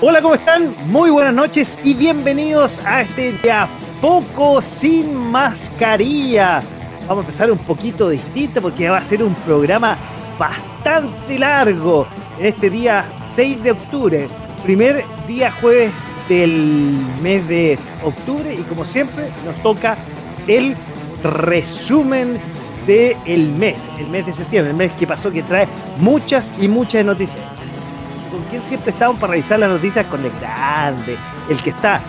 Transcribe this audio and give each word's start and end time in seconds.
Hola, 0.00 0.22
¿cómo 0.22 0.36
están? 0.36 0.76
Muy 0.86 1.10
buenas 1.10 1.34
noches 1.34 1.76
y 1.82 1.92
bienvenidos 1.92 2.78
a 2.86 3.00
este 3.00 3.32
De 3.32 3.50
a 3.50 3.68
poco 4.00 4.62
sin 4.62 5.12
mascarilla. 5.12 6.62
Vamos 7.08 7.24
a 7.24 7.26
empezar 7.26 7.50
un 7.50 7.58
poquito 7.58 8.08
distinto 8.08 8.62
porque 8.62 8.88
va 8.88 8.98
a 8.98 9.02
ser 9.02 9.24
un 9.24 9.34
programa 9.34 9.98
bastante 10.38 11.36
largo 11.36 12.06
en 12.38 12.46
este 12.46 12.70
día 12.70 13.06
6 13.34 13.64
de 13.64 13.72
octubre, 13.72 14.28
primer 14.62 15.02
día 15.26 15.50
jueves 15.50 15.90
del 16.28 16.96
mes 17.20 17.48
de 17.48 17.76
octubre 18.04 18.54
y 18.54 18.62
como 18.62 18.84
siempre 18.84 19.30
nos 19.44 19.60
toca 19.64 19.98
el 20.46 20.76
resumen 21.24 22.38
del 22.86 23.48
mes, 23.48 23.80
el 23.98 24.06
mes 24.06 24.26
de 24.26 24.32
septiembre, 24.32 24.70
el 24.70 24.76
mes 24.76 24.92
que 24.92 25.08
pasó 25.08 25.32
que 25.32 25.42
trae 25.42 25.66
muchas 25.98 26.48
y 26.60 26.68
muchas 26.68 27.04
noticias 27.04 27.57
con 28.30 28.42
quien 28.44 28.62
siempre 28.62 28.90
estamos 28.90 29.18
para 29.18 29.32
revisar 29.32 29.58
las 29.58 29.70
noticias 29.70 30.06
con 30.06 30.24
el 30.24 30.30
grande, 30.40 31.16
el 31.48 31.62
que 31.62 31.70
está 31.70 32.00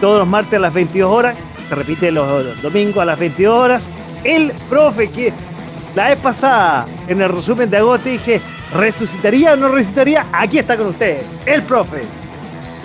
todos 0.00 0.18
los 0.20 0.28
martes 0.28 0.54
a 0.54 0.60
las 0.60 0.72
22 0.72 1.12
horas, 1.12 1.36
se 1.68 1.74
repite 1.74 2.10
los 2.10 2.60
domingos 2.62 2.98
a 2.98 3.04
las 3.04 3.18
22 3.18 3.58
horas, 3.58 3.88
el 4.24 4.52
profe 4.68 5.10
que 5.10 5.32
la 5.94 6.08
vez 6.08 6.18
pasada 6.20 6.86
en 7.08 7.20
el 7.20 7.28
resumen 7.28 7.70
de 7.70 7.78
agosto 7.78 8.08
dije, 8.08 8.40
¿resucitaría 8.74 9.54
o 9.54 9.56
no 9.56 9.68
resucitaría? 9.68 10.26
Aquí 10.32 10.58
está 10.58 10.76
con 10.76 10.88
ustedes, 10.88 11.26
el 11.46 11.62
profe. 11.62 12.02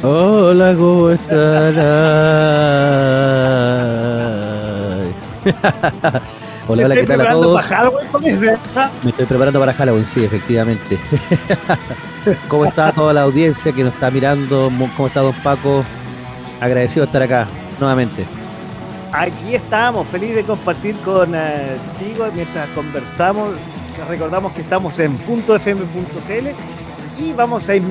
Hola, 0.03 0.73
¿cómo 0.75 1.09
están? 1.09 1.75
Hola, 6.71 6.85
hola, 6.85 6.95
¿qué 6.95 7.05
tal 7.05 7.19
a 7.19 7.31
todos? 7.31 7.61
Me 9.03 9.09
estoy 9.09 9.25
preparando 9.25 9.59
para 9.59 9.73
Halloween, 9.73 10.05
sí, 10.05 10.23
efectivamente. 10.23 10.97
¿Cómo 12.47 12.65
está 12.65 12.93
toda 12.93 13.11
la 13.11 13.23
audiencia 13.23 13.73
que 13.73 13.83
nos 13.83 13.93
está 13.93 14.09
mirando? 14.09 14.71
¿Cómo 14.95 15.07
está 15.07 15.19
Don 15.19 15.33
Paco? 15.43 15.83
Agradecido 16.61 17.01
de 17.01 17.07
estar 17.07 17.23
acá 17.23 17.47
nuevamente. 17.77 18.25
Aquí 19.11 19.53
estamos, 19.53 20.07
feliz 20.07 20.33
de 20.33 20.43
compartir 20.43 20.95
contigo 20.99 22.25
eh, 22.25 22.31
mientras 22.33 22.69
conversamos. 22.69 23.49
recordamos 24.07 24.53
que 24.53 24.61
estamos 24.61 24.97
en 24.99 25.17
.fm.cl 25.17 26.47
y 27.21 27.33
vamos 27.33 27.67
a 27.67 27.75
ir 27.75 27.83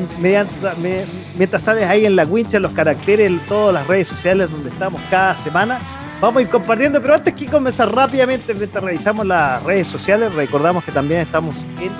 mientras 1.36 1.62
sales 1.62 1.84
ahí 1.84 2.06
en 2.06 2.16
la 2.16 2.24
wincha, 2.24 2.56
en 2.56 2.62
los 2.62 2.72
caracteres, 2.72 3.26
en 3.26 3.40
todas 3.40 3.74
las 3.74 3.86
redes 3.86 4.08
sociales 4.08 4.50
donde 4.50 4.70
estamos 4.70 5.02
cada 5.10 5.36
semana 5.36 5.99
Vamos 6.20 6.36
a 6.36 6.42
ir 6.42 6.48
compartiendo, 6.48 7.00
pero 7.00 7.14
antes 7.14 7.32
que 7.32 7.46
comenzar 7.46 7.94
rápidamente, 7.94 8.52
mientras 8.54 8.84
revisamos 8.84 9.26
las 9.26 9.62
redes 9.62 9.86
sociales, 9.86 10.34
recordamos 10.34 10.84
que 10.84 10.92
también 10.92 11.20
estamos 11.20 11.54
en 11.80 11.90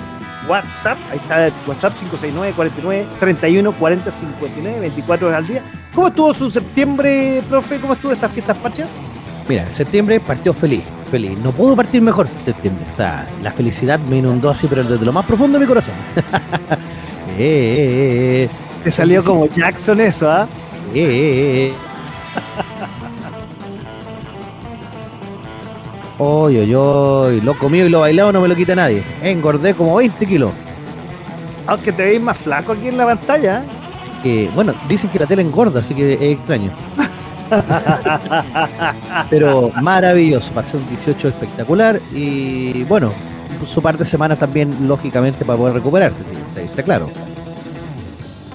WhatsApp. 0.47 0.97
Ahí 1.09 1.17
está 1.17 1.47
el 1.47 1.53
WhatsApp 1.65 1.95
569 1.95 2.53
49 2.55 3.07
31 3.19 3.71
40 3.75 4.11
59, 4.11 4.79
24 4.79 5.27
horas 5.27 5.37
al 5.39 5.47
día. 5.47 5.63
¿Cómo 5.95 6.09
estuvo 6.09 6.33
su 6.35 6.51
septiembre, 6.51 7.41
profe? 7.49 7.79
¿Cómo 7.79 7.93
estuvo 7.93 8.11
esas 8.11 8.31
fiestas 8.31 8.57
patrias? 8.57 8.89
Mira, 9.49 9.65
septiembre 9.73 10.19
partió 10.19 10.53
feliz, 10.53 10.83
feliz. 11.09 11.35
No 11.39 11.51
pudo 11.51 11.75
partir 11.75 12.01
mejor 12.01 12.27
septiembre. 12.45 12.85
O 12.93 12.97
sea, 12.97 13.27
la 13.41 13.51
felicidad 13.51 13.99
me 13.99 14.17
inundó 14.17 14.51
así, 14.51 14.67
pero 14.67 14.83
desde 14.83 15.03
lo 15.03 15.11
más 15.11 15.25
profundo 15.25 15.57
de 15.57 15.65
mi 15.65 15.67
corazón. 15.67 15.95
eh, 16.15 17.39
eh, 17.39 18.43
eh. 18.43 18.49
Te 18.83 18.91
salió 18.91 19.23
como 19.23 19.47
Jackson 19.47 19.99
eso, 19.99 20.29
¿ah? 20.29 20.47
¿eh? 20.93 21.73
eh, 26.21 26.23
eh 26.23 26.27
Oye, 26.27 26.61
oye, 26.61 26.75
oye, 26.75 27.41
lo 27.41 27.57
comido 27.57 27.87
y 27.87 27.89
lo 27.89 28.01
bailado 28.01 28.31
no 28.31 28.41
me 28.41 28.47
lo 28.47 28.55
quita 28.55 28.75
nadie. 28.75 29.03
Engordé 29.21 29.73
como 29.73 29.95
20 29.95 30.25
kilos. 30.25 30.51
Aunque 31.67 31.91
te 31.91 32.03
veis 32.03 32.21
más 32.21 32.37
flaco 32.37 32.73
aquí 32.73 32.87
en 32.89 32.97
la 32.97 33.05
pantalla. 33.05 33.63
¿eh? 34.23 34.49
bueno, 34.53 34.73
dicen 34.87 35.09
que 35.09 35.19
la 35.19 35.25
tela 35.25 35.41
engorda, 35.41 35.79
así 35.79 35.93
que 35.93 36.13
es 36.13 36.21
extraño. 36.21 36.71
Pero 39.29 39.71
maravilloso, 39.81 40.51
pasé 40.51 40.77
un 40.77 40.87
18 40.87 41.27
espectacular 41.27 41.99
y 42.13 42.83
bueno, 42.83 43.11
su 43.67 43.81
parte 43.81 44.03
de 44.03 44.09
semana 44.09 44.35
también, 44.35 44.87
lógicamente, 44.87 45.43
para 45.43 45.57
poder 45.57 45.73
recuperarse, 45.75 46.19
está, 46.55 46.83
claro. 46.83 47.09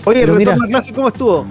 Oye, 0.05 0.23
el 0.23 0.35
retorno 0.35 0.67
clase, 0.67 0.93
¿cómo 0.93 1.09
estuvo? 1.09 1.45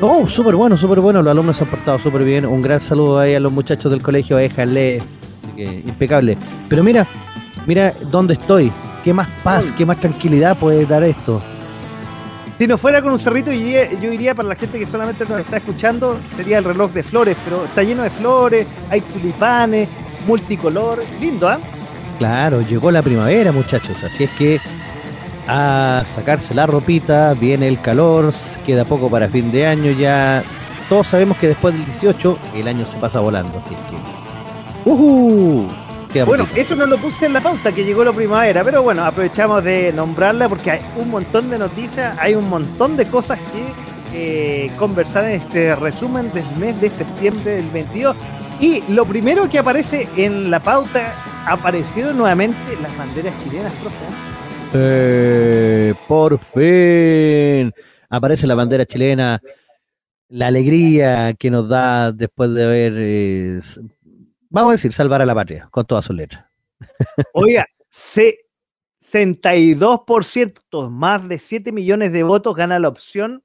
No, 0.00 0.28
súper 0.28 0.54
bueno, 0.54 0.76
súper 0.76 1.00
bueno. 1.00 1.22
Los 1.22 1.30
alumnos 1.30 1.56
se 1.56 1.64
han 1.64 1.70
portado 1.70 1.98
súper 1.98 2.22
bien. 2.24 2.44
Un 2.44 2.60
gran 2.60 2.80
saludo 2.80 3.18
ahí 3.18 3.34
a 3.34 3.40
los 3.40 3.50
muchachos 3.50 3.90
del 3.90 4.02
colegio. 4.02 4.36
Déjale 4.36 5.02
impecable. 5.56 6.36
Pero 6.68 6.82
mira, 6.82 7.06
mira 7.66 7.92
dónde 8.10 8.34
estoy. 8.34 8.72
¿Qué 9.04 9.12
más 9.12 9.28
paz, 9.44 9.66
qué 9.76 9.86
más 9.86 9.98
tranquilidad 9.98 10.58
puede 10.58 10.84
dar 10.84 11.04
esto? 11.04 11.40
Si 12.58 12.66
no 12.66 12.78
fuera 12.78 13.02
con 13.02 13.12
un 13.12 13.18
cerrito, 13.18 13.52
yo 13.52 13.60
iría, 13.60 13.92
yo 13.92 14.12
iría 14.12 14.34
para 14.34 14.48
la 14.48 14.54
gente 14.54 14.78
que 14.78 14.86
solamente 14.86 15.24
nos 15.26 15.40
está 15.40 15.58
escuchando, 15.58 16.18
sería 16.34 16.58
el 16.58 16.64
reloj 16.64 16.90
de 16.90 17.02
flores, 17.02 17.36
pero 17.44 17.64
está 17.64 17.82
lleno 17.82 18.02
de 18.02 18.10
flores, 18.10 18.66
hay 18.90 19.02
tulipanes, 19.02 19.88
multicolor, 20.26 21.02
lindo, 21.20 21.48
¿ah? 21.48 21.58
Claro, 22.18 22.62
llegó 22.62 22.90
la 22.90 23.02
primavera, 23.02 23.52
muchachos, 23.52 24.02
así 24.02 24.24
es 24.24 24.30
que 24.30 24.60
a 25.46 26.02
sacarse 26.14 26.54
la 26.54 26.66
ropita, 26.66 27.34
viene 27.34 27.68
el 27.68 27.80
calor, 27.80 28.32
queda 28.64 28.84
poco 28.84 29.10
para 29.10 29.28
fin 29.28 29.52
de 29.52 29.66
año 29.66 29.90
ya. 29.92 30.42
Todos 30.88 31.08
sabemos 31.08 31.36
que 31.36 31.48
después 31.48 31.74
del 31.74 31.84
18 31.84 32.38
el 32.56 32.68
año 32.68 32.86
se 32.86 32.96
pasa 32.96 33.20
volando, 33.20 33.58
así 33.58 33.74
es 33.74 33.80
que 33.80 34.15
Uh 34.86 35.68
bueno, 36.24 36.48
eso 36.54 36.74
no 36.76 36.86
lo 36.86 36.96
puse 36.98 37.26
en 37.26 37.32
la 37.32 37.40
pauta 37.40 37.72
que 37.72 37.84
llegó 37.84 38.04
la 38.04 38.12
primavera, 38.12 38.64
pero 38.64 38.82
bueno, 38.82 39.04
aprovechamos 39.04 39.62
de 39.62 39.92
nombrarla 39.92 40.48
porque 40.48 40.70
hay 40.70 40.80
un 40.96 41.10
montón 41.10 41.50
de 41.50 41.58
noticias, 41.58 42.16
hay 42.18 42.34
un 42.34 42.48
montón 42.48 42.96
de 42.96 43.06
cosas 43.06 43.38
que 43.52 44.66
eh, 44.66 44.70
conversar 44.78 45.24
en 45.26 45.32
este 45.32 45.74
resumen 45.76 46.32
del 46.32 46.44
mes 46.58 46.80
de 46.80 46.88
septiembre 46.88 47.56
del 47.56 47.68
22. 47.68 48.16
Y 48.60 48.82
lo 48.92 49.04
primero 49.04 49.48
que 49.50 49.58
aparece 49.58 50.08
en 50.16 50.50
la 50.50 50.60
pauta, 50.60 51.12
aparecieron 51.46 52.16
nuevamente 52.16 52.56
las 52.80 52.96
banderas 52.96 53.34
chilenas, 53.44 53.72
profe. 53.74 53.96
Eh, 54.72 55.94
por 56.08 56.38
fin 56.38 57.72
aparece 58.08 58.46
la 58.46 58.54
bandera 58.54 58.86
chilena, 58.86 59.40
la 60.28 60.46
alegría 60.46 61.34
que 61.34 61.50
nos 61.50 61.68
da 61.68 62.12
después 62.12 62.50
de 62.52 62.64
haber 62.64 62.92
eh, 62.96 63.60
vamos 64.50 64.70
a 64.70 64.72
decir, 64.72 64.92
salvar 64.92 65.22
a 65.22 65.26
la 65.26 65.34
patria, 65.34 65.68
con 65.70 65.86
todas 65.86 66.04
sus 66.04 66.16
letras. 66.16 66.44
Oiga, 67.34 67.66
62%, 67.90 70.90
más 70.90 71.28
de 71.28 71.38
7 71.38 71.72
millones 71.72 72.12
de 72.12 72.22
votos 72.22 72.54
gana 72.54 72.78
la 72.78 72.88
opción 72.88 73.42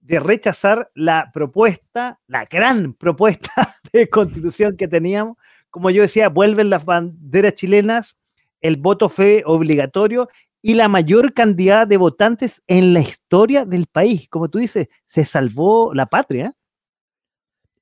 de 0.00 0.20
rechazar 0.20 0.90
la 0.94 1.30
propuesta, 1.32 2.20
la 2.26 2.44
gran 2.44 2.94
propuesta 2.94 3.74
de 3.92 4.08
constitución 4.08 4.76
que 4.76 4.88
teníamos. 4.88 5.36
Como 5.70 5.90
yo 5.90 6.02
decía, 6.02 6.28
vuelven 6.28 6.70
las 6.70 6.84
banderas 6.84 7.54
chilenas, 7.54 8.16
el 8.60 8.76
voto 8.76 9.08
fue 9.08 9.42
obligatorio 9.46 10.28
y 10.62 10.74
la 10.74 10.88
mayor 10.88 11.34
cantidad 11.34 11.86
de 11.86 11.96
votantes 11.96 12.62
en 12.66 12.94
la 12.94 13.00
historia 13.00 13.64
del 13.64 13.86
país. 13.86 14.28
Como 14.28 14.48
tú 14.48 14.58
dices, 14.58 14.88
se 15.04 15.24
salvó 15.24 15.92
la 15.92 16.06
patria. 16.06 16.54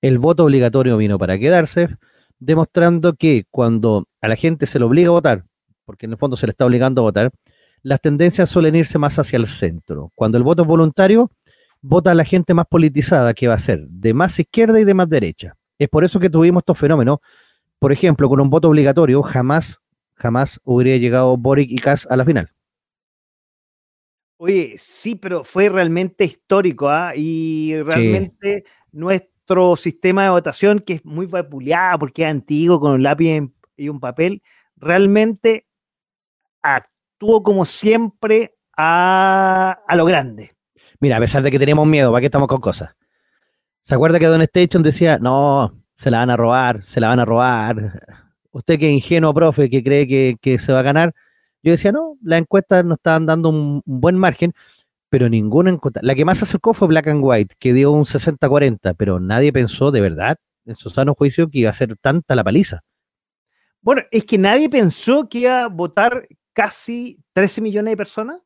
El 0.00 0.18
voto 0.18 0.44
obligatorio 0.44 0.96
vino 0.96 1.18
para 1.18 1.38
quedarse 1.38 1.96
demostrando 2.44 3.12
que 3.12 3.44
cuando 3.50 4.06
a 4.20 4.28
la 4.28 4.36
gente 4.36 4.66
se 4.66 4.78
le 4.78 4.84
obliga 4.84 5.08
a 5.08 5.12
votar, 5.12 5.44
porque 5.84 6.06
en 6.06 6.12
el 6.12 6.18
fondo 6.18 6.36
se 6.36 6.46
le 6.46 6.50
está 6.50 6.66
obligando 6.66 7.00
a 7.00 7.04
votar, 7.04 7.30
las 7.82 8.00
tendencias 8.00 8.50
suelen 8.50 8.74
irse 8.74 8.98
más 8.98 9.18
hacia 9.18 9.36
el 9.36 9.46
centro. 9.46 10.10
Cuando 10.14 10.38
el 10.38 10.44
voto 10.44 10.62
es 10.62 10.68
voluntario, 10.68 11.30
vota 11.80 12.10
a 12.10 12.14
la 12.14 12.24
gente 12.24 12.54
más 12.54 12.66
politizada, 12.66 13.34
que 13.34 13.48
va 13.48 13.54
a 13.54 13.58
ser 13.58 13.86
de 13.88 14.14
más 14.14 14.38
izquierda 14.38 14.80
y 14.80 14.84
de 14.84 14.94
más 14.94 15.08
derecha. 15.08 15.54
Es 15.78 15.88
por 15.88 16.04
eso 16.04 16.20
que 16.20 16.30
tuvimos 16.30 16.62
estos 16.62 16.78
fenómenos. 16.78 17.20
Por 17.78 17.92
ejemplo, 17.92 18.28
con 18.28 18.40
un 18.40 18.50
voto 18.50 18.68
obligatorio, 18.68 19.22
jamás, 19.22 19.78
jamás 20.14 20.60
hubiera 20.64 20.96
llegado 20.96 21.36
Boric 21.36 21.70
y 21.70 21.78
Kass 21.78 22.06
a 22.10 22.16
la 22.16 22.24
final. 22.24 22.50
Oye, 24.36 24.74
sí, 24.78 25.14
pero 25.14 25.44
fue 25.44 25.68
realmente 25.68 26.24
histórico, 26.24 26.88
¿ah? 26.88 27.12
Y 27.14 27.80
realmente 27.82 28.64
no 28.90 29.10
es 29.10 29.22
sistema 29.76 30.24
de 30.24 30.30
votación 30.30 30.80
que 30.80 30.94
es 30.94 31.04
muy 31.04 31.26
vapuleado 31.26 31.98
porque 31.98 32.22
es 32.22 32.28
antiguo, 32.28 32.80
con 32.80 32.92
un 32.92 33.02
lápiz 33.02 33.50
y 33.76 33.88
un 33.88 34.00
papel, 34.00 34.42
realmente 34.76 35.66
actuó 36.62 37.42
como 37.42 37.64
siempre 37.64 38.54
a, 38.76 39.78
lo 39.94 40.04
grande. 40.04 40.54
Mira, 41.00 41.16
a 41.16 41.20
pesar 41.20 41.42
de 41.42 41.50
que 41.50 41.58
tenemos 41.58 41.86
miedo, 41.86 42.10
¿para 42.10 42.20
qué 42.20 42.26
estamos 42.26 42.48
con 42.48 42.60
cosas? 42.60 42.94
¿Se 43.82 43.94
acuerda 43.94 44.18
que 44.18 44.26
Don 44.26 44.42
Station 44.42 44.82
decía, 44.82 45.18
no, 45.18 45.72
se 45.94 46.10
la 46.10 46.18
van 46.18 46.30
a 46.30 46.36
robar, 46.36 46.84
se 46.84 47.00
la 47.00 47.08
van 47.08 47.20
a 47.20 47.24
robar? 47.24 48.00
Usted 48.52 48.78
que 48.78 48.88
ingenuo, 48.88 49.34
profe, 49.34 49.68
que 49.68 49.82
cree 49.82 50.36
que, 50.38 50.58
se 50.58 50.72
va 50.72 50.80
a 50.80 50.82
ganar. 50.82 51.14
Yo 51.62 51.72
decía, 51.72 51.90
no, 51.92 52.16
las 52.22 52.40
encuestas 52.40 52.84
nos 52.84 52.98
estaban 52.98 53.26
dando 53.26 53.48
un, 53.48 53.82
buen 53.84 54.16
margen, 54.16 54.52
pero 55.12 55.28
ninguna 55.28 55.68
encuesta. 55.68 56.00
La 56.02 56.14
que 56.14 56.24
más 56.24 56.38
se 56.38 56.44
acercó 56.44 56.72
fue 56.72 56.88
Black 56.88 57.08
and 57.08 57.20
White, 57.22 57.56
que 57.58 57.74
dio 57.74 57.92
un 57.92 58.06
60-40, 58.06 58.94
pero 58.96 59.20
nadie 59.20 59.52
pensó 59.52 59.90
de 59.90 60.00
verdad, 60.00 60.38
en 60.64 60.74
su 60.74 60.88
sano 60.88 61.14
juicio, 61.14 61.50
que 61.50 61.58
iba 61.58 61.70
a 61.70 61.74
ser 61.74 61.98
tanta 61.98 62.34
la 62.34 62.42
paliza. 62.42 62.80
Bueno, 63.82 64.00
es 64.10 64.24
que 64.24 64.38
nadie 64.38 64.70
pensó 64.70 65.28
que 65.28 65.40
iba 65.40 65.64
a 65.64 65.68
votar 65.68 66.26
casi 66.54 67.22
13 67.34 67.60
millones 67.60 67.92
de 67.92 67.96
personas, 67.98 68.40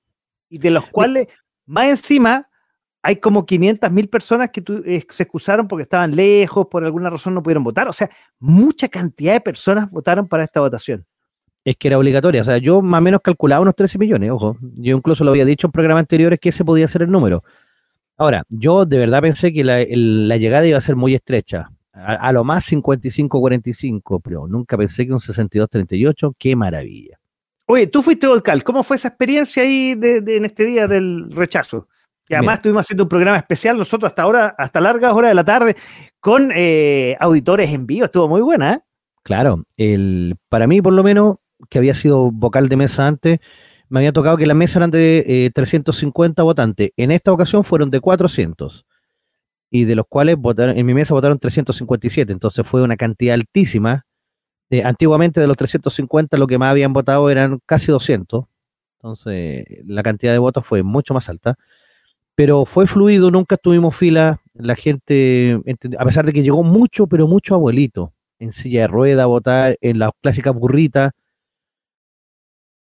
y 0.48 0.58
de 0.58 0.72
los 0.72 0.84
cuales, 0.86 1.28
más 1.66 1.86
encima, 1.86 2.48
hay 3.00 3.14
como 3.20 3.46
500 3.46 3.88
mil 3.92 4.08
personas 4.08 4.50
que 4.50 4.64
eh, 4.86 5.06
se 5.08 5.22
excusaron 5.22 5.68
porque 5.68 5.84
estaban 5.84 6.16
lejos, 6.16 6.66
por 6.68 6.84
alguna 6.84 7.10
razón 7.10 7.34
no 7.34 7.44
pudieron 7.44 7.62
votar. 7.62 7.86
O 7.88 7.92
sea, 7.92 8.10
mucha 8.40 8.88
cantidad 8.88 9.34
de 9.34 9.40
personas 9.40 9.88
votaron 9.88 10.26
para 10.26 10.42
esta 10.42 10.58
votación. 10.58 11.06
Es 11.66 11.76
que 11.76 11.88
era 11.88 11.98
obligatoria. 11.98 12.42
O 12.42 12.44
sea, 12.44 12.58
yo 12.58 12.80
más 12.80 13.00
o 13.00 13.02
menos 13.02 13.20
calculaba 13.20 13.60
unos 13.60 13.74
13 13.74 13.98
millones, 13.98 14.30
ojo. 14.30 14.56
Yo 14.76 14.96
incluso 14.96 15.24
lo 15.24 15.32
había 15.32 15.44
dicho 15.44 15.66
en 15.66 15.72
programas 15.72 16.02
anteriores 16.02 16.38
que 16.38 16.50
ese 16.50 16.64
podía 16.64 16.86
ser 16.86 17.02
el 17.02 17.10
número. 17.10 17.42
Ahora, 18.16 18.44
yo 18.48 18.86
de 18.86 18.98
verdad 18.98 19.20
pensé 19.20 19.52
que 19.52 19.64
la, 19.64 19.82
llegada 20.36 20.64
iba 20.64 20.78
a 20.78 20.80
ser 20.80 20.94
muy 20.94 21.16
estrecha. 21.16 21.72
A, 21.92 22.30
lo 22.30 22.44
más 22.44 22.70
55-45, 22.70 24.20
pero 24.22 24.46
nunca 24.46 24.76
pensé 24.76 25.06
que 25.06 25.12
un 25.12 25.18
62-38. 25.18 26.34
¡Qué 26.38 26.54
maravilla! 26.54 27.18
Oye, 27.66 27.88
tú 27.88 28.00
fuiste 28.00 28.28
Volcal. 28.28 28.62
¿Cómo 28.62 28.84
fue 28.84 28.94
esa 28.96 29.08
experiencia 29.08 29.64
ahí 29.64 29.98
en 30.00 30.44
este 30.44 30.66
día 30.66 30.86
del 30.86 31.32
rechazo? 31.32 31.88
Y 32.28 32.34
además 32.34 32.58
estuvimos 32.58 32.86
haciendo 32.86 33.02
un 33.02 33.08
programa 33.08 33.38
especial 33.38 33.76
nosotros 33.76 34.12
hasta 34.12 34.22
ahora, 34.22 34.54
hasta 34.56 34.80
largas 34.80 35.12
horas 35.12 35.32
de 35.32 35.34
la 35.34 35.44
tarde, 35.44 35.76
con 36.20 36.52
eh, 36.54 37.16
auditores 37.18 37.72
en 37.72 37.88
vivo. 37.88 38.04
Estuvo 38.04 38.28
muy 38.28 38.40
buena, 38.40 38.74
¿eh? 38.74 38.80
Claro, 39.24 39.64
el, 39.76 40.36
para 40.48 40.68
mí 40.68 40.80
por 40.80 40.92
lo 40.92 41.02
menos, 41.02 41.38
que 41.68 41.78
había 41.78 41.94
sido 41.94 42.30
vocal 42.30 42.68
de 42.68 42.76
mesa 42.76 43.06
antes, 43.06 43.40
me 43.88 44.00
había 44.00 44.12
tocado 44.12 44.36
que 44.36 44.46
la 44.46 44.54
mesa 44.54 44.78
eran 44.78 44.90
de 44.90 45.50
350 45.54 46.40
eh, 46.40 46.44
votantes. 46.44 46.90
En 46.96 47.10
esta 47.10 47.32
ocasión 47.32 47.64
fueron 47.64 47.90
de 47.90 48.00
400. 48.00 48.84
Y 49.70 49.84
de 49.84 49.96
los 49.96 50.06
cuales 50.08 50.36
votaron, 50.36 50.76
en 50.76 50.86
mi 50.86 50.94
mesa 50.94 51.14
votaron 51.14 51.38
357. 51.38 52.32
Entonces 52.32 52.66
fue 52.66 52.82
una 52.82 52.96
cantidad 52.96 53.34
altísima. 53.34 54.06
Eh, 54.70 54.82
antiguamente 54.82 55.40
de 55.40 55.46
los 55.46 55.56
350 55.56 56.36
lo 56.38 56.46
que 56.48 56.58
más 56.58 56.70
habían 56.70 56.92
votado 56.92 57.30
eran 57.30 57.60
casi 57.66 57.92
200. 57.92 58.44
Entonces 58.98 59.66
la 59.86 60.02
cantidad 60.02 60.32
de 60.32 60.38
votos 60.38 60.66
fue 60.66 60.82
mucho 60.82 61.14
más 61.14 61.28
alta 61.28 61.54
pero 62.36 62.66
fue 62.66 62.86
fluido, 62.86 63.30
nunca 63.30 63.56
tuvimos 63.56 63.96
fila, 63.96 64.38
la 64.52 64.76
gente, 64.76 65.58
a 65.98 66.04
pesar 66.04 66.26
de 66.26 66.34
que 66.34 66.42
llegó 66.42 66.62
mucho, 66.62 67.06
pero 67.06 67.26
mucho 67.26 67.54
abuelito, 67.54 68.12
en 68.38 68.52
silla 68.52 68.82
de 68.82 68.88
rueda 68.88 69.22
a 69.22 69.26
votar, 69.26 69.78
en 69.80 69.98
las 69.98 70.10
clásicas 70.20 70.54
burritas, 70.54 71.12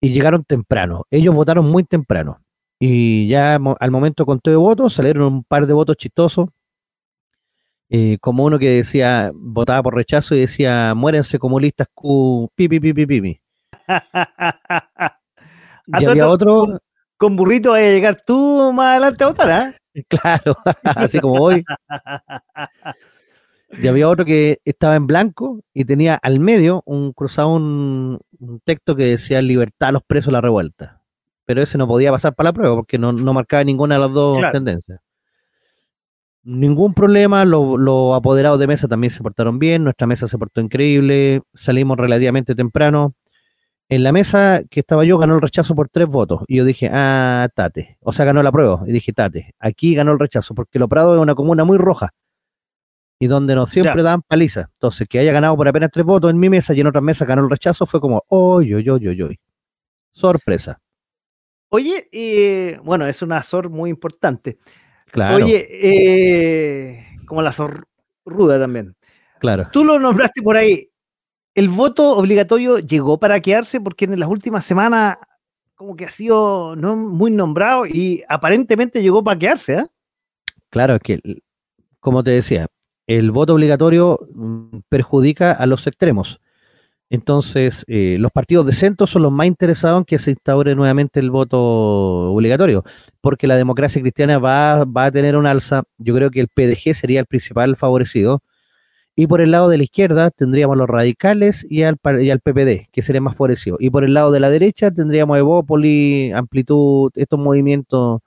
y 0.02 0.10
llegaron 0.10 0.44
temprano, 0.44 1.06
ellos 1.10 1.36
votaron 1.36 1.66
muy 1.66 1.84
temprano, 1.84 2.40
y 2.80 3.28
ya 3.28 3.56
al 3.56 3.92
momento 3.92 4.26
con 4.26 4.40
todo 4.40 4.52
de 4.52 4.58
votos 4.58 4.94
salieron 4.94 5.34
un 5.34 5.44
par 5.44 5.68
de 5.68 5.74
votos 5.74 5.98
chistosos, 5.98 6.50
eh, 7.90 8.18
como 8.20 8.44
uno 8.44 8.58
que 8.58 8.70
decía, 8.70 9.32
votaba 9.34 9.84
por 9.84 9.96
rechazo 9.96 10.36
y 10.36 10.42
decía, 10.42 10.94
muérense 10.96 11.40
comunistas 11.40 11.88
Q, 11.94 12.50
pi, 12.56 12.68
pi, 12.68 12.80
pi, 12.80 12.94
pi, 12.94 13.06
pi. 13.06 13.42
y 15.88 16.06
había 16.06 16.28
otro, 16.28 16.80
con 17.18 17.36
burrito 17.36 17.72
vaya 17.72 17.88
a 17.88 17.92
llegar 17.92 18.24
tú 18.26 18.72
más 18.74 18.92
adelante 18.92 19.24
a 19.24 19.28
votar, 19.28 19.52
¿ah? 19.52 19.76
Claro, 20.10 20.58
así 20.84 21.20
como 21.20 21.42
hoy. 21.42 21.64
Y 23.82 23.88
había 23.88 24.08
otro 24.10 24.26
que 24.26 24.60
estaba 24.66 24.96
en 24.96 25.08
blanco 25.08 25.62
y 25.74 25.86
tenía 25.86 26.16
al 26.16 26.40
medio 26.40 26.82
un 26.86 27.12
cruzado 27.14 27.50
un, 27.50 28.20
texto 28.64 28.96
que 28.96 29.04
decía 29.04 29.42
libertad 29.42 29.90
a 29.90 29.92
los 29.94 30.04
presos 30.04 30.32
la 30.32 30.42
revuelta. 30.42 31.02
Pero 31.46 31.62
ese 31.62 31.78
no 31.78 31.88
podía 31.88 32.12
pasar 32.12 32.34
para 32.34 32.50
la 32.50 32.54
prueba 32.54 32.76
porque 32.76 32.98
no, 32.98 33.14
marcaba 33.14 33.64
ninguna 33.64 33.96
de 33.96 34.02
las 34.02 34.12
dos 34.12 34.38
tendencias. 34.52 35.00
Ningún 36.44 36.94
problema, 36.94 37.44
los 37.44 38.16
apoderados 38.16 38.60
de 38.60 38.68
mesa 38.68 38.88
también 38.88 39.12
se 39.12 39.24
portaron 39.24 39.58
bien, 39.58 39.84
nuestra 39.84 40.06
mesa 40.06 40.28
se 40.28 40.38
portó 40.38 40.62
increíble, 40.62 41.42
salimos 41.56 41.98
relativamente 41.98 42.54
temprano, 42.54 43.16
en 43.90 44.04
la 44.04 44.12
mesa 44.12 44.62
que 44.70 44.80
estaba 44.80 45.06
yo 45.06 45.18
ganó 45.18 45.36
el 45.36 45.42
rechazo 45.42 45.76
por 45.76 45.90
tres 45.90 46.08
votos. 46.08 46.42
Y 46.48 46.58
yo 46.58 46.66
dije, 46.66 46.90
ah, 46.92 47.48
Tate. 47.56 47.98
O 48.02 48.14
sea, 48.14 48.26
ganó 48.26 48.42
la 48.42 48.52
prueba. 48.52 48.84
Y 48.88 48.92
dije, 48.92 49.14
Tate. 49.14 49.54
Aquí 49.60 49.94
ganó 49.94 50.12
el 50.12 50.20
rechazo, 50.20 50.56
porque 50.56 50.80
Lo 50.80 50.88
Prado 50.88 51.16
es 51.16 51.22
una 51.22 51.36
comuna 51.36 51.64
muy 51.64 51.78
roja. 51.78 52.12
Y 53.18 53.28
donde 53.28 53.56
no 53.56 53.66
siempre 53.66 54.04
dan 54.04 54.22
paliza. 54.22 54.70
Entonces, 54.74 55.08
que 55.08 55.20
haya 55.20 55.32
ganado 55.32 55.56
por 55.56 55.68
apenas 55.68 55.92
tres 55.92 56.06
votos 56.06 56.30
en 56.32 56.38
mi 56.38 56.50
mesa 56.50 56.74
y 56.74 56.82
en 56.82 56.88
otras 56.88 57.04
mesas 57.04 57.28
ganó 57.28 57.44
el 57.44 57.50
rechazo, 57.50 57.86
fue 57.86 58.02
como, 58.02 58.24
oy, 58.28 58.74
oy, 58.74 58.90
oy, 58.90 59.08
oy, 59.08 59.22
oy. 59.22 59.40
Sorpresa. 60.12 60.80
Oye, 61.70 62.10
eh, 62.12 62.80
bueno, 62.84 63.06
es 63.08 63.22
una 63.22 63.42
SOR 63.42 63.70
muy 63.70 63.90
importante. 63.90 64.58
Claro. 65.08 65.38
Oye, 65.38 65.68
eh, 65.72 67.08
como 67.26 67.42
la 67.42 67.52
SOR 67.52 67.88
ruda 68.26 68.60
también. 68.60 68.96
Claro. 69.40 69.70
Tú 69.72 69.86
lo 69.86 70.00
nombraste 70.00 70.42
por 70.42 70.58
ahí 70.58 70.90
el 71.56 71.70
voto 71.70 72.18
obligatorio 72.18 72.80
llegó 72.80 73.18
para 73.18 73.40
quedarse 73.40 73.80
porque 73.80 74.06
en 74.06 74.20
las 74.20 74.30
últimas 74.30 74.66
semanas 74.66 75.18
como 75.74 75.96
que 75.96 76.06
ha 76.06 76.12
sido 76.12 76.76
no 76.76 76.96
muy 76.96 77.32
nombrado 77.32 77.86
y 77.86 78.24
aparentemente 78.28 79.02
llegó 79.02 79.24
para 79.24 79.40
quedarse. 79.40 79.74
¿eh? 79.76 79.86
Claro, 80.70 80.96
es 80.96 81.02
que, 81.02 81.20
como 82.00 82.24
te 82.24 82.32
decía, 82.32 82.68
el 83.08 83.32
voto 83.32 83.54
obligatorio 83.54 84.20
mm, 84.34 84.80
perjudica 84.90 85.52
a 85.52 85.66
los 85.66 85.88
extremos. 85.88 86.40
Entonces, 87.10 87.86
eh, 87.88 88.18
los 88.20 88.32
partidos 88.32 88.66
de 88.66 88.74
centro 88.74 89.08
son 89.08 89.24
los 89.24 89.32
más 89.32 89.48
interesados 89.48 90.00
en 90.00 90.06
que 90.06 90.20
se 90.20 90.32
instaure 90.32 90.76
nuevamente 90.76 91.20
el 91.20 91.32
voto 91.32 91.60
obligatorio, 92.34 92.84
porque 93.22 93.48
la 93.48 93.58
democracia 93.58 94.02
cristiana 94.02 94.40
va, 94.40 94.86
va 94.86 95.06
a 95.06 95.12
tener 95.12 95.38
un 95.38 95.46
alza. 95.48 95.84
Yo 95.98 96.16
creo 96.16 96.32
que 96.32 96.42
el 96.42 96.48
PDG 96.48 96.96
sería 96.96 97.20
el 97.20 97.28
principal 97.28 97.76
favorecido 97.76 98.42
y 99.16 99.28
por 99.28 99.40
el 99.42 99.52
lado 99.52 99.70
de 99.70 99.78
la 99.78 99.84
izquierda 99.84 100.30
tendríamos 100.30 100.78
los 100.78 100.90
radicales 100.90 101.66
y 101.70 101.84
al, 101.84 101.98
y 102.22 102.30
al 102.32 102.42
PPD, 102.42 102.90
que 102.92 103.02
sería 103.02 103.22
más 103.22 103.36
favorecido. 103.36 103.78
Y 103.80 103.90
por 103.90 104.04
el 104.04 104.14
lado 104.14 104.32
de 104.32 104.42
la 104.42 104.50
derecha 104.50 104.92
tendríamos 104.92 105.38
Evópoli, 105.38 106.32
Amplitud, 106.34 107.12
estos 107.16 107.40
movimientos, 107.40 108.22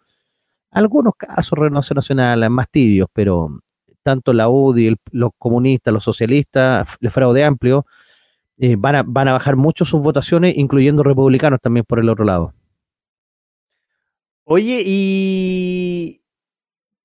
algunos 0.71 1.15
casos 1.17 1.59
Renovación 1.59 1.97
Nacional 1.97 2.49
más 2.51 2.71
tibios, 2.71 3.09
pero 3.13 3.61
tanto 4.09 4.33
la 4.33 4.49
UDI, 4.49 4.97
los 5.11 5.33
comunistas, 5.37 5.93
los 5.93 6.03
socialistas, 6.03 6.88
el 6.99 7.11
fraude 7.11 7.45
amplio, 7.45 7.85
eh, 8.57 8.75
van, 8.79 8.95
a, 8.95 9.03
van 9.07 9.29
a 9.29 9.35
bajar 9.35 9.55
mucho 9.55 9.85
sus 9.85 10.00
votaciones, 10.00 10.57
incluyendo 10.57 11.03
republicanos 11.03 11.61
también 11.61 11.85
por 11.87 11.99
el 11.99 12.09
otro 12.09 12.25
lado. 12.25 12.55
Oye, 14.45 14.83
y 14.87 16.23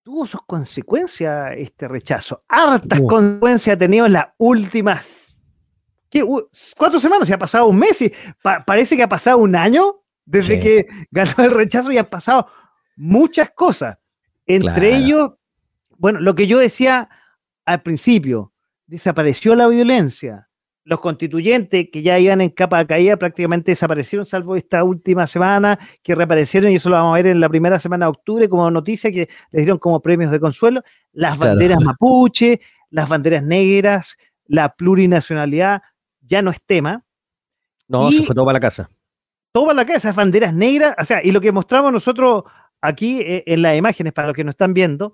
tuvo 0.01 0.25
sus 0.25 0.39
consecuencias 0.45 1.55
este 1.57 1.89
rechazo. 1.89 2.41
Hartas 2.47 3.01
consecuencias 3.01 3.75
ha 3.75 3.79
tenido 3.79 4.05
en 4.05 4.13
las 4.13 4.27
últimas 4.37 5.35
¿qué? 6.09 6.25
cuatro 6.77 7.01
semanas, 7.01 7.27
se 7.27 7.33
ha 7.33 7.37
pasado 7.37 7.67
un 7.67 7.79
mes 7.79 8.01
y 8.01 8.13
parece 8.65 8.95
que 8.95 9.03
ha 9.03 9.09
pasado 9.09 9.39
un 9.39 9.57
año 9.57 10.05
desde 10.23 10.57
que 10.57 10.87
ganó 11.11 11.33
el 11.39 11.51
rechazo 11.51 11.91
y 11.91 11.97
han 11.97 12.05
pasado 12.05 12.47
muchas 12.95 13.51
cosas. 13.51 13.97
Entre 14.45 14.95
ellos, 14.95 15.31
bueno, 16.03 16.19
lo 16.19 16.35
que 16.35 16.47
yo 16.47 16.59
decía 16.59 17.07
al 17.63 17.81
principio, 17.81 18.51
desapareció 18.87 19.55
la 19.55 19.69
violencia, 19.69 20.49
los 20.83 20.99
constituyentes 20.99 21.87
que 21.93 22.01
ya 22.01 22.19
iban 22.19 22.41
en 22.41 22.49
capa 22.49 22.79
de 22.79 22.87
caída 22.87 23.15
prácticamente 23.15 23.71
desaparecieron, 23.71 24.25
salvo 24.25 24.57
esta 24.57 24.83
última 24.83 25.25
semana 25.27 25.79
que 26.01 26.13
reaparecieron, 26.13 26.73
y 26.73 26.75
eso 26.75 26.89
lo 26.89 26.97
vamos 26.97 27.13
a 27.13 27.23
ver 27.23 27.27
en 27.27 27.39
la 27.39 27.47
primera 27.47 27.79
semana 27.79 28.07
de 28.07 28.09
octubre 28.09 28.49
como 28.49 28.69
noticia 28.69 29.13
que 29.13 29.29
les 29.51 29.63
dieron 29.63 29.77
como 29.77 30.01
premios 30.01 30.29
de 30.29 30.41
consuelo, 30.41 30.81
las 31.13 31.37
banderas 31.37 31.79
mapuche, 31.79 32.59
las 32.89 33.07
banderas 33.07 33.41
negras, 33.41 34.17
la 34.45 34.75
plurinacionalidad, 34.75 35.83
ya 36.19 36.41
no 36.41 36.51
es 36.51 36.61
tema. 36.65 37.01
No, 37.87 38.11
se 38.11 38.25
fue 38.25 38.35
todo 38.35 38.43
para 38.43 38.57
la 38.57 38.59
casa. 38.59 38.89
Todo 39.53 39.67
para 39.67 39.75
la 39.77 39.85
casa, 39.85 39.99
esas 39.99 40.15
banderas 40.17 40.53
negras, 40.53 40.95
o 40.99 41.05
sea, 41.05 41.23
y 41.23 41.31
lo 41.31 41.39
que 41.39 41.53
mostramos 41.53 41.93
nosotros 41.93 42.43
aquí 42.81 43.21
eh, 43.21 43.45
en 43.47 43.61
las 43.61 43.77
imágenes, 43.77 44.11
para 44.11 44.27
los 44.27 44.35
que 44.35 44.43
nos 44.43 44.51
están 44.51 44.73
viendo, 44.73 45.13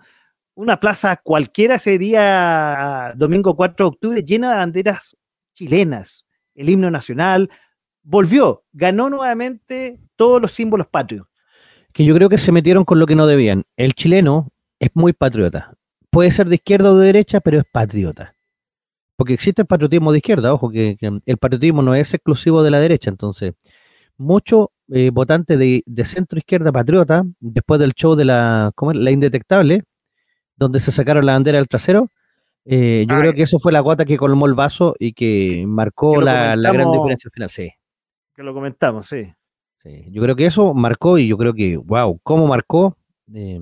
una 0.60 0.78
plaza 0.78 1.16
cualquiera 1.16 1.76
ese 1.76 1.98
día, 1.98 3.14
domingo 3.16 3.56
4 3.56 3.86
de 3.86 3.88
octubre, 3.88 4.24
llena 4.24 4.52
de 4.52 4.58
banderas 4.58 5.16
chilenas, 5.54 6.26
el 6.54 6.70
himno 6.70 6.92
nacional, 6.92 7.50
volvió, 8.04 8.66
ganó 8.74 9.10
nuevamente 9.10 10.02
todos 10.18 10.42
los 10.42 10.52
símbolos 10.52 10.88
patrios. 10.88 11.28
Que 11.94 12.04
yo 12.04 12.14
creo 12.14 12.28
que 12.28 12.38
se 12.38 12.52
metieron 12.52 12.84
con 12.84 13.00
lo 13.00 13.06
que 13.06 13.16
no 13.16 13.26
debían. 13.26 13.64
El 13.78 13.94
chileno 13.94 14.50
es 14.80 14.90
muy 14.96 15.14
patriota. 15.14 15.74
Puede 16.10 16.30
ser 16.32 16.50
de 16.50 16.56
izquierda 16.56 16.92
o 16.92 16.98
de 16.98 17.06
derecha, 17.06 17.40
pero 17.40 17.58
es 17.58 17.66
patriota. 17.72 18.34
Porque 19.16 19.36
existe 19.36 19.62
el 19.62 19.68
patriotismo 19.68 20.12
de 20.12 20.18
izquierda, 20.18 20.54
ojo, 20.54 20.70
que, 20.70 20.98
el 21.26 21.38
patriotismo 21.38 21.82
no 21.82 21.96
es 21.96 22.14
exclusivo 22.14 22.64
de 22.64 22.72
la 22.72 22.82
derecha. 22.82 23.10
Entonces, 23.10 23.54
muchos 24.18 24.68
eh, 24.90 25.10
votantes 25.10 25.58
de, 25.58 26.04
centro 26.04 26.38
izquierda 26.38 26.70
patriota, 26.74 27.24
después 27.40 27.80
del 27.80 27.94
show 27.94 28.16
de 28.16 28.26
la, 28.26 28.74
¿cómo 28.76 28.92
la 28.92 29.12
indetectable, 29.12 29.86
donde 30.60 30.80
se 30.80 30.92
sacaron 30.92 31.26
la 31.26 31.34
bandera 31.34 31.58
del 31.58 31.68
trasero. 31.68 32.08
Eh, 32.66 33.06
yo 33.10 33.16
Ah, 33.16 33.20
creo 33.22 33.34
que 33.34 33.44
eso 33.44 33.60
fue 33.60 33.72
la 33.72 33.80
gota 33.80 34.06
que 34.06 34.18
colmó 34.18 34.46
el 34.46 34.54
vaso 34.54 34.96
y 35.00 35.14
que 35.14 35.64
marcó 35.66 36.20
Que 36.20 36.26
la, 36.26 36.56
la 36.56 36.72
gran 36.72 36.92
diferencia 36.92 37.32
final. 37.34 37.50
Sí, 37.50 37.70
Que 38.36 38.44
lo 38.44 38.54
comentamos, 38.54 39.08
sí. 39.08 39.32
sí. 39.82 40.06
Yo 40.12 40.22
creo 40.22 40.36
que 40.36 40.46
eso 40.46 40.74
marcó 40.74 41.18
y 41.18 41.28
yo 41.28 41.38
creo 41.38 41.54
que, 41.54 41.78
wow, 41.78 42.20
cómo 42.22 42.46
marcó. 42.48 42.96
eh, 43.34 43.60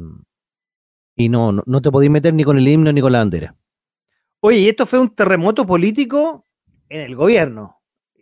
y 1.15 1.29
no, 1.29 1.51
no, 1.51 1.63
no 1.65 1.81
te 1.81 1.89
podías 1.89 2.11
meter 2.11 2.33
ni 2.33 2.43
con 2.43 2.57
el 2.57 2.67
himno 2.67 2.91
ni 2.93 3.01
con 3.01 3.11
la 3.11 3.19
bandera. 3.19 3.55
Oye, 4.39 4.59
y 4.59 4.69
esto 4.69 4.85
fue 4.85 4.99
un 4.99 5.09
terremoto 5.15 5.65
político 5.65 6.43
en 6.89 7.01
el 7.01 7.15
gobierno. 7.15 7.77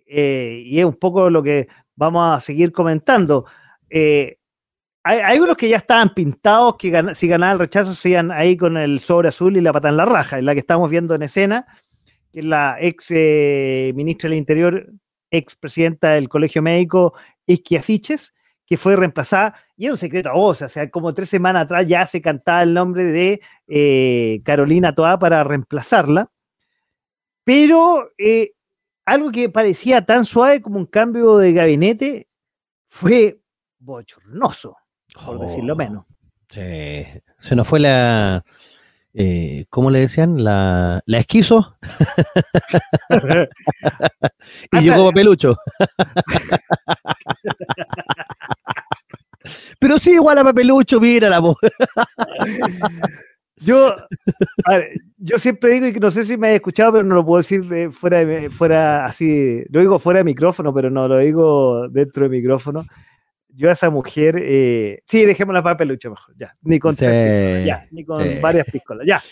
Eh, 0.08 0.62
y 0.65 0.79
es 0.79 0.86
un 0.86 0.94
poco 0.96 1.29
lo 1.29 1.44
que 1.44 1.67
vamos 1.96 2.38
a 2.38 2.39
seguir 2.39 2.72
comentando. 2.72 3.46
Eh, 3.89 4.38
hay, 5.08 5.20
hay 5.20 5.40
unos 5.40 5.56
que 5.56 5.70
ya 5.70 5.78
estaban 5.78 6.16
pintados, 6.16 6.78
que 6.78 7.14
si 7.14 7.28
ganaba 7.28 7.54
el 7.54 7.60
rechazo 7.60 7.94
se 7.94 8.10
iban 8.10 8.32
ahí 8.32 8.58
con 8.58 8.76
el 8.76 9.00
sobre 9.00 9.28
azul 9.28 9.56
y 9.56 9.62
la 9.62 9.72
pata 9.72 9.90
en 9.90 9.98
la 9.98 10.06
raja, 10.06 10.40
es 10.40 10.44
la 10.44 10.54
que 10.54 10.60
estamos 10.60 10.90
viendo 10.90 11.14
en 11.14 11.22
escena, 11.22 11.68
que 12.32 12.40
es 12.40 12.46
la 12.46 12.78
ex 12.80 13.12
eh, 13.12 13.94
ministra 13.96 14.32
del 14.32 14.40
Interior, 14.40 14.92
ex 15.30 15.56
presidenta 15.56 16.10
del 16.10 16.28
Colegio 16.28 16.64
Médico, 16.64 17.14
Isquia 17.46 17.84
Siches, 17.84 18.34
que 18.66 18.78
fue 18.78 18.96
reemplazada, 18.96 19.54
y 19.78 19.86
era 19.86 19.94
un 19.94 20.00
secreto 20.00 20.30
a 20.30 20.34
voces, 20.34 20.72
o 20.72 20.74
sea, 20.74 20.90
como 20.90 21.14
tres 21.14 21.30
semanas 21.30 21.66
atrás 21.66 21.88
ya 21.88 22.08
se 22.08 22.20
cantaba 22.20 22.64
el 22.64 22.74
nombre 22.74 23.04
de 23.04 23.42
eh, 23.68 24.42
Carolina 24.44 24.96
Toá 24.96 25.20
para 25.20 25.44
reemplazarla, 25.44 26.32
pero 27.44 28.10
eh, 28.18 28.54
algo 29.06 29.32
que 29.32 29.50
parecía 29.50 30.04
tan 30.04 30.26
suave 30.26 30.64
como 30.64 30.80
un 30.80 30.88
cambio 30.88 31.38
de 31.38 31.54
gabinete 31.54 32.28
fue 32.88 33.40
bochornoso, 33.78 34.76
por 35.24 35.40
decirlo 35.40 35.74
Oh, 35.74 35.78
menos. 35.78 36.06
sí. 36.50 37.04
Se 37.40 37.56
nos 37.56 37.68
fue 37.68 37.80
la. 37.80 38.44
Eh, 39.18 39.66
¿Cómo 39.70 39.90
le 39.92 40.00
decían? 40.02 40.44
La, 40.44 41.02
la 41.06 41.20
esquizo 41.20 41.78
y 44.74 44.80
llegó 44.82 45.06
Papelucho. 45.08 45.56
Pero 49.80 49.98
sí, 49.98 50.12
igual 50.12 50.38
a 50.40 50.44
Papelucho, 50.44 51.00
mira 51.00 51.30
la 51.30 51.40
voz. 51.40 51.58
Yo, 53.58 53.96
ver, 54.68 54.90
yo 55.18 55.40
siempre 55.40 55.72
digo, 55.74 55.88
y 55.88 55.94
que 55.94 56.00
no 56.00 56.12
sé 56.12 56.26
si 56.26 56.36
me 56.36 56.50
has 56.50 56.56
escuchado, 56.56 56.94
pero 56.94 57.04
no 57.06 57.16
lo 57.16 57.26
puedo 57.26 57.38
decir 57.42 57.64
de 57.66 57.90
fuera, 57.92 58.26
de- 58.26 58.50
fuera 58.50 59.06
así, 59.06 59.64
lo 59.70 59.80
digo 59.80 59.98
fuera 59.98 60.20
de 60.20 60.26
micrófono, 60.26 60.74
pero 60.74 60.90
no 60.90 61.08
lo 61.08 61.20
digo 61.20 61.88
dentro 61.90 62.24
de 62.24 62.30
micrófono. 62.38 62.86
Yo 63.56 63.70
a 63.70 63.74
esa 63.74 63.90
mujer, 63.90 64.36
eh, 64.42 65.02
sí, 65.06 65.24
dejémosla 65.26 65.64
para 65.64 65.78
peluche 65.78 66.10
mejor, 66.10 66.36
ya, 66.38 66.54
ni 66.62 66.78
con 66.80 66.96
tres 66.96 67.10
Sí, 67.10 67.16
piscolas, 67.24 67.66
ya, 67.66 67.88
ni 67.92 68.04
con 68.06 68.24
sí. 68.24 68.40
varias 68.42 68.66
piscolas, 68.68 69.08
ya. 69.08 69.24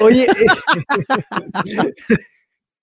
Oye, 0.00 0.26
eh, 0.26 0.46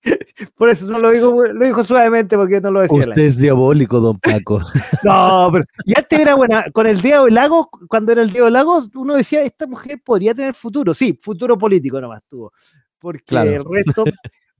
por 0.56 0.68
eso 0.68 0.86
no 0.88 0.98
lo 0.98 1.10
digo, 1.10 1.44
lo 1.46 1.64
digo 1.64 1.84
suavemente 1.84 2.36
porque 2.36 2.60
no 2.60 2.70
lo 2.70 2.80
decía. 2.80 3.04
aire. 3.08 3.26
es 3.26 3.36
diabólico, 3.38 4.00
don 4.00 4.18
Paco. 4.18 4.60
No, 5.04 5.48
pero 5.52 5.64
y 5.84 5.98
antes 5.98 6.18
era 6.20 6.34
buena. 6.34 6.64
Con 6.72 6.86
el 6.86 7.00
Diego 7.00 7.24
del 7.24 7.34
Lago, 7.34 7.68
cuando 7.88 8.12
era 8.12 8.22
el 8.22 8.30
Diego 8.30 8.44
del 8.46 8.54
Lago, 8.54 8.82
uno 8.94 9.14
decía, 9.14 9.42
esta 9.42 9.66
mujer 9.66 10.00
podría 10.04 10.34
tener 10.34 10.54
futuro. 10.54 10.94
Sí, 10.94 11.18
futuro 11.20 11.56
político 11.58 12.00
nomás 12.00 12.22
tuvo. 12.28 12.52
Porque 12.98 13.24
Claro. 13.24 13.50
el 13.50 13.64
resto. 13.64 14.04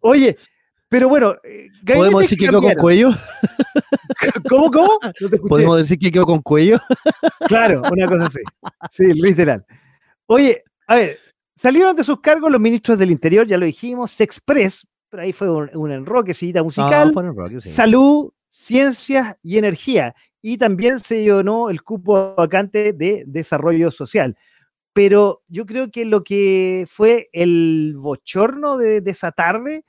Oye, 0.01 0.37
pero 0.89 1.09
bueno. 1.09 1.37
eh, 1.45 1.69
¿Podemos 1.87 2.23
decir 2.23 2.39
que 2.39 2.49
con 2.49 2.73
cuello? 2.75 3.11
¿Cómo, 4.49 4.71
cómo? 4.71 4.99
No 5.21 5.29
te 5.29 5.37
escuché. 5.37 5.49
¿Podemos 5.49 5.79
decir 5.79 5.99
que 5.99 6.11
quedó 6.11 6.27
con 6.27 6.43
cuello? 6.43 6.79
Claro, 7.49 7.83
una 7.91 8.07
cosa 8.07 8.27
así. 8.27 8.39
Sí, 8.91 9.13
literal. 9.13 9.65
Oye, 10.27 10.63
a 10.87 10.95
ver, 10.95 11.19
salieron 11.57 11.95
de 11.95 12.05
sus 12.05 12.21
cargos 12.21 12.51
los 12.51 12.61
ministros 12.61 12.99
del 12.99 13.11
Interior, 13.11 13.47
ya 13.47 13.59
lo 13.59 13.67
dijimos, 13.67 14.11
Sexpress, 14.13 14.87
pero 15.11 15.25
ahí 15.25 15.33
fue 15.33 15.51
un, 15.51 15.71
un 15.75 15.91
enroquecita 15.91 16.63
musical. 16.63 17.09
Ah, 17.09 17.13
fue 17.13 17.23
en 17.25 17.29
el 17.31 17.37
Rocky, 17.37 17.61
sí. 17.61 17.69
salud, 17.69 18.33
ciencias 18.49 19.37
y 19.43 19.59
energía. 19.59 20.15
Y 20.41 20.57
también 20.57 20.99
se 20.99 21.23
llenó 21.23 21.69
el 21.69 21.83
cupo 21.83 22.35
vacante 22.35 22.93
de 22.93 23.25
desarrollo 23.27 23.91
social. 23.91 24.37
Pero 24.93 25.43
yo 25.49 25.67
creo 25.67 25.91
que 25.91 26.05
lo 26.05 26.25
que 26.25 26.87
fue 26.89 27.29
el 27.33 27.95
bochorno 27.97 28.77
de, 28.77 29.01
de 29.01 29.11
esa 29.11 29.33
tarde 29.33 29.85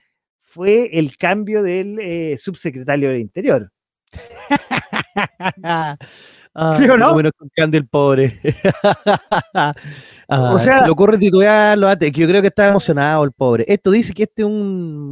fue 0.53 0.89
el 0.93 1.17
cambio 1.17 1.63
del 1.63 1.97
eh, 1.99 2.37
subsecretario 2.37 3.09
del 3.09 3.21
Interior. 3.21 3.71
Ah, 6.55 6.75
¿Sí 6.77 6.87
o 6.87 6.95
no? 6.97 7.15
menos 7.15 7.31
el 7.57 7.87
pobre. 7.87 8.39
Ah, 10.29 10.53
O 10.53 10.59
sea- 10.59 10.79
se 10.79 10.85
le 10.85 10.91
ocurre 10.91 11.17
titularlo 11.17 11.87
antes, 11.87 12.11
que 12.11 12.21
yo 12.21 12.27
creo 12.27 12.41
que 12.41 12.47
está 12.47 12.69
emocionado 12.69 13.23
el 13.23 13.31
pobre. 13.31 13.65
Esto 13.67 13.91
dice 13.91 14.13
que 14.13 14.23
este 14.23 14.43
es 14.43 14.47
un, 14.47 14.53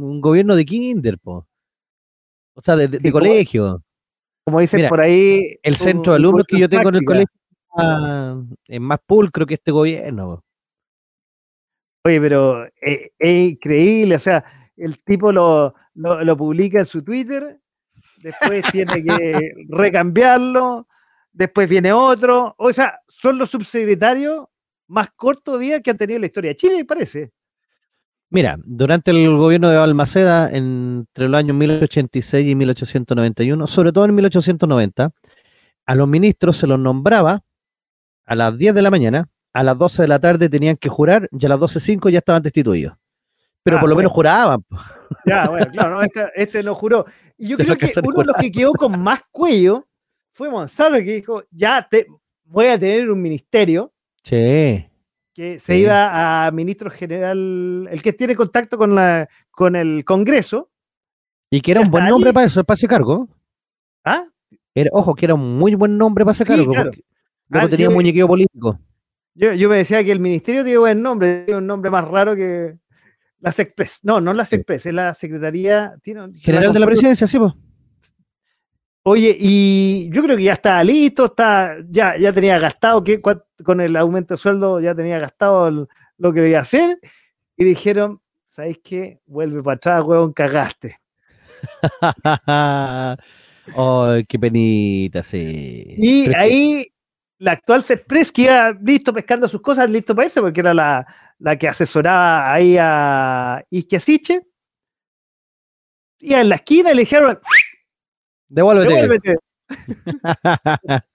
un 0.02 0.20
gobierno 0.20 0.56
de 0.56 0.64
kinder, 0.64 1.18
po. 1.18 1.46
O 2.54 2.62
sea, 2.62 2.76
de, 2.76 3.12
colegio. 3.12 3.82
Como 4.44 4.60
dicen 4.60 4.78
Mira, 4.78 4.88
por 4.88 5.00
ahí. 5.00 5.56
El 5.62 5.76
centro 5.76 6.12
de 6.12 6.16
alumnos 6.16 6.46
que 6.46 6.58
yo 6.58 6.68
tengo 6.68 6.88
en 6.88 6.94
el 6.96 7.04
colegio 7.04 7.34
ah, 7.76 8.40
es 8.66 8.80
más 8.80 8.98
pulcro 9.06 9.44
que 9.46 9.54
este 9.54 9.70
gobierno. 9.70 10.36
po. 10.36 10.44
Oye, 12.04 12.20
pero 12.20 12.64
eh, 12.66 13.10
es 13.18 13.50
increíble, 13.50 14.16
o 14.16 14.18
sea, 14.18 14.44
el 14.76 14.98
tipo 15.04 15.30
lo, 15.30 15.74
lo, 15.94 16.24
lo 16.24 16.36
publica 16.36 16.80
en 16.80 16.86
su 16.86 17.02
Twitter, 17.04 17.60
después 18.22 18.62
tiene 18.72 19.02
que 19.02 19.52
recambiarlo, 19.68 20.86
después 21.32 21.68
viene 21.68 21.92
otro, 21.92 22.54
o 22.58 22.72
sea, 22.72 23.00
son 23.08 23.38
los 23.38 23.50
subsecretarios 23.50 24.46
más 24.88 25.08
cortos 25.16 25.54
de 25.54 25.60
vida 25.60 25.80
que 25.80 25.90
han 25.90 25.96
tenido 25.96 26.16
en 26.16 26.22
la 26.22 26.26
historia 26.26 26.50
de 26.50 26.56
Chile, 26.56 26.76
me 26.76 26.84
parece. 26.84 27.32
Mira, 28.30 28.56
durante 28.64 29.10
el 29.10 29.36
gobierno 29.36 29.68
de 29.68 29.76
Balmaceda, 29.76 30.50
entre 30.50 31.28
los 31.28 31.38
años 31.38 31.54
1886 31.56 32.46
y 32.48 32.54
1891, 32.54 33.66
sobre 33.66 33.92
todo 33.92 34.06
en 34.06 34.14
1890, 34.14 35.10
a 35.84 35.94
los 35.94 36.08
ministros 36.08 36.56
se 36.56 36.66
los 36.66 36.78
nombraba 36.78 37.42
a 38.24 38.34
las 38.34 38.56
10 38.56 38.74
de 38.74 38.82
la 38.82 38.90
mañana, 38.90 39.28
a 39.52 39.62
las 39.62 39.76
12 39.76 40.02
de 40.02 40.08
la 40.08 40.18
tarde 40.18 40.48
tenían 40.48 40.76
que 40.76 40.88
jurar 40.88 41.28
y 41.30 41.44
a 41.44 41.48
las 41.50 41.58
12.05 41.58 42.08
ya 42.10 42.18
estaban 42.18 42.42
destituidos. 42.42 42.94
Pero 43.62 43.76
Ah, 43.76 43.80
por 43.80 43.88
lo 43.90 43.94
bueno. 43.94 44.08
menos 44.08 44.12
juraban. 44.12 44.64
Ya, 45.26 45.48
bueno, 45.48 45.66
claro, 45.72 45.94
no, 45.96 46.02
este, 46.02 46.24
este 46.34 46.62
no 46.62 46.74
juró. 46.74 47.04
Y 47.38 47.48
yo 47.48 47.56
creo 47.56 47.70
lo 47.70 47.76
que 47.76 47.92
uno 48.02 48.18
de 48.20 48.24
los 48.26 48.36
que 48.36 48.52
quedó 48.52 48.72
con 48.72 49.00
más 49.00 49.20
cuello 49.30 49.86
fue 50.32 50.48
Gonzalo, 50.48 50.96
que 50.98 51.14
dijo, 51.16 51.42
ya 51.50 51.86
te, 51.90 52.06
voy 52.44 52.66
a 52.66 52.78
tener 52.78 53.10
un 53.10 53.20
ministerio, 53.22 53.92
Sí, 54.24 54.86
que 55.34 55.58
se 55.58 55.74
Sí. 55.74 55.80
iba 55.80 56.46
a 56.46 56.50
ministro 56.52 56.90
general, 56.90 57.88
el 57.90 58.02
que 58.02 58.12
tiene 58.12 58.36
contacto 58.36 58.78
con, 58.78 58.94
la, 58.94 59.28
con 59.50 59.74
el 59.76 60.04
Congreso. 60.04 60.70
y 61.50 61.60
que 61.60 61.72
era 61.72 61.80
un 61.80 61.90
buen 61.90 62.06
nombre 62.08 62.28
ahí. 62.30 62.34
para 62.34 62.46
eso, 62.46 62.62
para 62.64 62.76
ese 62.76 62.86
cargo. 62.88 63.28
¿Ah? 64.04 64.24
Era, 64.74 64.90
ojo, 64.92 65.14
que 65.14 65.26
era 65.26 65.34
un 65.34 65.58
muy 65.58 65.74
buen 65.74 65.98
nombre 65.98 66.24
para 66.24 66.32
ese 66.34 66.44
Sí, 66.44 66.48
cargo, 66.50 66.72
claro. 66.72 66.90
luego 67.48 67.66
Ah, 67.66 67.70
tenía 67.70 67.86
yo- 67.88 67.92
muñequeo 67.92 68.26
político. 68.28 68.78
Yo, 69.34 69.52
yo 69.54 69.68
me 69.70 69.76
decía 69.76 70.04
que 70.04 70.12
el 70.12 70.20
ministerio 70.20 70.62
tiene 70.62 70.78
buen 70.78 71.02
nombre, 71.02 71.44
tiene 71.44 71.58
un 71.58 71.66
nombre 71.66 71.90
más 71.90 72.06
raro 72.06 72.36
que 72.36 72.76
la 73.42 73.52
SECPRES. 73.52 74.00
No, 74.04 74.20
no 74.22 74.32
la. 74.32 74.46
SECPRES, 74.46 74.86
es 74.86 74.94
la 74.94 75.12
Secretaría 75.14 75.94
tiene- 76.02 76.32
General 76.38 76.72
de 76.72 76.80
la 76.80 76.86
presidencia, 76.86 77.26
sí, 77.26 77.38
pues. 77.38 77.52
Oye, 79.04 79.36
y 79.38 80.08
yo 80.12 80.22
creo 80.22 80.36
que 80.36 80.44
ya 80.44 80.52
estaba 80.52 80.82
listo, 80.84 81.24
está, 81.26 81.76
ya, 81.88 82.16
ya 82.16 82.32
tenía 82.32 82.58
gastado, 82.60 83.02
que 83.02 83.20
con 83.20 83.80
el 83.80 83.96
aumento 83.96 84.34
de 84.34 84.38
sueldo 84.38 84.80
ya 84.80 84.94
tenía 84.94 85.18
gastado 85.18 85.66
el- 85.68 85.88
lo 86.18 86.32
que 86.32 86.40
debía 86.40 86.60
hacer, 86.60 86.98
y 87.56 87.64
dijeron, 87.64 88.20
¿sabéis 88.48 88.78
qué? 88.82 89.18
Vuelve 89.26 89.60
para 89.62 89.74
atrás, 89.76 90.04
huevón, 90.04 90.32
cagaste. 90.32 91.00
Ay, 93.76 94.24
qué 94.28 94.38
penita, 94.38 95.22
sí. 95.22 95.84
Y 95.98 96.34
ahí 96.34 96.86
la 97.38 97.52
actual 97.52 97.82
CEPRES 97.82 98.30
que 98.30 98.42
iba 98.42 98.72
listo 98.80 99.12
pescando 99.12 99.48
sus 99.48 99.60
cosas, 99.60 99.90
listo 99.90 100.14
para 100.14 100.26
irse, 100.26 100.40
porque 100.40 100.60
era 100.60 100.72
la, 100.74 101.04
la 101.42 101.58
que 101.58 101.66
asesoraba 101.68 102.52
ahí 102.52 102.76
a 102.78 103.64
Isquiasiche. 103.68 104.46
Y 106.20 106.34
en 106.34 106.48
la 106.48 106.54
esquina 106.54 106.92
le 106.94 107.00
dijeron, 107.00 107.38
Devuélvete. 108.48 108.92
devuélvete. 108.94 109.36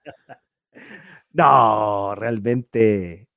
No, 1.32 2.14
realmente. 2.16 3.28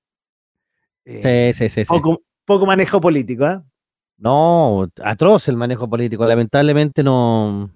eh, 1.05 1.53
sí, 1.53 1.69
sí, 1.69 1.69
sí, 1.69 1.85
sí. 1.85 1.89
poco, 1.89 2.21
poco 2.45 2.65
manejo 2.65 2.99
político, 2.99 3.45
¿ah? 3.45 3.63
No, 4.17 4.87
atroz 5.03 5.47
el 5.47 5.57
manejo 5.57 5.89
político. 5.89 6.25
Lamentablemente 6.25 7.03
no, 7.03 7.69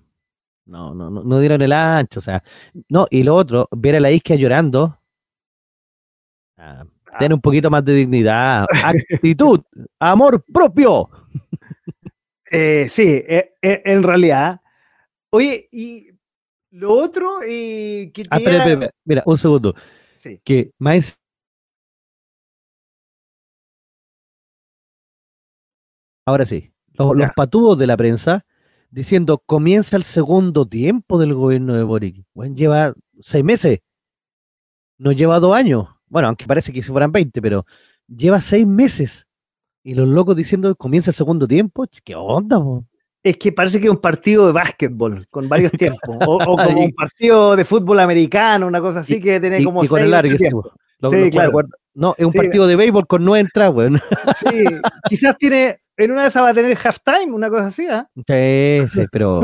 no, 0.65 0.93
no, 0.95 1.09
no, 1.09 1.23
no 1.23 1.39
dieron 1.39 1.61
el 1.61 1.73
ancho. 1.73 2.19
O 2.19 2.23
sea, 2.23 2.41
no, 2.89 3.07
y 3.11 3.23
lo 3.23 3.35
otro, 3.35 3.67
ver 3.71 3.95
a 3.97 3.99
la 3.99 4.11
isquia 4.11 4.35
llorando. 4.35 4.95
ah, 6.57 6.85
Tener 7.19 7.33
un 7.33 7.41
poquito 7.41 7.69
más 7.69 7.83
de 7.85 7.93
dignidad, 7.93 8.65
actitud, 8.83 9.61
amor 9.99 10.43
propio. 10.53 11.07
Eh, 12.51 12.87
sí, 12.89 13.01
eh, 13.27 13.53
eh, 13.61 13.81
en 13.85 14.01
realidad. 14.03 14.61
Oye, 15.31 15.67
y 15.71 16.09
lo 16.69 16.93
otro 16.93 17.39
eh, 17.45 18.11
que 18.13 18.21
Ah, 18.29 18.37
espera, 18.37 18.59
tenía- 18.59 18.73
espera, 18.73 18.73
espera. 18.85 18.91
Mira, 19.03 19.23
un 19.25 19.37
segundo. 19.37 19.75
Sí. 20.17 20.39
Que 20.43 20.71
más 20.77 21.19
Ahora 26.25 26.45
sí, 26.45 26.71
los, 26.93 27.15
los 27.15 27.29
patudos 27.35 27.77
de 27.77 27.87
la 27.87 27.97
prensa 27.97 28.45
diciendo 28.89 29.37
comienza 29.45 29.95
el 29.97 30.03
segundo 30.03 30.65
tiempo 30.67 31.19
del 31.19 31.33
gobierno 31.33 31.73
de 31.75 31.83
Boric. 31.83 32.25
Bueno, 32.33 32.55
lleva 32.55 32.93
seis 33.21 33.43
meses, 33.43 33.79
no 34.97 35.11
lleva 35.11 35.39
dos 35.39 35.55
años. 35.55 35.89
Bueno, 36.07 36.27
aunque 36.29 36.45
parece 36.45 36.71
que 36.71 36.83
se 36.83 36.91
fueran 36.91 37.11
20, 37.11 37.41
pero 37.41 37.65
lleva 38.07 38.41
seis 38.41 38.65
meses. 38.67 39.27
Y 39.83 39.93
los 39.93 40.07
locos 40.07 40.35
diciendo 40.35 40.75
comienza 40.75 41.11
el 41.11 41.15
segundo 41.15 41.47
tiempo. 41.47 41.85
¿Qué 42.03 42.15
onda? 42.15 42.57
Po? 42.59 42.85
Es 43.23 43.37
que 43.37 43.51
parece 43.51 43.79
que 43.79 43.87
es 43.87 43.91
un 43.91 43.97
partido 44.01 44.45
de 44.47 44.53
básquetbol 44.53 45.27
con 45.29 45.47
varios 45.49 45.71
tiempos. 45.99 46.17
O, 46.27 46.35
o 46.37 46.55
como 46.57 46.81
un 46.85 46.91
partido 46.93 47.55
de 47.55 47.65
fútbol 47.65 47.99
americano, 47.99 48.67
una 48.67 48.81
cosa 48.81 48.99
así 49.01 49.19
que 49.19 49.39
tiene 49.39 49.63
como 49.63 49.83
y, 49.83 49.85
y 49.85 49.89
con 49.89 49.97
seis, 49.97 50.05
el 50.05 50.11
largo, 50.11 50.27
ocho 50.29 50.37
sí, 50.37 50.43
tiempos. 50.43 50.63
po. 50.69 50.73
Lo- 50.99 51.09
Sí, 51.09 51.15
lo- 51.25 51.29
claro. 51.29 51.47
recuerdo. 51.49 51.69
No, 51.93 52.15
es 52.17 52.25
un 52.25 52.31
Sí. 52.31 52.37
partido 52.37 52.67
de 52.67 52.75
béisbol 52.75 53.07
con 53.07 53.23
nueve 53.25 53.41
entradas, 53.41 53.73
weón. 53.75 54.01
Sí, 54.37 54.65
quizás 55.09 55.37
tiene, 55.37 55.79
en 55.97 56.11
una 56.11 56.23
de 56.23 56.27
esas 56.29 56.43
va 56.43 56.49
a 56.49 56.53
tener 56.53 56.77
halftime, 56.77 57.31
una 57.33 57.49
cosa 57.49 57.67
así, 57.67 57.85
¿ah? 57.87 58.07
Sí, 58.15 58.87
sí, 58.93 59.05
pero. 59.11 59.41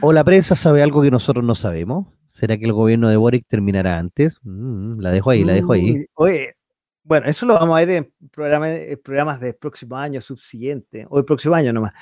O 0.00 0.12
la 0.12 0.24
prensa 0.24 0.54
sabe 0.54 0.82
algo 0.82 1.02
que 1.02 1.10
nosotros 1.10 1.44
no 1.44 1.54
sabemos. 1.54 2.06
¿Será 2.34 2.58
que 2.58 2.64
el 2.64 2.72
gobierno 2.72 3.08
de 3.08 3.16
Boric 3.16 3.46
terminará 3.46 3.96
antes? 3.96 4.40
Mm, 4.42 4.98
la 4.98 5.12
dejo 5.12 5.30
ahí, 5.30 5.44
la 5.44 5.52
dejo 5.52 5.72
ahí. 5.72 6.04
Oye, 6.14 6.56
bueno, 7.04 7.26
eso 7.26 7.46
lo 7.46 7.54
vamos 7.54 7.76
a 7.76 7.84
ver 7.84 7.90
en 7.90 8.12
programa- 8.32 8.70
en 8.74 9.00
programas 9.02 9.38
del 9.40 9.54
próximo 9.54 9.96
año, 9.96 10.20
subsiguiente, 10.20 11.06
o 11.08 11.18
el 11.18 11.24
próximo 11.24 11.54
año 11.54 11.72
nomás. 11.72 11.92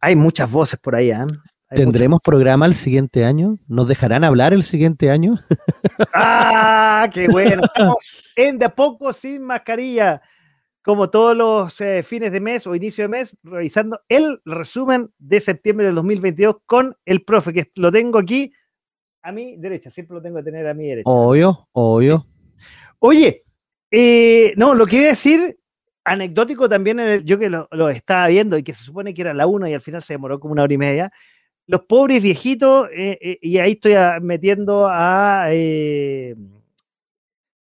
Hay 0.00 0.16
muchas 0.16 0.50
voces 0.50 0.78
por 0.80 0.96
ahí, 0.96 1.12
¿ah? 1.12 1.26
Hay 1.68 1.78
¿Tendremos 1.78 2.20
programa 2.20 2.66
el 2.66 2.74
siguiente 2.74 3.24
año? 3.24 3.56
¿Nos 3.68 3.86
dejarán 3.86 4.24
hablar 4.24 4.52
el 4.52 4.64
siguiente 4.64 5.08
año? 5.10 5.38
¡Ah, 6.14 7.08
qué 7.12 7.28
bueno! 7.28 7.62
Estamos 7.64 8.16
en 8.34 8.58
De 8.58 8.64
a 8.64 8.74
poco 8.74 9.12
sin 9.12 9.42
mascarilla, 9.42 10.20
como 10.82 11.10
todos 11.10 11.36
los 11.36 11.80
eh, 11.80 12.02
fines 12.02 12.32
de 12.32 12.40
mes 12.40 12.66
o 12.66 12.74
inicio 12.74 13.04
de 13.04 13.08
mes, 13.08 13.36
revisando 13.44 14.00
el 14.08 14.40
resumen 14.44 15.10
de 15.18 15.40
septiembre 15.40 15.86
del 15.86 15.94
2022 15.96 16.56
con 16.66 16.96
el 17.04 17.22
profe, 17.24 17.52
que 17.52 17.70
lo 17.76 17.90
tengo 17.92 18.18
aquí 18.18 18.52
a 19.26 19.32
mi 19.32 19.56
derecha, 19.56 19.90
siempre 19.90 20.14
lo 20.14 20.22
tengo 20.22 20.36
que 20.36 20.44
tener 20.44 20.68
a 20.68 20.72
mi 20.74 20.86
derecha. 20.86 21.10
Obvio, 21.10 21.68
obvio. 21.72 22.24
Oye, 23.00 23.42
eh, 23.90 24.54
no, 24.56 24.72
lo 24.72 24.86
que 24.86 24.96
iba 24.96 25.06
a 25.06 25.08
decir, 25.08 25.58
anecdótico 26.04 26.68
también, 26.68 27.00
el- 27.00 27.24
yo 27.24 27.36
que 27.36 27.50
lo, 27.50 27.66
lo 27.72 27.88
estaba 27.88 28.28
viendo 28.28 28.56
y 28.56 28.62
que 28.62 28.72
se 28.72 28.84
supone 28.84 29.12
que 29.12 29.22
era 29.22 29.34
la 29.34 29.48
una 29.48 29.68
y 29.68 29.74
al 29.74 29.80
final 29.80 30.00
se 30.00 30.14
demoró 30.14 30.38
como 30.38 30.52
una 30.52 30.62
hora 30.62 30.72
y 30.72 30.78
media, 30.78 31.12
los 31.66 31.82
pobres 31.86 32.22
viejitos, 32.22 32.88
eh, 32.92 33.18
eh, 33.20 33.38
y 33.42 33.58
ahí 33.58 33.72
estoy 33.72 33.94
ah, 33.94 34.18
metiendo 34.22 34.86
a, 34.88 35.46
eh, 35.50 36.36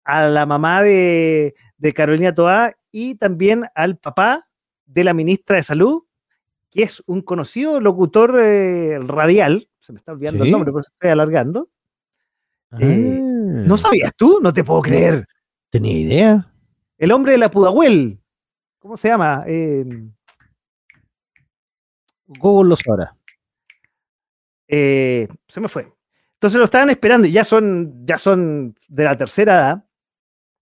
a 0.04 0.28
la 0.28 0.46
mamá 0.46 0.82
de, 0.82 1.56
de 1.76 1.92
Carolina 1.92 2.32
Toá 2.32 2.72
y 2.92 3.16
también 3.16 3.64
al 3.74 3.96
papá 3.96 4.46
de 4.86 5.02
la 5.02 5.12
ministra 5.12 5.56
de 5.56 5.64
Salud, 5.64 6.04
que 6.70 6.84
es 6.84 7.02
un 7.06 7.20
conocido 7.22 7.80
locutor 7.80 8.32
radial, 9.08 9.67
se 9.88 9.92
me 9.94 9.98
está 10.00 10.12
olvidando 10.12 10.44
¿Sí? 10.44 10.48
el 10.48 10.52
nombre, 10.52 10.70
por 10.70 10.82
eso 10.82 10.90
estoy 10.92 11.08
alargando. 11.10 11.68
Eh, 12.78 13.20
Ah, 13.22 13.62
¿No 13.66 13.78
sabías 13.78 14.12
tú? 14.14 14.38
No 14.42 14.52
te 14.52 14.62
puedo 14.62 14.82
creer. 14.82 15.26
tenía 15.70 15.98
idea. 15.98 16.50
El 16.98 17.12
hombre 17.12 17.32
de 17.32 17.38
la 17.38 17.50
Pudahuel. 17.50 18.20
¿Cómo 18.78 18.98
se 18.98 19.08
llama? 19.08 19.42
Eh, 19.46 19.86
Google 22.26 22.68
lo 22.68 22.76
sabrá. 22.76 23.16
eh, 24.68 25.26
se 25.48 25.60
me 25.60 25.68
fue. 25.70 25.90
Entonces 26.34 26.58
lo 26.58 26.64
estaban 26.64 26.90
esperando 26.90 27.26
y 27.26 27.32
ya 27.32 27.42
son, 27.42 28.04
ya 28.06 28.18
son 28.18 28.76
de 28.86 29.04
la 29.04 29.16
tercera 29.16 29.54
edad 29.54 29.84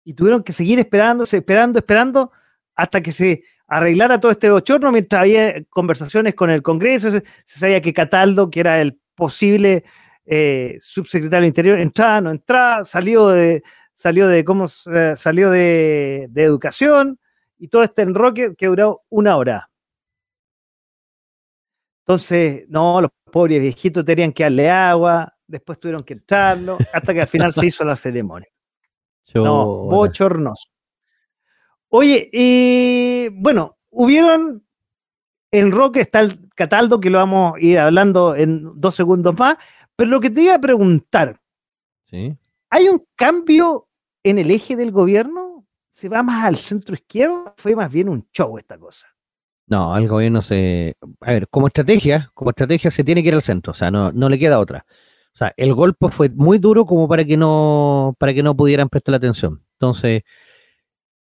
y 0.03 0.13
tuvieron 0.13 0.43
que 0.43 0.53
seguir 0.53 0.77
esperando, 0.77 1.23
esperando, 1.23 1.79
esperando 1.79 2.31
hasta 2.75 3.01
que 3.01 3.11
se 3.11 3.43
arreglara 3.67 4.19
todo 4.19 4.31
este 4.31 4.51
bochorno 4.51 4.91
mientras 4.91 5.21
había 5.23 5.63
conversaciones 5.65 6.35
con 6.35 6.51
el 6.51 6.61
Congreso. 6.61 7.09
Se, 7.09 7.23
se 7.45 7.59
sabía 7.59 7.81
que 7.81 7.91
Cataldo, 7.93 8.51
que 8.51 8.59
era 8.59 8.79
el 8.79 8.99
posible 9.17 9.83
eh, 10.25 10.77
subsecretario 10.79 11.41
del 11.41 11.47
Interior, 11.47 11.79
entraba, 11.79 12.21
no 12.21 12.31
entraba, 12.31 12.85
salió 12.85 13.27
de, 13.27 13.63
salió 13.93 14.27
de, 14.27 14.45
¿cómo, 14.45 14.67
salió 14.67 15.49
de, 15.49 16.27
de 16.29 16.43
educación 16.43 17.19
y 17.57 17.67
todo 17.67 17.83
este 17.83 18.03
enroque 18.03 18.55
que 18.55 18.67
duró 18.67 19.03
una 19.09 19.35
hora. 19.35 19.69
Entonces, 22.01 22.65
no, 22.69 23.01
los 23.01 23.11
pobres 23.31 23.59
viejitos 23.59 24.05
tenían 24.05 24.31
que 24.31 24.43
darle 24.43 24.69
agua, 24.69 25.33
después 25.45 25.79
tuvieron 25.79 26.03
que 26.03 26.13
entrarlo, 26.13 26.77
hasta 26.93 27.13
que 27.13 27.21
al 27.21 27.27
final 27.27 27.53
se 27.53 27.65
hizo 27.65 27.83
la 27.83 27.95
ceremonia. 27.95 28.49
No, 29.33 29.65
bochornoso. 29.85 30.69
Oye, 31.89 32.29
y 32.31 33.29
bueno, 33.29 33.77
hubieron 33.89 34.66
en 35.51 35.71
Roque 35.71 36.01
está 36.01 36.19
el 36.19 36.39
Cataldo, 36.55 36.99
que 36.99 37.09
lo 37.09 37.17
vamos 37.19 37.55
a 37.55 37.59
ir 37.59 37.79
hablando 37.79 38.35
en 38.35 38.79
dos 38.79 38.95
segundos 38.95 39.37
más, 39.37 39.57
pero 39.95 40.09
lo 40.09 40.19
que 40.19 40.29
te 40.29 40.41
iba 40.43 40.55
a 40.55 40.59
preguntar, 40.61 41.39
Sí. 42.05 42.37
¿hay 42.69 42.87
un 42.87 43.05
cambio 43.15 43.87
en 44.23 44.39
el 44.39 44.49
eje 44.51 44.75
del 44.75 44.91
gobierno? 44.91 45.65
¿Se 45.89 46.07
va 46.09 46.23
más 46.23 46.45
al 46.45 46.57
centro 46.57 46.95
izquierdo? 46.95 47.53
¿Fue 47.57 47.75
más 47.75 47.91
bien 47.91 48.07
un 48.07 48.27
show 48.31 48.57
esta 48.57 48.77
cosa? 48.77 49.07
No, 49.67 49.97
el 49.97 50.07
gobierno 50.07 50.41
se. 50.41 50.95
A 51.21 51.31
ver, 51.31 51.49
como 51.49 51.67
estrategia, 51.67 52.29
como 52.33 52.51
estrategia 52.51 52.89
se 52.91 53.03
tiene 53.03 53.21
que 53.21 53.27
ir 53.29 53.35
al 53.35 53.41
centro, 53.41 53.71
o 53.71 53.73
sea, 53.73 53.91
no, 53.91 54.11
no 54.13 54.29
le 54.29 54.39
queda 54.39 54.59
otra. 54.59 54.85
O 55.33 55.37
sea, 55.37 55.53
el 55.57 55.73
golpe 55.73 56.09
fue 56.09 56.29
muy 56.29 56.57
duro 56.57 56.85
como 56.85 57.07
para 57.07 57.25
que 57.25 57.35
no, 57.35 58.15
para 58.17 58.33
que 58.33 58.41
no 58.43 58.55
pudieran 58.55 58.87
prestar 58.89 59.15
atención. 59.15 59.61
Entonces, 59.73 60.23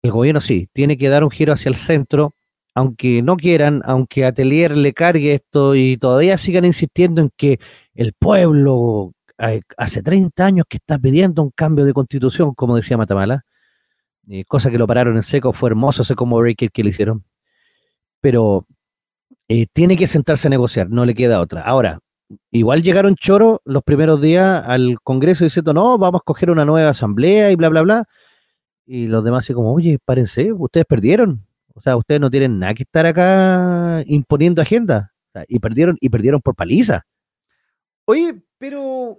el 0.03 0.11
gobierno 0.11 0.41
sí, 0.41 0.69
tiene 0.73 0.99
que 0.99 1.09
dar 1.09 1.23
un 1.23 1.31
giro 1.31 1.53
hacia 1.53 1.69
el 1.69 1.77
centro, 1.77 2.33
aunque 2.75 3.23
no 3.23 3.37
quieran, 3.37 3.83
aunque 3.85 4.25
Atelier 4.25 4.77
le 4.77 4.93
cargue 4.95 5.35
esto 5.35 5.75
y 5.75 5.97
todavía 5.97 6.39
sigan 6.39 6.65
insistiendo 6.65 7.21
en 7.21 7.31
que 7.37 7.59
el 7.95 8.13
pueblo 8.15 9.13
eh, 9.39 9.61
hace 9.77 10.03
30 10.03 10.45
años 10.45 10.67
que 10.69 10.79
está 10.79 10.99
pidiendo 10.99 11.43
un 11.43 11.51
cambio 11.51 11.85
de 11.85 11.93
constitución, 11.93 12.55
como 12.55 12.77
decía 12.77 12.97
Matamala, 12.97 13.45
cosa 14.49 14.71
que 14.71 14.79
lo 14.79 14.87
pararon 14.87 15.17
en 15.17 15.23
seco, 15.23 15.53
fue 15.53 15.71
hermoso 15.71 16.03
ese 16.03 16.15
como 16.15 16.39
breaker 16.39 16.71
que 16.71 16.85
le 16.85 16.91
hicieron 16.91 17.25
pero 18.23 18.65
eh, 19.49 19.67
tiene 19.75 19.97
que 19.99 20.07
sentarse 20.07 20.47
a 20.49 20.51
negociar, 20.51 20.89
no 20.89 21.05
le 21.05 21.15
queda 21.15 21.41
otra. 21.41 21.63
Ahora, 21.63 21.99
igual 22.51 22.83
llegaron 22.83 23.17
choros 23.17 23.59
los 23.65 23.83
primeros 23.83 24.23
días 24.23 24.65
al 24.67 24.99
Congreso 25.03 25.45
diciendo, 25.45 25.75
no, 25.75 25.99
vamos 25.99 26.21
a 26.21 26.23
escoger 26.23 26.51
una 26.51 26.65
nueva 26.65 26.91
asamblea 26.91 27.51
y 27.51 27.57
bla, 27.57 27.69
bla, 27.69 27.83
bla. 27.83 28.05
Y 28.87 29.09
los 29.09 29.25
demás 29.25 29.45
así 29.45 29.53
como, 29.55 29.75
oye, 29.75 29.99
párense, 30.05 30.53
ustedes 30.53 30.87
perdieron. 30.87 31.45
O 31.75 31.81
sea, 31.81 31.97
ustedes 31.97 32.21
no 32.21 32.31
tienen 32.31 32.59
nada 32.59 32.75
que 32.75 32.83
estar 32.83 33.07
acá 33.07 34.03
imponiendo 34.07 34.63
agenda. 34.63 35.13
O 35.29 35.33
sea, 35.33 35.45
y 35.49 35.59
perdieron, 35.59 35.97
y 36.01 36.09
perdieron 36.09 36.41
por 36.41 36.55
paliza. 36.55 37.05
Oye, 38.05 38.43
pero 38.59 39.19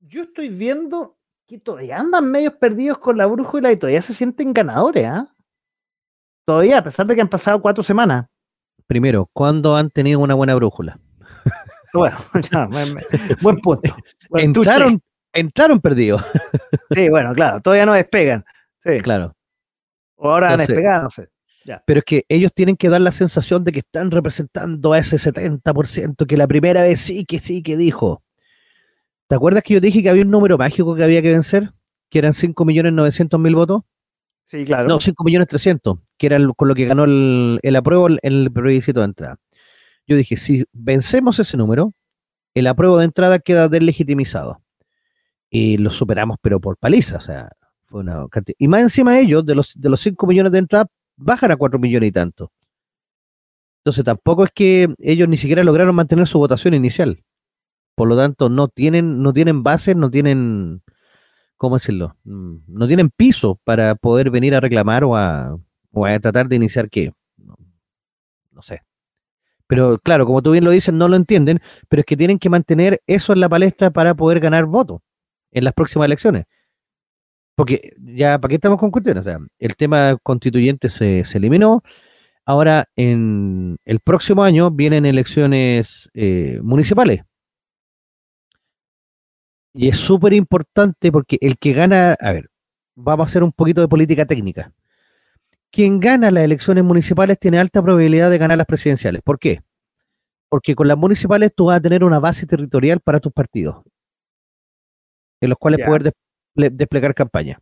yo 0.00 0.22
estoy 0.22 0.48
viendo 0.48 1.16
que 1.46 1.58
todavía 1.58 1.98
andan 1.98 2.30
medios 2.30 2.54
perdidos 2.54 2.98
con 2.98 3.16
la 3.16 3.26
brújula 3.26 3.72
y 3.72 3.76
todavía 3.76 4.02
se 4.02 4.14
sienten 4.14 4.52
ganadores, 4.52 5.06
¿ah? 5.06 5.32
Todavía, 6.44 6.78
a 6.78 6.84
pesar 6.84 7.06
de 7.06 7.14
que 7.14 7.20
han 7.20 7.28
pasado 7.28 7.60
cuatro 7.60 7.82
semanas. 7.82 8.26
Primero, 8.86 9.28
¿cuándo 9.32 9.74
han 9.76 9.90
tenido 9.90 10.20
una 10.20 10.34
buena 10.34 10.54
brújula? 10.54 10.98
Bueno, 11.92 12.16
ya, 12.52 12.66
buen, 12.66 12.96
buen 13.40 13.56
punto. 13.58 13.96
Buen 14.28 14.52
tuche. 14.52 14.70
Entraron, 14.70 15.02
entraron 15.32 15.80
perdidos. 15.80 16.24
Sí, 16.90 17.08
bueno, 17.08 17.34
claro, 17.34 17.60
todavía 17.60 17.86
no 17.86 17.94
despegan. 17.94 18.44
Sí. 18.84 19.00
Claro. 19.00 19.34
O 20.16 20.30
ahora 20.30 20.52
han 20.52 20.58
despegado, 20.58 21.04
no 21.04 21.10
sé. 21.10 21.28
Pero 21.86 21.98
es 22.00 22.04
que 22.04 22.24
ellos 22.28 22.52
tienen 22.54 22.76
que 22.76 22.88
dar 22.88 23.00
la 23.00 23.12
sensación 23.12 23.64
de 23.64 23.72
que 23.72 23.80
están 23.80 24.10
representando 24.10 24.92
a 24.92 24.98
ese 24.98 25.16
70% 25.18 26.26
que 26.26 26.36
la 26.36 26.46
primera 26.46 26.82
vez 26.82 27.00
sí 27.00 27.24
que 27.24 27.38
sí 27.38 27.62
que 27.62 27.76
dijo. 27.76 28.22
¿Te 29.28 29.34
acuerdas 29.34 29.62
que 29.62 29.74
yo 29.74 29.80
dije 29.80 30.02
que 30.02 30.10
había 30.10 30.22
un 30.22 30.30
número 30.30 30.56
mágico 30.56 30.94
que 30.94 31.02
había 31.02 31.22
que 31.22 31.32
vencer? 31.32 31.70
Que 32.10 32.18
eran 32.20 32.32
5.900.000 32.32 33.54
votos. 33.54 33.82
Sí, 34.46 34.64
claro. 34.64 34.86
No, 34.88 35.00
5.300.000, 35.00 36.00
que 36.16 36.26
era 36.26 36.36
el- 36.36 36.54
con 36.54 36.68
lo 36.68 36.74
que 36.74 36.86
ganó 36.86 37.04
el, 37.04 37.58
el 37.62 37.76
apruebo 37.76 38.08
en 38.08 38.18
el 38.22 38.52
plebiscito 38.52 39.00
de 39.00 39.06
entrada. 39.06 39.36
Yo 40.06 40.14
dije, 40.16 40.36
si 40.36 40.64
vencemos 40.72 41.38
ese 41.40 41.56
número, 41.56 41.90
el 42.54 42.68
apruebo 42.68 42.98
de 42.98 43.06
entrada 43.06 43.40
queda 43.40 43.68
deslegitimizado. 43.68 44.62
Y 45.50 45.78
lo 45.78 45.90
superamos, 45.90 46.38
pero 46.40 46.60
por 46.60 46.76
paliza, 46.76 47.16
o 47.16 47.20
sea, 47.20 47.50
fue 47.86 48.00
una 48.00 48.26
cantidad. 48.30 48.54
Y 48.58 48.68
más 48.68 48.82
encima 48.82 49.14
de 49.14 49.22
ellos, 49.22 49.44
de 49.44 49.54
los, 49.56 49.72
de 49.74 49.88
los 49.88 50.00
5 50.00 50.26
millones 50.28 50.52
de 50.52 50.58
entrada, 50.58 50.86
bajan 51.16 51.50
a 51.50 51.56
4 51.56 51.78
millones 51.78 52.08
y 52.08 52.12
tanto. 52.12 52.52
Entonces 53.80 54.04
tampoco 54.04 54.44
es 54.44 54.50
que 54.52 54.88
ellos 54.98 55.28
ni 55.28 55.36
siquiera 55.36 55.62
lograron 55.62 55.94
mantener 55.94 56.26
su 56.26 56.38
votación 56.38 56.74
inicial. 56.74 57.18
Por 57.94 58.08
lo 58.08 58.16
tanto, 58.16 58.48
no 58.48 58.68
tienen, 58.68 59.22
no 59.22 59.32
tienen 59.32 59.62
bases, 59.62 59.96
no 59.96 60.10
tienen, 60.10 60.82
¿cómo 61.56 61.76
decirlo? 61.76 62.16
Mm, 62.24 62.56
No 62.68 62.86
tienen 62.86 63.10
piso 63.10 63.60
para 63.64 63.94
poder 63.96 64.30
venir 64.30 64.54
a 64.54 64.60
reclamar 64.60 65.04
o 65.04 65.16
a, 65.16 65.58
o 65.92 66.06
a 66.06 66.18
tratar 66.20 66.48
de 66.48 66.56
iniciar 66.56 66.90
qué. 66.90 67.12
No, 67.38 67.56
no 68.52 68.62
sé. 68.62 68.82
Pero 69.66 69.98
claro, 69.98 70.26
como 70.26 70.42
tú 70.42 70.52
bien 70.52 70.64
lo 70.64 70.70
dices, 70.70 70.94
no 70.94 71.08
lo 71.08 71.16
entienden, 71.16 71.60
pero 71.88 72.00
es 72.00 72.06
que 72.06 72.16
tienen 72.16 72.38
que 72.38 72.50
mantener 72.50 73.02
eso 73.06 73.32
en 73.32 73.40
la 73.40 73.48
palestra 73.48 73.90
para 73.90 74.14
poder 74.14 74.40
ganar 74.40 74.66
votos 74.66 75.00
en 75.52 75.64
las 75.64 75.72
próximas 75.74 76.06
elecciones. 76.06 76.46
Porque 77.56 77.94
ya, 77.98 78.38
¿para 78.38 78.50
qué 78.50 78.54
estamos 78.56 78.78
con 78.78 78.92
cuestiones? 78.92 79.22
O 79.22 79.24
sea, 79.24 79.38
el 79.58 79.74
tema 79.76 80.16
constituyente 80.22 80.88
se, 80.88 81.24
se 81.24 81.38
eliminó, 81.38 81.82
Ahora, 82.48 82.88
en 82.94 83.76
el 83.84 83.98
próximo 83.98 84.44
año 84.44 84.70
vienen 84.70 85.04
elecciones 85.04 86.08
eh, 86.14 86.60
municipales. 86.62 87.22
Y 89.74 89.88
es 89.88 89.96
súper 89.96 90.32
importante 90.32 91.10
porque 91.10 91.38
el 91.40 91.58
que 91.58 91.72
gana, 91.72 92.16
a 92.20 92.32
ver, 92.32 92.48
vamos 92.94 93.26
a 93.26 93.28
hacer 93.28 93.42
un 93.42 93.50
poquito 93.50 93.80
de 93.80 93.88
política 93.88 94.24
técnica. 94.26 94.72
Quien 95.72 95.98
gana 95.98 96.30
las 96.30 96.44
elecciones 96.44 96.84
municipales 96.84 97.36
tiene 97.38 97.58
alta 97.58 97.82
probabilidad 97.82 98.30
de 98.30 98.38
ganar 98.38 98.56
las 98.56 98.66
presidenciales. 98.66 99.22
¿Por 99.22 99.40
qué? 99.40 99.62
Porque 100.48 100.76
con 100.76 100.86
las 100.86 100.96
municipales 100.96 101.52
tú 101.54 101.66
vas 101.66 101.78
a 101.78 101.82
tener 101.82 102.04
una 102.04 102.20
base 102.20 102.46
territorial 102.46 103.00
para 103.00 103.18
tus 103.18 103.32
partidos, 103.32 103.82
en 105.40 105.50
los 105.50 105.58
cuales 105.58 105.80
Ya. 105.80 105.86
poder 105.86 106.12
desplegar 106.56 107.14
campaña. 107.14 107.60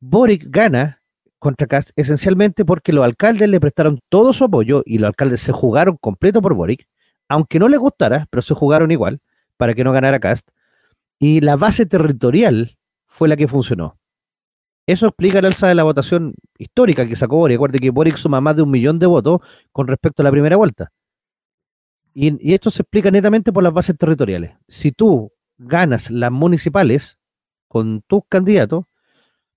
Boric 0.00 0.44
gana 0.48 0.98
contra 1.38 1.66
Cast 1.66 1.90
esencialmente 1.96 2.64
porque 2.64 2.92
los 2.92 3.04
alcaldes 3.04 3.48
le 3.48 3.60
prestaron 3.60 4.00
todo 4.08 4.32
su 4.32 4.44
apoyo 4.44 4.82
y 4.84 4.98
los 4.98 5.08
alcaldes 5.08 5.40
se 5.40 5.52
jugaron 5.52 5.96
completo 6.00 6.40
por 6.40 6.54
Boric, 6.54 6.86
aunque 7.28 7.58
no 7.58 7.68
les 7.68 7.80
gustara, 7.80 8.26
pero 8.30 8.42
se 8.42 8.54
jugaron 8.54 8.90
igual 8.90 9.18
para 9.56 9.74
que 9.74 9.84
no 9.84 9.92
ganara 9.92 10.20
Cast. 10.20 10.48
Y 11.18 11.40
la 11.40 11.56
base 11.56 11.86
territorial 11.86 12.76
fue 13.06 13.28
la 13.28 13.36
que 13.36 13.48
funcionó. 13.48 13.96
Eso 14.86 15.06
explica 15.06 15.38
el 15.38 15.46
alza 15.46 15.68
de 15.68 15.74
la 15.74 15.84
votación 15.84 16.32
histórica 16.58 17.06
que 17.06 17.16
sacó 17.16 17.36
Boric. 17.36 17.54
Recuerde 17.56 17.78
que 17.78 17.90
Boric 17.90 18.16
suma 18.16 18.40
más 18.40 18.56
de 18.56 18.62
un 18.62 18.70
millón 18.70 18.98
de 18.98 19.06
votos 19.06 19.40
con 19.72 19.86
respecto 19.86 20.22
a 20.22 20.24
la 20.24 20.30
primera 20.30 20.56
vuelta. 20.56 20.88
Y 22.12 22.52
esto 22.52 22.70
se 22.70 22.82
explica 22.82 23.10
netamente 23.10 23.52
por 23.52 23.62
las 23.62 23.72
bases 23.72 23.96
territoriales. 23.96 24.56
Si 24.66 24.90
tú 24.90 25.32
ganas 25.58 26.10
las 26.10 26.32
municipales 26.32 27.19
con 27.70 28.02
tus 28.02 28.22
candidatos, 28.28 28.84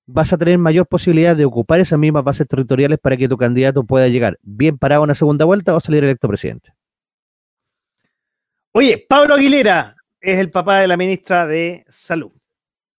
vas 0.05 0.31
a 0.31 0.37
tener 0.37 0.59
mayor 0.59 0.85
posibilidad 0.85 1.35
de 1.35 1.45
ocupar 1.45 1.79
esas 1.79 1.97
mismas 1.97 2.23
bases 2.23 2.47
territoriales 2.47 2.99
para 2.99 3.17
que 3.17 3.27
tu 3.27 3.37
candidato 3.37 3.83
pueda 3.83 4.07
llegar 4.07 4.37
bien 4.43 4.77
parado 4.77 5.01
a 5.01 5.05
una 5.05 5.15
segunda 5.15 5.45
vuelta 5.45 5.75
o 5.75 5.79
salir 5.79 6.03
electo 6.03 6.27
presidente. 6.27 6.73
Oye, 8.71 9.03
Pablo 9.09 9.33
Aguilera 9.33 9.95
es 10.21 10.39
el 10.39 10.51
papá 10.51 10.79
de 10.79 10.87
la 10.87 10.95
ministra 10.95 11.47
de 11.47 11.83
Salud. 11.87 12.31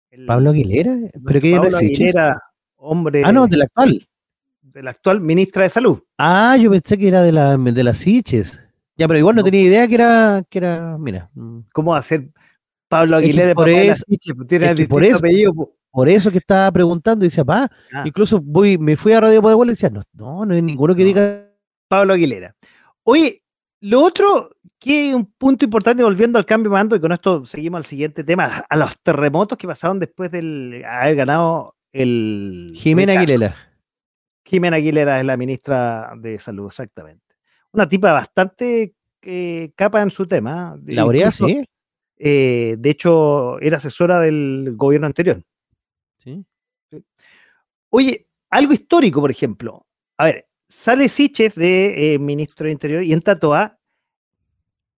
El- 0.10 0.26
Pablo 0.26 0.50
Aguilera, 0.50 0.96
pero 1.24 1.40
no 1.40 1.62
Pablo. 1.62 1.78
Aguilera, 1.78 2.42
hombre 2.78 3.22
Ah, 3.24 3.32
no, 3.32 3.48
de 3.48 3.58
la 3.58 3.66
actual. 3.66 4.08
de 4.64 4.82
la 4.82 4.90
actual 4.90 5.22
ministra 5.22 5.62
de 5.64 5.70
Salud. 5.70 6.00
Ah, 6.18 6.58
yo 6.58 6.72
pensé 6.72 6.98
que 6.98 7.08
era 7.08 7.22
de 7.22 7.32
la 7.32 7.56
de 7.56 7.84
las 7.84 8.00
Siches. 8.00 8.60
Ya, 8.98 9.08
pero 9.08 9.20
igual 9.20 9.36
no, 9.36 9.42
No. 9.42 9.46
tenía 9.46 9.62
idea 9.62 9.88
que 9.88 9.96
era, 9.96 10.44
que 10.50 10.58
era, 10.58 10.98
mira, 10.98 11.30
mm, 11.36 11.60
¿Cómo 11.72 11.92
va 11.92 12.00
Pablo 13.00 13.18
Es 13.18 13.22
que 13.24 13.26
Aguilera 13.30 13.56
por 13.56 13.68
la 13.70 13.82
eso-? 13.84 14.04
Pues 14.08 14.48
Tiene 14.48 14.72
es 14.72 14.76
que 14.78 14.88
por 14.88 15.04
eso- 15.04 15.18
apellido. 15.18 15.54
por 15.92 16.10
eso 16.10 16.32
que 16.32 16.38
estaba 16.40 16.72
preguntando 16.72 17.26
y 17.26 17.30
decía, 17.30 17.46
pa, 17.46 17.70
Ah. 17.94 18.04
incluso 18.06 18.40
voy, 18.42 18.78
me 18.78 18.96
fui 18.98 19.14
a 19.14 19.22
Radio 19.22 19.42
Poder 19.42 19.68
y 19.68 19.72
decía, 19.72 19.90
no, 19.90 20.02
no, 20.14 20.46
no 20.46 20.54
hay 20.54 20.62
ninguno 20.62 20.96
que 20.96 21.02
No. 21.02 21.08
diga 21.08 21.50
Pablo 21.88 22.14
Aguilera. 22.14 22.56
Oye, 23.04 23.44
lo 23.82 24.02
otro 24.02 24.50
que 24.80 25.10
es 25.10 25.16
un 25.16 25.26
punto 25.38 25.64
importante, 25.66 26.04
volviendo 26.04 26.38
al 26.40 26.46
cambio 26.46 26.70
de 26.70 26.74
mando, 26.74 26.96
y 26.96 27.00
con 27.00 27.12
esto 27.12 27.46
seguimos 27.46 27.78
al 27.78 27.86
siguiente 27.86 28.24
tema, 28.24 28.66
a 28.70 28.76
los 28.78 29.00
terremotos 29.02 29.58
que 29.58 29.68
pasaron 29.68 29.98
después 30.00 30.30
del 30.32 30.84
haber 30.86 31.16
ganado 31.16 31.76
el. 31.94 32.72
Jimena. 32.76 33.14
Aguilera. 33.14 33.56
Jimena 34.46 34.76
Aguilera 34.78 35.20
es 35.20 35.26
la 35.26 35.38
ministra 35.38 36.14
de 36.18 36.38
Salud, 36.38 36.68
exactamente. 36.68 37.24
Una 37.72 37.88
tipa 37.88 38.12
bastante 38.12 38.94
eh, 39.22 39.72
capa 39.76 40.02
en 40.02 40.12
su 40.12 40.26
tema. 40.28 40.78
Laureada, 40.86 41.32
Incluso, 41.34 41.48
sí. 41.48 41.66
Eh, 42.18 42.76
de 42.78 42.90
hecho, 42.90 43.60
era 43.60 43.78
asesora 43.78 44.20
del 44.20 44.74
gobierno 44.76 45.08
anterior. 45.08 45.44
sí. 46.24 46.46
Oye, 47.90 48.28
algo 48.50 48.74
histórico, 48.74 49.22
por 49.22 49.30
ejemplo. 49.30 49.86
A 50.18 50.26
ver, 50.26 50.48
sale 50.68 51.08
Siches 51.10 51.56
de 51.56 52.16
eh, 52.16 52.20
ministro 52.20 52.66
de 52.66 52.72
Interior 52.72 53.04
y 53.04 53.14
entra 53.14 53.40
Toa 53.40 53.78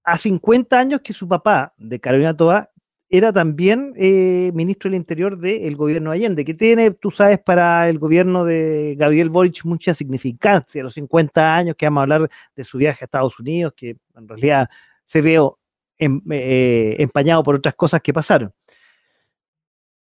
a 0.04 0.18
50 0.18 0.80
años 0.80 1.02
que 1.02 1.12
su 1.12 1.28
papá, 1.28 1.74
de 1.78 2.00
Carolina 2.00 2.36
Toa, 2.36 2.70
era 3.10 3.34
también 3.34 3.94
eh, 3.98 4.52
ministro 4.54 4.90
del 4.90 4.98
Interior 4.98 5.38
del 5.38 5.76
gobierno 5.76 6.12
de 6.12 6.16
Allende, 6.18 6.46
que 6.46 6.54
tiene, 6.54 6.92
tú 6.92 7.12
sabes, 7.12 7.40
para 7.40 7.90
el 7.90 8.00
gobierno 8.00 8.46
de 8.46 8.96
Gabriel 8.98 9.30
Boric 9.30 9.64
mucha 9.66 9.94
significancia, 9.94 10.84
los 10.84 10.94
50 10.94 11.56
años 11.56 11.76
que 11.78 11.86
vamos 11.86 12.00
a 12.00 12.04
hablar 12.04 12.30
de 12.56 12.64
su 12.64 12.78
viaje 12.78 13.04
a 13.04 13.06
Estados 13.06 13.40
Unidos, 13.40 13.74
que 13.76 13.98
en 14.16 14.28
realidad 14.28 14.70
se 15.04 15.22
veo 15.22 15.60
em- 15.98 16.22
eh, 16.32 16.96
empañado 17.00 17.44
por 17.44 17.56
otras 17.56 17.76
cosas 17.76 18.02
que 18.02 18.14
pasaron. 18.14 18.52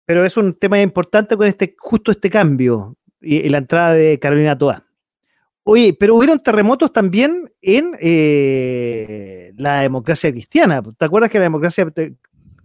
Pero 0.05 0.25
es 0.25 0.35
un 0.37 0.53
tema 0.53 0.81
importante 0.81 1.37
con 1.37 1.47
este, 1.47 1.75
justo 1.77 2.11
este 2.11 2.29
cambio 2.29 2.97
y, 3.21 3.47
la 3.49 3.59
entrada 3.59 3.93
de 3.93 4.19
Carolina 4.19 4.57
Toa. 4.57 4.85
Oye, 5.63 5.95
pero 5.97 6.15
hubieron 6.15 6.39
terremotos 6.39 6.91
también 6.91 7.49
en 7.61 7.91
eh, 8.01 9.53
la 9.55 9.81
democracia 9.81 10.29
cristiana. 10.31 10.81
¿Te 10.81 11.05
acuerdas 11.05 11.29
que 11.29 11.37
la 11.37 11.45
democracia 11.45 11.87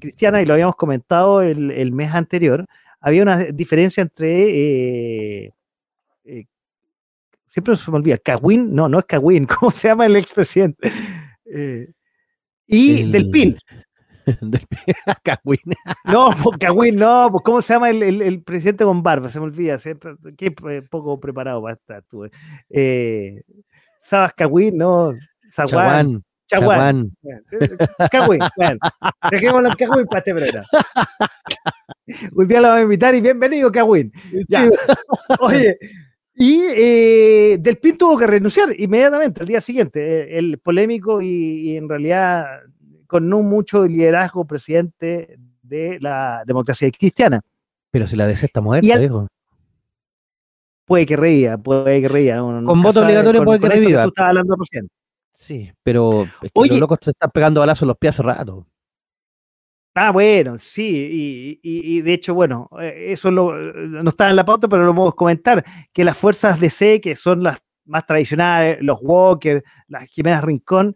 cristiana, 0.01 0.43
y 0.43 0.47
lo 0.47 0.55
habíamos 0.55 0.75
comentado 0.75 1.41
el, 1.43 1.93
mes 1.93 2.12
anterior, 2.12 2.67
había 3.01 3.23
una 3.23 3.38
diferencia 3.45 4.03
entre... 4.03 5.45
eh, 5.47 5.53
eh, 6.25 6.47
siempre 7.47 7.77
se 7.77 7.91
me 7.91 7.99
olvida, 7.99 8.19
Cagüín, 8.19 8.75
no, 8.75 8.88
no 8.88 8.99
es 8.99 9.05
Cagüín, 9.05 9.47
¿cómo 9.61 9.71
se 9.71 9.88
llama 9.88 10.07
el 10.07 10.17
expresidente? 10.17 10.91
Y 12.68 13.02
El- 13.02 13.12
del 13.12 13.31
PIN. 13.31 13.59
Del 14.42 14.61
Cagüín. 15.24 15.61
No, 16.04 16.31
pues, 16.42 16.59
Cagüín, 16.59 16.96
no, 16.96 17.28
pues 17.33 17.42
¿cómo 17.42 17.62
se 17.62 17.72
llama 17.72 17.88
el, 17.88 18.02
el- 18.02 18.20
el 18.22 18.42
presidente 18.42 18.85
con 18.85 19.02
barba? 19.02 19.31
Se 19.31 19.40
me 19.40 19.46
olvida, 19.46 19.78
siempre, 19.78 20.16
qué 20.37 20.54
eh, 20.70 20.83
poco 20.90 21.18
preparado 21.18 21.62
va 21.62 21.70
a 21.70 21.74
estar 21.74 22.02
tú. 22.02 22.26
eh. 22.26 22.31
Eh, 22.68 23.42
Sabas 24.02 24.35
Cagüín, 24.35 24.76
no, 24.76 25.14
Zaguán, 25.52 26.22
Chaguán. 26.46 27.11
Cagüín, 28.11 28.40
bueno, 28.57 28.78
dejémoslo 29.31 29.68
en 29.70 29.74
Cagüín 29.74 30.07
para 30.07 30.18
este 30.18 30.35
programa. 30.35 30.66
Un 32.37 32.48
día 32.48 32.61
lo 32.61 32.68
vamos 32.68 32.81
a 32.81 32.85
invitar 32.85 33.14
y 33.14 33.20
bienvenido, 33.20 33.70
Cagüín. 33.72 34.12
Oye, 35.40 35.78
y 36.38 36.62
eh, 36.77 37.59
Del 37.61 37.77
Pin 37.79 37.98
tuvo 37.98 38.16
que 38.16 38.27
renunciar 38.27 38.68
inmediatamente 38.79 39.40
al 39.40 39.46
día 39.46 39.61
siguiente. 39.61 40.01
eh, 40.35 40.38
El 40.38 40.59
polémico 40.59 41.20
y, 41.20 41.27
y 41.70 41.77
en 41.77 41.88
realidad 41.88 42.46
con 43.07 43.29
no 43.29 43.42
mucho 43.42 43.87
liderazgo 43.87 44.44
presidente 44.46 45.38
de 45.62 45.98
la 46.01 46.42
democracia 46.46 46.90
cristiana. 46.90 47.40
Pero 47.90 48.07
si 48.07 48.16
la 48.16 48.27
DC 48.27 48.46
está 48.46 48.61
muerta, 48.61 48.92
al- 48.94 49.01
viejo. 49.01 49.27
Puede 50.87 51.05
que 51.07 51.16
reía, 51.16 51.59
puede 51.59 52.01
que 52.01 52.09
reía. 52.09 52.42
uno 52.42 52.66
Con 52.66 52.81
voto 52.81 53.03
obligatorio 53.03 53.44
puede 53.44 53.59
que 53.61 53.66
con 53.68 53.70
reviva. 53.77 54.05
tú 54.07 54.12
hablando 54.22 54.57
recién. 54.57 54.88
Sí, 55.35 55.70
pero 55.83 56.22
es 56.22 56.31
que 56.40 56.48
Oye. 56.55 56.70
los 56.72 56.81
locos 56.81 56.98
se 57.03 57.11
están 57.11 57.31
pegando 57.31 57.61
balazos 57.61 57.83
en 57.83 57.88
los 57.88 57.98
pies 57.98 58.14
hace 58.14 58.22
rato. 58.22 58.66
Ah, 59.94 60.11
bueno, 60.12 60.59
sí, 60.59 61.59
y, 61.62 61.68
y- 61.68 61.98
y 61.98 62.03
de 62.03 62.12
hecho, 62.12 62.33
bueno, 62.35 62.68
eh, 62.81 63.07
eso 63.09 63.31
lo- 63.31 63.53
no 63.55 64.09
está 64.09 64.31
en 64.31 64.37
la 64.37 64.44
pauta, 64.44 64.68
pero 64.68 64.85
lo 64.85 64.94
podemos 64.94 65.14
comentar, 65.16 65.64
que 65.92 66.05
las 66.05 66.16
fuerzas 66.16 66.61
DC, 66.61 67.01
que 67.01 67.16
son 67.16 67.42
las 67.42 67.59
más 67.85 68.07
tradicionales, 68.07 68.79
los 68.81 68.98
Walker, 69.03 69.62
las 69.88 70.05
Jiménez 70.05 70.42
Rincón, 70.42 70.94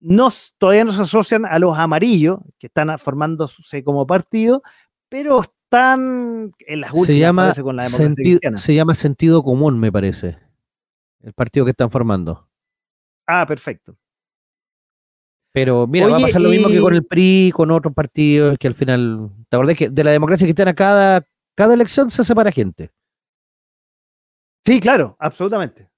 no, 0.00 0.32
todavía 0.58 0.84
no 0.84 0.92
se 0.92 1.02
asocian 1.02 1.44
a 1.44 1.58
los 1.58 1.76
amarillos, 1.76 2.38
que 2.58 2.68
están 2.68 2.96
formándose 2.98 3.84
como 3.84 4.06
partido, 4.06 4.62
pero 5.10 5.42
están 5.42 6.52
en 6.60 6.80
las 6.80 6.90
últimas, 6.92 7.06
Se 7.06 7.18
llama, 7.18 7.42
parece, 7.42 7.62
con 7.62 7.76
la 7.76 7.82
democracia 7.84 8.14
cristiana. 8.16 8.58
se 8.58 8.74
llama 8.74 8.94
sentido 8.94 9.42
común, 9.42 9.78
me 9.78 9.92
parece. 9.92 10.38
El 11.22 11.34
partido 11.34 11.66
que 11.66 11.72
están 11.72 11.90
formando. 11.90 12.48
Ah, 13.26 13.44
perfecto. 13.46 13.94
Pero 15.52 15.86
mira, 15.86 16.06
va 16.06 16.16
a 16.16 16.20
pasar 16.26 16.40
lo 16.42 16.48
mismo 16.50 16.68
que 16.68 16.80
con 16.80 16.94
el 16.94 17.04
PRI, 17.04 17.52
con 17.54 17.70
otros 17.70 17.92
partidos, 17.94 18.56
que 18.58 18.68
al 18.68 18.74
final, 18.74 19.30
¿te 19.48 19.56
acordás 19.56 19.76
que 19.76 19.88
de 19.88 20.04
la 20.04 20.12
democracia 20.12 20.46
cristiana 20.46 20.74
cada, 20.74 21.22
cada 21.56 21.74
elección 21.74 22.10
se 22.10 22.24
separa 22.24 22.52
gente? 22.52 22.90
Sí, 24.64 24.78
claro, 24.80 25.16
absolutamente. 25.18 25.88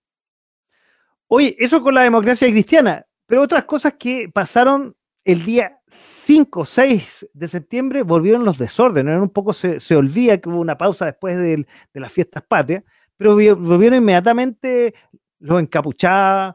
Oye, 1.29 1.57
eso 1.59 1.83
con 1.83 1.95
la 1.95 2.03
democracia 2.03 2.49
cristiana, 2.51 3.05
pero 3.27 3.43
otras 3.43 3.65
cosas 3.65 3.95
que 3.99 4.29
pasaron 4.33 4.95
el 5.25 5.45
día 5.45 5.79
5, 5.89 6.65
6 6.65 7.29
de 7.33 7.49
septiembre 7.49 8.03
volvieron 8.03 8.45
los 8.45 8.59
desórdenes. 8.59 9.19
Un 9.21 9.31
poco 9.31 9.53
se, 9.53 9.81
se 9.81 9.97
olvida 9.97 10.39
que 10.39 10.49
hubo 10.49 10.61
una 10.61 10.77
pausa 10.79 11.07
después 11.07 11.37
del- 11.39 11.67
de 11.93 12.01
las 12.01 12.13
fiestas 12.13 12.43
patrias, 12.47 12.83
pero 13.17 13.37
vi- 13.37 13.51
volvieron 13.51 13.99
inmediatamente 13.99 14.95
los 15.39 15.61
encapuchados, 15.61 16.55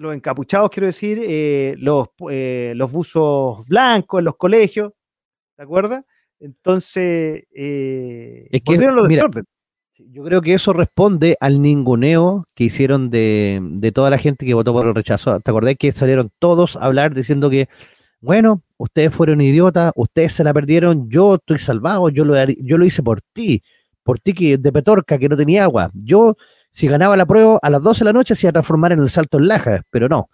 los 0.00 0.14
encapuchados, 0.14 0.70
quiero 0.70 0.86
decir, 0.86 1.20
eh, 1.22 1.74
los, 1.76 2.08
eh, 2.30 2.72
los 2.74 2.90
buzos 2.90 3.66
blancos 3.68 4.20
en 4.20 4.24
los 4.24 4.36
colegios, 4.36 4.92
¿te 5.54 5.62
acuerdas? 5.62 6.04
Entonces, 6.38 7.44
eh, 7.54 8.48
Es 8.50 8.62
que, 8.62 8.72
volvieron 8.72 8.96
los 8.96 9.08
mira, 9.08 9.28
Yo 9.98 10.24
creo 10.24 10.40
que 10.40 10.54
eso 10.54 10.72
responde 10.72 11.36
al 11.38 11.60
ninguneo 11.60 12.46
que 12.54 12.64
hicieron 12.64 13.10
de, 13.10 13.60
de 13.62 13.92
toda 13.92 14.08
la 14.08 14.16
gente 14.16 14.46
que 14.46 14.54
votó 14.54 14.72
por 14.72 14.86
el 14.86 14.94
rechazo. 14.94 15.38
¿Te 15.38 15.50
acordás 15.50 15.76
que 15.78 15.92
salieron 15.92 16.30
todos 16.38 16.76
a 16.76 16.86
hablar 16.86 17.14
diciendo 17.14 17.50
que, 17.50 17.68
bueno, 18.22 18.62
ustedes 18.78 19.14
fueron 19.14 19.42
idiotas, 19.42 19.92
ustedes 19.96 20.32
se 20.32 20.44
la 20.44 20.54
perdieron, 20.54 21.10
yo 21.10 21.34
estoy 21.34 21.58
salvado, 21.58 22.08
yo 22.08 22.24
lo, 22.24 22.42
yo 22.42 22.78
lo 22.78 22.86
hice 22.86 23.02
por 23.02 23.20
ti, 23.34 23.62
por 24.02 24.18
ti 24.18 24.32
que 24.32 24.56
de 24.56 24.72
Petorca, 24.72 25.18
que 25.18 25.28
no 25.28 25.36
tenía 25.36 25.64
agua. 25.64 25.90
Yo, 25.92 26.38
Si 26.70 26.86
ganaba 26.86 27.16
la 27.16 27.26
prueba 27.26 27.58
a 27.60 27.70
las 27.70 27.82
12 27.82 28.00
de 28.00 28.04
la 28.04 28.12
noche 28.12 28.34
se 28.34 28.46
iba 28.46 28.50
a 28.50 28.52
transformar 28.52 28.92
en 28.92 29.00
el 29.00 29.10
salto 29.10 29.38
en 29.38 29.48
laja, 29.48 29.82
pero 29.90 30.08
no. 30.08 30.30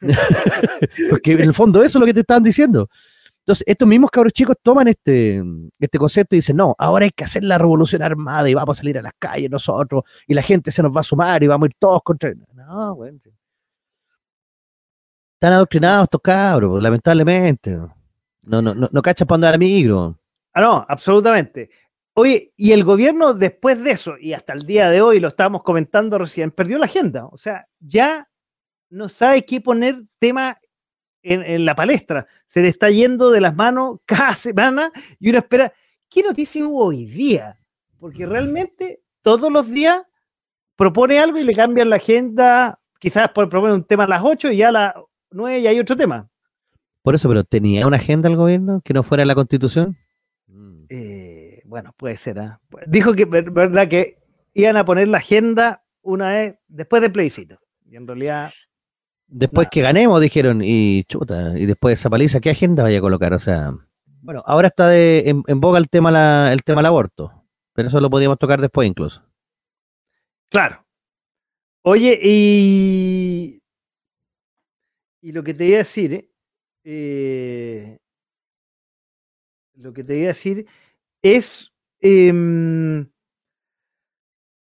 Porque 1.10 1.32
en 1.32 1.40
el 1.40 1.54
fondo 1.54 1.82
eso 1.82 1.98
es 1.98 2.00
lo 2.00 2.06
que 2.06 2.14
te 2.14 2.20
estaban 2.20 2.42
diciendo. 2.42 2.88
Entonces, 3.48 3.64
estos 3.66 3.88
mismos 3.88 4.10
cabros 4.10 4.34
chicos 4.34 4.56
toman 4.62 4.88
este, 4.88 5.42
este 5.80 5.98
concepto 5.98 6.36
y 6.36 6.40
dicen, 6.40 6.56
no, 6.56 6.74
ahora 6.76 7.06
hay 7.06 7.10
que 7.10 7.24
hacer 7.24 7.42
la 7.44 7.56
revolución 7.56 8.02
armada 8.02 8.46
y 8.50 8.52
vamos 8.52 8.76
a 8.76 8.80
salir 8.80 8.98
a 8.98 9.02
las 9.02 9.14
calles 9.18 9.50
nosotros 9.50 10.04
y 10.26 10.34
la 10.34 10.42
gente 10.42 10.70
se 10.70 10.82
nos 10.82 10.94
va 10.94 11.00
a 11.00 11.04
sumar 11.04 11.42
y 11.42 11.46
vamos 11.46 11.64
a 11.64 11.68
ir 11.70 11.76
todos 11.78 12.02
contra... 12.02 12.30
No, 12.52 12.94
bueno. 12.94 13.18
Están 15.32 15.54
adoctrinados 15.54 16.04
estos 16.04 16.20
cabros, 16.20 16.82
lamentablemente. 16.82 17.74
No, 18.42 18.60
no, 18.60 18.74
no, 18.74 18.86
no 18.92 19.02
cachan 19.02 19.26
para 19.26 19.36
andar 19.36 19.54
a 19.54 19.58
micro. 19.58 20.14
Ah, 20.52 20.60
no, 20.60 20.84
absolutamente. 20.86 21.70
Oye, 22.20 22.52
y 22.56 22.72
el 22.72 22.82
gobierno 22.82 23.32
después 23.32 23.80
de 23.84 23.92
eso, 23.92 24.18
y 24.18 24.32
hasta 24.32 24.52
el 24.52 24.62
día 24.66 24.90
de 24.90 25.00
hoy 25.00 25.20
lo 25.20 25.28
estábamos 25.28 25.62
comentando 25.62 26.18
recién, 26.18 26.50
perdió 26.50 26.76
la 26.76 26.86
agenda. 26.86 27.26
O 27.26 27.36
sea, 27.36 27.68
ya 27.78 28.28
no 28.90 29.08
sabe 29.08 29.44
qué 29.44 29.60
poner 29.60 30.02
tema 30.18 30.58
en, 31.22 31.64
la 31.64 31.76
palestra. 31.76 32.26
Se 32.48 32.60
le 32.60 32.66
está 32.66 32.90
yendo 32.90 33.30
de 33.30 33.40
las 33.40 33.54
manos 33.54 34.00
cada 34.04 34.34
semana 34.34 34.90
y 35.20 35.28
uno 35.30 35.38
espera, 35.38 35.72
¿qué 36.08 36.24
noticia 36.24 36.66
hubo 36.66 36.86
hoy 36.86 37.04
día? 37.04 37.54
Porque 38.00 38.26
realmente 38.26 39.00
todos 39.22 39.52
los 39.52 39.70
días 39.70 40.02
propone 40.74 41.20
algo 41.20 41.38
y 41.38 41.44
le 41.44 41.54
cambian 41.54 41.88
la 41.88 41.96
agenda, 41.96 42.80
quizás 42.98 43.30
por 43.30 43.48
proponer 43.48 43.76
un 43.76 43.84
tema 43.84 44.02
a 44.02 44.08
las 44.08 44.22
8 44.24 44.50
y 44.50 44.56
ya 44.56 44.70
a 44.70 44.72
las 44.72 44.94
9 45.30 45.62
ya 45.62 45.70
hay 45.70 45.78
otro 45.78 45.96
tema. 45.96 46.28
Por 47.00 47.14
eso, 47.14 47.28
pero 47.28 47.44
¿tenía 47.44 47.86
una 47.86 47.98
agenda 47.98 48.28
el 48.28 48.34
gobierno 48.34 48.80
que 48.84 48.92
no 48.92 49.04
fuera 49.04 49.24
la 49.24 49.36
constitución? 49.36 49.94
Eh, 50.88 51.27
bueno, 51.68 51.94
puede 51.96 52.16
ser. 52.16 52.40
¿ah? 52.40 52.60
Dijo 52.86 53.14
que, 53.14 53.24
verdad, 53.24 53.88
que 53.88 54.18
iban 54.54 54.76
a 54.76 54.84
poner 54.84 55.08
la 55.08 55.18
agenda 55.18 55.84
una 56.02 56.30
vez 56.30 56.58
después 56.66 57.02
del 57.02 57.12
plebiscito. 57.12 57.60
Y 57.84 57.96
en 57.96 58.06
realidad 58.06 58.50
Después 59.30 59.68
que 59.70 59.82
ganemos, 59.82 60.22
dijeron, 60.22 60.62
y 60.64 61.04
chuta, 61.04 61.58
y 61.58 61.66
después 61.66 61.90
de 61.90 61.94
esa 61.94 62.08
paliza, 62.08 62.40
¿qué 62.40 62.48
agenda 62.48 62.82
vaya 62.82 62.96
a 62.96 63.02
colocar? 63.02 63.34
O 63.34 63.38
sea, 63.38 63.74
bueno, 64.22 64.42
ahora 64.46 64.68
está 64.68 64.88
de, 64.88 65.28
en, 65.28 65.60
boga 65.60 65.78
el 65.78 65.90
tema, 65.90 66.50
el 66.50 66.62
tema 66.62 66.80
del 66.80 66.86
aborto, 66.86 67.30
pero 67.74 67.88
eso 67.88 68.00
lo 68.00 68.08
podíamos 68.08 68.38
tocar 68.38 68.58
después 68.58 68.88
incluso. 68.88 69.22
Claro. 70.48 70.82
Oye, 71.82 72.18
y, 72.22 73.62
y 75.20 75.32
lo 75.32 75.44
que 75.44 75.52
te 75.52 75.66
iba 75.66 75.76
a 75.76 75.78
decir, 75.78 76.30
eh, 76.84 77.98
lo 79.74 79.92
que 79.92 80.04
te 80.04 80.16
iba 80.16 80.24
a 80.24 80.28
decir 80.28 80.66
es, 81.22 81.72
em, 82.00 83.10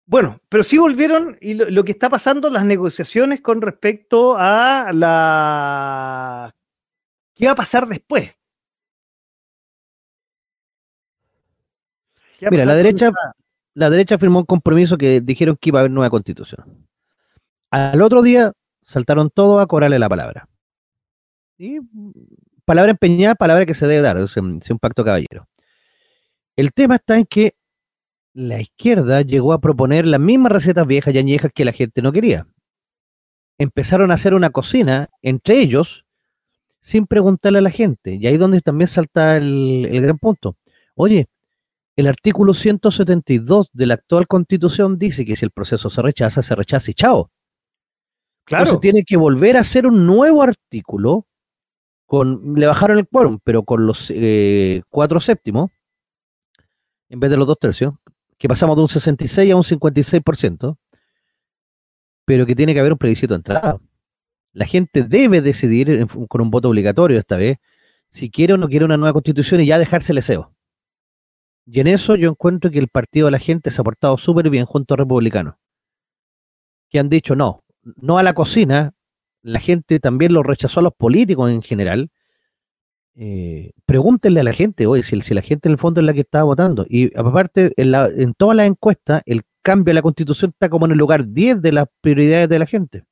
bueno, 0.07 0.41
pero 0.49 0.63
sí 0.63 0.79
volvieron 0.79 1.37
y 1.41 1.55
lo, 1.55 1.85
que 1.85 1.93
está 1.93 2.09
pasando, 2.09 2.51
las 2.51 2.65
negociaciones 2.65 3.41
con 3.41 3.61
respecto 3.61 4.37
a 4.39 4.91
la... 4.93 6.55
¿Qué 7.35 7.47
va 7.47 7.53
a 7.53 7.57
pasar 7.57 7.87
después? 7.87 8.35
Mira, 12.51 12.65
la 12.65 12.75
derecha, 12.75 13.11
la 13.75 13.91
derecha 13.91 14.17
firmó 14.19 14.41
un 14.41 14.47
compromiso 14.47 14.97
que 14.97 15.21
dijeron 15.21 15.57
que 15.61 15.71
iba 15.71 15.81
a 15.81 15.83
haber 15.83 15.91
nueva 15.91 16.11
constitución. 16.11 16.89
Al 17.71 18.01
otro 18.01 18.23
día 18.23 18.53
saltaron 18.81 19.31
todos 19.31 19.63
a 19.63 19.67
cobrarle 19.67 19.99
la 19.99 20.09
palabra. 20.09 20.49
Y 21.59 21.81
palabra 22.65 22.93
empeñada, 22.93 23.35
palabra 23.35 23.67
que 23.67 23.75
se 23.75 23.87
debe 23.87 24.01
dar, 24.01 24.17
es 24.17 24.37
un 24.37 24.61
pacto 24.81 25.05
caballero. 25.05 25.47
El 26.59 26.73
tema 26.73 26.97
está 26.97 27.17
en 27.17 27.25
que 27.25 27.55
la 28.35 28.61
izquierda 28.61 29.23
llegó 29.23 29.53
a 29.53 29.61
proponer 29.61 30.09
las 30.09 30.19
mismas 30.19 30.51
recetas 30.51 30.89
viejas 30.89 31.15
y 31.15 31.19
añejas 31.19 31.53
que 31.55 31.65
la 31.65 31.71
gente 31.71 32.03
no 32.03 32.11
quería. 32.11 32.49
Empezaron 33.59 34.11
a 34.11 34.15
hacer 34.15 34.35
una 34.35 34.51
cocina 34.51 35.09
entre 35.23 35.61
ellos 35.61 36.05
sin 36.81 37.07
preguntarle 37.07 37.61
a 37.61 37.63
la 37.63 37.71
gente. 37.71 38.17
Y 38.17 38.27
ahí 38.27 38.35
es 38.35 38.41
donde 38.41 38.61
también 38.61 38.89
salta 38.89 39.37
el, 39.37 39.89
gran 40.03 40.19
punto. 40.19 40.57
Oye, 40.97 41.29
el 41.95 42.09
artículo 42.09 42.55
172 42.55 43.69
de 43.73 43.87
la 43.87 43.95
actual 43.95 44.27
constitución 44.27 44.99
dice 44.99 45.25
que 45.25 45.37
si 45.37 45.45
el 45.45 45.53
proceso 45.53 45.89
se 45.91 46.03
rechaza, 46.03 46.43
se 46.43 46.57
rechaza 46.57 46.91
y 46.91 46.95
chao. 46.95 47.31
Claro. 48.43 48.65
Entonces 48.65 48.81
tiene 48.81 49.05
que 49.05 49.17
volver 49.17 49.57
a 49.59 49.61
hacer 49.61 49.87
un 49.87 50.05
nuevo 50.07 50.43
artículo. 50.43 51.25
Con, 52.05 52.55
le 52.57 52.67
bajaron 52.67 52.99
el 52.99 53.07
quórum, 53.07 53.39
pero 53.45 53.63
con 53.63 53.87
los 53.87 54.11
eh, 54.13 54.83
cuatro 54.89 55.21
séptimos, 55.21 55.71
en 57.09 57.21
vez 57.21 57.31
de 57.31 57.37
los 57.37 57.47
dos 57.47 57.59
tercios, 57.59 57.95
que 58.39 58.49
pasamos 58.49 58.77
de 58.77 58.83
un 58.83 58.89
66 58.89 59.53
a 59.53 59.57
un 59.57 59.63
56%, 59.63 60.77
pero 62.25 62.47
que 62.47 62.55
tiene 62.55 62.75
que 62.75 62.81
haber 62.81 62.93
un 62.93 62.99
plebiscito 62.99 63.35
de 63.35 63.39
entrada. 63.39 63.79
La 64.53 64.67
gente 64.67 65.03
debe 65.03 65.41
decidir 65.41 66.07
con 66.29 66.41
un 66.41 66.51
voto 66.51 66.69
obligatorio 66.69 67.19
esta 67.19 67.37
vez 67.37 67.59
si 68.11 68.31
quiere 68.31 68.55
o 68.55 68.59
no 68.59 68.69
quiere 68.69 68.85
una 68.85 68.97
nueva 68.97 69.13
constitución 69.13 69.61
y 69.61 69.67
ya 69.67 69.79
dejarse 69.79 70.13
el 70.13 70.17
deseo. 70.17 70.53
Y 71.67 71.81
en 71.81 71.87
eso 71.87 72.17
yo 72.17 72.31
encuentro 72.31 72.71
que 72.71 72.79
el 72.79 72.89
partido 72.89 73.27
de 73.27 73.33
la 73.33 73.39
gente 73.39 73.71
se 73.71 73.81
ha 73.81 73.85
portado 73.85 74.17
súper 74.17 74.49
bien 74.49 74.65
junto 74.65 74.95
a 74.95 74.97
republicanos, 74.97 75.57
que 76.89 76.99
han 76.99 77.11
dicho 77.11 77.37
no, 77.37 77.63
no 77.83 78.19
a 78.19 78.23
la 78.23 78.33
cocina, 78.33 78.95
la 79.43 79.61
gente 79.61 80.01
también 80.01 80.33
lo 80.33 80.43
rechazó 80.43 80.81
a 80.81 80.83
los 80.83 80.95
políticos 80.95 81.51
en 81.51 81.63
general, 81.63 82.11
eh, 83.21 83.73
pregúntenle 83.85 84.41
a 84.41 84.45
la 84.45 84.53
gente, 84.53 84.87
oye, 84.87 85.03
si, 85.03 85.35
la 85.35 85.43
gente 85.43 85.69
en 85.69 85.73
el 85.73 85.79
fondo 85.79 86.01
es 86.01 86.07
la 86.07 86.15
que 86.15 86.21
está 86.21 86.45
votando. 86.45 86.87
Y 86.89 87.13
aparte, 87.19 87.73
en, 87.77 87.91
la, 87.91 88.07
en 88.07 88.33
todas 88.33 88.57
las 88.57 88.69
encuestas, 88.69 89.23
el 89.27 89.43
cambio 89.63 89.91
de 89.91 89.95
la 89.95 90.03
constitución 90.03 90.51
está 90.51 90.69
como 90.69 90.87
en 90.87 90.93
el 90.93 90.99
lugar 90.99 91.27
10 91.27 91.61
de 91.61 91.73
las 91.73 91.89
prioridades 92.01 92.49
de 92.49 92.59
la 92.61 92.67
gente. 92.67 93.05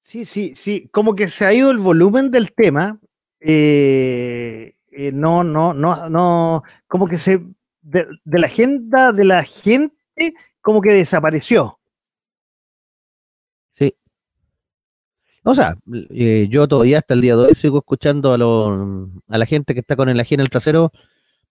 Sí, 0.00 0.24
sí, 0.24 0.54
sí, 0.56 0.88
como 0.90 1.14
que 1.14 1.28
se 1.28 1.46
ha 1.46 1.54
ido 1.54 1.70
el 1.70 1.78
volumen 1.78 2.32
del 2.32 2.52
tema. 2.52 2.98
Eh, 3.38 4.74
eh, 4.90 5.12
no, 5.12 5.44
no, 5.44 5.72
no, 5.72 6.08
no, 6.08 6.64
como 6.88 7.06
que 7.06 7.18
se, 7.18 7.40
de 7.82 8.08
la 8.24 8.46
agenda 8.46 9.12
de 9.12 9.24
la 9.24 9.44
gente, 9.44 10.34
como 10.60 10.80
que 10.80 10.92
desapareció. 10.92 11.78
O 15.44 15.54
sea, 15.54 15.76
eh, 16.10 16.48
yo 16.50 16.66
todavía 16.66 16.98
hasta 16.98 17.12
el 17.12 17.20
día 17.20 17.36
de 17.36 17.42
hoy 17.42 17.54
sigo 17.54 17.78
escuchando 17.78 18.32
a, 18.32 19.38
la 19.38 19.46
gente 19.46 19.74
que 19.74 19.80
está 19.80 19.94
con 19.94 20.08
el 20.08 20.18
ají 20.18 20.34
en 20.34 20.40
el 20.40 20.48
trasero 20.48 20.90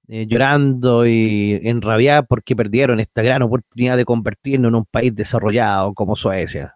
eh, 0.07 0.25
llorando 0.27 1.05
y 1.05 1.59
enrabiada 1.63 2.23
porque 2.23 2.55
perdieron 2.55 2.99
esta 2.99 3.21
gran 3.21 3.43
oportunidad 3.43 3.95
de 3.95 4.03
convertirnos 4.03 4.69
en 4.69 4.75
un 4.75 4.85
país 4.85 5.15
desarrollado 5.15 5.93
como 5.93 6.15
Suecia. 6.15 6.75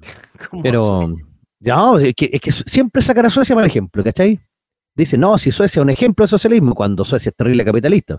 Pero, 0.62 1.06
ya, 1.58 1.80
es, 2.00 2.14
que, 2.14 2.30
es 2.32 2.40
que 2.40 2.52
siempre 2.52 3.00
sacan 3.00 3.24
a 3.24 3.30
Suecia 3.30 3.54
por 3.54 3.64
ejemplo, 3.64 4.04
¿cachai? 4.04 4.38
Dicen, 4.94 5.20
no, 5.20 5.38
si 5.38 5.50
Suecia 5.50 5.80
es 5.80 5.82
un 5.82 5.90
ejemplo 5.90 6.26
de 6.26 6.28
socialismo, 6.28 6.74
cuando 6.74 7.06
Suecia 7.06 7.30
es 7.30 7.36
terrible 7.36 7.64
capitalista. 7.64 8.18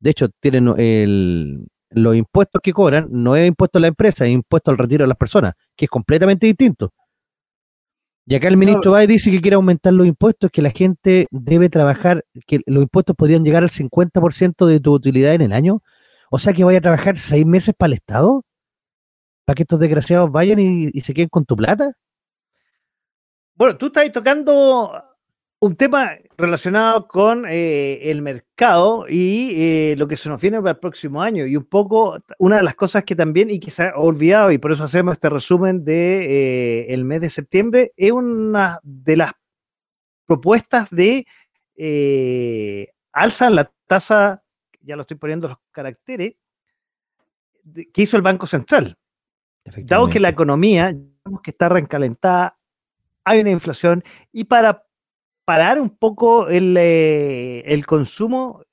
De 0.00 0.10
hecho, 0.10 0.28
tienen 0.40 0.74
el, 0.76 1.64
los 1.90 2.16
impuestos 2.16 2.60
que 2.60 2.72
cobran 2.72 3.06
no 3.10 3.36
es 3.36 3.46
impuesto 3.46 3.78
a 3.78 3.80
la 3.80 3.88
empresa, 3.88 4.26
es 4.26 4.32
impuesto 4.32 4.70
al 4.70 4.78
retiro 4.78 5.04
de 5.04 5.08
las 5.08 5.16
personas, 5.16 5.54
que 5.78 5.84
es 5.86 5.90
completamente 5.90 6.46
distinto. 6.46 6.92
Y 8.26 8.34
acá 8.34 8.48
el 8.48 8.58
ministro 8.58 8.90
Bay 8.90 9.06
dice 9.06 9.30
que 9.30 9.40
quiere 9.40 9.54
aumentar 9.54 9.92
los 9.94 10.06
impuestos, 10.06 10.50
que 10.50 10.60
la 10.60 10.70
gente 10.70 11.26
debe 11.30 11.70
trabajar, 11.70 12.24
que 12.46 12.60
los 12.66 12.82
impuestos 12.82 13.16
podrían 13.16 13.42
llegar 13.42 13.62
al 13.62 13.70
50% 13.70 14.66
de 14.66 14.80
tu 14.80 14.92
utilidad 14.92 15.34
en 15.34 15.42
el 15.42 15.52
año. 15.54 15.78
O 16.30 16.38
sea 16.38 16.52
que 16.52 16.64
vaya 16.64 16.78
a 16.78 16.82
trabajar 16.82 17.16
seis 17.16 17.46
meses 17.46 17.74
para 17.74 17.86
el 17.88 17.94
Estado, 17.94 18.44
para 19.46 19.54
que 19.54 19.62
estos 19.62 19.80
desgraciados 19.80 20.30
vayan 20.30 20.58
y, 20.58 20.90
y 20.92 21.00
se 21.00 21.14
queden 21.14 21.30
con 21.30 21.46
tu 21.46 21.56
plata. 21.56 21.94
Bueno, 23.54 23.78
tú 23.78 23.86
estás 23.86 24.12
tocando 24.12 24.92
un 25.60 25.74
tema 25.74 26.12
relacionado 26.36 27.08
con 27.08 27.44
eh, 27.48 27.98
el 28.10 28.22
mercado 28.22 29.06
y 29.08 29.52
eh, 29.56 29.94
lo 29.98 30.06
que 30.06 30.16
se 30.16 30.28
nos 30.28 30.40
viene 30.40 30.58
para 30.58 30.72
el 30.72 30.78
próximo 30.78 31.20
año. 31.20 31.46
Y 31.46 31.56
un 31.56 31.64
poco, 31.64 32.18
una 32.38 32.58
de 32.58 32.62
las 32.62 32.76
cosas 32.76 33.02
que 33.02 33.16
también, 33.16 33.50
y 33.50 33.58
que 33.58 33.70
se 33.70 33.84
ha 33.84 33.96
olvidado, 33.96 34.52
y 34.52 34.58
por 34.58 34.70
eso 34.70 34.84
hacemos 34.84 35.14
este 35.14 35.28
resumen 35.28 35.84
de 35.84 36.82
eh, 36.84 36.94
el 36.94 37.04
mes 37.04 37.20
de 37.20 37.30
septiembre, 37.30 37.92
es 37.96 38.12
una 38.12 38.78
de 38.82 39.16
las 39.16 39.32
propuestas 40.26 40.90
de 40.90 41.26
alza 43.12 43.50
la 43.50 43.70
tasa, 43.86 44.42
ya 44.80 44.94
lo 44.94 45.02
estoy 45.02 45.16
poniendo 45.16 45.48
los 45.48 45.58
caracteres, 45.72 46.34
que 47.92 48.02
hizo 48.02 48.16
el 48.16 48.22
Banco 48.22 48.46
Central. 48.46 48.96
Dado 49.78 50.08
que 50.08 50.20
la 50.20 50.28
economía, 50.28 50.94
que 51.42 51.50
está 51.50 51.68
reencalentada, 51.68 52.58
hay 53.24 53.40
una 53.40 53.50
inflación, 53.50 54.02
y 54.32 54.44
para 54.44 54.87
parar 55.48 55.80
un 55.80 55.88
poco 55.88 56.48
el, 56.48 56.76
eh, 56.76 57.62
el 57.64 57.86
consumo, 57.86 58.64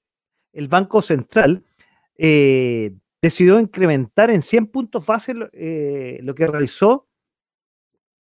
el 0.51 0.67
Banco 0.67 1.01
Central 1.01 1.63
eh, 2.17 2.93
decidió 3.21 3.61
incrementar 3.61 4.29
en 4.29 4.41
100 4.41 4.67
puntos 4.67 5.05
base 5.05 5.33
eh, 5.53 6.19
lo 6.21 6.35
que 6.35 6.47
realizó 6.47 7.07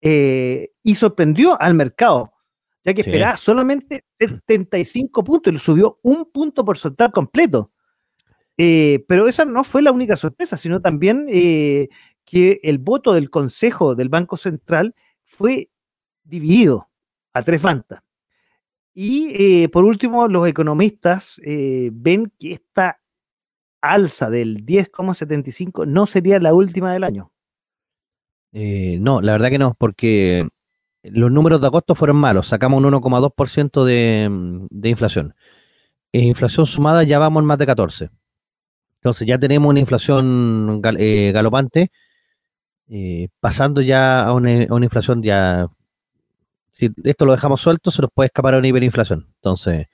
y 0.01 0.95
sorprendió 0.95 1.61
al 1.61 1.75
mercado, 1.75 2.33
ya 2.83 2.95
que 2.95 3.01
esperaba 3.01 3.37
solamente 3.37 4.05
75 4.17 5.23
puntos 5.23 5.51
y 5.51 5.53
lo 5.53 5.59
subió 5.59 5.99
un 6.01 6.31
punto 6.31 6.65
porcentual 6.65 7.11
completo. 7.11 7.71
Eh, 8.57 9.05
pero 9.07 9.27
esa 9.27 9.45
no 9.45 9.63
fue 9.63 9.83
la 9.83 9.91
única 9.91 10.15
sorpresa, 10.15 10.57
sino 10.57 10.79
también 10.79 11.27
eh, 11.29 11.89
que 12.25 12.59
el 12.63 12.79
voto 12.79 13.13
del 13.13 13.29
Consejo 13.29 13.93
del 13.93 14.09
Banco 14.09 14.37
Central 14.37 14.95
fue 15.23 15.69
dividido 16.23 16.89
a 17.33 17.43
tres 17.43 17.61
bandas. 17.61 18.01
Y 18.93 19.63
eh, 19.63 19.69
por 19.69 19.85
último, 19.85 20.27
los 20.27 20.47
economistas 20.47 21.39
ven 21.43 22.31
que 22.37 22.51
esta 22.53 22.99
alza 23.81 24.29
del 24.29 24.65
10,75 24.65 25.87
no 25.87 26.05
sería 26.05 26.39
la 26.39 26.53
última 26.53 26.91
del 26.91 27.03
año. 27.03 27.31
no, 28.51 29.21
la 29.21 29.31
verdad 29.33 29.49
que 29.49 29.59
no, 29.59 29.73
porque 29.77 30.47
los 31.03 31.31
números 31.31 31.61
de 31.61 31.67
agosto 31.67 31.95
fueron 31.95 32.17
malos, 32.17 32.47
sacamos 32.47 32.83
un 32.83 32.91
1,2% 32.91 33.85
de, 33.85 34.67
de 34.69 34.89
inflación. 34.89 35.35
En 36.11 36.23
inflación 36.23 36.65
sumada 36.65 37.03
ya 37.03 37.19
vamos 37.19 37.41
en 37.41 37.47
más 37.47 37.57
de 37.59 37.65
14. 37.67 38.09
Entonces 38.99 39.25
ya 39.27 39.39
tenemos 39.39 39.69
una 39.69 39.79
inflación 39.79 40.81
eh, 40.97 41.31
galopante, 41.33 41.91
eh, 42.89 43.29
pasando 43.39 43.81
ya 43.81 44.25
a 44.25 44.33
una, 44.33 44.63
inflación 44.83 45.23
ya... 45.23 45.65
Si 46.79 46.89
esto 47.03 47.25
lo 47.25 47.33
dejamos 47.33 47.61
suelto, 47.61 47.91
se 47.91 48.01
nos 48.01 48.11
puede 48.11 48.27
escapar 48.27 48.55
a 48.55 48.57
una 48.57 48.67
hiperinflación. 48.67 49.27
Entonces, 49.35 49.87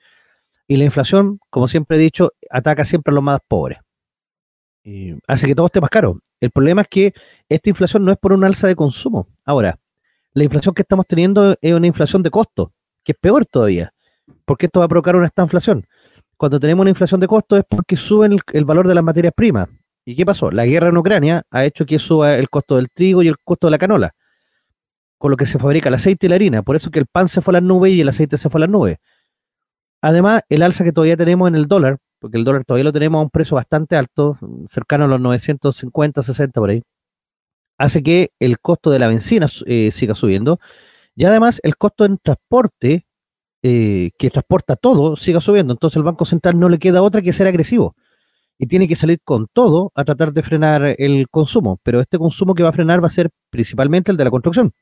y 0.68 0.76
la 0.76 0.84
inflación, 0.84 1.38
como 1.50 1.68
siempre 1.68 1.96
he 1.96 2.00
dicho, 2.00 2.32
ataca 2.48 2.84
siempre 2.84 3.12
a 3.12 3.14
los 3.14 3.24
más 3.24 3.40
pobres. 3.46 3.78
Y 4.84 5.14
hace 5.26 5.48
que 5.48 5.54
todo 5.54 5.66
esté 5.66 5.80
más 5.80 5.90
caro. 5.90 6.16
El 6.40 6.50
problema 6.50 6.82
es 6.82 6.88
que 6.88 7.12
esta 7.48 7.68
inflación 7.68 8.04
no 8.04 8.12
es 8.12 8.18
por 8.18 8.32
un 8.32 8.44
alza 8.44 8.68
de 8.68 8.76
consumo. 8.76 9.26
Ahora, 9.44 9.78
la 10.32 10.44
inflación 10.44 10.74
que 10.74 10.82
estamos 10.82 11.06
teniendo 11.06 11.56
es 11.60 11.72
una 11.74 11.86
inflación 11.86 12.22
de 12.22 12.30
costo, 12.30 12.72
que 13.04 13.12
es 13.12 13.18
peor 13.18 13.44
todavía, 13.46 13.92
porque 14.44 14.66
esto 14.66 14.80
va 14.80 14.86
a 14.86 14.88
provocar 14.88 15.16
una 15.16 15.26
esta 15.26 15.42
inflación 15.42 15.84
cuando 16.36 16.60
tenemos 16.60 16.82
una 16.82 16.90
inflación 16.90 17.20
de 17.20 17.28
costos 17.28 17.60
es 17.60 17.64
porque 17.68 17.96
suben 17.96 18.38
el, 18.52 18.64
valor 18.64 18.86
de 18.86 18.94
las 18.94 19.04
materias 19.04 19.32
primas. 19.34 19.68
¿Y 20.04 20.14
qué 20.14 20.24
pasó? 20.24 20.50
La 20.50 20.66
guerra 20.66 20.88
en 20.88 20.96
Ucrania 20.96 21.42
ha 21.50 21.64
hecho 21.64 21.84
que 21.86 21.98
suba 21.98 22.36
el 22.36 22.48
costo 22.48 22.76
del 22.76 22.90
trigo 22.90 23.22
y 23.22 23.28
el 23.28 23.36
costo 23.42 23.66
de 23.66 23.72
la 23.72 23.78
canola, 23.78 24.12
con 25.18 25.30
lo 25.30 25.36
que 25.36 25.46
se 25.46 25.58
fabrica 25.58 25.88
el 25.88 25.94
aceite 25.94 26.26
y 26.26 26.28
la 26.28 26.36
harina. 26.36 26.62
Por 26.62 26.76
eso 26.76 26.90
que 26.90 26.98
el 26.98 27.06
pan 27.06 27.28
se 27.28 27.40
fue 27.40 27.52
a 27.52 27.54
las 27.54 27.62
nubes 27.62 27.92
y 27.92 28.00
el 28.00 28.08
aceite 28.08 28.38
se 28.38 28.50
fue 28.50 28.58
a 28.60 28.62
las 28.62 28.70
nubes. 28.70 28.98
Además, 30.02 30.42
el 30.48 30.62
alza 30.62 30.84
que 30.84 30.92
todavía 30.92 31.16
tenemos 31.16 31.48
en 31.48 31.54
el 31.54 31.66
dólar, 31.66 31.98
porque 32.20 32.38
el 32.38 32.44
dólar 32.44 32.64
todavía 32.64 32.84
lo 32.84 32.92
tenemos 32.92 33.18
a 33.18 33.22
un 33.22 33.30
precio 33.30 33.56
bastante 33.56 33.96
alto, 33.96 34.38
cercano 34.68 35.04
a 35.04 35.08
los 35.08 35.20
950, 35.20 36.22
60 36.22 36.60
por 36.60 36.70
ahí, 36.70 36.82
hace 37.78 38.02
que 38.02 38.30
el 38.38 38.58
costo 38.60 38.90
de 38.90 38.98
la 38.98 39.08
benzina 39.08 39.48
eh, 39.66 39.90
siga 39.90 40.14
subiendo. 40.14 40.58
Y 41.14 41.24
además, 41.24 41.60
el 41.62 41.76
costo 41.76 42.04
en 42.04 42.18
transporte 42.18 43.06
eh, 43.62 44.10
que 44.18 44.30
transporta 44.30 44.76
todo 44.76 45.16
siga 45.16 45.40
subiendo. 45.40 45.72
Entonces 45.72 45.96
el 45.96 46.02
Banco 46.02 46.24
Central 46.24 46.58
no 46.58 46.68
le 46.68 46.78
queda 46.78 47.02
otra 47.02 47.22
que 47.22 47.32
ser 47.32 47.46
agresivo 47.46 47.96
y 48.58 48.66
tiene 48.66 48.88
que 48.88 48.96
salir 48.96 49.20
con 49.24 49.48
todo 49.52 49.92
a 49.94 50.04
tratar 50.04 50.32
de 50.32 50.42
frenar 50.42 50.94
el 50.98 51.26
consumo. 51.30 51.78
Pero 51.82 52.00
este 52.00 52.18
consumo 52.18 52.54
que 52.54 52.62
va 52.62 52.68
a 52.70 52.72
frenar 52.72 53.02
va 53.02 53.08
a 53.08 53.10
ser 53.10 53.30
principalmente 53.50 54.10
el 54.12 54.16
de 54.16 54.24
la 54.24 54.30
construcción 54.30 54.72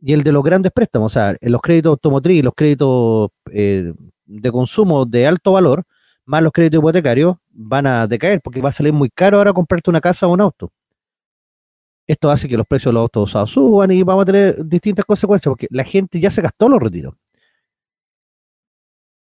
y 0.00 0.12
el 0.12 0.22
de 0.22 0.32
los 0.32 0.42
grandes 0.42 0.72
préstamos, 0.72 1.12
o 1.12 1.14
sea, 1.14 1.36
los 1.40 1.60
créditos 1.60 1.90
automotriz, 1.90 2.42
los 2.42 2.54
créditos 2.54 3.30
eh, 3.52 3.92
de 4.26 4.52
consumo 4.52 5.04
de 5.04 5.26
alto 5.26 5.52
valor, 5.52 5.84
más 6.24 6.42
los 6.42 6.52
créditos 6.52 6.78
hipotecarios, 6.78 7.36
van 7.50 7.86
a 7.86 8.06
decaer 8.06 8.40
porque 8.42 8.60
va 8.60 8.70
a 8.70 8.72
salir 8.72 8.92
muy 8.92 9.10
caro 9.10 9.38
ahora 9.38 9.52
comprarte 9.52 9.90
una 9.90 10.00
casa 10.00 10.26
o 10.26 10.32
un 10.32 10.40
auto. 10.40 10.70
Esto 12.06 12.30
hace 12.30 12.48
que 12.48 12.56
los 12.56 12.66
precios 12.66 12.90
de 12.90 12.94
los 12.94 13.02
autos 13.02 13.30
usados 13.30 13.50
suban 13.50 13.90
y 13.92 14.02
vamos 14.02 14.22
a 14.22 14.26
tener 14.26 14.64
distintas 14.64 15.04
consecuencias 15.04 15.50
porque 15.50 15.68
la 15.70 15.84
gente 15.84 16.18
ya 16.18 16.30
se 16.30 16.42
gastó 16.42 16.68
los 16.68 16.80
retiros. 16.80 17.14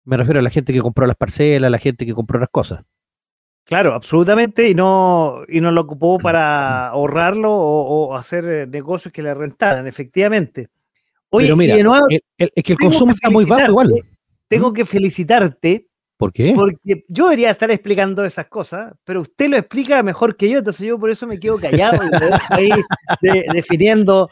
Me 0.06 0.18
refiero 0.18 0.40
a 0.40 0.44
la 0.44 0.50
gente 0.50 0.74
que 0.74 0.82
compró 0.82 1.06
las 1.06 1.16
parcelas, 1.18 1.70
la 1.70 1.78
gente 1.78 2.06
que 2.06 2.14
compró 2.14 2.40
las 2.40 2.50
cosas. 2.50 2.86
Claro, 3.70 3.94
absolutamente, 3.94 4.68
y 4.68 4.74
no, 4.74 5.44
y 5.48 5.62
no 5.62 5.72
lo 5.72 5.82
ocupó 5.82 6.18
para 6.18 6.88
ahorrarlo 6.88 7.54
o, 7.54 8.16
hacer 8.16 8.46
eh, 8.46 8.66
negocios 8.66 9.14
que 9.14 9.22
le 9.22 9.32
rentaran, 9.32 9.86
efectivamente. 9.86 10.70
Oye, 11.30 11.46
Pero 11.46 11.56
mira, 11.56 11.76
es 12.40 12.64
que 12.64 12.74
el 12.74 12.80
consumo 12.80 13.12
está 13.12 13.30
muy 13.30 13.46
bajo 13.46 13.70
igual. 13.70 13.94
Tengo 14.48 14.72
¿Mm? 14.72 14.74
que 14.74 14.86
felicitarte. 14.86 15.86
¿Por 16.18 16.34
qué? 16.34 16.54
Porque 16.56 17.06
yo 17.10 17.26
debería 17.26 17.52
estar 17.52 17.70
explicando 17.70 18.26
esas 18.26 18.48
cosas, 18.48 18.92
pero 19.04 19.22
usted 19.22 19.48
lo 19.50 19.58
explica 19.58 20.02
mejor 20.02 20.36
que 20.36 20.50
yo, 20.50 20.58
entonces 20.58 20.88
yo 20.88 20.98
por 20.98 21.12
eso 21.12 21.28
me 21.28 21.40
quedo 21.40 21.60
callado 21.60 22.04
y 22.04 22.10
ahí 22.50 22.72
definiendo 23.54 24.32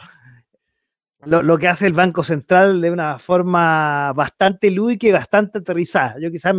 lo, 1.25 1.57
que 1.57 1.67
hace 1.67 1.87
el 1.87 1.93
Banco 1.93 2.23
Central 2.23 2.79
de 2.79 2.91
una 2.91 3.17
forma 3.17 4.13
bastante 4.13 4.69
lúdica 4.69 5.07
y 5.07 5.11
bastante 5.11 5.57
aterrizada. 5.59 6.15
Yo 6.19 6.31
quizás 6.31 6.53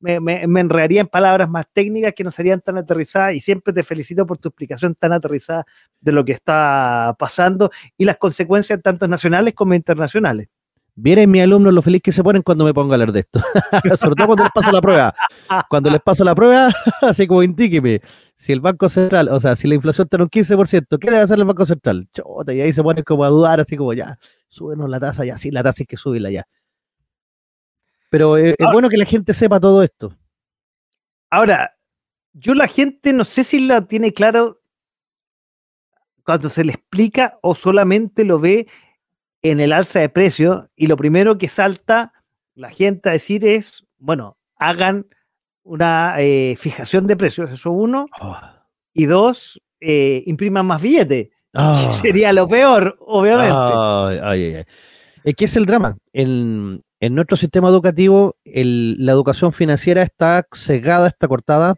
me, 0.00 0.20
me, 0.20 0.60
enredaría 0.60 1.00
en 1.00 1.06
palabras 1.06 1.48
más 1.48 1.66
técnicas 1.72 2.12
que 2.12 2.22
no 2.22 2.30
serían 2.30 2.60
tan 2.60 2.76
aterrizadas 2.76 3.34
y 3.34 3.40
siempre 3.40 3.72
te 3.72 3.82
felicito 3.82 4.26
por 4.26 4.38
tu 4.38 4.48
explicación 4.48 4.94
tan 4.94 5.12
aterrizada 5.12 5.64
de 6.00 6.12
lo 6.12 6.24
que 6.24 6.32
está 6.32 7.16
pasando 7.18 7.70
y 7.96 8.04
las 8.04 8.18
consecuencias 8.18 8.82
tanto 8.82 9.08
nacionales 9.08 9.54
como 9.54 9.74
internacionales. 9.74 10.48
Vienen 10.94 11.30
mis 11.30 11.42
alumnos 11.42 11.72
lo 11.72 11.80
feliz 11.80 12.02
que 12.02 12.12
se 12.12 12.22
ponen 12.22 12.42
cuando 12.42 12.64
me 12.64 12.74
pongo 12.74 12.92
a 12.92 12.96
hablar 12.96 13.12
de 13.12 13.20
esto. 13.20 13.40
Sobre 13.98 14.14
todo 14.14 14.26
cuando 14.26 14.44
les 14.44 14.52
paso 14.52 14.70
la 14.70 14.82
prueba. 14.82 15.14
Cuando 15.68 15.90
les 15.90 16.00
paso 16.02 16.24
la 16.24 16.34
prueba, 16.34 16.70
así 17.00 17.26
como 17.26 17.42
indíqueme, 17.42 18.02
si 18.36 18.52
el 18.52 18.60
Banco 18.60 18.88
Central, 18.88 19.28
o 19.28 19.40
sea, 19.40 19.56
si 19.56 19.68
la 19.68 19.74
inflación 19.74 20.04
está 20.04 20.16
en 20.16 20.22
un 20.22 20.28
15%, 20.28 20.98
¿qué 20.98 21.10
debe 21.10 21.22
hacer 21.22 21.38
el 21.38 21.44
Banco 21.46 21.64
Central? 21.64 22.08
Chota, 22.12 22.52
y 22.52 22.60
ahí 22.60 22.72
se 22.72 22.82
ponen 22.82 23.04
como 23.04 23.24
a 23.24 23.28
dudar, 23.28 23.60
así 23.60 23.76
como 23.76 23.94
ya, 23.94 24.18
súbenos 24.48 24.90
la 24.90 25.00
tasa, 25.00 25.24
ya, 25.24 25.38
sí, 25.38 25.50
la 25.50 25.62
tasa 25.62 25.82
hay 25.82 25.86
que 25.86 25.96
subirla 25.96 26.30
ya. 26.30 26.46
Pero 28.10 28.36
eh, 28.36 28.54
es 28.58 28.72
bueno 28.72 28.90
que 28.90 28.98
la 28.98 29.06
gente 29.06 29.32
sepa 29.32 29.58
todo 29.58 29.82
esto. 29.82 30.14
Ahora, 31.30 31.74
yo 32.34 32.52
la 32.52 32.66
gente 32.66 33.14
no 33.14 33.24
sé 33.24 33.44
si 33.44 33.66
la 33.66 33.86
tiene 33.86 34.12
claro 34.12 34.60
cuando 36.22 36.50
se 36.50 36.64
le 36.64 36.72
explica 36.72 37.38
o 37.42 37.54
solamente 37.54 38.24
lo 38.24 38.38
ve 38.38 38.66
en 39.42 39.60
el 39.60 39.72
alza 39.72 40.00
de 40.00 40.08
precios 40.08 40.64
y 40.76 40.86
lo 40.86 40.96
primero 40.96 41.38
que 41.38 41.48
salta 41.48 42.12
la 42.54 42.70
gente 42.70 43.08
a 43.08 43.12
decir 43.12 43.44
es, 43.44 43.84
bueno, 43.98 44.36
hagan 44.56 45.06
una 45.64 46.14
eh, 46.18 46.56
fijación 46.58 47.06
de 47.06 47.16
precios, 47.16 47.50
eso 47.50 47.70
uno, 47.70 48.06
oh. 48.20 48.36
y 48.92 49.06
dos, 49.06 49.60
eh, 49.80 50.22
impriman 50.26 50.66
más 50.66 50.82
billetes. 50.82 51.28
Oh. 51.54 51.92
Sería 52.00 52.32
lo 52.32 52.48
peor, 52.48 52.96
obviamente. 53.00 54.66
es 55.24 55.34
que 55.34 55.44
es 55.44 55.56
el 55.56 55.66
drama. 55.66 55.96
En, 56.12 56.82
en 57.00 57.14
nuestro 57.14 57.36
sistema 57.36 57.68
educativo, 57.68 58.36
la 58.44 59.12
educación 59.12 59.52
financiera 59.52 60.02
está 60.02 60.46
cegada, 60.52 61.08
está 61.08 61.28
cortada. 61.28 61.74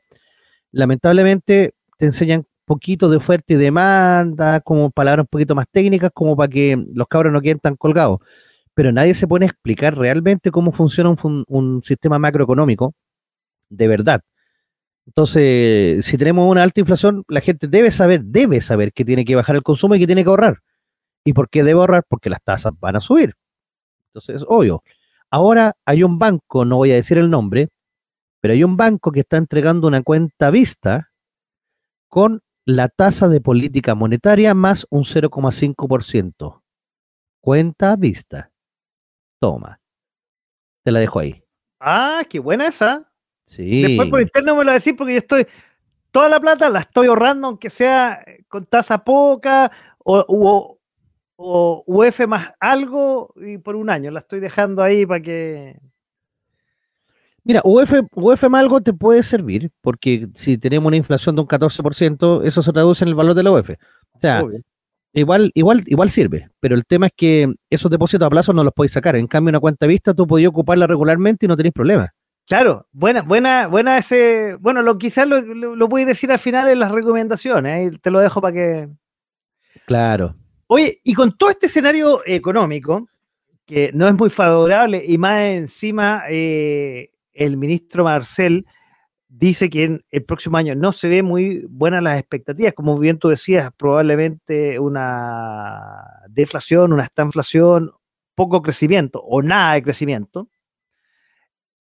Lamentablemente, 0.71 1.73
te 1.99 2.07
enseñan 2.07 2.47
poquito 2.65 3.09
de 3.09 3.17
oferta 3.17 3.53
y 3.55 3.57
demanda, 3.57 4.61
como 4.61 4.91
palabras 4.91 5.25
un 5.25 5.29
poquito 5.29 5.55
más 5.55 5.67
técnicas, 5.71 6.11
como 6.15 6.37
para 6.37 6.49
que 6.49 6.83
los 6.95 7.09
cabros 7.09 7.33
no 7.33 7.41
queden 7.41 7.61
tan 7.61 7.77
colgados. 7.77 8.21
Pero 8.75 8.93
nadie 8.93 9.15
se 9.15 9.27
pone 9.29 9.47
a 9.47 9.49
explicar 9.49 9.97
realmente 9.97 10.51
cómo 10.51 10.73
funciona 10.73 11.11
un, 11.11 11.83
sistema 11.85 12.19
macroeconómico 12.19 12.95
de 13.71 13.89
verdad. 13.89 14.23
Entonces, 15.07 16.05
si 16.07 16.19
tenemos 16.19 16.51
una 16.51 16.63
alta 16.63 16.81
inflación, 16.81 17.25
la 17.29 17.41
gente 17.41 17.69
debe 17.69 17.91
saber, 17.91 18.25
debe 18.25 18.61
saber 18.61 18.93
que 18.93 19.05
tiene 19.05 19.25
que 19.25 19.37
bajar 19.37 19.57
el 19.57 19.63
consumo 19.63 19.95
y 19.95 20.01
que 20.01 20.07
tiene 20.07 20.25
que 20.25 20.31
ahorrar. 20.31 20.59
¿Y 21.25 21.33
por 21.35 21.51
qué 21.51 21.63
debe 21.63 21.81
ahorrar? 21.81 22.05
Porque 22.09 22.31
las 22.31 22.43
tasas 22.43 22.75
van 22.81 22.97
a 22.97 23.01
subir. 23.01 23.35
Entonces, 24.09 24.37
es 24.37 24.45
obvio. 24.49 24.83
Ahora 25.31 25.75
hay 25.85 26.03
un 26.05 26.19
banco, 26.19 26.65
no 26.65 26.77
voy 26.77 26.93
a 26.93 26.97
decir 26.97 27.19
el 27.19 27.31
nombre, 27.31 27.69
pero 28.41 28.55
hay 28.55 28.65
un 28.65 28.77
banco 28.77 29.11
que 29.11 29.21
está 29.21 29.37
entregando 29.37 29.89
una 29.89 30.03
cuenta 30.03 30.51
vista 30.51 31.09
con 32.09 32.44
la 32.67 32.89
tasa 32.89 33.29
de 33.29 33.41
política 33.41 33.95
monetaria 33.95 34.55
más 34.55 34.87
un 34.91 35.05
0,5%. 35.05 36.63
Cuenta 37.41 37.97
vista. 37.97 38.51
Toma. 39.41 39.81
Te 40.83 40.91
la 40.91 41.01
dejo 41.01 41.19
ahí. 41.19 41.43
Ah, 41.81 42.23
qué 42.29 42.39
buena 42.39 42.67
esa. 42.67 43.11
Sí. 43.47 43.83
Después 43.83 44.09
por 44.09 44.23
interno 44.23 44.57
me 44.57 44.65
lo 44.65 44.73
decir 44.73 44.97
porque 44.97 45.13
yo 45.13 45.19
estoy. 45.19 45.47
Toda 46.11 46.29
la 46.29 46.41
plata 46.41 46.71
la 46.71 46.81
estoy 46.81 47.09
ahorrando, 47.09 47.49
aunque 47.49 47.69
sea 47.69 48.25
con 48.49 48.65
tasa 48.67 49.05
poca 49.05 49.71
o, 49.99 50.79
o, 51.37 51.85
UF 51.87 52.27
más 52.27 52.55
algo 52.61 53.35
y 53.37 53.59
por 53.59 53.77
un 53.77 53.91
año. 53.91 54.11
La 54.11 54.21
estoy 54.21 54.41
dejando 54.41 54.83
ahí 54.83 55.05
para 55.05 55.21
que. 55.21 55.79
Mira, 57.45 57.61
UF, 57.63 57.93
UF 58.15 58.45
algo 58.55 58.81
te 58.81 58.95
puede 58.95 59.23
servir, 59.23 59.71
porque 59.83 60.29
si 60.35 60.57
tenemos 60.57 60.87
una 60.89 60.97
inflación 60.97 61.35
de 61.37 61.43
un 61.43 61.47
14%, 61.49 62.43
eso 62.43 62.63
se 62.63 62.73
traduce 62.73 63.05
en 63.05 63.09
el 63.09 63.15
valor 63.15 63.35
de 63.35 63.43
la 63.43 63.53
UF. 63.53 63.71
O 64.13 64.19
sea, 64.19 64.43
igual, 65.13 65.53
igual, 65.55 65.85
igual 65.87 66.11
sirve, 66.11 66.49
pero 66.59 66.75
el 66.75 66.87
tema 66.87 67.07
es 67.07 67.13
que 67.15 67.53
esos 67.69 67.91
depósitos 67.91 68.27
a 68.27 68.31
plazo 68.31 68.55
no 68.55 68.65
los 68.65 68.73
podéis 68.73 68.93
sacar. 68.93 69.17
En 69.17 69.27
cambio, 69.27 69.51
una 69.51 69.61
cuenta 69.61 69.87
vista 69.87 70.15
tú 70.15 70.27
podías 70.27 70.49
ocuparla 70.49 70.87
regularmente 70.87 71.45
y 71.45 71.49
no 71.49 71.57
tenéis 71.57 71.75
problema. 71.75 72.11
Claro, 72.47 72.87
buena, 72.93 73.23
buena, 73.23 73.67
buena 73.67 73.99
ese. 73.99 74.57
Bueno, 74.61 74.81
lo 74.81 74.97
quizás 74.97 75.27
lo, 75.29 75.41
lo, 75.41 75.89
voy 75.89 76.03
a 76.03 76.07
decir 76.07 76.31
al 76.33 76.39
final 76.39 76.69
en 76.69 76.79
las 76.79 76.93
recomendaciones, 76.93 78.01
te 78.01 78.11
lo 78.11 78.21
dejo 78.21 78.41
para 78.41 78.55
que. 78.55 78.89
Claro. 79.87 80.35
Oye, 80.67 81.01
y 81.05 81.15
con 81.15 81.37
todo 81.37 81.51
este 81.51 81.67
escenario 81.67 82.21
económico, 82.25 83.07
que 83.67 83.91
no 83.95 84.09
es 84.09 84.15
muy 84.15 84.31
favorable, 84.31 85.03
y 85.07 85.17
más 85.19 85.41
encima 85.41 86.25
eh, 86.29 87.11
el 87.35 87.57
ministro 87.57 88.05
Marcel 88.05 88.67
dice 89.29 89.69
que 89.69 89.85
en 89.85 90.05
el 90.11 90.25
próximo 90.25 90.57
año 90.57 90.75
no 90.75 90.93
se 90.93 91.09
ve 91.09 91.23
muy 91.23 91.67
buenas 91.69 92.03
las 92.03 92.19
expectativas, 92.19 92.73
como 92.73 92.99
bien 92.99 93.19
tú 93.19 93.29
decías, 93.29 93.71
probablemente 93.77 94.79
una 94.79 96.23
deflación, 96.29 96.93
una 96.93 97.03
estanflación, 97.05 97.91
poco 98.35 98.63
crecimiento 98.63 99.21
o 99.21 99.43
nada 99.43 99.75
de 99.75 99.83
crecimiento. 99.83 100.49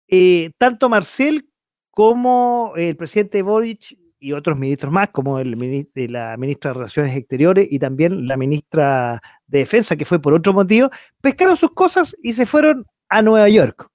Eh, 0.08 0.52
tanto 0.58 0.88
Marcel 0.88 1.48
como 1.90 2.72
el 2.76 2.96
presidente 2.96 3.42
Boric 3.42 3.96
y 4.18 4.32
otros 4.32 4.58
ministros 4.58 4.92
más, 4.92 5.10
como 5.10 5.38
el, 5.38 5.50
la 6.10 6.36
ministra 6.36 6.70
de 6.70 6.74
Relaciones 6.74 7.16
Exteriores 7.16 7.68
y 7.70 7.78
también 7.78 8.26
la 8.26 8.36
ministra 8.36 9.20
de 9.46 9.60
Defensa, 9.60 9.96
que 9.96 10.04
fue 10.04 10.20
por 10.20 10.34
otro 10.34 10.52
motivo, 10.52 10.90
pescaron 11.20 11.56
sus 11.56 11.72
cosas 11.72 12.16
y 12.22 12.32
se 12.32 12.46
fueron 12.46 12.86
a 13.08 13.22
Nueva 13.22 13.48
York, 13.48 13.88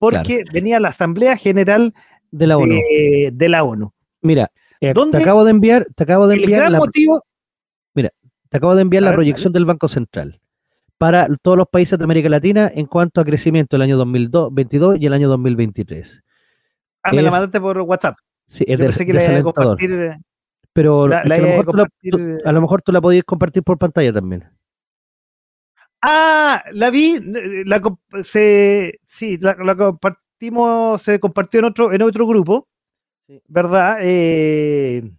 porque 0.00 0.44
venía 0.52 0.80
la 0.80 0.88
Asamblea 0.88 1.36
General 1.36 1.92
de 2.32 2.46
la 2.46 2.56
ONU. 2.56 2.74
De, 3.32 3.48
la 3.48 3.62
ONU. 3.62 3.92
Mira, 4.22 4.50
eh, 4.80 4.94
te 4.94 5.16
acabo 5.18 5.44
de 5.44 5.50
enviar, 5.50 5.86
te 5.94 6.02
acabo 6.04 6.26
de 6.26 6.36
enviar 6.36 6.72
la, 6.72 6.78
motivo, 6.78 7.22
mira, 7.94 8.10
te 8.48 8.56
acabo 8.56 8.74
de 8.74 8.82
enviar 8.82 9.02
la 9.02 9.12
proyección 9.12 9.52
del 9.52 9.66
Banco 9.66 9.88
Central 9.88 10.40
para 10.96 11.28
todos 11.42 11.56
los 11.58 11.68
países 11.68 11.98
de 11.98 12.04
América 12.04 12.28
Latina 12.30 12.70
en 12.74 12.86
cuanto 12.86 13.20
a 13.20 13.24
crecimiento 13.24 13.76
el 13.76 13.82
año 13.82 13.98
2022 13.98 14.96
y 15.00 15.06
el 15.06 15.12
año 15.12 15.28
2023. 15.28 16.22
Ah, 17.02 17.12
me 17.12 17.22
la 17.22 17.30
mandaste 17.30 17.60
por 17.60 17.78
WhatsApp. 17.82 18.16
Sí, 18.46 18.64
es 18.66 18.80
Yo 18.80 19.06
que 19.06 19.12
la 19.12 19.42
compartir. 19.42 19.92
Eh, 19.92 20.16
Pero 20.72 21.04
a, 21.04 22.52
lo 22.52 22.60
mejor 22.60 22.82
tú 22.82 22.90
la 22.90 23.00
podías 23.00 23.24
compartir 23.24 23.62
por 23.62 23.78
pantalla 23.78 24.12
también. 24.12 24.44
Ah, 26.02 26.64
la 26.72 26.90
vi, 26.90 27.20
la, 27.66 27.82
se, 28.24 29.00
sí, 29.04 29.36
la, 29.38 29.54
compartimos, 29.76 31.02
se 31.02 31.20
compartió 31.20 31.60
en 31.60 31.66
otro, 31.66 31.92
en 31.92 32.02
otro 32.02 32.26
grupo, 32.26 32.68
¿verdad? 33.48 33.98
Eh, 34.00 35.10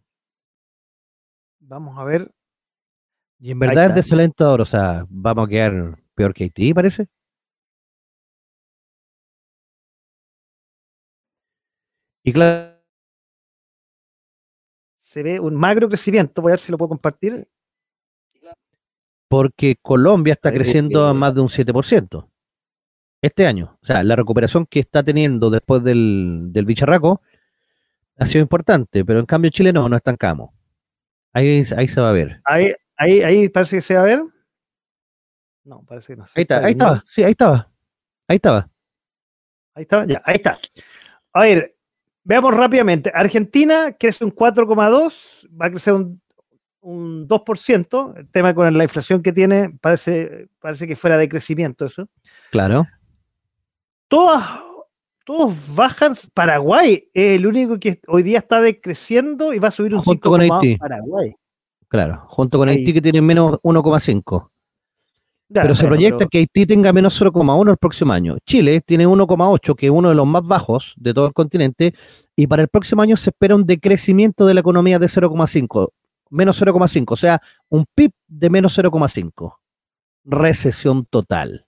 vamos 1.59 1.97
a 1.97 2.03
ver. 2.03 2.31
Y 3.39 3.51
en 3.51 3.59
verdad 3.59 3.89
es 3.89 3.95
desalentador, 3.95 4.61
o 4.61 4.65
sea, 4.65 5.05
vamos 5.09 5.47
a 5.47 5.49
quedar 5.49 5.95
peor 6.15 6.33
que 6.33 6.45
Haití, 6.45 6.73
parece. 6.73 7.07
Y 12.23 12.33
claro. 12.33 12.71
Se 15.01 15.21
ve 15.23 15.39
un 15.39 15.55
magro 15.55 15.89
crecimiento, 15.89 16.41
voy 16.41 16.51
a 16.51 16.53
ver 16.53 16.59
si 16.59 16.71
lo 16.71 16.77
puedo 16.77 16.89
compartir 16.89 17.47
porque 19.31 19.77
Colombia 19.81 20.33
está 20.33 20.51
creciendo 20.51 21.05
a 21.05 21.13
más 21.13 21.33
de 21.33 21.39
un 21.39 21.47
7% 21.47 22.27
este 23.21 23.47
año. 23.47 23.77
O 23.81 23.85
sea, 23.85 24.03
la 24.03 24.17
recuperación 24.17 24.65
que 24.65 24.81
está 24.81 25.03
teniendo 25.03 25.49
después 25.49 25.81
del, 25.85 26.49
del 26.51 26.65
bicharraco 26.65 27.21
ha 28.17 28.25
sido 28.25 28.41
importante, 28.41 29.05
pero 29.05 29.19
en 29.19 29.25
cambio 29.25 29.49
Chile 29.49 29.71
no, 29.71 29.87
no 29.87 29.95
estancamos. 29.95 30.53
Ahí, 31.31 31.63
ahí 31.77 31.87
se 31.87 32.01
va 32.01 32.09
a 32.09 32.11
ver. 32.11 32.41
Ahí, 32.43 32.73
ahí, 32.97 33.23
ahí 33.23 33.47
parece 33.47 33.77
que 33.77 33.81
se 33.81 33.95
va 33.95 34.01
a 34.01 34.05
ver. 34.05 34.21
No, 35.63 35.81
parece 35.85 36.07
que 36.07 36.17
no. 36.17 36.25
Ahí, 36.35 36.41
está, 36.41 36.65
ahí 36.65 36.71
estaba, 36.73 37.03
sí, 37.07 37.23
ahí 37.23 37.31
estaba. 37.31 37.71
Ahí 38.27 38.35
estaba. 38.35 38.69
Ahí 39.75 39.83
estaba, 39.83 40.05
ya, 40.05 40.21
ahí 40.25 40.35
está. 40.35 40.59
A 41.31 41.43
ver, 41.43 41.77
veamos 42.25 42.53
rápidamente. 42.53 43.09
Argentina 43.13 43.95
crece 43.97 44.25
un 44.25 44.31
4,2, 44.33 45.47
va 45.57 45.67
a 45.67 45.69
crecer 45.69 45.93
un 45.93 46.20
un 46.81 47.27
2%, 47.27 48.17
el 48.17 48.27
tema 48.29 48.53
con 48.53 48.75
la 48.75 48.83
inflación 48.83 49.21
que 49.21 49.31
tiene 49.31 49.69
parece, 49.69 50.49
parece 50.59 50.87
que 50.87 50.95
fuera 50.95 51.17
de 51.17 51.29
crecimiento 51.29 51.85
eso. 51.85 52.07
Claro. 52.51 52.87
Todas, 54.07 54.43
todos 55.23 55.75
bajan, 55.75 56.13
Paraguay 56.33 57.09
es 57.13 57.39
el 57.39 57.45
único 57.45 57.79
que 57.79 57.99
hoy 58.07 58.23
día 58.23 58.39
está 58.39 58.59
decreciendo 58.59 59.53
y 59.53 59.59
va 59.59 59.69
a 59.69 59.71
subir 59.71 59.93
un 59.93 60.01
junto 60.01 60.29
con 60.29 60.41
Haití. 60.41 60.77
Paraguay. 60.77 61.33
Claro, 61.87 62.23
junto 62.27 62.57
con 62.57 62.69
Haití 62.69 62.93
que 62.93 63.01
tiene 63.01 63.21
menos 63.21 63.59
1,5. 63.61 64.49
pero 65.53 65.75
se 65.75 65.85
proyecta 65.85 66.25
que 66.25 66.39
Haití 66.39 66.65
tenga 66.65 66.91
menos 66.93 67.21
0,1 67.21 67.71
el 67.71 67.77
próximo 67.77 68.11
año. 68.13 68.37
Chile 68.45 68.81
tiene 68.81 69.05
1,8, 69.05 69.75
que 69.75 69.85
es 69.85 69.91
uno 69.91 70.09
de 70.09 70.15
los 70.15 70.25
más 70.25 70.43
bajos 70.43 70.93
de 70.97 71.13
todo 71.13 71.27
el 71.27 71.33
continente, 71.33 71.93
y 72.35 72.47
para 72.47 72.63
el 72.63 72.69
próximo 72.69 73.01
año 73.01 73.17
se 73.17 73.29
espera 73.29 73.55
un 73.55 73.65
decrecimiento 73.65 74.45
de 74.45 74.55
la 74.55 74.61
economía 74.61 74.97
de 74.97 75.07
0,5 75.07 75.91
menos 76.31 76.59
0,5, 76.61 77.11
o 77.11 77.15
sea, 77.15 77.41
un 77.69 77.85
PIB 77.93 78.11
de 78.27 78.49
menos 78.49 78.77
0,5. 78.77 79.57
Recesión 80.23 81.05
total. 81.05 81.65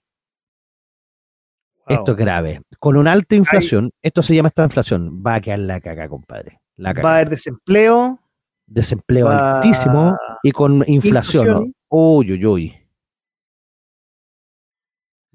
Esto 1.86 2.12
es 2.12 2.16
grave. 2.16 2.62
Con 2.78 2.96
una 2.96 3.12
alta 3.12 3.34
inflación, 3.34 3.90
esto 4.02 4.22
se 4.22 4.34
llama 4.34 4.48
esta 4.48 4.64
inflación, 4.64 5.22
va 5.24 5.34
a 5.34 5.40
quedar 5.40 5.58
la 5.60 5.80
caca, 5.80 6.08
compadre. 6.08 6.60
Va 6.78 6.90
a 6.90 7.14
haber 7.16 7.28
desempleo. 7.28 8.18
Desempleo 8.66 9.28
altísimo 9.28 10.16
y 10.42 10.50
con 10.50 10.82
inflación. 10.86 11.74
Uy, 11.88 12.32
uy, 12.32 12.46
uy. 12.46 12.74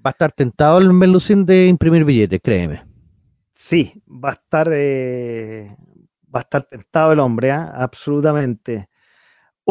Va 0.04 0.10
a 0.10 0.12
estar 0.12 0.32
tentado 0.32 0.80
el 0.80 0.92
Melucín 0.92 1.46
de 1.46 1.68
imprimir 1.68 2.06
billetes, 2.06 2.40
créeme. 2.42 2.86
Sí, 3.54 4.02
va 4.08 4.30
a 4.30 4.32
estar, 4.32 4.70
eh, 4.74 5.76
va 6.34 6.40
a 6.40 6.42
estar 6.42 6.64
tentado 6.64 7.12
el 7.12 7.20
hombre, 7.20 7.52
¿ah? 7.52 7.72
absolutamente. 7.76 8.90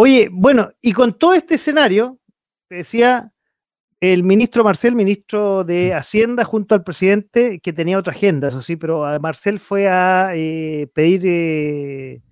Oye, 0.01 0.29
bueno, 0.31 0.71
y 0.81 0.93
con 0.93 1.13
todo 1.13 1.35
este 1.35 1.57
escenario, 1.57 2.21
te 2.69 2.77
decía 2.77 3.33
el 3.99 4.23
ministro 4.23 4.63
Marcel, 4.63 4.95
ministro 4.95 5.65
de 5.65 5.93
Hacienda, 5.93 6.45
junto 6.45 6.77
al 6.77 6.85
presidente, 6.85 7.59
que 7.59 7.73
tenía 7.73 7.99
otra 7.99 8.13
agenda, 8.13 8.47
eso 8.47 8.63
sí, 8.63 8.77
pero 8.77 9.05
Marcel 9.19 9.59
fue 9.59 9.89
a 9.89 10.37
eh, 10.37 10.89
pedir 10.95 11.23
eh, 11.25 12.23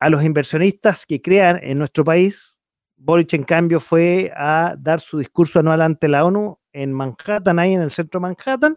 a 0.00 0.10
los 0.10 0.24
inversionistas 0.24 1.06
que 1.06 1.22
crean 1.22 1.60
en 1.62 1.78
nuestro 1.78 2.02
país. 2.02 2.52
Boric, 2.96 3.32
en 3.34 3.44
cambio, 3.44 3.78
fue 3.78 4.32
a 4.34 4.74
dar 4.76 5.00
su 5.00 5.18
discurso 5.18 5.60
anual 5.60 5.82
ante 5.82 6.08
la 6.08 6.24
ONU 6.24 6.58
en 6.72 6.92
Manhattan, 6.92 7.60
ahí 7.60 7.74
en 7.74 7.82
el 7.82 7.92
centro 7.92 8.18
de 8.18 8.22
Manhattan, 8.22 8.76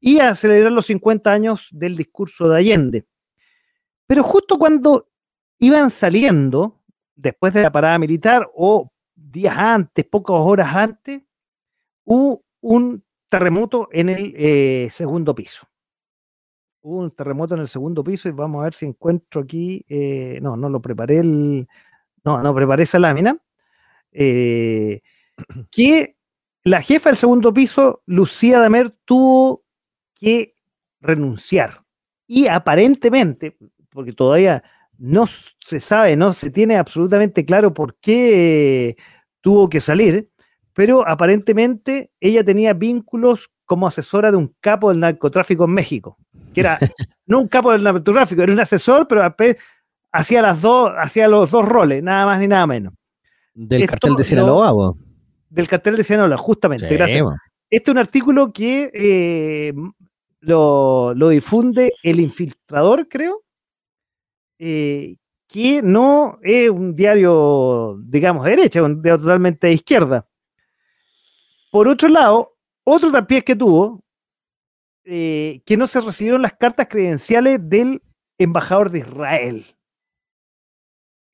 y 0.00 0.20
a 0.20 0.34
celebrar 0.34 0.72
los 0.72 0.84
50 0.84 1.32
años 1.32 1.68
del 1.70 1.96
discurso 1.96 2.46
de 2.50 2.58
Allende. 2.58 3.06
Pero 4.06 4.22
justo 4.22 4.58
cuando 4.58 5.08
iban 5.58 5.88
saliendo, 5.88 6.81
después 7.14 7.52
de 7.52 7.62
la 7.62 7.72
parada 7.72 7.98
militar 7.98 8.48
o 8.54 8.90
días 9.14 9.56
antes, 9.56 10.04
pocas 10.04 10.36
horas 10.38 10.74
antes, 10.74 11.22
hubo 12.04 12.44
un 12.60 13.04
terremoto 13.28 13.88
en 13.92 14.08
el 14.08 14.34
eh, 14.36 14.88
segundo 14.90 15.34
piso. 15.34 15.66
Hubo 16.82 16.98
un 16.98 17.10
terremoto 17.10 17.54
en 17.54 17.60
el 17.60 17.68
segundo 17.68 18.02
piso 18.02 18.28
y 18.28 18.32
vamos 18.32 18.60
a 18.60 18.64
ver 18.64 18.74
si 18.74 18.86
encuentro 18.86 19.42
aquí, 19.42 19.84
eh, 19.88 20.38
no, 20.42 20.56
no 20.56 20.68
lo 20.68 20.82
preparé, 20.82 21.18
el, 21.18 21.68
no, 22.24 22.42
no 22.42 22.54
preparé 22.54 22.82
esa 22.82 22.98
lámina, 22.98 23.38
eh, 24.10 25.00
que 25.70 26.16
la 26.64 26.82
jefa 26.82 27.10
del 27.10 27.16
segundo 27.16 27.52
piso, 27.52 28.02
Lucía 28.06 28.58
Damer, 28.58 28.90
tuvo 29.04 29.64
que 30.14 30.54
renunciar. 31.00 31.84
Y 32.26 32.46
aparentemente, 32.46 33.56
porque 33.90 34.12
todavía 34.12 34.62
no 35.02 35.26
se 35.58 35.80
sabe, 35.80 36.14
no 36.14 36.32
se 36.32 36.50
tiene 36.50 36.76
absolutamente 36.76 37.44
claro 37.44 37.74
por 37.74 37.96
qué 37.96 38.96
tuvo 39.40 39.68
que 39.68 39.80
salir, 39.80 40.28
pero 40.74 41.06
aparentemente 41.06 42.12
ella 42.20 42.44
tenía 42.44 42.72
vínculos 42.72 43.50
como 43.64 43.88
asesora 43.88 44.30
de 44.30 44.36
un 44.36 44.54
capo 44.60 44.90
del 44.90 45.00
narcotráfico 45.00 45.64
en 45.64 45.72
México, 45.72 46.18
que 46.54 46.60
era 46.60 46.78
no 47.26 47.40
un 47.40 47.48
capo 47.48 47.72
del 47.72 47.82
narcotráfico, 47.82 48.42
era 48.42 48.52
un 48.52 48.60
asesor, 48.60 49.08
pero 49.08 49.22
hacía 50.12 50.40
las 50.40 50.62
dos, 50.62 50.92
hacía 50.96 51.26
los 51.26 51.50
dos 51.50 51.68
roles, 51.68 52.00
nada 52.00 52.24
más 52.24 52.38
ni 52.38 52.46
nada 52.46 52.68
menos. 52.68 52.94
Del 53.54 53.88
cartel 53.88 54.14
de 54.14 54.22
Sinaloa, 54.22 54.94
Del 55.50 55.66
cartel 55.66 55.96
de 55.96 56.04
Sinaloa, 56.04 56.36
justamente, 56.36 56.86
gracias. 56.94 57.26
Este 57.68 57.90
es 57.90 57.92
un 57.92 57.98
artículo 57.98 58.52
que 58.52 58.88
eh, 58.94 59.72
lo, 60.40 61.12
lo, 61.12 61.28
difunde 61.30 61.92
el 62.04 62.20
infiltrador, 62.20 63.08
creo, 63.08 63.42
eh, 64.64 65.16
que 65.48 65.82
no 65.82 66.38
es 66.40 66.70
un 66.70 66.94
diario, 66.94 67.98
digamos, 68.04 68.44
de 68.44 68.50
derecha, 68.50 68.80
un 68.84 69.02
diario 69.02 69.20
totalmente 69.20 69.66
de 69.66 69.72
izquierda. 69.72 70.28
Por 71.72 71.88
otro 71.88 72.08
lado, 72.08 72.56
otro 72.84 73.10
también 73.10 73.42
que 73.42 73.56
tuvo, 73.56 74.04
eh, 75.04 75.62
que 75.66 75.76
no 75.76 75.88
se 75.88 76.00
recibieron 76.00 76.42
las 76.42 76.52
cartas 76.52 76.86
credenciales 76.88 77.58
del 77.60 78.02
embajador 78.38 78.90
de 78.90 79.00
Israel. 79.00 79.66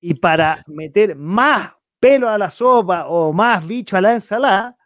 Y 0.00 0.14
para 0.14 0.64
meter 0.66 1.14
más 1.14 1.72
pelo 2.00 2.30
a 2.30 2.38
la 2.38 2.50
sopa 2.50 3.08
o 3.08 3.34
más 3.34 3.66
bicho 3.66 3.94
a 3.94 4.00
la 4.00 4.14
ensalada, 4.14 4.78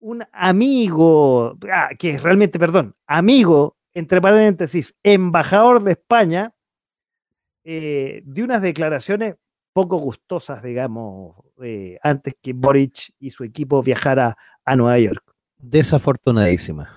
un 0.00 0.24
amigo, 0.32 1.58
ah, 1.70 1.90
que 1.98 2.10
es 2.10 2.22
realmente, 2.22 2.58
perdón, 2.58 2.96
amigo, 3.06 3.76
entre 3.92 4.18
paréntesis, 4.18 4.94
embajador 5.02 5.82
de 5.82 5.92
España, 5.92 6.54
eh, 7.70 8.22
de 8.24 8.42
unas 8.42 8.62
declaraciones 8.62 9.34
poco 9.74 9.98
gustosas, 9.98 10.62
digamos, 10.62 11.36
eh, 11.62 11.98
antes 12.02 12.34
que 12.40 12.54
Boric 12.54 13.12
y 13.20 13.28
su 13.28 13.44
equipo 13.44 13.82
viajara 13.82 14.38
a 14.64 14.74
Nueva 14.74 14.98
York. 14.98 15.22
Desafortunadísima. 15.58 16.88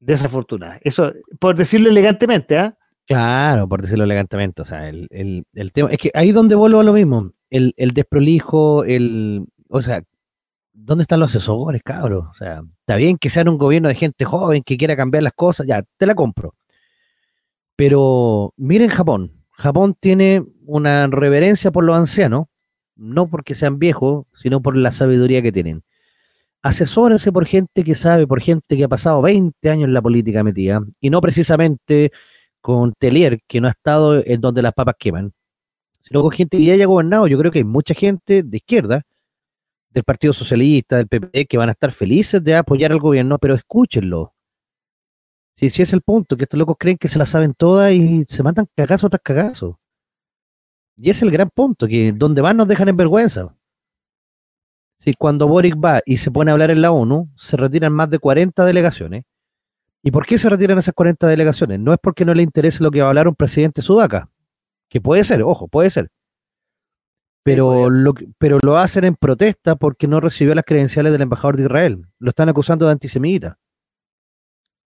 Desafortunada. 0.00 0.80
Eso, 0.82 1.12
por 1.38 1.54
decirlo 1.54 1.88
elegantemente, 1.88 2.58
¿ah? 2.58 2.76
Claro, 3.06 3.68
por 3.68 3.80
decirlo 3.80 4.02
elegantemente. 4.02 4.62
O 4.62 4.64
sea, 4.64 4.88
el, 4.88 5.06
el, 5.10 5.44
el 5.54 5.70
tema. 5.70 5.88
Es 5.90 5.98
que 5.98 6.10
ahí 6.14 6.32
donde 6.32 6.56
vuelvo 6.56 6.80
a 6.80 6.84
lo 6.84 6.92
mismo. 6.92 7.30
El, 7.48 7.72
el 7.76 7.92
desprolijo, 7.92 8.82
el. 8.82 9.46
O 9.68 9.82
sea, 9.82 10.02
¿dónde 10.72 11.02
están 11.02 11.20
los 11.20 11.30
asesores, 11.30 11.80
cabros? 11.84 12.24
O 12.28 12.34
sea, 12.34 12.62
está 12.80 12.96
bien 12.96 13.18
que 13.18 13.30
sean 13.30 13.48
un 13.48 13.56
gobierno 13.56 13.88
de 13.88 13.94
gente 13.94 14.24
joven 14.24 14.64
que 14.64 14.76
quiera 14.76 14.96
cambiar 14.96 15.22
las 15.22 15.34
cosas, 15.34 15.64
ya, 15.64 15.84
te 15.96 16.06
la 16.06 16.16
compro. 16.16 16.56
Pero 17.76 18.52
miren 18.56 18.88
Japón. 18.88 19.30
Japón 19.62 19.94
tiene 19.98 20.44
una 20.66 21.06
reverencia 21.06 21.70
por 21.70 21.84
los 21.84 21.96
ancianos, 21.96 22.46
no 22.96 23.28
porque 23.28 23.54
sean 23.54 23.78
viejos, 23.78 24.26
sino 24.34 24.60
por 24.60 24.76
la 24.76 24.90
sabiduría 24.90 25.40
que 25.40 25.52
tienen. 25.52 25.84
Asesórense 26.62 27.30
por 27.30 27.46
gente 27.46 27.84
que 27.84 27.94
sabe, 27.94 28.26
por 28.26 28.40
gente 28.40 28.76
que 28.76 28.82
ha 28.82 28.88
pasado 28.88 29.22
20 29.22 29.70
años 29.70 29.86
en 29.86 29.94
la 29.94 30.02
política 30.02 30.42
metida, 30.42 30.80
y 31.00 31.10
no 31.10 31.20
precisamente 31.20 32.10
con 32.60 32.92
Telier, 32.98 33.38
que 33.46 33.60
no 33.60 33.68
ha 33.68 33.70
estado 33.70 34.20
en 34.26 34.40
donde 34.40 34.62
las 34.62 34.74
papas 34.74 34.96
queman, 34.98 35.32
sino 36.00 36.22
con 36.22 36.32
gente 36.32 36.58
que 36.58 36.64
ya 36.64 36.74
haya 36.74 36.86
gobernado. 36.86 37.28
Yo 37.28 37.38
creo 37.38 37.52
que 37.52 37.60
hay 37.60 37.64
mucha 37.64 37.94
gente 37.94 38.42
de 38.42 38.56
izquierda, 38.56 39.02
del 39.90 40.02
Partido 40.02 40.32
Socialista, 40.32 40.96
del 40.96 41.06
PP, 41.06 41.46
que 41.46 41.56
van 41.56 41.68
a 41.68 41.72
estar 41.72 41.92
felices 41.92 42.42
de 42.42 42.56
apoyar 42.56 42.90
al 42.90 42.98
gobierno, 42.98 43.38
pero 43.38 43.54
escúchenlo. 43.54 44.32
Si 45.54 45.70
sí, 45.70 45.82
es 45.82 45.92
el 45.92 46.02
punto, 46.02 46.36
que 46.36 46.44
estos 46.44 46.58
locos 46.58 46.76
creen 46.78 46.96
que 46.98 47.08
se 47.08 47.18
la 47.18 47.26
saben 47.26 47.54
todas 47.54 47.92
y 47.92 48.24
se 48.26 48.42
matan 48.42 48.66
cagazo 48.74 49.08
tras 49.10 49.22
cagazo. 49.22 49.78
Y 50.96 51.10
es 51.10 51.22
el 51.22 51.30
gran 51.30 51.50
punto, 51.50 51.86
que 51.86 52.12
donde 52.12 52.40
van 52.40 52.56
nos 52.56 52.68
dejan 52.68 52.88
en 52.88 52.96
vergüenza. 52.96 53.54
Si 54.98 55.12
cuando 55.14 55.48
Boric 55.48 55.74
va 55.76 56.00
y 56.06 56.18
se 56.18 56.30
pone 56.30 56.50
a 56.50 56.54
hablar 56.54 56.70
en 56.70 56.80
la 56.80 56.92
ONU, 56.92 57.28
se 57.36 57.56
retiran 57.56 57.92
más 57.92 58.08
de 58.08 58.18
40 58.18 58.64
delegaciones. 58.64 59.24
¿Y 60.02 60.10
por 60.10 60.26
qué 60.26 60.38
se 60.38 60.48
retiran 60.48 60.78
esas 60.78 60.94
40 60.94 61.26
delegaciones? 61.28 61.80
No 61.80 61.92
es 61.92 61.98
porque 62.00 62.24
no 62.24 62.34
le 62.34 62.42
interese 62.42 62.82
lo 62.82 62.90
que 62.90 63.00
va 63.00 63.06
a 63.06 63.08
hablar 63.10 63.28
un 63.28 63.34
presidente 63.34 63.82
sudaca, 63.82 64.30
que 64.88 65.00
puede 65.00 65.24
ser, 65.24 65.42
ojo, 65.42 65.68
puede 65.68 65.90
ser. 65.90 66.10
Pero 67.44 67.88
lo, 67.88 68.14
pero 68.38 68.58
lo 68.62 68.76
hacen 68.76 69.04
en 69.04 69.16
protesta 69.16 69.74
porque 69.74 70.06
no 70.06 70.20
recibió 70.20 70.54
las 70.54 70.64
credenciales 70.64 71.10
del 71.10 71.22
embajador 71.22 71.56
de 71.56 71.64
Israel. 71.64 72.04
Lo 72.20 72.30
están 72.30 72.48
acusando 72.48 72.86
de 72.86 72.92
antisemita. 72.92 73.58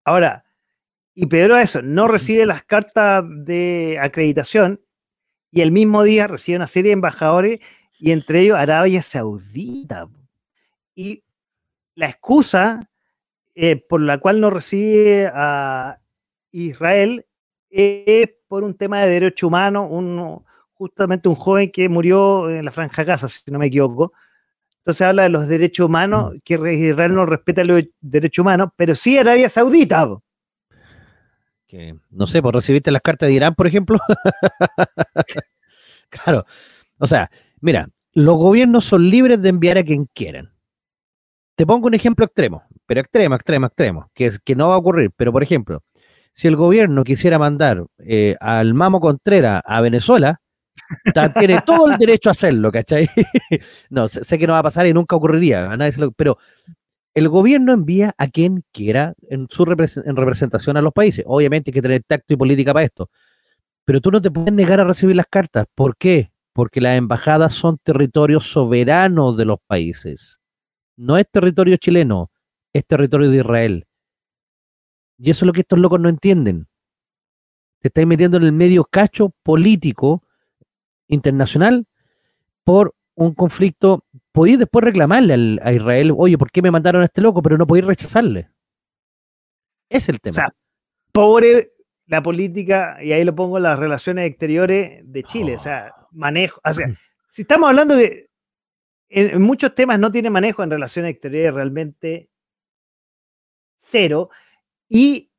Ahora, 0.02 0.45
y 1.18 1.26
peor 1.26 1.52
a 1.52 1.62
eso, 1.62 1.80
no 1.80 2.08
recibe 2.08 2.44
las 2.44 2.62
cartas 2.62 3.24
de 3.26 3.98
acreditación 3.98 4.82
y 5.50 5.62
el 5.62 5.72
mismo 5.72 6.02
día 6.02 6.26
recibe 6.26 6.56
una 6.56 6.66
serie 6.66 6.90
de 6.90 6.92
embajadores 6.92 7.60
y 7.98 8.12
entre 8.12 8.40
ellos 8.42 8.58
Arabia 8.58 9.00
Saudita. 9.00 10.10
Y 10.94 11.24
la 11.94 12.10
excusa 12.10 12.90
eh, 13.54 13.76
por 13.76 14.02
la 14.02 14.18
cual 14.18 14.42
no 14.42 14.50
recibe 14.50 15.30
a 15.32 15.98
Israel 16.52 17.24
es 17.70 18.28
por 18.46 18.62
un 18.62 18.76
tema 18.76 19.00
de 19.00 19.08
derecho 19.08 19.46
humano, 19.46 19.88
un, 19.88 20.44
justamente 20.74 21.30
un 21.30 21.34
joven 21.34 21.70
que 21.70 21.88
murió 21.88 22.50
en 22.50 22.66
la 22.66 22.70
Franja 22.72 23.04
Gaza, 23.04 23.26
si 23.28 23.40
no 23.50 23.58
me 23.58 23.68
equivoco. 23.68 24.12
Entonces 24.80 25.00
habla 25.00 25.22
de 25.22 25.30
los 25.30 25.48
derechos 25.48 25.86
humanos, 25.86 26.34
que 26.44 26.54
Israel 26.74 27.14
no 27.14 27.24
respeta 27.24 27.64
los 27.64 27.84
derechos 28.02 28.42
humanos, 28.42 28.68
pero 28.76 28.94
sí 28.94 29.16
Arabia 29.16 29.48
Saudita. 29.48 30.06
Que, 31.66 31.96
no 32.10 32.26
sé, 32.26 32.42
¿por 32.42 32.52
pues, 32.52 32.64
recibiste 32.64 32.90
las 32.90 33.02
cartas 33.02 33.28
de 33.28 33.34
Irán, 33.34 33.54
por 33.54 33.66
ejemplo? 33.66 33.98
claro. 36.08 36.46
O 36.98 37.06
sea, 37.06 37.30
mira, 37.60 37.88
los 38.12 38.36
gobiernos 38.36 38.84
son 38.84 39.10
libres 39.10 39.42
de 39.42 39.48
enviar 39.48 39.78
a 39.78 39.84
quien 39.84 40.06
quieran. 40.06 40.52
Te 41.56 41.66
pongo 41.66 41.86
un 41.86 41.94
ejemplo 41.94 42.24
extremo, 42.24 42.62
pero 42.86 43.00
extremo, 43.00 43.34
extremo, 43.34 43.66
extremo, 43.66 44.10
que, 44.14 44.38
que 44.44 44.54
no 44.54 44.68
va 44.68 44.74
a 44.74 44.78
ocurrir. 44.78 45.10
Pero, 45.16 45.32
por 45.32 45.42
ejemplo, 45.42 45.82
si 46.32 46.48
el 46.48 46.56
gobierno 46.56 47.02
quisiera 47.02 47.38
mandar 47.38 47.84
eh, 47.98 48.36
al 48.40 48.74
Mamo 48.74 49.00
Contreras 49.00 49.62
a 49.64 49.80
Venezuela, 49.80 50.40
tiene 51.38 51.62
todo 51.64 51.90
el 51.90 51.98
derecho 51.98 52.28
a 52.28 52.32
hacerlo, 52.32 52.70
¿cachai? 52.70 53.08
no, 53.90 54.08
sé, 54.08 54.38
que 54.38 54.46
no 54.46 54.52
va 54.52 54.60
a 54.60 54.64
pasar 54.64 54.86
y 54.86 54.92
nunca 54.92 55.16
ocurriría, 55.16 55.70
pero 56.16 56.38
el 57.16 57.30
gobierno 57.30 57.72
envía 57.72 58.14
a 58.18 58.28
quien 58.28 58.62
quiera 58.72 59.14
en, 59.30 59.46
su 59.48 59.62
en 59.62 60.16
representación 60.16 60.76
a 60.76 60.82
los 60.82 60.92
países. 60.92 61.24
Obviamente 61.26 61.70
hay 61.70 61.72
que 61.72 61.80
tener 61.80 62.02
tacto 62.06 62.34
y 62.34 62.36
política 62.36 62.74
para 62.74 62.84
esto, 62.84 63.08
pero 63.86 64.02
tú 64.02 64.10
no 64.10 64.20
te 64.20 64.30
puedes 64.30 64.52
negar 64.52 64.80
a 64.80 64.84
recibir 64.84 65.16
las 65.16 65.26
cartas. 65.26 65.66
¿Por 65.74 65.96
qué? 65.96 66.30
Porque 66.52 66.82
las 66.82 66.98
embajadas 66.98 67.54
son 67.54 67.78
territorios 67.78 68.50
soberanos 68.52 69.34
de 69.38 69.46
los 69.46 69.58
países. 69.66 70.36
No 70.94 71.16
es 71.16 71.26
territorio 71.30 71.78
chileno, 71.78 72.30
es 72.74 72.86
territorio 72.86 73.30
de 73.30 73.38
Israel. 73.38 73.86
Y 75.16 75.30
eso 75.30 75.46
es 75.46 75.46
lo 75.46 75.54
que 75.54 75.62
estos 75.62 75.78
locos 75.78 75.98
no 75.98 76.10
entienden. 76.10 76.68
Te 77.80 77.88
estáis 77.88 78.06
metiendo 78.06 78.36
en 78.36 78.42
el 78.42 78.52
medio 78.52 78.84
cacho 78.84 79.32
político 79.42 80.22
internacional 81.08 81.86
por 82.62 82.94
un 83.14 83.34
conflicto, 83.34 84.02
podéis 84.36 84.58
después 84.58 84.84
reclamarle 84.84 85.58
a 85.62 85.72
Israel, 85.72 86.12
oye, 86.14 86.36
¿por 86.36 86.50
qué 86.50 86.60
me 86.60 86.70
mandaron 86.70 87.00
a 87.00 87.06
este 87.06 87.22
loco? 87.22 87.40
Pero 87.40 87.56
no 87.56 87.66
podéis 87.66 87.86
rechazarle. 87.86 88.48
Es 89.88 90.10
el 90.10 90.20
tema. 90.20 90.32
O 90.32 90.34
sea, 90.34 90.54
pobre 91.10 91.72
la 92.04 92.22
política, 92.22 92.98
y 93.02 93.12
ahí 93.12 93.24
lo 93.24 93.34
pongo, 93.34 93.58
las 93.58 93.78
relaciones 93.78 94.28
exteriores 94.28 95.00
de 95.10 95.22
Chile. 95.22 95.56
O 95.56 95.58
sea, 95.58 95.94
manejo. 96.10 96.60
O 96.62 96.74
sea, 96.74 96.86
si 97.30 97.42
estamos 97.42 97.70
hablando 97.70 97.96
de. 97.96 98.28
En, 99.08 99.40
muchos 99.40 99.74
temas 99.74 99.98
no 99.98 100.12
tiene 100.12 100.28
manejo 100.28 100.62
en 100.62 100.70
relaciones 100.70 101.12
exteriores 101.12 101.54
realmente 101.54 102.28
cero. 103.78 104.28
Y 104.86 105.30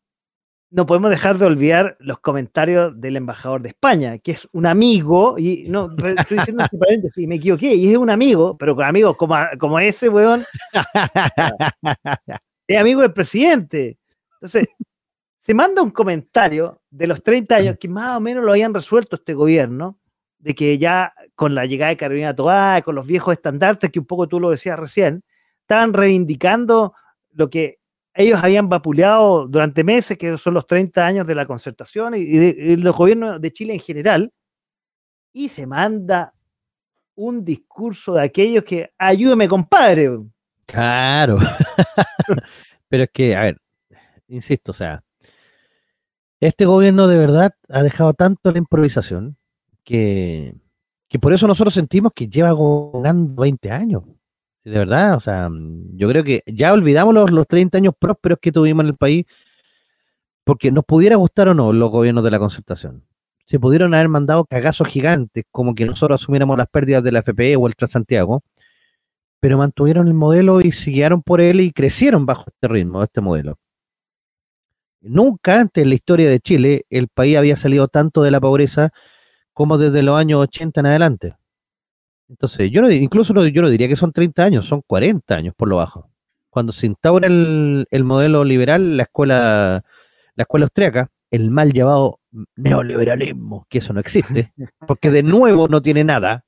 no 0.70 0.86
podemos 0.86 1.10
dejar 1.10 1.38
de 1.38 1.46
olvidar 1.46 1.96
los 2.00 2.20
comentarios 2.20 3.00
del 3.00 3.16
embajador 3.16 3.62
de 3.62 3.70
España, 3.70 4.18
que 4.18 4.32
es 4.32 4.48
un 4.52 4.66
amigo, 4.66 5.40
y 5.40 5.66
no, 5.70 5.90
estoy 5.92 6.38
diciendo 6.38 6.64
este 6.64 6.78
paréntesis, 6.78 7.28
me 7.28 7.36
equivoqué, 7.36 7.74
y 7.74 7.92
es 7.92 7.98
un 7.98 8.10
amigo, 8.10 8.58
pero 8.58 8.76
con 8.76 8.86
amigos 8.86 9.16
como, 9.16 9.36
como 9.60 9.80
ese, 9.80 10.10
weón, 10.10 10.46
es 12.68 12.78
amigo 12.78 13.02
del 13.02 13.14
presidente. 13.14 13.98
Entonces, 14.34 14.68
se 15.40 15.54
manda 15.54 15.82
un 15.82 15.92
comentario 15.92 16.82
de 16.90 17.08
los 17.08 17.24
30 17.24 17.56
años 17.56 17.78
que 17.80 17.88
más 17.88 18.18
o 18.18 18.20
menos 18.20 18.44
lo 18.44 18.52
habían 18.52 18.74
resuelto 18.74 19.16
este 19.16 19.34
gobierno, 19.34 19.98
de 20.40 20.54
que 20.54 20.78
ya 20.78 21.14
con 21.36 21.56
la 21.56 21.66
llegada 21.66 21.90
de 21.90 21.98
Carolina 21.98 22.36
Toá, 22.36 22.82
con 22.82 22.96
los 22.96 23.08
viejos 23.08 23.34
estandartes, 23.34 23.90
que 23.90 24.00
un 24.00 24.06
poco 24.06 24.28
tú 24.28 24.40
lo 24.40 24.50
decías 24.50 24.78
recién, 24.78 25.24
estaban 25.62 25.94
reivindicando 25.94 26.94
lo 27.32 27.50
que 27.50 27.80
ellos 28.18 28.40
habían 28.42 28.68
vapuleado 28.68 29.48
durante 29.48 29.84
meses, 29.84 30.18
que 30.18 30.40
son 30.40 30.56
los 30.56 30.66
30 30.66 31.06
años 31.06 31.28
de 31.28 31.36
la 31.36 31.46
concertación 31.46 32.16
y, 32.16 32.26
de, 32.26 32.78
los 32.78 32.96
gobiernos 32.96 33.40
de 33.40 33.52
Chile 33.52 33.74
en 33.76 33.80
general, 33.80 34.34
y 35.32 35.50
se 35.50 35.68
manda 35.68 36.34
un 37.14 37.46
discurso 37.46 38.16
de 38.16 38.24
aquellos 38.24 38.64
que 38.64 38.92
ayúdeme, 38.98 39.48
compadre. 39.48 40.10
Claro. 40.66 41.38
Pero 42.90 43.04
es 43.04 43.10
que, 43.14 43.36
a 43.36 43.42
ver, 43.42 43.58
insisto, 44.28 44.72
o 44.72 44.76
sea, 44.76 45.04
este 46.40 46.66
gobierno 46.66 47.08
de 47.08 47.18
verdad 47.18 47.54
ha 47.70 47.84
dejado 47.84 48.16
tanto 48.16 48.52
la 48.52 48.58
improvisación 48.58 49.36
que, 49.84 50.56
que 51.08 51.20
por 51.20 51.34
eso 51.34 51.46
nosotros 51.46 51.76
sentimos 51.76 52.14
que 52.16 52.28
lleva 52.28 52.52
gobernando 52.52 53.42
20 53.42 53.70
años 53.70 54.04
de 54.68 54.80
verdad, 54.80 55.16
o 55.16 55.20
sea, 55.22 55.50
yo 55.96 56.10
creo 56.10 56.26
que 56.26 56.44
ya 56.46 56.74
olvidamos 56.74 57.32
los, 57.32 57.48
30 57.48 57.78
años 57.78 57.94
prósperos 57.98 58.40
que 58.42 58.52
tuvimos 58.52 58.84
en 58.84 58.90
el 58.90 58.96
país, 58.96 59.26
porque 60.44 60.72
nos 60.72 60.84
pudiera 60.84 61.16
gustar 61.16 61.48
o 61.48 61.54
no 61.54 61.72
los 61.72 61.90
gobiernos 61.90 62.24
de 62.24 62.32
la 62.32 62.40
concertación. 62.40 63.04
Se 63.46 63.60
pudieron 63.60 63.94
haber 63.94 64.10
mandado 64.10 64.44
cagazos 64.44 64.90
gigantes, 64.90 65.46
como 65.52 65.74
que 65.74 65.86
nosotros 65.86 66.22
asumiéramos 66.22 66.58
las 66.58 66.70
pérdidas 66.70 67.02
de 67.02 67.14
la 67.14 67.22
FPE 67.22 67.56
o 67.56 67.68
el 67.68 67.78
Transantiago, 67.78 68.44
pero 69.40 69.58
mantuvieron 69.58 70.08
el 70.08 70.14
modelo 70.14 70.60
y 70.60 70.74
siguieron 70.74 71.22
por 71.24 71.40
él 71.40 71.62
y 71.62 71.72
crecieron 71.72 72.26
bajo 72.26 72.44
este 72.48 72.68
ritmo, 72.68 73.04
este 73.04 73.22
modelo. 73.22 73.56
Nunca 75.00 75.62
antes 75.62 75.82
en 75.82 75.90
la 75.90 75.96
historia 75.96 76.30
de 76.30 76.42
Chile 76.42 76.84
el 76.90 77.08
país 77.08 77.38
había 77.38 77.56
salido 77.56 77.88
tanto 77.88 78.22
de 78.22 78.32
la 78.32 78.42
pobreza 78.42 78.90
como 79.54 79.78
desde 79.78 80.04
los 80.04 80.18
años 80.18 80.42
80 80.42 80.82
en 80.82 80.86
adelante. 80.88 81.36
Entonces, 82.30 82.70
yo 82.72 82.82
no, 82.82 82.92
incluso 82.92 83.34
no, 83.34 83.46
yo 83.48 83.62
no 83.62 83.70
diría 83.70 83.88
que 83.88 83.96
son 83.96 84.12
30 84.12 84.44
años, 84.44 84.66
son 84.66 84.82
40 84.86 85.36
años 85.36 85.54
por 85.56 85.70
lo 85.70 85.78
bajo. 85.78 86.10
Cuando 86.50 86.74
se 86.74 86.88
instaura 86.88 87.28
el, 87.28 88.04
modelo 88.04 88.44
liberal, 88.44 88.98
la 88.98 89.04
escuela, 89.04 89.84
la 90.36 90.44
escuela 90.44 90.66
austríaca, 90.66 91.10
el 91.32 91.52
mal 91.52 91.72
llevado 91.72 92.20
neoliberalismo, 92.56 93.66
que 93.70 93.80
eso 93.80 93.94
no 93.94 94.00
existe, 94.00 94.52
porque 94.88 95.12
de 95.12 95.24
nuevo 95.24 95.68
no 95.68 95.82
tiene 95.82 96.04
nada. 96.04 96.44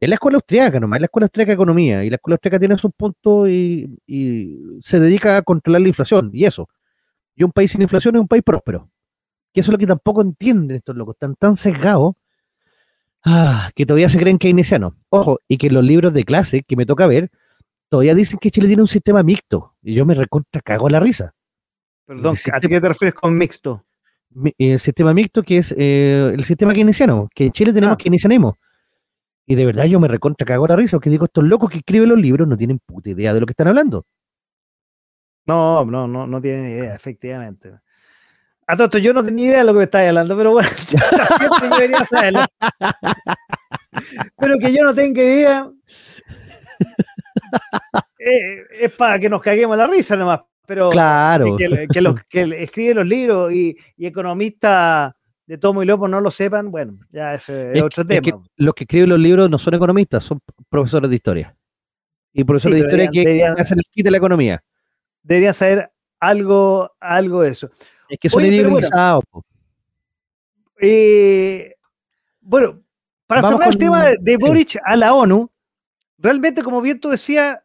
Es 0.00 0.08
la 0.08 0.14
escuela 0.14 0.36
austríaca 0.36 0.78
nomás, 0.78 0.98
es 0.98 1.00
la 1.02 1.06
escuela 1.06 1.24
austríaca 1.26 1.50
de 1.50 1.54
economía, 1.54 2.04
y 2.04 2.10
la 2.10 2.16
escuela 2.16 2.34
austríaca 2.34 2.58
tiene 2.58 2.78
sus 2.78 2.92
puntos 2.96 3.48
y, 3.48 3.98
y 4.06 4.80
se 4.82 5.00
dedica 5.00 5.36
a 5.36 5.42
controlar 5.42 5.82
la 5.82 5.88
inflación, 5.88 6.30
y 6.32 6.44
eso. 6.44 6.68
Y 7.34 7.44
un 7.44 7.52
país 7.52 7.70
sin 7.70 7.82
inflación 7.82 8.16
es 8.16 8.20
un 8.20 8.28
país 8.28 8.42
próspero. 8.44 8.86
Que 9.52 9.60
eso 9.60 9.70
es 9.70 9.72
lo 9.72 9.78
que 9.78 9.86
tampoco 9.86 10.22
entienden 10.22 10.76
estos 10.76 10.96
locos, 10.96 11.16
están 11.16 11.34
tan 11.36 11.56
sesgados 11.56 12.14
Ah, 13.30 13.70
que 13.74 13.84
todavía 13.84 14.08
se 14.08 14.18
creen 14.18 14.38
keynesianos. 14.38 14.94
Ojo, 15.10 15.40
y 15.46 15.58
que 15.58 15.68
los 15.68 15.84
libros 15.84 16.14
de 16.14 16.24
clase 16.24 16.62
que 16.62 16.76
me 16.76 16.86
toca 16.86 17.06
ver, 17.06 17.28
todavía 17.90 18.14
dicen 18.14 18.38
que 18.40 18.50
Chile 18.50 18.68
tiene 18.68 18.80
un 18.80 18.88
sistema 18.88 19.22
mixto. 19.22 19.74
Y 19.82 19.94
yo 19.94 20.06
me 20.06 20.14
recontra 20.14 20.62
cago 20.62 20.88
en 20.88 20.92
la 20.92 21.00
risa. 21.00 21.34
Perdón, 22.06 22.36
¿a 22.50 22.60
qué 22.60 22.80
te 22.80 22.88
refieres 22.88 23.14
con 23.14 23.36
mixto? 23.36 23.84
el 24.56 24.78
sistema 24.78 25.12
mixto, 25.12 25.42
que 25.42 25.58
es 25.58 25.74
eh, 25.76 26.32
el 26.34 26.44
sistema 26.44 26.72
keynesiano, 26.72 27.28
que 27.34 27.46
en 27.46 27.52
Chile 27.52 27.72
tenemos 27.72 27.94
ah. 27.94 27.98
keynesianismo. 27.98 28.56
Y 29.46 29.54
de 29.54 29.66
verdad 29.66 29.84
yo 29.84 30.00
me 30.00 30.08
recontra 30.08 30.46
cago 30.46 30.66
la 30.66 30.76
risa, 30.76 30.96
porque 30.96 31.10
digo, 31.10 31.26
estos 31.26 31.44
locos 31.44 31.70
que 31.70 31.78
escriben 31.78 32.08
los 32.08 32.18
libros 32.18 32.48
no 32.48 32.56
tienen 32.56 32.78
puta 32.78 33.10
idea 33.10 33.34
de 33.34 33.40
lo 33.40 33.46
que 33.46 33.52
están 33.52 33.68
hablando. 33.68 34.04
No, 35.46 35.84
no, 35.84 36.06
no, 36.06 36.26
no 36.26 36.40
tienen 36.40 36.70
idea, 36.70 36.94
efectivamente. 36.94 37.78
A 38.70 38.76
todo 38.76 38.84
esto 38.84 38.98
yo 38.98 39.14
no 39.14 39.24
tenía 39.24 39.46
idea 39.46 39.58
de 39.58 39.64
lo 39.64 39.72
que 39.72 39.78
me 39.78 39.84
estáis 39.84 40.08
hablando, 40.08 40.36
pero 40.36 40.52
bueno, 40.52 40.68
yo 41.60 41.70
debería 41.70 42.04
saberlo. 42.04 42.44
Pero 44.36 44.58
que 44.58 44.74
yo 44.74 44.84
no 44.84 44.94
tenga 44.94 45.22
idea 45.22 45.70
eh, 48.18 48.62
es 48.80 48.92
para 48.92 49.18
que 49.18 49.30
nos 49.30 49.40
caguemos 49.40 49.76
la 49.78 49.86
risa 49.86 50.16
nomás. 50.16 50.40
Pero 50.66 50.90
claro. 50.90 51.56
que, 51.56 52.00
los 52.02 52.22
que 52.24 52.62
escriben 52.62 52.98
los 52.98 53.06
libros 53.06 53.50
y, 53.54 53.74
economistas 53.96 55.14
de 55.46 55.56
Tomo 55.56 55.82
y 55.82 55.86
Lopo 55.86 56.06
no 56.06 56.20
lo 56.20 56.30
sepan, 56.30 56.70
bueno, 56.70 56.92
ya 57.10 57.32
eso 57.32 57.54
es, 57.54 57.82
otro 57.82 58.04
tema. 58.04 58.20
los 58.56 58.74
que 58.74 58.84
escriben 58.84 59.08
los 59.08 59.18
libros 59.18 59.48
no 59.48 59.58
son 59.58 59.72
economistas, 59.72 60.24
son 60.24 60.40
profesores 60.68 61.08
de 61.08 61.16
historia. 61.16 61.56
Y 62.34 62.44
profesores 62.44 62.82
de 62.82 62.86
historia 62.86 63.10
que 63.10 63.44
hacen 63.44 63.78
el 63.78 63.84
kit 63.90 64.04
de 64.04 64.10
la 64.10 64.18
economía. 64.18 64.60
Deberían 65.22 65.54
saber 65.54 65.90
algo, 66.20 66.92
algo 67.00 67.40
de 67.40 67.50
eso. 67.50 67.70
Es 68.08 68.18
que 68.18 68.30
son 68.30 68.44
ideologizados. 68.44 69.24
Eh, 70.80 71.74
bueno, 72.40 72.82
para 73.26 73.42
cerrar 73.42 73.68
el 73.68 73.78
tema 73.78 74.06
de, 74.18 74.36
Boric 74.36 74.78
a 74.84 74.96
la 74.96 75.12
ONU, 75.12 75.50
realmente, 76.16 76.62
como 76.62 76.80
bien 76.80 77.00
tú 77.00 77.10
decías, 77.10 77.58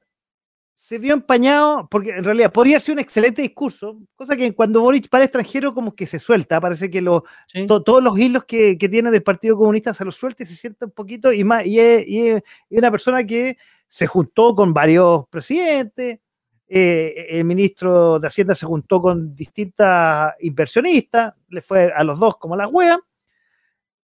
se 0.76 0.98
vio 0.98 1.14
empañado, 1.14 1.88
porque 1.90 2.10
en 2.10 2.26
realidad 2.26 2.52
podría 2.52 2.78
ser 2.78 2.96
un 2.96 3.00
excelente 3.00 3.42
discurso, 3.42 3.98
cosa 4.16 4.36
que 4.36 4.54
cuando 4.54 4.82
Boric 4.82 5.08
para 5.08 5.24
extranjero 5.24 5.74
como 5.74 5.94
que 5.94 6.06
se 6.06 6.20
suelta, 6.20 6.60
parece 6.60 6.90
que 6.90 7.02
todos 7.02 8.04
los 8.04 8.20
hilos 8.20 8.44
que, 8.44 8.76
tiene 8.76 9.10
del 9.10 9.24
Partido 9.24 9.58
Comunista 9.58 9.94
se 9.94 10.04
los 10.04 10.16
suelta 10.16 10.44
y 10.44 10.46
se 10.46 10.56
sienta 10.56 10.86
un 10.86 10.92
poquito, 10.92 11.32
y, 11.32 11.46
más, 11.46 11.66
y, 11.66 11.80
es, 11.80 12.44
una 12.70 12.92
persona 12.92 13.24
que 13.24 13.58
se 13.88 14.08
juntó 14.08 14.54
con 14.54 14.74
varios 14.74 15.26
presidentes, 15.30 16.20
eh, 16.68 17.28
el 17.30 17.46
ministro 17.46 18.20
de 18.20 18.28
Hacienda 18.28 18.56
se 18.56 18.66
juntó 18.66 19.02
con 19.02 19.36
distintas 19.36 20.34
inversionistas, 20.40 21.34
le 21.50 21.62
fue 21.62 21.92
a 21.92 22.04
los 22.04 22.20
dos 22.20 22.38
como 22.38 22.56
la 22.56 22.68
wea, 22.68 23.00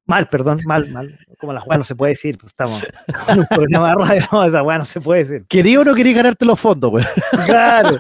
Mal, 0.08 0.30
perdón, 0.30 0.60
mal, 0.66 0.92
mal. 0.92 1.18
Como 1.40 1.52
las 1.52 1.66
weas 1.66 1.80
no 1.80 1.84
se 1.84 1.96
puede 1.96 2.12
decir, 2.12 2.38
pues 2.38 2.52
estamos 2.52 2.84
en 3.28 3.40
un 3.40 3.48
programa 3.48 3.90
de 3.90 3.96
radio, 3.96 4.28
no, 4.32 4.44
esa 4.46 4.62
weá 4.62 4.78
no 4.78 4.86
se 4.86 5.02
puede 5.02 5.24
decir. 5.24 5.46
Quería 5.48 5.80
o 5.80 5.84
no 5.84 5.96
quería 5.96 6.14
ganarte 6.14 6.46
los 6.46 6.60
fondos, 6.60 6.94
weón. 6.94 7.08
Claro. 7.46 7.98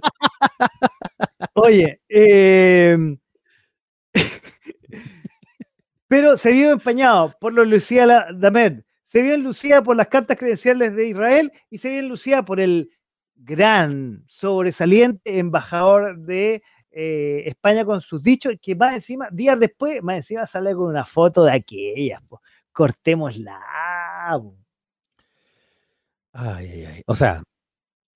Oye, 1.53 2.01
eh, 2.08 3.18
pero 6.08 6.38
se 6.38 6.51
vio 6.51 6.72
empañado 6.72 7.34
por 7.39 7.53
los 7.53 7.68
Lucía 7.68 8.28
Damer, 8.36 8.86
se 9.03 9.22
vio 9.24 9.36
Lucía 9.38 9.82
por 9.82 9.95
las 9.95 10.08
cartas 10.08 10.38
credenciales 10.38 10.95
de 10.95 11.08
Israel 11.08 11.51
y 11.72 11.80
se 11.80 11.89
vio 11.89 12.03
Lucía 12.03 12.43
por 12.43 12.60
el 12.60 12.91
gran 13.36 14.23
sobresaliente 14.27 15.39
embajador 15.39 16.17
de 16.17 16.63
eh, 16.91 17.43
España 17.45 17.83
con 17.83 18.01
sus 18.01 18.23
dichos, 18.23 18.53
que 18.61 18.75
más 18.75 18.93
encima, 18.93 19.27
días 19.31 19.59
después, 19.59 20.01
más 20.01 20.17
encima 20.17 20.45
sale 20.45 20.73
con 20.73 20.86
una 20.86 21.05
foto 21.05 21.43
de 21.43 21.51
aquellas, 21.51 22.21
cortémosla. 22.71 23.59
Ay, 26.31 26.67
ay, 26.67 26.86
ay. 26.86 27.03
O 27.05 27.15
sea, 27.15 27.43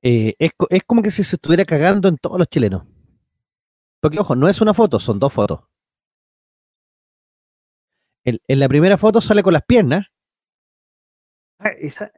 eh, 0.01 0.33
es, 0.39 0.51
como 0.85 1.01
que 1.01 1.11
si 1.11 1.23
se 1.23 1.35
estuviera 1.35 1.65
cagando 1.65 2.07
en 2.07 2.17
todos 2.17 2.37
los 2.37 2.47
chilenos. 2.47 2.83
Porque, 3.99 4.19
ojo, 4.19 4.35
no 4.35 4.47
es 4.47 4.61
una 4.61 4.73
foto, 4.73 4.99
son 4.99 5.19
dos 5.19 5.33
fotos. 5.33 5.61
En, 8.23 8.39
la 8.47 8.69
primera 8.69 8.97
foto 8.97 9.21
sale 9.21 9.43
con 9.43 9.53
las 9.53 9.63
piernas. 9.63 10.07
Ah, 11.57 11.69
esa, 11.69 12.11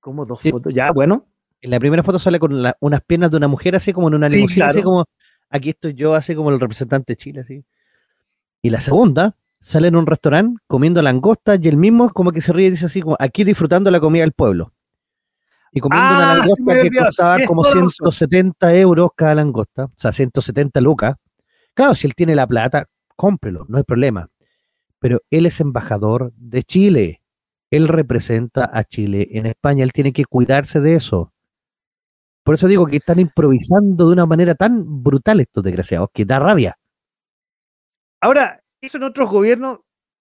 como 0.00 0.26
dos 0.26 0.42
fotos, 0.42 0.74
ya, 0.74 0.90
bueno. 0.90 1.28
En 1.60 1.70
la 1.70 1.80
primera 1.80 2.02
foto 2.02 2.18
sale 2.18 2.38
con 2.38 2.52
unas 2.80 3.02
piernas 3.02 3.30
de 3.30 3.36
una 3.36 3.48
mujer 3.48 3.74
así 3.74 3.92
como 3.92 4.08
en 4.08 4.14
una 4.14 4.28
limusina, 4.28 4.68
así 4.68 4.82
como 4.82 5.04
aquí 5.50 5.70
estoy 5.70 5.94
yo, 5.94 6.14
así 6.14 6.34
como 6.34 6.50
el 6.50 6.60
representante 6.60 7.12
de 7.12 7.16
Chile, 7.16 7.40
así. 7.40 7.64
Y 8.62 8.70
la 8.70 8.80
segunda, 8.80 9.36
sale 9.60 9.88
en 9.88 9.96
un 9.96 10.06
restaurante 10.06 10.60
comiendo 10.66 11.02
langosta 11.02 11.56
y 11.56 11.68
él 11.68 11.76
mismo 11.76 12.10
como 12.10 12.32
que 12.32 12.40
se 12.40 12.52
ríe 12.52 12.68
y 12.68 12.70
dice 12.70 12.86
así, 12.86 13.02
como 13.02 13.16
aquí 13.18 13.44
disfrutando 13.44 13.90
la 13.90 14.00
comida 14.00 14.22
del 14.22 14.32
pueblo. 14.32 14.72
Y 15.72 15.80
comiendo 15.80 16.08
una 16.08 16.32
ah, 16.32 16.36
langosta 16.36 16.82
que 16.82 16.90
costaba 16.90 17.38
como 17.46 17.64
170 17.64 18.74
euros 18.76 19.10
cada 19.14 19.34
langosta, 19.34 19.84
o 19.84 19.92
sea, 19.96 20.12
170 20.12 20.80
lucas. 20.80 21.16
Claro, 21.74 21.94
si 21.94 22.06
él 22.06 22.14
tiene 22.14 22.34
la 22.34 22.46
plata, 22.46 22.86
cómprelo, 23.16 23.66
no 23.68 23.78
hay 23.78 23.84
problema. 23.84 24.26
Pero 24.98 25.20
él 25.30 25.46
es 25.46 25.60
embajador 25.60 26.32
de 26.36 26.62
Chile. 26.62 27.22
Él 27.70 27.86
representa 27.86 28.68
a 28.72 28.82
Chile 28.84 29.28
en 29.32 29.46
España. 29.46 29.84
Él 29.84 29.92
tiene 29.92 30.12
que 30.12 30.24
cuidarse 30.24 30.80
de 30.80 30.94
eso. 30.94 31.32
Por 32.48 32.54
eso 32.54 32.66
digo 32.66 32.86
que 32.86 32.96
están 32.96 33.20
improvisando 33.20 34.06
de 34.06 34.12
una 34.14 34.24
manera 34.24 34.54
tan 34.54 35.02
brutal 35.02 35.38
estos 35.40 35.62
desgraciados, 35.62 36.08
que 36.14 36.24
da 36.24 36.38
rabia. 36.38 36.78
Ahora, 38.22 38.62
eso 38.80 38.96
en 38.96 39.02
otros 39.02 39.28
gobiernos, 39.28 39.80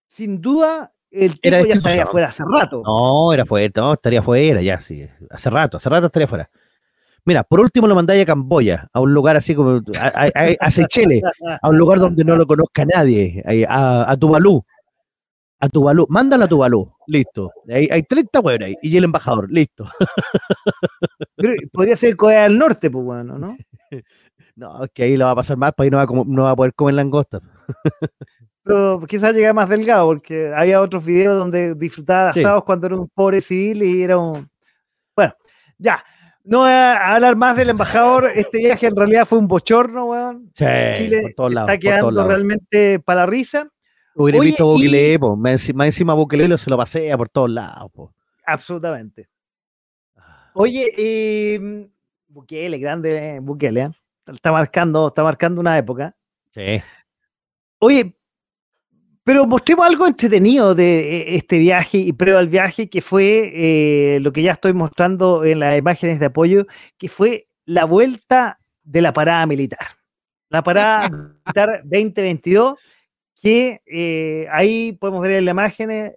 sin 0.10 0.42
duda, 0.42 0.92
el 1.10 1.40
tipo 1.40 1.66
ya 1.66 1.76
estaría 1.76 2.06
fuera 2.06 2.28
hace 2.28 2.44
rato. 2.44 2.84
No, 2.86 3.32
era 3.32 3.46
fuera, 3.46 3.72
no, 3.78 3.94
estaría 3.94 4.22
fuera 4.22 4.62
ya, 4.62 4.82
sí. 4.82 5.08
Hace 5.30 5.50
rato, 5.50 5.78
hace 5.78 5.88
rato 5.88 6.08
estaría 6.08 6.28
fuera. 6.28 6.50
Mira, 7.24 7.46
por 7.46 7.62
último 7.62 7.88
lo 7.88 7.96
mandáis 7.96 8.24
a 8.24 8.26
Camboya, 8.26 8.90
a 8.92 9.00
un 9.00 9.14
lugar 9.14 9.38
así 9.38 9.56
como 9.56 9.80
a, 9.98 10.58
a, 10.60 10.70
Seychelles, 10.70 11.24
a 11.62 11.70
un 11.70 11.78
lugar 11.78 12.00
donde 12.00 12.26
no 12.26 12.36
lo 12.36 12.46
conozca 12.46 12.84
nadie, 12.84 13.42
a, 13.70 14.12
a 14.12 14.18
Tuvalu, 14.18 14.66
a 15.60 15.70
Tuvalu, 15.70 16.06
mándala 16.10 16.46
a 16.46 16.48
Tuvalu, 16.48 16.92
listo. 17.08 17.52
Hay, 17.70 17.88
hay 17.92 18.04
30 18.04 18.40
huevos 18.40 18.66
ahí, 18.66 18.76
y 18.82 18.96
el 18.98 19.06
embajador, 19.06 19.52
listo. 19.52 19.90
Podría 21.74 21.96
ser 21.96 22.16
Corea 22.16 22.44
del 22.44 22.58
Norte, 22.58 22.90
pues 22.90 23.06
bueno, 23.06 23.38
¿no? 23.38 23.58
No, 24.56 24.84
es 24.84 24.90
que 24.92 25.04
ahí 25.04 25.16
lo 25.16 25.26
va 25.26 25.32
a 25.32 25.36
pasar 25.36 25.56
mal, 25.56 25.72
pues 25.78 25.86
ahí 25.86 25.92
no 25.92 25.98
va, 25.98 26.26
no 26.26 26.44
va 26.44 26.50
a 26.50 26.56
poder 26.56 26.74
comer 26.74 26.96
langosta. 26.96 27.40
Pero 28.64 29.00
quizás 29.08 29.36
llegue 29.36 29.54
más 29.54 29.70
delgado, 29.70 30.08
porque 30.08 30.52
había 30.54 30.82
otros 30.82 31.06
videos 31.06 31.38
donde 31.38 31.76
disfrutaba 31.76 32.34
de 32.34 32.40
asados 32.40 32.64
cuando 32.64 32.88
era 32.88 32.96
un 32.96 33.08
pobre 33.08 33.40
civil 33.40 33.84
y 33.84 34.02
era 34.02 34.18
un. 34.18 34.50
Bueno, 35.16 35.36
ya. 35.78 36.04
No 36.44 36.60
voy 36.60 36.72
a 36.72 37.14
hablar 37.14 37.36
más 37.36 37.56
del 37.56 37.70
embajador. 37.70 38.32
Este 38.34 38.58
viaje 38.58 38.88
en 38.88 38.96
realidad 38.96 39.28
fue 39.28 39.38
un 39.38 39.48
bochorno, 39.48 40.06
weón. 40.06 40.50
Sí, 40.54 40.66
Chile 40.94 41.36
está 41.36 41.78
quedando 41.78 42.28
realmente 42.28 43.00
para 43.00 43.22
la 43.22 43.26
risa. 43.28 43.70
Hubiera 44.18 44.40
visto 44.40 44.66
Bukele, 44.66 45.20
más, 45.20 45.70
encima 45.70 46.14
Bukele 46.16 46.58
se 46.58 46.70
lo 46.70 46.78
pasea 46.78 47.16
por 47.18 47.30
todos 47.30 47.52
lados. 47.52 47.92
Po. 47.94 48.14
Absolutamente. 48.46 49.30
Ah. 50.16 50.52
Oye, 50.56 50.92
eh, 50.98 51.88
Bukele, 52.28 52.80
grande 52.80 53.40
Bukele, 53.42 53.82
¿eh? 53.82 53.90
está 54.34 54.52
marcando, 54.52 55.08
está 55.10 55.24
marcando 55.24 55.62
una 55.62 55.78
época. 55.78 56.16
Sí. 56.54 56.82
Oye, 57.80 58.18
pero 59.24 59.46
mostremos 59.46 59.86
algo 59.86 60.08
entretenido 60.08 60.74
de 60.74 61.00
eh, 61.00 61.36
este 61.36 61.60
viaje 61.60 61.98
y 61.98 62.14
prueba 62.14 62.40
al 62.40 62.48
viaje, 62.48 62.90
que 62.90 63.02
fue 63.02 63.52
eh, 63.54 64.20
lo 64.22 64.32
que 64.32 64.42
ya 64.42 64.54
estoy 64.54 64.74
mostrando 64.74 65.44
en 65.44 65.60
las 65.60 65.78
imágenes 65.78 66.20
de 66.20 66.28
apoyo, 66.28 66.66
que 66.98 67.10
fue 67.10 67.50
la 67.66 67.86
vuelta 67.86 68.58
de 68.84 69.02
la 69.02 69.14
parada 69.14 69.46
militar. 69.46 69.86
La 70.50 70.64
parada 70.64 71.10
militar 71.46 71.82
2022 71.84 72.76
que 73.42 73.82
eh, 73.86 74.48
ahí 74.52 74.94
podemos 74.94 75.22
ver 75.22 75.32
en 75.32 75.46
la 75.46 75.52
imagen 75.52 76.14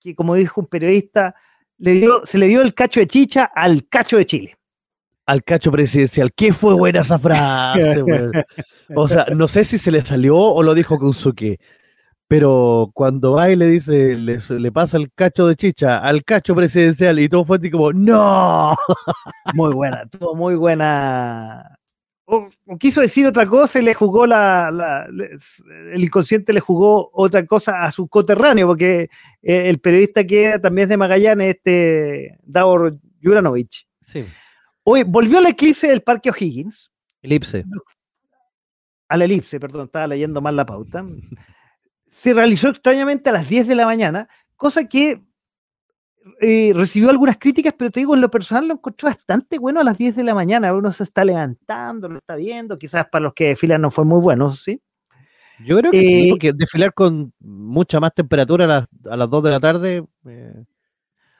que, 0.00 0.14
como 0.14 0.34
dijo 0.34 0.60
un 0.60 0.66
periodista, 0.66 1.34
le 1.78 1.92
dio, 1.92 2.24
se 2.24 2.38
le 2.38 2.46
dio 2.46 2.60
el 2.62 2.74
cacho 2.74 3.00
de 3.00 3.06
chicha 3.06 3.44
al 3.54 3.86
cacho 3.88 4.16
de 4.16 4.26
Chile. 4.26 4.56
Al 5.26 5.44
cacho 5.44 5.70
presidencial. 5.70 6.32
¿Qué 6.32 6.52
fue 6.52 6.74
buena 6.74 7.00
esa 7.00 7.18
frase? 7.18 8.02
o 8.94 9.08
sea, 9.08 9.26
no 9.34 9.48
sé 9.48 9.64
si 9.64 9.78
se 9.78 9.90
le 9.90 10.00
salió 10.00 10.36
o 10.36 10.62
lo 10.62 10.74
dijo 10.74 10.98
con 10.98 11.14
su 11.14 11.34
qué. 11.34 11.58
Pero 12.26 12.90
cuando 12.94 13.32
va 13.32 13.50
y 13.50 13.56
le 13.56 13.66
dice, 13.66 14.16
le, 14.16 14.38
le, 14.48 14.72
pasa 14.72 14.96
el 14.96 15.12
cacho 15.12 15.48
de 15.48 15.56
chicha 15.56 15.98
al 15.98 16.22
cacho 16.22 16.54
presidencial 16.54 17.18
y 17.18 17.28
todo 17.28 17.44
fue 17.44 17.58
así 17.58 17.70
como, 17.70 17.92
¡No! 17.92 18.76
Muy 19.54 19.74
buena, 19.74 20.06
todo 20.06 20.34
muy 20.34 20.54
buena 20.54 21.79
o, 22.30 22.48
quiso 22.78 23.00
decir 23.00 23.26
otra 23.26 23.46
cosa 23.46 23.80
y 23.80 23.82
le 23.82 23.94
jugó 23.94 24.26
la, 24.26 25.06
el 25.92 26.02
inconsciente 26.04 26.52
le 26.52 26.60
jugó 26.60 27.10
otra 27.12 27.44
cosa 27.44 27.82
a 27.82 27.90
su 27.90 28.08
coterráneo, 28.08 28.68
porque 28.68 29.10
eh, 29.42 29.68
el 29.68 29.80
periodista 29.80 30.24
que 30.24 30.58
también 30.60 30.84
es 30.84 30.88
de 30.90 30.96
Magallanes, 30.96 31.56
este 31.56 32.38
Davor 32.42 32.98
Juranovic. 33.22 33.86
Sí. 34.00 34.24
Hoy 34.84 35.02
volvió 35.02 35.38
al 35.38 35.46
eclipse 35.46 35.88
del 35.88 36.02
Parque 36.02 36.30
O'Higgins. 36.30 36.90
Elipse. 37.22 37.64
A 39.08 39.16
la 39.16 39.24
elipse, 39.24 39.58
perdón, 39.58 39.86
estaba 39.86 40.06
leyendo 40.06 40.40
mal 40.40 40.54
la 40.54 40.64
pauta. 40.64 41.04
Se 42.06 42.32
realizó 42.32 42.68
extrañamente 42.68 43.30
a 43.30 43.32
las 43.32 43.48
10 43.48 43.66
de 43.66 43.74
la 43.74 43.86
mañana, 43.86 44.28
cosa 44.56 44.88
que 44.88 45.20
eh, 46.40 46.72
recibió 46.74 47.10
algunas 47.10 47.38
críticas, 47.38 47.74
pero 47.76 47.90
te 47.90 48.00
digo, 48.00 48.14
en 48.14 48.20
lo 48.20 48.30
personal 48.30 48.68
lo 48.68 48.74
encontré 48.74 49.08
bastante 49.08 49.58
bueno 49.58 49.80
a 49.80 49.84
las 49.84 49.96
10 49.96 50.16
de 50.16 50.24
la 50.24 50.34
mañana. 50.34 50.72
Uno 50.74 50.92
se 50.92 51.04
está 51.04 51.24
levantando, 51.24 52.08
lo 52.08 52.18
está 52.18 52.36
viendo, 52.36 52.78
quizás 52.78 53.06
para 53.10 53.24
los 53.24 53.34
que 53.34 53.56
filan 53.56 53.80
no 53.80 53.90
fue 53.90 54.04
muy 54.04 54.20
bueno, 54.20 54.50
¿sí? 54.50 54.80
Yo 55.64 55.78
creo 55.78 55.90
que 55.90 56.00
sí, 56.00 56.26
porque 56.30 56.52
desfilar 56.52 56.94
con 56.94 57.32
mucha 57.38 58.00
más 58.00 58.14
temperatura 58.14 58.64
a 58.64 58.68
las, 58.68 58.88
a 59.10 59.16
las 59.16 59.28
2 59.28 59.42
de 59.42 59.50
la 59.50 59.60
tarde. 59.60 60.04
Eh, 60.26 60.64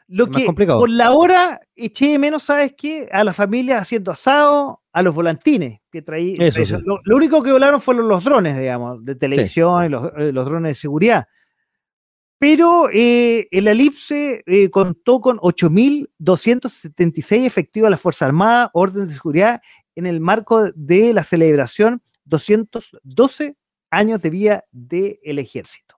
lo 0.08 0.28
que 0.28 0.44
por 0.44 0.90
la 0.90 1.12
hora 1.12 1.60
eché 1.76 2.18
menos, 2.18 2.42
¿sabes 2.42 2.74
qué? 2.76 3.08
A 3.12 3.22
la 3.22 3.32
familia 3.32 3.78
haciendo 3.78 4.10
asado, 4.10 4.82
a 4.92 5.02
los 5.02 5.14
volantines 5.14 5.80
que 5.90 6.02
traí. 6.02 6.36
lo, 6.84 7.16
único 7.16 7.42
que 7.42 7.52
volaron 7.52 7.80
fueron 7.80 8.08
los 8.08 8.24
drones, 8.24 8.58
digamos, 8.58 9.04
de 9.04 9.14
televisión 9.14 9.84
y 9.84 9.88
los, 9.88 10.10
eh, 10.18 10.32
los, 10.32 10.44
drones 10.44 10.70
de 10.70 10.74
seguridad. 10.74 11.26
Pero 12.40 12.88
eh, 12.90 13.46
el 13.50 13.68
Elipse 13.68 14.42
eh, 14.46 14.70
contó 14.70 15.20
con 15.20 15.36
8.276 15.40 17.44
efectivos 17.44 17.88
de 17.88 17.90
la 17.90 17.98
Fuerza 17.98 18.24
Armada, 18.24 18.70
orden 18.72 19.06
de 19.06 19.12
seguridad, 19.12 19.60
en 19.94 20.06
el 20.06 20.20
marco 20.20 20.72
de 20.74 21.12
la 21.12 21.22
celebración 21.22 22.00
212 22.24 23.56
años 23.90 24.22
de 24.22 24.30
vida 24.30 24.64
del 24.72 25.38
ejército. 25.38 25.96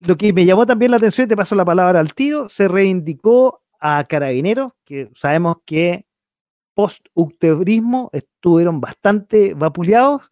Lo 0.00 0.16
que 0.16 0.32
me 0.32 0.46
llamó 0.46 0.64
también 0.64 0.90
la 0.90 0.96
atención, 0.96 1.28
te 1.28 1.36
paso 1.36 1.54
la 1.54 1.66
palabra 1.66 2.00
al 2.00 2.14
tiro, 2.14 2.48
se 2.48 2.66
reindicó 2.66 3.62
a 3.78 4.02
carabineros, 4.04 4.72
que 4.86 5.10
sabemos 5.14 5.58
que 5.66 6.06
post-uctebrismo 6.72 8.08
estuvieron 8.14 8.80
bastante 8.80 9.52
vapuleados, 9.52 10.30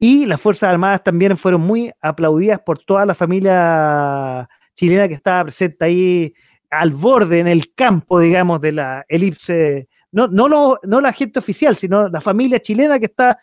y 0.00 0.24
las 0.24 0.40
Fuerzas 0.40 0.70
Armadas 0.70 1.04
también 1.04 1.36
fueron 1.36 1.60
muy 1.60 1.92
aplaudidas 2.00 2.58
por 2.60 2.78
toda 2.78 3.04
la 3.04 3.14
familia 3.14 4.48
chilena 4.74 5.06
que 5.06 5.14
estaba 5.14 5.44
presente 5.44 5.84
ahí 5.84 6.34
al 6.70 6.92
borde, 6.92 7.40
en 7.40 7.48
el 7.48 7.74
campo, 7.74 8.18
digamos, 8.18 8.62
de 8.62 8.72
la 8.72 9.04
elipse. 9.08 9.88
No, 10.10 10.26
no, 10.26 10.78
la 10.82 11.12
gente 11.12 11.38
oficial, 11.38 11.76
sino 11.76 12.08
la 12.08 12.20
familia 12.22 12.60
chilena 12.60 12.98
que 12.98 13.04
está 13.06 13.38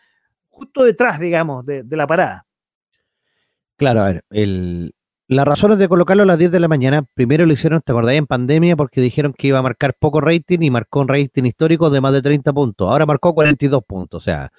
justo 0.49 0.83
detrás, 0.83 1.19
digamos, 1.19 1.63
de, 1.65 1.83
de 1.83 1.95
la 1.95 2.07
parada. 2.07 2.45
Claro, 3.77 4.01
a 4.01 4.05
ver, 4.05 4.25
el, 4.31 4.95
las 5.27 5.45
razones 5.45 5.77
de 5.77 5.87
colocarlo 5.87 6.23
a 6.23 6.25
las 6.25 6.39
10 6.39 6.51
de 6.51 6.59
la 6.59 6.69
mañana, 6.69 7.03
primero 7.13 7.45
lo 7.45 7.51
hicieron, 7.53 7.81
te 7.81 7.91
acordáis, 7.91 8.17
en 8.17 8.27
pandemia, 8.27 8.75
porque 8.75 9.01
dijeron 9.01 9.33
que 9.37 9.47
iba 9.47 9.59
a 9.59 9.61
marcar 9.61 9.93
poco 9.99 10.21
rating 10.21 10.59
y 10.61 10.71
marcó 10.71 11.01
un 11.01 11.09
rating 11.09 11.43
histórico 11.43 11.89
de 11.89 12.01
más 12.01 12.13
de 12.13 12.21
30 12.21 12.51
puntos. 12.53 12.89
Ahora 12.89 13.05
marcó 13.05 13.35
42 13.35 13.83
puntos. 13.85 14.23
O 14.23 14.23
sea, 14.23 14.51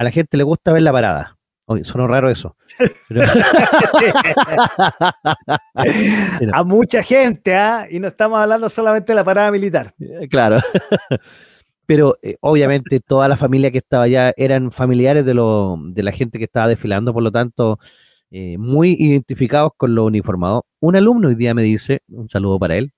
a 0.00 0.04
la 0.04 0.10
gente 0.10 0.38
le 0.38 0.44
gusta 0.44 0.72
ver 0.72 0.80
la 0.80 0.92
parada. 0.92 1.36
Oye, 1.66 1.84
sonó 1.84 2.08
raro 2.08 2.30
eso. 2.30 2.56
a 6.54 6.64
mucha 6.64 7.02
gente, 7.02 7.54
¿ah? 7.54 7.86
Y 7.90 8.00
no 8.00 8.08
estamos 8.08 8.38
hablando 8.38 8.70
solamente 8.70 9.12
de 9.12 9.16
la 9.16 9.24
parada 9.24 9.50
militar. 9.50 9.94
Eh, 10.00 10.26
claro. 10.30 10.58
Pero 11.86 12.16
eh, 12.22 12.36
obviamente 12.40 13.00
toda 13.00 13.28
la 13.28 13.36
familia 13.36 13.70
que 13.70 13.76
estaba 13.76 14.04
allá 14.04 14.32
eran 14.38 14.72
familiares 14.72 15.26
de, 15.26 15.34
lo, 15.34 15.76
de 15.78 16.02
la 16.02 16.12
gente 16.12 16.38
que 16.38 16.46
estaba 16.46 16.66
desfilando, 16.66 17.12
por 17.12 17.22
lo 17.22 17.30
tanto 17.30 17.78
eh, 18.30 18.56
muy 18.56 18.96
identificados 18.98 19.72
con 19.76 19.94
lo 19.94 20.06
uniformado. 20.06 20.64
Un 20.80 20.96
alumno 20.96 21.28
hoy 21.28 21.34
día 21.34 21.52
me 21.52 21.62
dice, 21.62 22.00
un 22.08 22.30
saludo 22.30 22.58
para 22.58 22.78
él, 22.78 22.90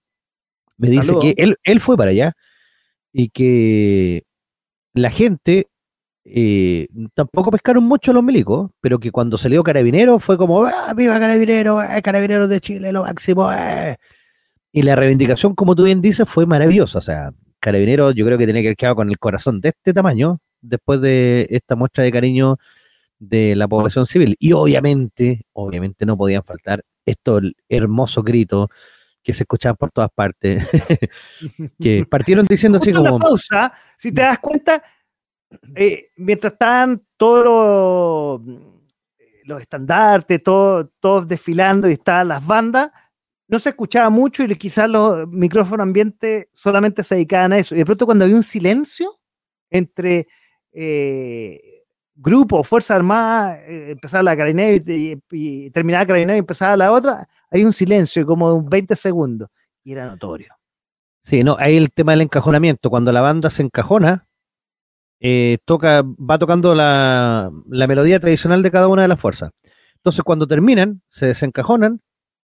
me 0.76 0.88
dice 0.88 1.12
que 1.20 1.34
él, 1.36 1.56
él 1.64 1.80
fue 1.80 1.96
para 1.96 2.12
allá 2.12 2.32
y 3.12 3.30
que 3.30 4.22
la 4.94 5.10
gente 5.10 5.66
eh, 6.24 6.88
tampoco 7.14 7.50
pescaron 7.50 7.84
mucho 7.84 8.12
los 8.12 8.22
milicos, 8.22 8.70
pero 8.80 8.98
que 8.98 9.10
cuando 9.10 9.36
salió 9.36 9.62
Carabinero 9.62 10.18
fue 10.18 10.38
como, 10.38 10.64
¡Ah, 10.64 10.92
¡Viva 10.94 11.18
Carabinero! 11.18 11.82
Eh, 11.82 12.00
¡Carabineros 12.02 12.48
de 12.48 12.60
Chile, 12.60 12.92
lo 12.92 13.02
máximo! 13.02 13.52
Eh". 13.52 13.96
Y 14.72 14.82
la 14.82 14.96
reivindicación, 14.96 15.54
como 15.54 15.74
tú 15.74 15.84
bien 15.84 16.00
dices, 16.00 16.28
fue 16.28 16.46
maravillosa. 16.46 16.98
O 16.98 17.02
sea, 17.02 17.32
Carabinero 17.60 18.12
yo 18.12 18.24
creo 18.24 18.38
que 18.38 18.46
tenía 18.46 18.62
que 18.62 18.68
haber 18.68 18.76
quedado 18.76 18.96
con 18.96 19.10
el 19.10 19.18
corazón 19.18 19.60
de 19.60 19.70
este 19.70 19.92
tamaño 19.92 20.38
después 20.60 21.00
de 21.00 21.46
esta 21.50 21.76
muestra 21.76 22.04
de 22.04 22.12
cariño 22.12 22.58
de 23.18 23.54
la 23.56 23.68
población 23.68 24.06
civil. 24.06 24.36
Y 24.38 24.52
obviamente, 24.52 25.42
obviamente 25.52 26.06
no 26.06 26.16
podían 26.16 26.42
faltar 26.42 26.84
estos 27.04 27.42
hermosos 27.68 28.24
gritos 28.24 28.70
que 29.22 29.32
se 29.32 29.44
escuchaban 29.44 29.76
por 29.76 29.90
todas 29.90 30.10
partes, 30.12 30.68
que 31.80 32.04
partieron 32.08 32.44
diciendo 32.46 32.78
así 32.78 32.92
como... 32.92 33.18
pausa, 33.18 33.72
si 33.96 34.10
te 34.12 34.22
das 34.22 34.38
cuenta, 34.40 34.82
eh, 35.74 36.06
mientras 36.16 36.52
estaban 36.54 37.02
todos 37.16 38.40
los, 39.44 39.60
estandartes, 39.62 40.42
todos 40.42 41.28
desfilando 41.28 41.88
y 41.88 41.92
estaban 41.92 42.28
las 42.28 42.46
bandas, 42.46 42.90
no 43.48 43.58
se 43.58 43.70
escuchaba 43.70 44.08
mucho 44.10 44.44
y 44.44 44.56
quizás 44.56 44.88
los 44.88 45.28
micrófonos 45.28 45.84
ambiente 45.84 46.48
solamente 46.52 47.02
se 47.02 47.16
dedicaban 47.16 47.52
a 47.52 47.58
eso. 47.58 47.74
Y 47.74 47.78
de 47.78 47.84
pronto 47.84 48.06
cuando 48.06 48.24
había 48.24 48.36
un 48.36 48.42
silencio 48.42 49.18
entre... 49.70 50.26
Eh, 50.72 51.82
grupo, 52.14 52.62
Fuerza 52.62 52.94
Armada, 52.94 53.58
eh, 53.66 53.92
empezaba 53.92 54.22
la 54.22 54.36
carabinera 54.36 54.80
y, 54.86 55.70
terminaba 55.70 56.02
la 56.02 56.06
carabinera 56.06 56.36
y 56.36 56.40
empezaba 56.40 56.76
la 56.76 56.92
otra, 56.92 57.28
hay 57.50 57.64
un 57.64 57.72
silencio 57.72 58.24
como 58.26 58.50
de 58.50 58.56
un 58.56 58.68
20 58.68 58.96
segundos 58.96 59.48
y 59.84 59.92
era 59.92 60.06
notorio. 60.06 60.54
Sí, 61.24 61.44
no, 61.44 61.56
hay 61.58 61.76
el 61.76 61.92
tema 61.92 62.12
del 62.12 62.22
encajonamiento. 62.22 62.90
Cuando 62.90 63.12
la 63.12 63.20
banda 63.20 63.48
se 63.50 63.62
encajona, 63.62 64.24
eh, 65.24 65.58
toca, 65.64 66.02
va 66.02 66.36
tocando 66.36 66.74
la, 66.74 67.50
melodía 67.68 68.18
tradicional 68.18 68.60
de 68.62 68.72
cada 68.72 68.88
una 68.88 69.02
de 69.02 69.08
las 69.08 69.20
fuerzas. 69.20 69.52
Entonces, 69.94 70.24
cuando 70.24 70.48
terminan, 70.48 71.00
se 71.06 71.26
desencajonan 71.26 72.00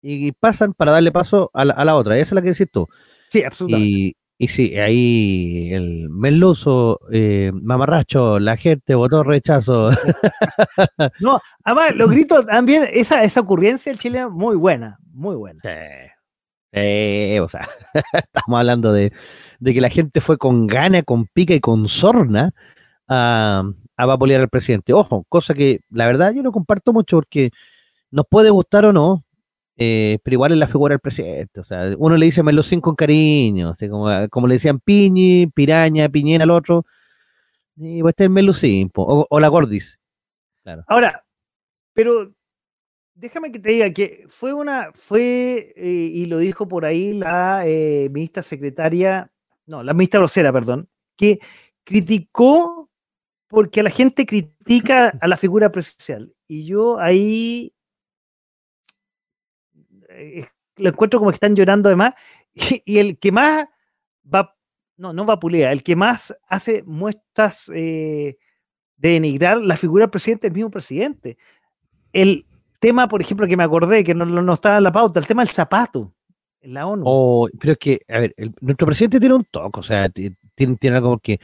y 0.01 0.33
pasan 0.33 0.73
para 0.73 0.93
darle 0.93 1.13
paso 1.13 1.51
a 1.53 1.67
la, 1.67 1.97
otra. 1.97 2.17
Esa 2.17 2.31
es 2.31 2.33
la 2.33 2.43
que 2.43 2.49
decís 2.49 2.71
tú. 2.73 2.87
Sí, 3.31 3.45
absolutamente. 3.45 4.17
Y 4.39 4.49
sí, 4.49 4.77
ahí 4.77 5.69
el 5.73 6.09
meluso, 6.09 6.99
eh, 7.13 7.53
mamarracho, 7.55 8.39
la 8.41 8.57
gente 8.57 8.95
votó 8.95 9.23
rechazo. 9.23 9.91
no, 11.21 11.39
además, 11.63 11.95
los 11.95 12.11
gritos 12.11 12.47
también, 12.47 12.89
esa, 12.91 13.23
esa 13.23 13.41
ocurrencia 13.41 13.93
del 13.93 14.01
chileno, 14.01 14.31
muy 14.31 14.57
buena, 14.57 14.99
muy 15.13 15.37
buena. 15.37 15.61
Sí. 15.63 16.12
O 16.73 17.49
sea, 17.49 17.69
estamos 18.13 18.59
hablando 18.59 18.93
de, 18.93 19.13
que 19.65 19.81
la 19.81 19.91
gente 19.91 20.21
fue 20.21 20.39
con 20.39 20.67
gana, 20.67 21.03
con 21.03 21.27
pica 21.27 21.55
y 21.55 21.61
con 21.61 21.89
sorna 21.89 22.53
a, 23.09 23.63
a 23.97 24.07
vapolear 24.07 24.41
al 24.41 24.49
presidente. 24.49 24.93
Ojo, 24.93 25.25
cosa 25.29 25.55
que 25.55 25.81
la 25.91 26.07
verdad 26.07 26.33
yo 26.33 26.43
no 26.43 26.53
comparto 26.53 26.93
mucho 26.93 27.17
porque 27.17 27.51
nos 28.11 28.27
puede 28.29 28.51
gustar 28.51 28.85
o 28.85 28.93
no, 28.93 29.23
eh, 29.77 30.19
pero 30.23 30.35
igual 30.35 30.53
es 30.53 30.59
la 30.59 30.69
figura 30.69 30.93
del 30.93 31.01
presidente. 31.01 31.61
O 31.61 31.65
sea, 31.65 31.95
uno 31.99 32.17
le 32.17 32.27
dice 32.27 32.43
Melocín 32.43 32.81
con 32.81 32.95
cariño, 32.95 33.71
así 33.71 33.89
como, 33.89 34.09
como 34.31 34.47
le 34.47 34.55
decían 34.55 34.81
Piñi, 34.81 35.49
Piraña, 35.49 36.09
Piñera 36.09 36.45
al 36.45 36.51
otro. 36.51 36.85
Y 37.77 38.03
pues 38.03 38.13
este 38.13 38.25
es 38.25 38.31
Melucín, 38.31 38.91
o, 38.95 39.41
la 39.41 39.49
Gordis. 39.49 39.99
Claro. 40.63 40.85
Ahora, 40.87 41.25
pero 41.95 42.33
déjame 43.23 43.53
que 43.53 43.61
te 43.61 43.71
diga 43.71 43.91
que 43.93 44.27
fue 44.29 44.53
una, 44.53 44.91
fue, 44.93 45.73
eh, 45.77 46.11
y 46.13 46.25
lo 46.27 46.39
dijo 46.39 46.67
por 46.67 46.85
ahí 46.85 47.15
la 47.15 47.63
eh, 47.65 48.09
ministra 48.11 48.43
secretaria, 48.43 49.31
no, 49.65 49.85
la 49.85 49.95
ministra 49.95 50.19
grosera, 50.19 50.53
perdón, 50.53 50.89
que 51.17 51.39
criticó 51.85 52.91
porque 53.47 53.85
la 53.85 53.91
gente 53.91 54.27
critica 54.27 55.17
a 55.21 55.29
la 55.29 55.37
figura 55.37 55.71
presidencial. 55.71 56.35
Y 56.49 56.65
yo 56.65 56.99
ahí 56.99 57.73
eh, 60.09 60.45
lo 60.77 60.89
encuentro 60.89 61.21
como 61.21 61.31
que 61.31 61.37
están 61.37 61.55
llorando 61.55 61.91
además, 61.91 62.15
y, 62.85 62.99
el 62.99 63.21
que 63.21 63.31
más 63.31 63.69
va, 64.35 64.57
no, 64.97 65.13
no 65.13 65.25
va 65.25 65.39
pulida, 65.39 65.71
el 65.71 65.85
que 65.85 65.95
más 65.95 66.35
hace 66.49 66.83
muestras 66.83 67.67
de 67.67 68.37
denigrar 68.97 69.59
la 69.59 69.77
figura 69.77 70.07
del 70.07 70.11
presidente, 70.11 70.49
el 70.49 70.55
mismo 70.55 70.71
presidente. 70.73 71.39
El 72.13 72.47
tema, 72.83 73.09
por 73.09 73.21
ejemplo, 73.21 73.47
que 73.47 73.57
me 73.57 73.63
acordé, 73.63 74.03
que 74.03 74.15
no, 74.15 74.27
no 74.27 74.53
estaba 74.53 74.79
en 74.79 74.83
la 74.83 74.93
pauta, 74.93 75.21
el 75.21 75.27
tema 75.27 75.43
del 75.43 75.55
zapato 75.55 76.13
en 76.63 76.75
la 76.75 76.87
ONU. 76.87 77.03
Oh, 77.07 77.49
pero 77.61 77.73
es 77.73 77.79
que, 77.79 78.01
a 78.09 78.19
ver, 78.19 78.35
nuestro 78.61 78.87
presidente 78.87 79.21
tiene 79.21 79.35
un 79.35 79.45
toque, 79.45 79.81
o 79.81 79.83
sea, 79.83 80.09
tiene, 80.09 80.37
tiene 80.57 80.97
algo 80.97 81.19
que 81.19 81.41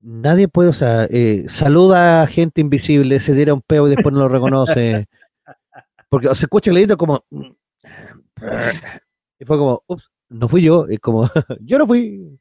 nadie 0.00 0.48
puede, 0.48 0.70
o 0.70 0.72
sea, 0.72 1.06
eh, 1.10 1.44
saluda 1.48 2.22
a 2.22 2.26
gente 2.26 2.60
invisible, 2.60 3.20
se 3.20 3.34
diera 3.34 3.54
un 3.54 3.62
peo 3.62 3.86
y 3.86 3.90
después 3.90 4.12
no 4.12 4.20
lo 4.20 4.28
reconoce. 4.28 5.08
Porque 6.08 6.34
se 6.34 6.46
escucha 6.46 6.70
el 6.70 6.76
dedito 6.76 6.96
como, 6.96 7.24
y 7.30 9.44
fue 9.44 9.58
como, 9.58 9.82
ups, 9.86 10.10
no 10.28 10.48
fui 10.48 10.62
yo, 10.62 10.86
es 10.88 11.00
como, 11.00 11.30
yo 11.60 11.78
no 11.78 11.86
fui. 11.86 12.38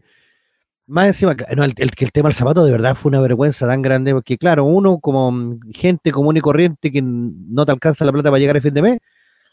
Más 0.87 1.07
encima, 1.07 1.35
el, 1.49 1.59
el, 1.59 1.73
el, 1.77 2.11
tema 2.13 2.29
del 2.29 2.35
zapato 2.35 2.63
de 2.63 2.71
verdad 2.71 2.95
fue 2.95 3.09
una 3.09 3.19
vergüenza 3.19 3.67
tan 3.67 3.81
grande, 3.81 4.13
porque 4.13 4.37
claro, 4.37 4.63
uno 4.63 4.99
como 4.99 5.57
gente 5.73 6.11
común 6.11 6.37
y 6.37 6.41
corriente 6.41 6.91
que 6.91 7.01
no 7.01 7.65
te 7.65 7.73
alcanza 7.73 8.05
la 8.05 8.13
plata 8.13 8.29
para 8.29 8.39
llegar 8.39 8.55
a 8.55 8.61
fin 8.61 8.73
de 8.73 8.81
mes, 8.81 8.99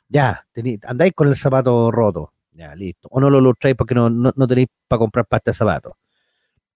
ya, 0.08 0.46
andáis 0.84 1.12
con 1.12 1.26
el 1.26 1.34
zapato 1.34 1.90
roto, 1.90 2.32
ya, 2.52 2.74
listo. 2.76 3.08
O 3.10 3.20
no 3.20 3.30
lo 3.30 3.40
lustráis 3.40 3.74
porque 3.74 3.96
no, 3.96 4.08
no, 4.08 4.46
tenéis 4.46 4.68
para 4.86 4.98
comprar 4.98 5.26
pasta 5.26 5.50
de 5.50 5.56
zapato. 5.56 5.96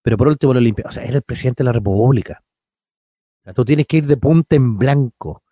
Pero 0.02 0.16
por 0.18 0.26
último 0.26 0.52
lo 0.52 0.60
limpiáis. 0.60 0.88
O 0.88 0.92
sea, 0.92 1.04
era 1.04 1.16
el 1.16 1.22
presidente 1.22 1.62
de 1.62 1.66
la 1.66 1.72
República. 1.72 2.42
Tú 3.54 3.64
tienes 3.64 3.86
que 3.86 3.98
ir 3.98 4.06
de 4.06 4.16
punta 4.16 4.56
en 4.56 4.76
blanco. 4.76 5.42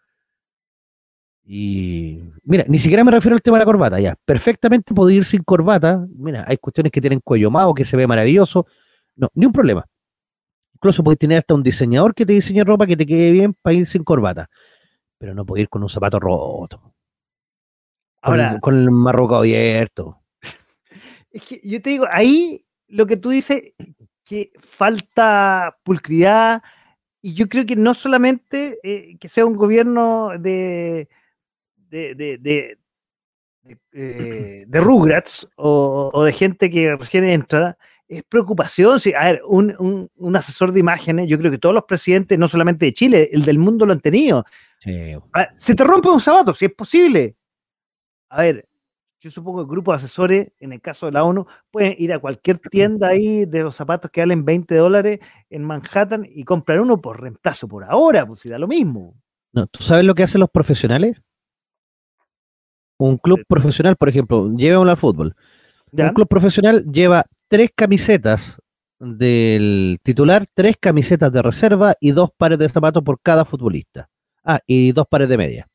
Y 1.45 2.19
mira, 2.45 2.65
ni 2.67 2.81
siquiera 2.81 3.05
me 3.05 3.13
refiero 3.13 3.37
al 3.37 3.43
tema 3.43 3.57
de 3.59 3.61
la 3.61 3.67
corbata, 3.67 4.01
ya. 4.01 4.17
Perfectamente 4.25 4.93
puedo 4.93 5.11
ir 5.11 5.25
sin 5.25 5.45
corbata. 5.45 6.05
Mira, 6.17 6.45
hay 6.47 6.57
cuestiones 6.57 6.91
que 6.91 7.01
tienen 7.01 7.21
cuello 7.21 7.51
mago, 7.53 7.73
que 7.73 7.85
se 7.85 7.97
ve 7.97 8.07
maravilloso. 8.07 8.67
No, 9.17 9.29
ni 9.35 9.47
un 9.47 9.53
problema. 9.53 9.85
incluso 10.75 11.03
puedes 11.03 11.19
tener 11.19 11.39
hasta 11.39 11.55
un 11.55 11.63
diseñador 11.63 12.15
que 12.15 12.27
te 12.27 12.35
diseñe 12.35 12.65
ropa 12.65 12.87
que 12.87 12.97
te 12.97 13.07
quede 13.07 13.33
bien 13.33 13.55
para 13.55 13.75
ir 13.75 13.87
sin 13.87 14.05
corbata. 14.05 14.49
Pero 15.19 15.35
no 15.35 15.45
puedes 15.45 15.63
ir 15.63 15.69
con 15.69 15.83
un 15.83 15.89
zapato 15.89 16.21
roto. 16.21 16.95
Ahora, 18.21 18.59
con 18.61 18.77
el, 18.77 18.91
marroco 18.91 19.37
abierto. 19.37 20.21
Es 21.31 21.43
que 21.43 21.61
yo 21.63 21.83
te 21.83 21.91
digo, 21.91 22.07
ahí 22.11 22.65
lo 22.89 23.07
que 23.07 23.19
tú 23.19 23.31
dices, 23.31 23.75
que 24.25 24.53
falta 24.59 25.77
pulcridad, 25.83 26.63
y 27.21 27.35
yo 27.35 27.49
creo 27.49 27.67
que 27.67 27.77
no 27.77 27.93
solamente 27.93 28.79
eh, 28.83 29.17
que 29.19 29.29
sea 29.29 29.45
un 29.45 29.55
gobierno 29.55 30.31
de, 30.39 31.09
de, 31.91 32.15
de, 32.15 32.39
de, 32.39 32.79
eh, 33.93 34.67
Rugrats 34.71 35.49
o, 35.57 36.23
de 36.25 36.33
gente 36.33 36.71
que 36.71 36.97
recién 36.97 37.25
entra, 37.25 37.77
es 38.09 38.23
preocupación. 38.25 38.99
a 39.19 39.25
ver, 39.25 39.43
un, 39.47 40.09
un, 40.17 40.37
asesor 40.37 40.73
de 40.73 40.81
imágenes, 40.81 41.29
yo 41.29 41.39
creo 41.39 41.51
que 41.51 41.59
todos 41.59 41.75
los 41.75 41.85
presidentes, 41.85 42.39
no 42.39 42.49
solamente 42.49 42.87
de 42.87 42.95
Chile, 42.95 43.29
el 43.33 43.43
del 43.43 43.59
mundo 43.59 43.87
lo 43.87 43.93
han 43.93 44.01
tenido. 44.01 44.45
se 45.57 45.75
te 45.75 45.85
rompe 45.85 46.09
un 46.09 46.21
zapato, 46.21 46.55
si 46.55 46.67
es 46.67 46.75
posible. 46.75 47.37
A 48.29 48.43
ver, 48.43 48.69
yo 49.21 49.31
supongo 49.31 49.59
que 49.59 49.63
el 49.63 49.71
grupo 49.71 49.93
de 49.93 49.97
asesores, 49.97 50.53
en 50.61 50.73
el 50.73 50.81
caso 50.81 51.07
de 51.07 51.13
la 51.13 51.25
ONU, 51.25 51.47
pueden 51.71 51.95
ir 51.99 52.13
a 52.13 52.19
cualquier 52.19 52.59
tienda 52.59 53.09
ahí 53.09 53.45
de 53.45 53.63
los 53.63 53.75
zapatos 53.75 54.11
que 54.11 54.21
valen 54.21 54.45
20 54.45 54.75
dólares 54.77 55.21
en 55.51 55.65
Manhattan 55.65 56.27
y 56.29 56.45
comprar 56.45 56.81
uno 56.81 56.99
por 56.99 57.21
reemplazo 57.21 57.67
por 57.67 57.85
ahora, 57.85 58.27
pues 58.27 58.41
si 58.41 58.49
da 58.49 58.59
lo 58.59 58.69
mismo. 58.69 59.15
No, 59.53 59.67
¿Tú 59.67 59.83
sabes 59.83 60.05
lo 60.05 60.15
que 60.15 60.23
hacen 60.23 60.41
los 60.41 60.51
profesionales? 60.51 61.21
Un 62.99 63.19
club 63.19 63.43
profesional, 63.49 63.97
por 63.97 64.09
ejemplo, 64.09 64.51
llevémoslo 64.55 64.91
al 64.91 64.97
fútbol. 64.97 65.35
Un 65.93 66.11
club 66.11 66.29
profesional 66.29 66.85
lleva 66.85 67.25
tres 67.49 67.71
camisetas 67.75 68.59
del 68.99 69.99
titular, 70.03 70.47
tres 70.55 70.77
camisetas 70.79 71.33
de 71.33 71.43
reserva 71.43 71.95
y 72.01 72.13
dos 72.13 72.31
pares 72.37 72.59
de 72.59 72.69
zapatos 72.69 73.03
por 73.03 73.21
cada 73.21 73.45
futbolista. 73.45 74.09
Ah, 74.45 74.61
y 74.67 74.93
dos 74.93 75.07
pares 75.09 75.29
de 75.29 75.37
media. 75.37 75.67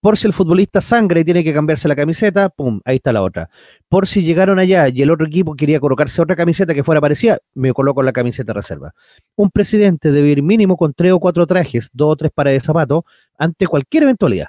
Por 0.00 0.18
si 0.18 0.26
el 0.26 0.34
futbolista 0.34 0.82
sangra 0.82 1.18
y 1.18 1.24
tiene 1.24 1.42
que 1.42 1.54
cambiarse 1.54 1.88
la 1.88 1.96
camiseta, 1.96 2.50
pum, 2.50 2.78
ahí 2.84 2.96
está 2.96 3.10
la 3.10 3.22
otra. 3.22 3.48
Por 3.88 4.06
si 4.06 4.22
llegaron 4.22 4.58
allá 4.58 4.88
y 4.88 5.00
el 5.00 5.10
otro 5.10 5.26
equipo 5.26 5.56
quería 5.56 5.80
colocarse 5.80 6.20
otra 6.20 6.36
camiseta 6.36 6.74
que 6.74 6.84
fuera 6.84 7.00
parecida, 7.00 7.38
me 7.54 7.72
coloco 7.72 8.02
la 8.02 8.12
camiseta 8.12 8.52
reserva. 8.52 8.94
Un 9.34 9.50
presidente 9.50 10.12
debe 10.12 10.28
ir 10.28 10.42
mínimo 10.42 10.76
con 10.76 10.92
tres 10.92 11.12
o 11.12 11.20
cuatro 11.20 11.46
trajes, 11.46 11.88
dos 11.92 12.12
o 12.12 12.16
tres 12.16 12.30
pares 12.32 12.52
de 12.52 12.60
zapatos, 12.60 13.04
ante 13.38 13.66
cualquier 13.66 14.02
eventualidad. 14.02 14.48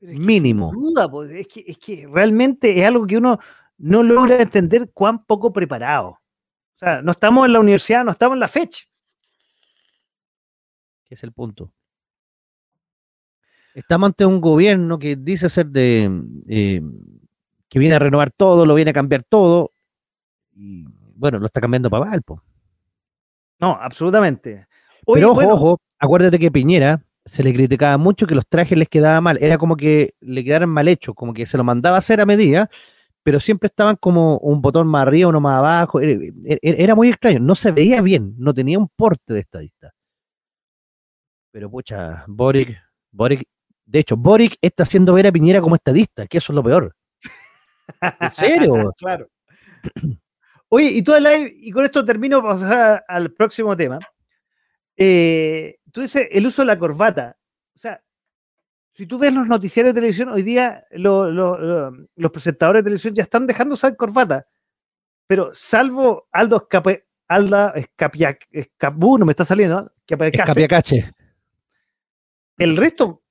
mínimo. 0.00 0.72
duda, 0.74 1.10
pues, 1.10 1.30
es, 1.30 1.48
que, 1.48 1.64
es 1.66 1.78
que 1.78 2.06
realmente 2.12 2.78
es 2.78 2.86
algo 2.86 3.06
que 3.06 3.16
uno 3.16 3.40
no 3.78 4.02
logra 4.02 4.40
entender 4.40 4.90
cuán 4.92 5.24
poco 5.24 5.52
preparado. 5.52 6.08
O 6.08 6.78
sea, 6.78 7.02
no 7.02 7.12
estamos 7.12 7.46
en 7.46 7.52
la 7.52 7.60
universidad, 7.60 8.04
no 8.04 8.12
estamos 8.12 8.36
en 8.36 8.40
la 8.40 8.48
fecha. 8.48 8.84
¿Qué 11.04 11.14
es 11.14 11.22
el 11.22 11.32
punto? 11.32 11.72
Estamos 13.74 14.08
ante 14.08 14.24
un 14.24 14.40
gobierno 14.40 14.98
que 14.98 15.16
dice 15.16 15.48
ser 15.48 15.66
de. 15.66 16.10
Eh, 16.48 16.82
que 17.68 17.78
viene 17.78 17.94
a 17.94 17.98
renovar 17.98 18.30
todo, 18.30 18.64
lo 18.64 18.74
viene 18.74 18.90
a 18.90 18.94
cambiar 18.94 19.24
todo. 19.24 19.70
Y 20.54 20.84
bueno, 21.14 21.38
lo 21.38 21.46
está 21.46 21.60
cambiando 21.60 21.90
para 21.90 22.06
Valpo. 22.06 22.42
No, 23.58 23.78
absolutamente. 23.80 24.66
Pero 25.06 25.32
ojo, 25.32 25.48
ojo, 25.48 25.80
acuérdate 25.98 26.38
que 26.38 26.50
Piñera 26.50 27.00
se 27.24 27.42
le 27.42 27.52
criticaba 27.52 27.98
mucho 27.98 28.26
que 28.26 28.34
los 28.34 28.46
trajes 28.46 28.78
les 28.78 28.88
quedaban 28.88 29.22
mal. 29.22 29.38
Era 29.40 29.58
como 29.58 29.76
que 29.76 30.14
le 30.20 30.44
quedaran 30.44 30.68
mal 30.68 30.88
hechos, 30.88 31.14
como 31.14 31.32
que 31.34 31.46
se 31.46 31.56
lo 31.56 31.64
mandaba 31.64 31.96
a 31.96 31.98
hacer 31.98 32.20
a 32.20 32.26
medida, 32.26 32.70
pero 33.26 33.40
siempre 33.40 33.66
estaban 33.66 33.96
como 33.96 34.38
un 34.38 34.62
botón 34.62 34.86
más 34.86 35.02
arriba, 35.02 35.30
uno 35.30 35.40
más 35.40 35.58
abajo. 35.58 35.98
Era, 36.00 36.94
muy 36.94 37.08
extraño, 37.08 37.40
no 37.40 37.56
se 37.56 37.72
veía 37.72 38.00
bien, 38.00 38.36
no 38.38 38.54
tenía 38.54 38.78
un 38.78 38.88
porte 38.88 39.34
de 39.34 39.40
estadista. 39.40 39.92
Pero 41.50 41.68
pucha, 41.68 42.22
Boric, 42.28 42.80
Boric 43.10 43.48
de 43.84 43.98
hecho, 43.98 44.16
Boric 44.16 44.56
está 44.62 44.84
haciendo 44.84 45.12
ver 45.12 45.26
a 45.26 45.32
Piñera 45.32 45.60
como 45.60 45.74
estadista, 45.74 46.28
que 46.28 46.38
eso 46.38 46.52
es 46.52 46.54
lo 46.54 46.62
peor. 46.62 46.94
¿En 48.20 48.30
serio? 48.30 48.92
claro. 48.96 49.26
Oye, 50.68 50.90
y 50.90 51.02
tú, 51.02 51.12
live, 51.16 51.52
y 51.52 51.72
con 51.72 51.84
esto 51.84 52.04
termino 52.04 52.40
para 52.40 52.54
pasar 52.54 53.04
al 53.08 53.32
próximo 53.32 53.76
tema. 53.76 53.98
Eh, 54.96 55.78
tú 55.90 56.02
dices 56.02 56.28
el 56.30 56.46
uso 56.46 56.62
de 56.62 56.66
la 56.66 56.78
corbata. 56.78 57.36
O 57.74 57.78
sea, 57.80 58.00
si 58.96 59.06
tú 59.06 59.18
ves 59.18 59.32
los 59.32 59.46
noticiarios 59.46 59.94
de 59.94 60.00
televisión, 60.00 60.30
hoy 60.30 60.42
día 60.42 60.84
los 60.92 62.32
presentadores 62.32 62.80
de 62.80 62.84
televisión 62.84 63.14
ya 63.14 63.22
están 63.22 63.46
dejando 63.46 63.74
usar 63.74 63.94
corbata. 63.96 64.46
Pero 65.26 65.50
salvo 65.54 66.28
Aldo 66.32 66.56
Escape, 66.56 67.06
Alda 67.28 67.74
Escapú, 68.50 69.18
no 69.18 69.26
me 69.26 69.32
está 69.32 69.44
saliendo, 69.44 69.92
Escapiacache. 70.06 71.12
El 72.56 72.76
resto 72.76 73.22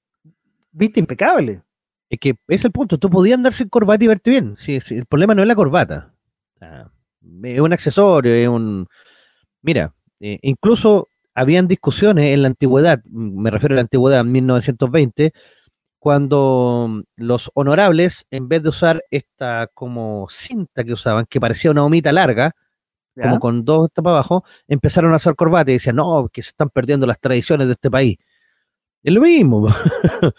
viste 0.71 0.99
impecable. 0.99 1.63
Es 2.09 2.19
que 2.19 2.35
es 2.47 2.63
el 2.63 2.71
punto, 2.71 2.99
tú 2.99 3.09
podías 3.09 3.37
andar 3.37 3.53
sin 3.53 3.69
corbata 3.69 4.03
y 4.03 4.07
verte 4.07 4.29
bien. 4.29 4.55
Sí, 4.55 4.79
el 4.91 5.05
problema 5.07 5.33
no 5.33 5.41
es 5.41 5.47
la 5.47 5.55
corbata. 5.55 6.13
es 7.43 7.59
un 7.59 7.73
accesorio, 7.73 8.33
es 8.35 8.47
un... 8.47 8.87
Mira, 9.63 9.95
eh, 10.19 10.37
incluso 10.43 11.07
habían 11.33 11.67
discusiones 11.67 12.33
en 12.33 12.43
la 12.43 12.47
antigüedad, 12.49 13.03
me 13.11 13.49
refiero 13.49 13.73
a 13.73 13.77
la 13.77 13.81
antigüedad, 13.81 14.23
1920, 14.23 15.33
cuando 16.05 17.01
los 17.15 17.49
honorables, 17.55 18.27
en 18.29 18.47
vez 18.47 18.61
de 18.61 18.69
usar 18.69 19.01
esta 19.09 19.67
como 19.73 20.27
cinta 20.29 20.83
que 20.83 20.93
usaban, 20.93 21.25
que 21.27 21.39
parecía 21.39 21.71
una 21.71 21.83
omita 21.83 22.11
larga, 22.11 22.51
como 23.19 23.39
con 23.39 23.65
dos 23.65 23.89
para 23.91 24.11
abajo, 24.11 24.43
empezaron 24.67 25.13
a 25.13 25.15
usar 25.15 25.35
corbata 25.35 25.71
y 25.71 25.75
decían, 25.75 25.95
no, 25.95 26.29
que 26.31 26.43
se 26.43 26.49
están 26.49 26.69
perdiendo 26.69 27.07
las 27.07 27.19
tradiciones 27.19 27.65
de 27.65 27.73
este 27.73 27.89
país. 27.89 28.19
Es 29.01 29.13
lo 29.13 29.21
mismo. 29.21 29.67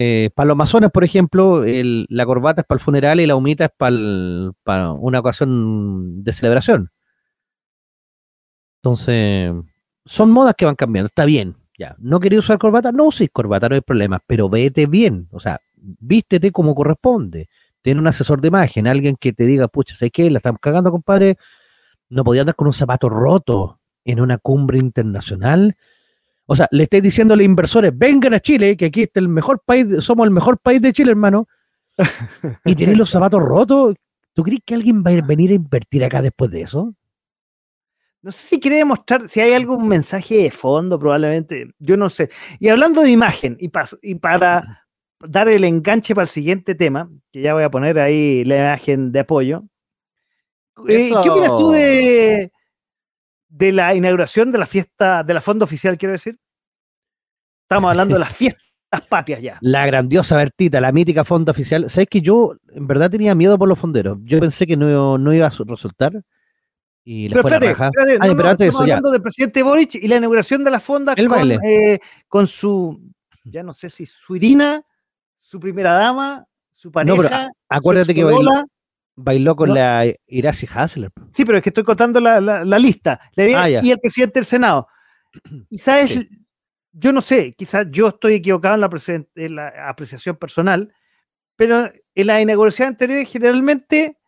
Eh, 0.00 0.30
para 0.32 0.46
los 0.46 0.56
masones, 0.56 0.92
por 0.92 1.02
ejemplo, 1.02 1.64
la 1.64 2.24
corbata 2.24 2.60
es 2.60 2.66
para 2.68 2.76
el 2.78 2.84
funeral 2.84 3.18
y 3.18 3.26
la 3.26 3.34
humita 3.34 3.64
es 3.64 3.72
para, 3.76 4.92
una 4.92 5.18
ocasión 5.18 6.22
de 6.22 6.32
celebración. 6.32 6.88
Entonces, 8.80 9.52
son 10.04 10.30
modas 10.30 10.54
que 10.56 10.66
van 10.66 10.76
cambiando. 10.76 11.08
Está 11.08 11.24
bien, 11.24 11.56
ya. 11.78 11.96
¿No 11.98 12.20
quería 12.20 12.40
usar 12.40 12.58
corbata? 12.58 12.92
No 12.92 13.06
uses 13.06 13.30
corbata, 13.32 13.68
no 13.68 13.76
hay 13.76 13.80
problema, 13.80 14.20
pero 14.26 14.48
vete 14.48 14.86
bien. 14.86 15.28
O 15.30 15.40
sea, 15.40 15.60
vístete 15.76 16.52
como 16.52 16.74
corresponde. 16.74 17.48
Tiene 17.80 18.00
un 18.00 18.06
asesor 18.06 18.40
de 18.40 18.48
imagen, 18.48 18.86
alguien 18.86 19.16
que 19.16 19.32
te 19.32 19.46
diga, 19.46 19.68
pucha, 19.68 19.94
¿sabes 19.94 20.12
qué? 20.12 20.30
La 20.30 20.38
estamos 20.38 20.60
cagando, 20.60 20.90
compadre. 20.90 21.38
No 22.10 22.24
podía 22.24 22.42
andar 22.42 22.56
con 22.56 22.66
un 22.66 22.72
zapato 22.72 23.08
roto 23.08 23.78
en 24.04 24.20
una 24.20 24.38
cumbre 24.38 24.78
internacional 24.78 25.74
o 26.50 26.56
sea, 26.56 26.66
le 26.70 26.84
estáis 26.84 27.02
diciendo 27.02 27.34
a 27.34 27.36
los 27.36 27.44
inversores, 27.44 27.92
vengan 27.94 28.32
a 28.32 28.40
Chile, 28.40 28.74
que 28.74 28.86
aquí 28.86 29.02
está 29.02 29.20
el 29.20 29.28
mejor 29.28 29.60
país, 29.66 29.86
somos 29.98 30.26
el 30.26 30.30
mejor 30.30 30.58
país 30.58 30.80
de 30.80 30.94
Chile, 30.94 31.10
hermano. 31.10 31.46
y 32.64 32.74
tenéis 32.74 32.96
los 32.96 33.10
zapatos 33.10 33.42
rotos. 33.42 33.96
¿Tú 34.32 34.42
crees 34.42 34.60
que 34.64 34.74
alguien 34.74 35.04
va 35.04 35.10
a 35.10 35.20
venir 35.20 35.50
a 35.50 35.54
invertir 35.54 36.02
acá 36.06 36.22
después 36.22 36.50
de 36.50 36.62
eso? 36.62 36.94
No 38.22 38.32
sé 38.32 38.46
si 38.46 38.60
quiere 38.60 38.78
demostrar, 38.78 39.28
si 39.28 39.40
hay 39.40 39.52
algún 39.52 39.86
mensaje 39.86 40.42
de 40.42 40.50
fondo, 40.50 40.98
probablemente, 40.98 41.70
yo 41.78 41.96
no 41.96 42.08
sé. 42.08 42.30
Y 42.58 42.68
hablando 42.68 43.02
de 43.02 43.10
imagen, 43.10 43.56
y, 43.60 43.70
y 44.02 44.14
para 44.16 44.86
dar 45.20 45.48
el 45.48 45.64
enganche 45.64 46.14
para 46.14 46.24
el 46.24 46.28
siguiente 46.28 46.74
tema, 46.74 47.10
que 47.32 47.40
ya 47.40 47.54
voy 47.54 47.62
a 47.62 47.70
poner 47.70 47.98
ahí 47.98 48.44
la 48.44 48.58
imagen 48.58 49.12
de 49.12 49.20
apoyo. 49.20 49.64
Eh, 50.88 51.10
¿Qué 51.22 51.30
opinas 51.30 51.56
tú 51.56 51.70
de, 51.70 52.52
de 53.48 53.72
la 53.72 53.94
inauguración 53.94 54.52
de 54.52 54.58
la 54.58 54.66
fiesta, 54.66 55.22
de 55.22 55.34
la 55.34 55.40
fonda 55.40 55.64
oficial, 55.64 55.96
quiero 55.98 56.12
decir. 56.12 56.38
Estamos 57.62 57.90
hablando 57.90 58.14
de 58.14 58.20
las 58.20 58.32
fiestas 58.36 58.60
patrias 59.08 59.42
ya. 59.42 59.58
La 59.60 59.86
grandiosa 59.86 60.36
Bertita, 60.36 60.80
la 60.80 60.92
mítica 60.92 61.24
fonda 61.24 61.52
oficial. 61.52 61.88
¿Sabes 61.90 62.08
que 62.08 62.20
yo 62.20 62.56
en 62.70 62.86
verdad 62.86 63.10
tenía 63.10 63.34
miedo 63.34 63.58
por 63.58 63.68
los 63.68 63.78
fonderos? 63.78 64.18
Yo 64.22 64.38
pensé 64.40 64.66
que 64.66 64.76
no, 64.76 65.18
no 65.18 65.34
iba 65.34 65.46
a 65.46 65.52
resultar. 65.66 66.22
Y 67.10 67.30
pero 67.30 67.40
espérate, 67.40 67.70
espérate, 67.70 68.18
no, 68.18 68.50
estamos 68.50 68.80
hablando 68.82 69.10
del 69.10 69.22
presidente 69.22 69.62
Boric 69.62 69.94
y 69.94 70.08
la 70.08 70.16
inauguración 70.16 70.62
de 70.62 70.70
la 70.70 70.78
fonda 70.78 71.16
con, 71.16 71.52
eh, 71.64 72.00
con, 72.28 72.46
su, 72.46 73.00
ya 73.44 73.62
no 73.62 73.72
sé 73.72 73.88
si 73.88 74.04
su 74.04 74.36
Irina, 74.36 74.84
su 75.40 75.58
primera 75.58 75.94
dama, 75.94 76.44
su 76.70 76.92
pareja. 76.92 77.46
No, 77.46 77.52
acuérdate 77.70 78.14
que 78.14 78.26
Bailó 79.16 79.56
con 79.56 79.72
la 79.72 80.04
Iracy 80.26 80.68
Hasler. 80.70 81.10
Sí, 81.32 81.46
pero 81.46 81.56
es 81.56 81.64
que 81.64 81.70
estoy 81.70 81.82
contando 81.82 82.20
la, 82.20 82.78
lista. 82.78 83.18
Ah, 83.56 83.70
y 83.70 83.90
el 83.90 84.00
presidente 84.00 84.40
del 84.40 84.44
Senado. 84.44 84.86
Y 85.70 85.78
sabes, 85.78 86.28
yo 86.92 87.10
no 87.14 87.22
sé, 87.22 87.54
quizás 87.54 87.86
yo 87.90 88.08
estoy 88.08 88.34
equivocado 88.34 88.74
en 88.74 88.82
la, 88.82 89.24
en 89.34 89.54
la, 89.54 89.88
apreciación 89.88 90.36
personal, 90.36 90.92
pero 91.56 91.90
en 92.14 92.26
la 92.26 92.42
inauguración 92.42 92.88
anterior 92.88 93.24
generalmente, 93.24 94.18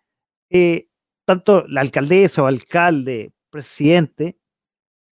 eh, 0.48 0.86
tanto 1.30 1.64
la 1.68 1.80
alcaldesa 1.80 2.42
o 2.42 2.46
alcalde, 2.46 3.32
presidente, 3.50 4.36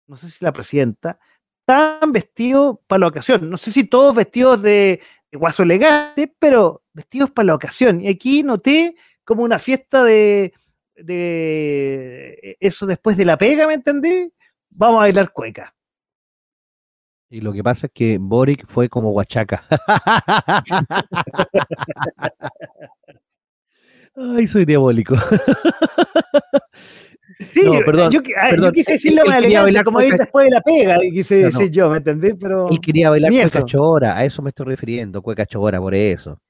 no 0.06 0.16
sé 0.16 0.30
si 0.30 0.42
la 0.42 0.50
presidenta, 0.50 1.18
están 1.60 2.10
vestidos 2.10 2.78
para 2.86 3.00
la 3.00 3.08
ocasión. 3.08 3.50
No 3.50 3.58
sé 3.58 3.70
si 3.70 3.84
todos 3.84 4.14
vestidos 4.14 4.62
de, 4.62 5.02
de 5.30 5.38
guaso 5.38 5.62
elegante, 5.62 6.34
pero 6.38 6.84
vestidos 6.94 7.30
para 7.32 7.48
la 7.48 7.54
ocasión. 7.54 8.00
Y 8.00 8.08
aquí 8.08 8.42
noté 8.42 8.96
como 9.26 9.42
una 9.42 9.58
fiesta 9.58 10.04
de, 10.04 10.54
de 10.94 12.56
eso 12.60 12.86
después 12.86 13.18
de 13.18 13.26
la 13.26 13.36
pega, 13.36 13.66
¿me 13.66 13.74
entendí? 13.74 14.32
Vamos 14.70 14.96
a 14.96 15.00
bailar 15.00 15.34
cueca. 15.34 15.74
Y 17.28 17.42
lo 17.42 17.52
que 17.52 17.62
pasa 17.62 17.88
es 17.88 17.92
que 17.92 18.16
Boric 18.18 18.66
fue 18.66 18.88
como 18.88 19.10
Huachaca. 19.10 19.64
Ay, 24.16 24.46
soy 24.46 24.64
diabólico. 24.64 25.14
Sí, 27.52 27.60
perdón, 27.84 28.10
yo, 28.10 28.20
ah, 28.40 28.70
quise 28.72 28.92
decirle 28.92 29.20
a 29.20 29.84
como 29.84 30.00
ir 30.00 30.14
después 30.14 30.46
de 30.46 30.50
la 30.50 30.60
pega, 30.62 30.96
quise 31.00 31.44
decir 31.44 31.70
yo, 31.70 31.90
¿me 31.90 31.98
entendí? 31.98 32.32
Pero 32.32 32.70
él 32.70 32.80
quería 32.80 33.10
bailar 33.10 33.30
cueca 33.30 33.64
chora, 33.64 34.16
a 34.16 34.24
eso 34.24 34.40
me 34.40 34.50
estoy 34.50 34.66
refiriendo, 34.66 35.20
cueca 35.20 35.44
chora, 35.44 35.78
por 35.78 35.94
eso. 35.94 36.40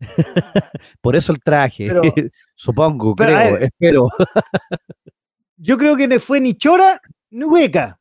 por 1.00 1.16
eso 1.16 1.32
el 1.32 1.40
traje, 1.40 1.88
supongo, 2.54 3.14
creo, 3.14 3.56
espero. 3.56 4.10
yo 5.56 5.78
creo 5.78 5.96
que 5.96 6.06
no 6.06 6.20
fue 6.20 6.40
ni 6.40 6.54
chora 6.54 7.00
ni 7.30 7.44
hueca. 7.44 7.98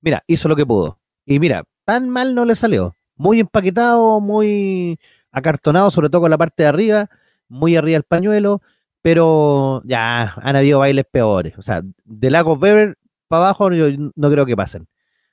Mira, 0.00 0.24
hizo 0.26 0.48
lo 0.48 0.56
que 0.56 0.66
pudo. 0.66 0.98
Y 1.24 1.38
mira, 1.38 1.62
tan 1.84 2.08
mal 2.10 2.34
no 2.34 2.44
le 2.44 2.56
salió. 2.56 2.92
Muy 3.16 3.40
empaquetado, 3.40 4.20
muy 4.20 4.98
acartonado, 5.34 5.90
sobre 5.90 6.08
todo 6.08 6.22
con 6.22 6.30
la 6.30 6.38
parte 6.38 6.62
de 6.62 6.68
arriba, 6.68 7.10
muy 7.48 7.76
arriba 7.76 7.96
el 7.96 8.04
pañuelo, 8.04 8.62
pero 9.02 9.82
ya 9.84 10.34
han 10.36 10.56
habido 10.56 10.78
bailes 10.78 11.04
peores. 11.04 11.58
O 11.58 11.62
sea, 11.62 11.82
de 12.04 12.30
Lagos 12.30 12.58
Weber 12.58 12.96
para 13.28 13.44
abajo 13.44 13.70
yo 13.72 13.86
no 14.14 14.30
creo 14.30 14.46
que 14.46 14.56
pasen. 14.56 14.86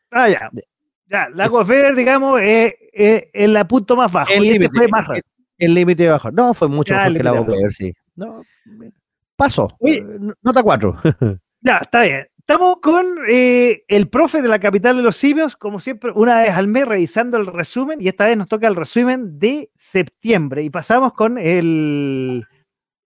Ah, 0.10 0.28
ya. 0.28 0.50
Ya, 1.08 1.30
Lagos 1.30 1.68
Weber, 1.68 1.96
digamos, 1.96 2.42
es, 2.42 2.74
el 2.94 3.58
punto 3.68 3.96
más 3.96 4.12
bajo. 4.12 4.32
El 4.32 4.46
este 4.46 4.60
límite 4.60 4.88
más 4.88 5.08
El 5.58 5.74
límite 5.74 6.08
bajo. 6.08 6.32
No, 6.32 6.54
fue 6.54 6.68
mucho 6.68 6.94
mejor 6.96 7.14
que 7.14 7.24
Lagos 7.24 7.48
Weber, 7.48 7.74
sí. 7.74 7.94
No, 8.16 8.42
paso. 9.36 9.68
Nota 10.42 10.64
cuatro. 10.64 11.00
ya, 11.62 11.78
está 11.78 12.04
bien. 12.04 12.28
Estamos 12.52 12.80
con 12.82 13.06
eh, 13.30 13.86
el 13.88 14.10
profe 14.10 14.42
de 14.42 14.50
la 14.50 14.60
capital 14.60 14.98
de 14.98 15.04
los 15.04 15.16
simios, 15.16 15.56
como 15.56 15.80
siempre, 15.80 16.12
una 16.14 16.42
vez 16.42 16.52
al 16.52 16.68
mes 16.68 16.86
revisando 16.86 17.38
el 17.38 17.46
resumen, 17.46 18.02
y 18.02 18.10
esta 18.10 18.26
vez 18.26 18.36
nos 18.36 18.50
toca 18.50 18.68
el 18.68 18.76
resumen 18.76 19.40
de 19.40 19.72
septiembre. 19.78 20.62
Y 20.62 20.70
pasamos 20.70 21.14
con 21.14 21.38
el, 21.38 22.46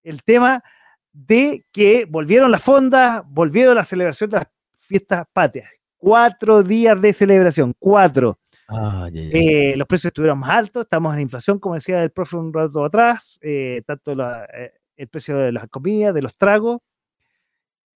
el 0.02 0.22
tema 0.24 0.64
de 1.12 1.62
que 1.72 2.06
volvieron 2.06 2.50
las 2.50 2.60
fondas, 2.60 3.22
volvieron 3.28 3.76
la 3.76 3.84
celebración 3.84 4.30
de 4.30 4.38
las 4.38 4.48
fiestas 4.78 5.24
patrias. 5.32 5.70
Cuatro 5.96 6.64
días 6.64 7.00
de 7.00 7.12
celebración, 7.12 7.72
cuatro. 7.78 8.40
Eh, 9.14 9.74
los 9.76 9.86
precios 9.86 10.10
estuvieron 10.10 10.40
más 10.40 10.50
altos, 10.50 10.86
estamos 10.86 11.14
en 11.14 11.20
inflación, 11.20 11.60
como 11.60 11.76
decía 11.76 12.02
el 12.02 12.10
profe 12.10 12.34
un 12.34 12.52
rato 12.52 12.84
atrás, 12.84 13.38
eh, 13.42 13.80
tanto 13.86 14.10
el 14.10 15.08
precio 15.08 15.36
de 15.38 15.52
las 15.52 15.68
comidas, 15.68 16.12
de 16.12 16.22
los 16.22 16.36
tragos, 16.36 16.80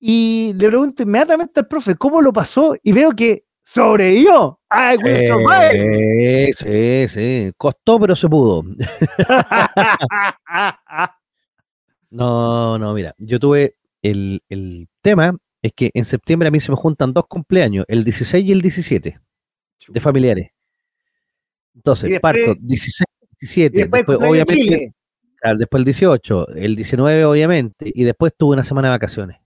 y 0.01 0.55
le 0.55 0.69
pregunto 0.69 1.03
inmediatamente 1.03 1.61
al 1.61 1.69
profe 1.69 1.95
cómo 1.95 2.23
lo 2.23 2.33
pasó 2.33 2.75
y 2.83 2.93
veo 2.93 3.13
que 3.13 3.45
sobrevivió. 3.63 4.59
¡I 4.71 4.97
will 4.97 6.55
Sí, 6.57 7.07
sí, 7.09 7.53
Costó, 7.57 8.01
pero 8.01 8.17
se 8.17 8.29
pudo. 8.29 8.63
no, 12.11 12.79
no, 12.79 12.95
mira, 12.95 13.15
yo 13.19 13.39
tuve 13.39 13.75
el, 14.03 14.41
tema 15.03 15.37
es 15.63 15.73
que 15.75 15.91
en 15.93 16.07
septiembre 16.07 16.49
a 16.49 16.51
mí 16.51 16.61
se 16.61 16.73
me 16.73 16.77
juntan 16.77 17.13
dos 17.13 17.27
cumpleaños, 17.29 17.85
el 17.87 18.03
16 18.03 18.43
y 18.45 18.53
el 18.53 18.63
17, 18.63 19.21
de 19.89 20.01
familiares. 20.01 20.51
Entonces, 21.75 22.19
parto 22.21 22.55
16, 22.59 23.05
17, 23.39 23.87
después, 23.87 24.19
obviamente, 24.19 24.95
después 25.59 25.81
el 25.81 25.85
18, 25.85 26.49
el 26.55 26.77
19 26.77 27.27
obviamente, 27.27 27.93
y 27.95 28.05
después 28.05 28.33
tuve 28.35 28.55
una 28.55 28.65
semana 28.65 28.89
de 28.89 28.93
vacaciones. 28.93 29.37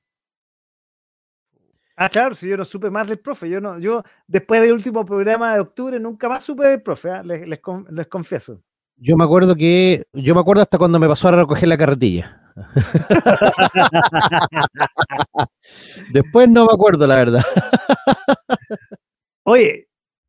Ah, 1.96 2.08
claro, 2.08 2.34
si 2.34 2.48
yo 2.48 2.56
no 2.56 2.64
supe 2.64 2.90
más 2.90 3.06
del 3.08 3.20
profe, 3.20 3.48
yo 3.48 3.60
no, 3.60 3.78
yo 3.78 4.02
después 4.26 4.60
del 4.60 4.72
último 4.72 5.04
programa 5.04 5.54
de 5.54 5.60
octubre 5.60 6.00
nunca 6.00 6.28
más 6.28 6.42
supe 6.42 6.66
del 6.66 6.82
profe, 6.82 7.10
¿ah? 7.10 7.22
les, 7.22 7.46
les, 7.46 7.60
confieso. 8.08 8.60
Yo 8.96 9.16
me 9.16 9.22
acuerdo 9.24 9.54
que, 9.54 10.04
yo 10.12 10.34
me 10.34 10.40
acuerdo 10.40 10.62
hasta 10.62 10.78
cuando 10.78 10.98
me 10.98 11.06
pasó 11.06 11.28
a 11.28 11.32
recoger 11.32 11.68
la 11.68 11.78
carretilla. 11.78 12.40
Después 16.12 16.48
no 16.48 16.66
me 16.66 16.72
acuerdo, 16.72 17.06
la 17.06 17.16
verdad. 17.16 17.44
Oye, 19.44 19.88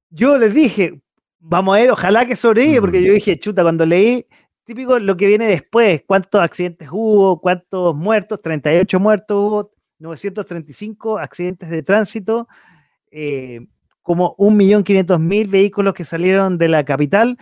yo 0.10 0.38
les 0.38 0.54
dije, 0.54 1.02
vamos 1.40 1.76
a 1.76 1.80
ver, 1.80 1.92
ojalá 1.92 2.28
que 2.28 2.36
sobrevive, 2.36 2.82
porque 2.82 3.04
yo 3.04 3.12
mm. 3.12 3.16
dije, 3.16 3.40
chuta, 3.40 3.64
cuando 3.64 3.86
leí, 3.86 4.28
típico 4.66 5.00
lo 5.00 5.18
que 5.18 5.28
viene 5.28 5.48
después, 5.48 6.04
cuántos 6.06 6.42
accidentes 6.42 6.90
hubo, 6.92 7.40
cuántos 7.40 7.96
muertos, 7.96 8.42
38 8.42 9.00
muertos 9.00 9.38
hubo, 9.38 9.72
935 10.00 11.20
accidentes 11.20 11.70
de 11.70 11.84
tránsito, 11.84 12.48
eh, 13.12 13.68
como 14.02 14.36
1.500.000 14.38 15.50
vehículos 15.50 15.94
que 15.94 16.06
salieron 16.06 16.58
de 16.58 16.70
la 16.70 16.84
capital. 16.84 17.38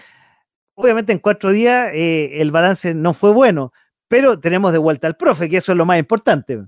Obviamente 0.76 1.12
en 1.12 1.20
cuatro 1.20 1.52
días 1.52 1.92
eh, 1.94 2.42
el 2.42 2.52
balance 2.52 2.94
no 2.94 3.14
fue 3.14 3.32
bueno, 3.32 3.74
pero 4.08 4.40
tenemos 4.40 4.72
de 4.72 4.78
vuelta 4.78 5.08
al 5.08 5.16
profe, 5.16 5.50
que 5.50 5.58
eso 5.58 5.72
es 5.72 5.78
lo 5.78 5.86
más 5.86 6.00
importante. 6.00 6.64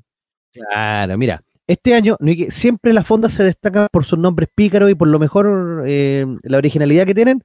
Claro, 0.51 1.17
mira, 1.17 1.43
este 1.67 1.95
año 1.95 2.17
siempre 2.49 2.93
las 2.93 3.07
fondas 3.07 3.33
se 3.33 3.43
destacan 3.43 3.87
por 3.91 4.05
sus 4.05 4.19
nombres 4.19 4.49
pícaros 4.53 4.91
y 4.91 4.95
por 4.95 5.07
lo 5.07 5.17
mejor 5.17 5.83
eh, 5.87 6.25
la 6.43 6.57
originalidad 6.57 7.05
que 7.05 7.15
tienen. 7.15 7.43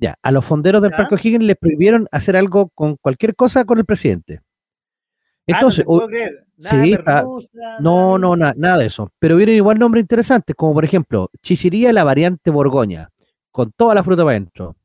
Ya, 0.00 0.16
a 0.22 0.30
los 0.30 0.44
fonderos 0.44 0.80
del 0.80 0.92
Parque 0.92 1.16
O'Higgins 1.16 1.44
les 1.44 1.56
prohibieron 1.56 2.06
hacer 2.12 2.36
algo 2.36 2.68
con 2.74 2.96
cualquier 2.96 3.34
cosa 3.34 3.64
con 3.64 3.78
el 3.78 3.84
presidente. 3.84 4.38
Ah, 5.50 5.60
Sí, 6.58 6.96
no, 7.80 8.18
no, 8.18 8.36
nada 8.36 8.78
de 8.78 8.86
eso. 8.86 9.12
Pero 9.18 9.36
vienen 9.36 9.56
igual 9.56 9.78
nombres 9.78 10.02
interesantes, 10.02 10.56
como 10.56 10.74
por 10.74 10.84
ejemplo, 10.84 11.30
Chichiría 11.40 11.92
la 11.92 12.02
variante 12.02 12.50
Borgoña, 12.50 13.10
con 13.52 13.70
toda 13.72 13.94
la 13.94 14.02
fruta 14.02 14.24
para 14.24 14.36
adentro. 14.36 14.76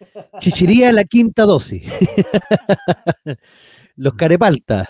Chichiría 0.40 0.92
la 0.92 1.04
quinta 1.04 1.44
dosis. 1.44 1.82
Los 3.96 4.14
carepalta. 4.14 4.88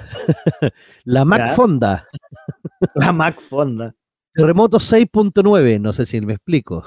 la 1.04 1.24
Mac 1.24 1.54
Fonda. 1.56 2.06
La 2.94 3.12
Mac 3.12 3.40
Fonda. 3.40 3.94
Terremoto 4.32 4.78
6.9, 4.78 5.80
no 5.80 5.92
sé 5.92 6.06
si 6.06 6.20
me 6.20 6.34
explico. 6.34 6.84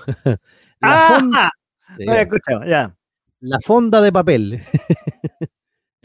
La 0.79 1.19
fonda, 1.19 1.51
no, 1.99 2.65
ya. 2.65 2.95
La 3.39 3.59
fonda 3.59 4.01
de 4.01 4.11
papel. 4.11 4.63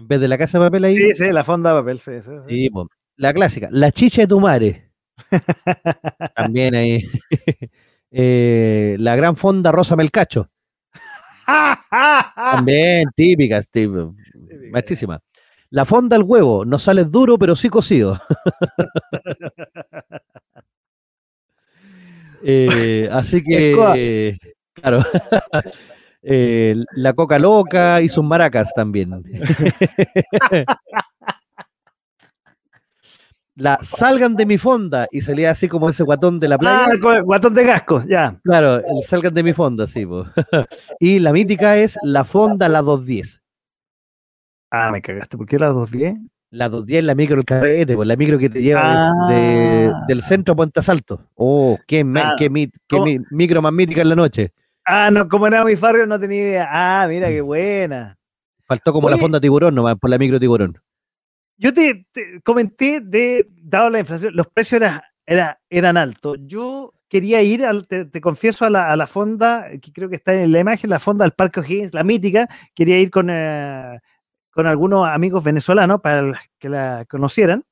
En 0.00 0.08
vez 0.08 0.20
de 0.20 0.28
la 0.28 0.38
casa 0.38 0.58
de 0.58 0.64
papel 0.64 0.84
ahí. 0.84 0.94
Sí, 0.94 1.12
sí, 1.14 1.30
la 1.30 1.44
fonda 1.44 1.74
de 1.74 1.80
papel, 1.80 1.98
sí. 1.98 2.12
sí, 2.48 2.70
la 3.16 3.34
clásica. 3.34 3.68
La 3.70 3.92
chicha 3.92 4.22
de 4.22 4.28
tu 4.28 4.40
madre. 4.40 4.90
También 6.34 6.74
ahí. 6.74 7.06
Eh, 8.12 8.96
la 8.98 9.14
gran 9.14 9.36
fonda 9.36 9.70
Rosa 9.70 9.94
Melcacho. 9.94 10.48
También, 12.34 13.04
típica, 13.14 13.62
típica 13.62 14.10
maestrísima. 14.72 15.20
La 15.68 15.84
fonda 15.84 16.16
al 16.16 16.24
huevo, 16.24 16.64
no 16.64 16.80
sale 16.80 17.04
duro, 17.04 17.38
pero 17.38 17.54
sí 17.54 17.68
cocido. 17.68 18.20
Eh, 22.42 23.06
así 23.12 23.44
que, 23.44 24.38
claro. 24.72 25.04
Eh, 26.22 26.76
la 26.92 27.14
Coca 27.14 27.38
Loca 27.38 28.02
y 28.02 28.08
sus 28.08 28.24
maracas 28.24 28.72
también. 28.74 29.22
la 33.54 33.78
salgan 33.82 34.36
de 34.36 34.46
mi 34.46 34.56
fonda 34.58 35.06
y 35.10 35.20
salía 35.22 35.50
así 35.50 35.68
como 35.68 35.88
ese 35.88 36.02
guatón 36.02 36.38
de 36.40 36.48
la 36.48 36.58
playa. 36.58 36.88
Ah, 36.92 37.20
guatón 37.22 37.54
de 37.54 37.64
casco, 37.64 38.02
ya. 38.06 38.38
Claro, 38.42 38.76
el 38.76 39.02
salgan 39.02 39.34
de 39.34 39.42
mi 39.42 39.52
fonda, 39.52 39.86
sí. 39.86 40.06
y 41.00 41.18
la 41.18 41.32
mítica 41.32 41.76
es 41.76 41.98
la 42.02 42.24
fonda 42.24 42.68
la 42.68 42.82
210. 42.82 43.40
Ah, 44.70 44.90
me 44.92 45.02
cagaste. 45.02 45.36
¿Por 45.36 45.46
qué 45.46 45.58
la 45.58 45.68
210? 45.68 46.16
La 46.52 46.68
210 46.68 46.98
es 46.98 47.04
la 47.04 47.14
micro 47.14 47.36
del 47.36 47.44
carrete, 47.44 47.94
pues, 47.94 48.08
la 48.08 48.16
micro 48.16 48.38
que 48.38 48.50
te 48.50 48.60
lleva 48.60 49.10
ah. 49.10 50.04
del 50.08 50.22
centro 50.22 50.52
a 50.52 50.56
Puente 50.56 50.80
Asalto. 50.80 51.28
Oh, 51.34 51.78
qué, 51.86 52.04
ah, 52.16 52.34
qué 52.36 52.50
micro 52.50 53.62
más 53.62 53.72
mítica 53.72 54.02
en 54.02 54.08
la 54.08 54.16
noche. 54.16 54.52
Ah, 54.92 55.08
no, 55.12 55.28
como 55.28 55.46
era 55.46 55.64
mi 55.64 55.76
barrio 55.76 56.04
no 56.04 56.18
tenía 56.18 56.40
idea. 56.40 56.68
Ah, 56.68 57.06
mira 57.08 57.28
qué 57.28 57.40
buena. 57.40 58.18
Faltó 58.66 58.92
como 58.92 59.08
la 59.08 59.18
fonda 59.18 59.40
tiburón 59.40 59.72
nomás, 59.72 59.96
por 59.96 60.10
la 60.10 60.18
micro 60.18 60.40
tiburón. 60.40 60.80
Yo 61.56 61.72
te, 61.72 62.04
comenté 62.42 63.00
de, 63.00 63.46
dado 63.62 63.88
la 63.90 64.00
inflación, 64.00 64.34
los 64.34 64.48
precios 64.48 64.82
era, 65.26 65.60
eran 65.68 65.96
altos. 65.96 66.38
Yo 66.40 66.92
quería 67.08 67.40
ir, 67.40 67.62
te, 67.86 68.20
confieso, 68.20 68.64
a 68.64 68.70
la, 68.70 69.06
fonda, 69.06 69.68
que 69.80 69.92
creo 69.92 70.08
que 70.08 70.16
está 70.16 70.34
en 70.34 70.50
la 70.50 70.58
imagen, 70.58 70.90
la 70.90 70.98
fonda 70.98 71.24
del 71.24 71.34
Parque 71.34 71.60
O'Higgins, 71.60 71.94
la 71.94 72.02
mítica. 72.02 72.48
Quería 72.74 72.98
ir 72.98 73.10
con, 73.10 73.28
eh, 73.30 74.00
con 74.50 74.66
algunos 74.66 75.06
amigos 75.06 75.44
venezolanos 75.44 76.00
para 76.00 76.32
que 76.58 76.68
la 76.68 77.04
conocieran. 77.08 77.64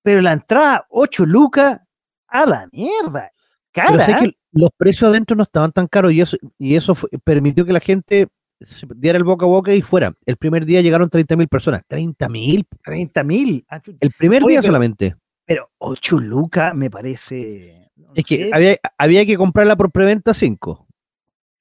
Pero 0.00 0.20
la 0.20 0.32
entrada, 0.32 0.86
8 0.90 1.26
lucas, 1.26 1.80
a 2.28 2.46
la 2.46 2.68
mierda. 2.70 3.32
Cara. 3.72 4.24
¿eh? 4.24 4.36
Los 4.56 4.70
precios 4.76 5.08
adentro 5.10 5.36
no 5.36 5.42
estaban 5.44 5.72
tan 5.72 5.86
caros 5.86 6.12
y 6.12 6.20
eso, 6.20 6.36
y 6.58 6.74
eso 6.74 6.96
permitió 7.24 7.64
que 7.64 7.72
la 7.72 7.80
gente 7.80 8.28
se 8.60 8.86
diera 8.96 9.18
el 9.18 9.24
boca 9.24 9.44
a 9.44 9.48
boca 9.48 9.74
y 9.74 9.82
fuera. 9.82 10.12
El 10.24 10.36
primer 10.36 10.64
día 10.64 10.80
llegaron 10.80 11.10
30.000 11.10 11.46
personas. 11.48 11.82
30.000. 11.88 12.64
30.000. 12.84 13.64
El 14.00 14.10
primer 14.12 14.42
Oye, 14.42 14.52
día 14.52 14.60
pero- 14.60 14.68
solamente. 14.68 15.14
Pero 15.44 15.70
8 15.78 16.18
lucas 16.18 16.74
me 16.74 16.90
parece. 16.90 17.90
no 17.96 18.06
Es 18.14 18.24
que 18.24 18.50
había, 18.52 18.76
había 18.98 19.24
que 19.26 19.36
comprarla 19.36 19.76
por 19.76 19.92
preventa 19.92 20.34
5. 20.34 20.86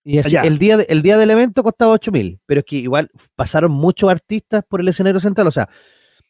Y 0.03 0.19
así, 0.19 0.35
el, 0.35 0.57
día 0.57 0.77
de- 0.77 0.85
el 0.89 1.01
día 1.01 1.17
del 1.17 1.31
evento 1.31 1.63
costaba 1.63 1.93
8.000. 1.93 2.39
Pero 2.45 2.59
es 2.61 2.65
que 2.65 2.77
igual 2.77 3.09
pasaron 3.35 3.71
muchos 3.71 4.09
artistas 4.09 4.63
por 4.67 4.79
el 4.79 4.87
escenario 4.87 5.19
central. 5.19 5.47
O 5.47 5.51
sea, 5.51 5.67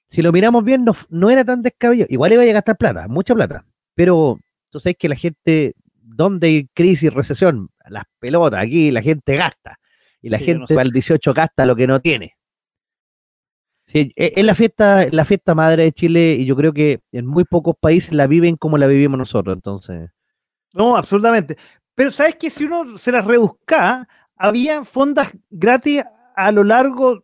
si 0.07 0.21
lo 0.21 0.31
miramos 0.31 0.63
bien, 0.63 0.83
no, 0.83 0.93
no 1.09 1.29
era 1.29 1.45
tan 1.45 1.61
descabellado. 1.61 2.07
Igual 2.11 2.33
iba 2.33 2.41
a 2.43 2.45
gastar 2.47 2.75
plata, 2.77 3.07
mucha 3.07 3.35
plata. 3.35 3.65
Pero 3.93 4.37
tú 4.69 4.79
sabes 4.79 4.97
que 4.97 5.07
la 5.09 5.15
gente, 5.15 5.75
donde 6.07 6.47
hay 6.47 6.67
crisis, 6.73 7.13
recesión, 7.13 7.69
las 7.87 8.03
pelotas 8.19 8.61
aquí, 8.63 8.91
la 8.91 9.01
gente 9.01 9.35
gasta. 9.35 9.79
Y 10.21 10.29
la 10.29 10.37
Sí, 10.37 10.45
yo 10.45 10.53
no 10.53 10.59
gente 10.61 10.73
sé. 10.75 10.79
al 10.79 10.91
18 10.91 11.33
gasta 11.33 11.65
lo 11.65 11.75
que 11.75 11.87
no 11.87 11.99
tiene. 11.99 12.33
Sí, 13.87 14.11
e- 14.15 14.33
es 14.35 14.43
la 14.45 14.55
fiesta, 14.55 15.07
la 15.11 15.25
fiesta 15.25 15.53
madre 15.53 15.83
de 15.83 15.91
Chile 15.91 16.33
y 16.39 16.45
yo 16.45 16.55
creo 16.55 16.73
que 16.73 17.01
en 17.11 17.25
muy 17.27 17.43
pocos 17.43 17.75
países 17.79 18.13
la 18.13 18.25
viven 18.27 18.55
como 18.55 18.77
la 18.77 18.87
vivimos 18.87 19.17
nosotros. 19.17 19.55
Entonces, 19.55 20.09
No, 20.73 20.97
absolutamente. 20.97 21.55
Pero 21.93 22.11
sabes 22.11 22.35
que 22.35 22.49
si 22.49 22.65
uno 22.65 22.97
se 22.97 23.11
las 23.11 23.23
rebusca, 23.25 24.07
había 24.35 24.83
fondas 24.83 25.31
gratis 25.49 26.03
a 26.35 26.51
lo 26.51 26.63
largo, 26.65 27.23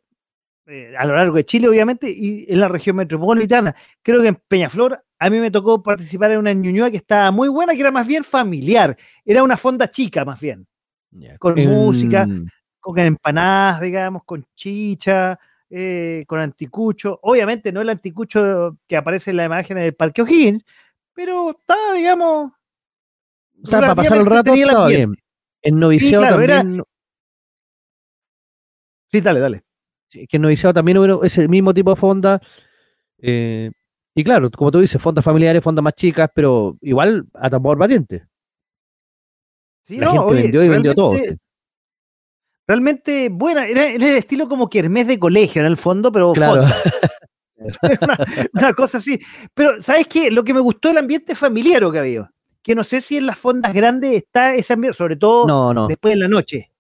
eh, 0.67 0.93
a 0.97 1.05
lo 1.05 1.15
largo 1.15 1.35
de 1.35 1.43
Chile, 1.45 1.67
obviamente, 1.67 2.09
y 2.09 2.45
en 2.47 2.59
la 2.61 2.69
región 2.69 2.95
metropolitana. 2.95 3.75
Creo 4.01 4.21
que 4.21 4.29
en 4.29 4.35
Peñaflor 4.47 5.03
a 5.23 5.29
mí 5.29 5.37
me 5.39 5.51
tocó 5.51 5.83
participar 5.83 6.31
en 6.31 6.39
una 6.39 6.51
ñuñoa 6.51 6.89
que 6.89 6.97
estaba 6.97 7.29
muy 7.29 7.47
buena, 7.47 7.73
que 7.75 7.81
era 7.81 7.91
más 7.91 8.07
bien 8.07 8.23
familiar. 8.23 8.97
Era 9.23 9.43
una 9.43 9.55
fonda 9.55 9.87
chica, 9.89 10.25
más 10.25 10.39
bien, 10.39 10.65
Con 11.37 11.53
música. 11.63 12.27
con 12.79 12.97
empanadas, 12.97 13.81
digamos, 13.81 14.23
con 14.25 14.43
chicha, 14.55 15.39
eh, 15.69 16.23
con 16.25 16.39
anticucho. 16.39 17.19
Obviamente 17.21 17.71
no 17.71 17.81
el 17.81 17.89
anticucho 17.89 18.77
que 18.87 18.97
aparece 18.97 19.29
en 19.29 19.37
la 19.37 19.45
imagen 19.45 19.77
del 19.77 19.93
Parque 19.93 20.23
O'Higgins, 20.23 20.65
pero 21.13 21.51
estaba, 21.51 21.93
digamos. 21.93 22.51
O 23.63 23.67
sea, 23.67 23.79
para 23.81 23.93
pasar 23.93 24.17
el 24.17 24.25
rato 24.25 24.51
estaba 24.55 24.87
bien. 24.87 25.15
En 25.61 25.79
noviciado 25.79 26.23
claro, 26.25 26.41
era- 26.41 26.57
también, 26.63 26.83
Sí, 29.11 29.21
dale, 29.21 29.39
dale. 29.39 29.61
sí, 30.07 30.25
que 30.25 30.37
en 30.37 30.41
noviciado 30.43 30.73
también 30.73 30.97
hubo 30.97 31.23
ese 31.23 31.47
mismo 31.47 31.73
tipo 31.75 31.91
de 31.93 31.99
fonda. 31.99 32.41
eh, 33.19 33.69
y 34.15 34.23
claro, 34.23 34.49
como 34.51 34.71
tú 34.71 34.79
dices, 34.79 35.01
fondas 35.01 35.23
familiares, 35.23 35.63
fondas 35.63 35.83
más 35.83 35.93
chicas, 35.93 36.29
pero 36.33 36.75
igual 36.81 37.25
a 37.33 37.49
tambor 37.49 37.77
batiente. 37.77 38.25
Sí, 39.87 39.97
La 39.97 40.05
no, 40.07 40.11
gente 40.11 40.25
oye, 40.27 40.41
vendió 40.43 40.63
y 40.63 40.69
vendió 40.69 40.95
todo. 40.95 41.13
realmente- 42.67 43.29
buena, 43.29 43.67
era, 43.67 43.85
era 43.87 44.09
el 44.11 44.17
estilo 44.17 44.47
como 44.47 44.69
kermés 44.69 45.07
de 45.07 45.19
colegio 45.19 45.61
en 45.61 45.67
el 45.67 45.77
fondo, 45.77 46.11
pero 46.11 46.33
Claro. 46.33 46.63
una, 48.01 48.17
una 48.53 48.73
cosa 48.73 48.97
así. 48.97 49.19
Pero, 49.53 49.81
¿sabes 49.81 50.07
qué? 50.07 50.31
Lo 50.31 50.43
que 50.43 50.53
me 50.53 50.59
gustó 50.61 50.89
el 50.89 50.97
ambiente 50.97 51.35
familiar 51.35 51.83
que 51.91 51.99
había. 51.99 52.31
Que 52.63 52.73
no 52.75 52.83
sé 52.83 53.01
si 53.01 53.17
en 53.17 53.25
las 53.27 53.37
fondas 53.37 53.73
grandes 53.73 54.13
está 54.13 54.55
ese 54.55 54.73
ambiente, 54.73 54.97
sobre 54.97 55.15
todo 55.15 55.45
No, 55.47 55.73
no. 55.73 55.87
después 55.87 56.13
de 56.13 56.19
la 56.19 56.27
noche. 56.27 56.71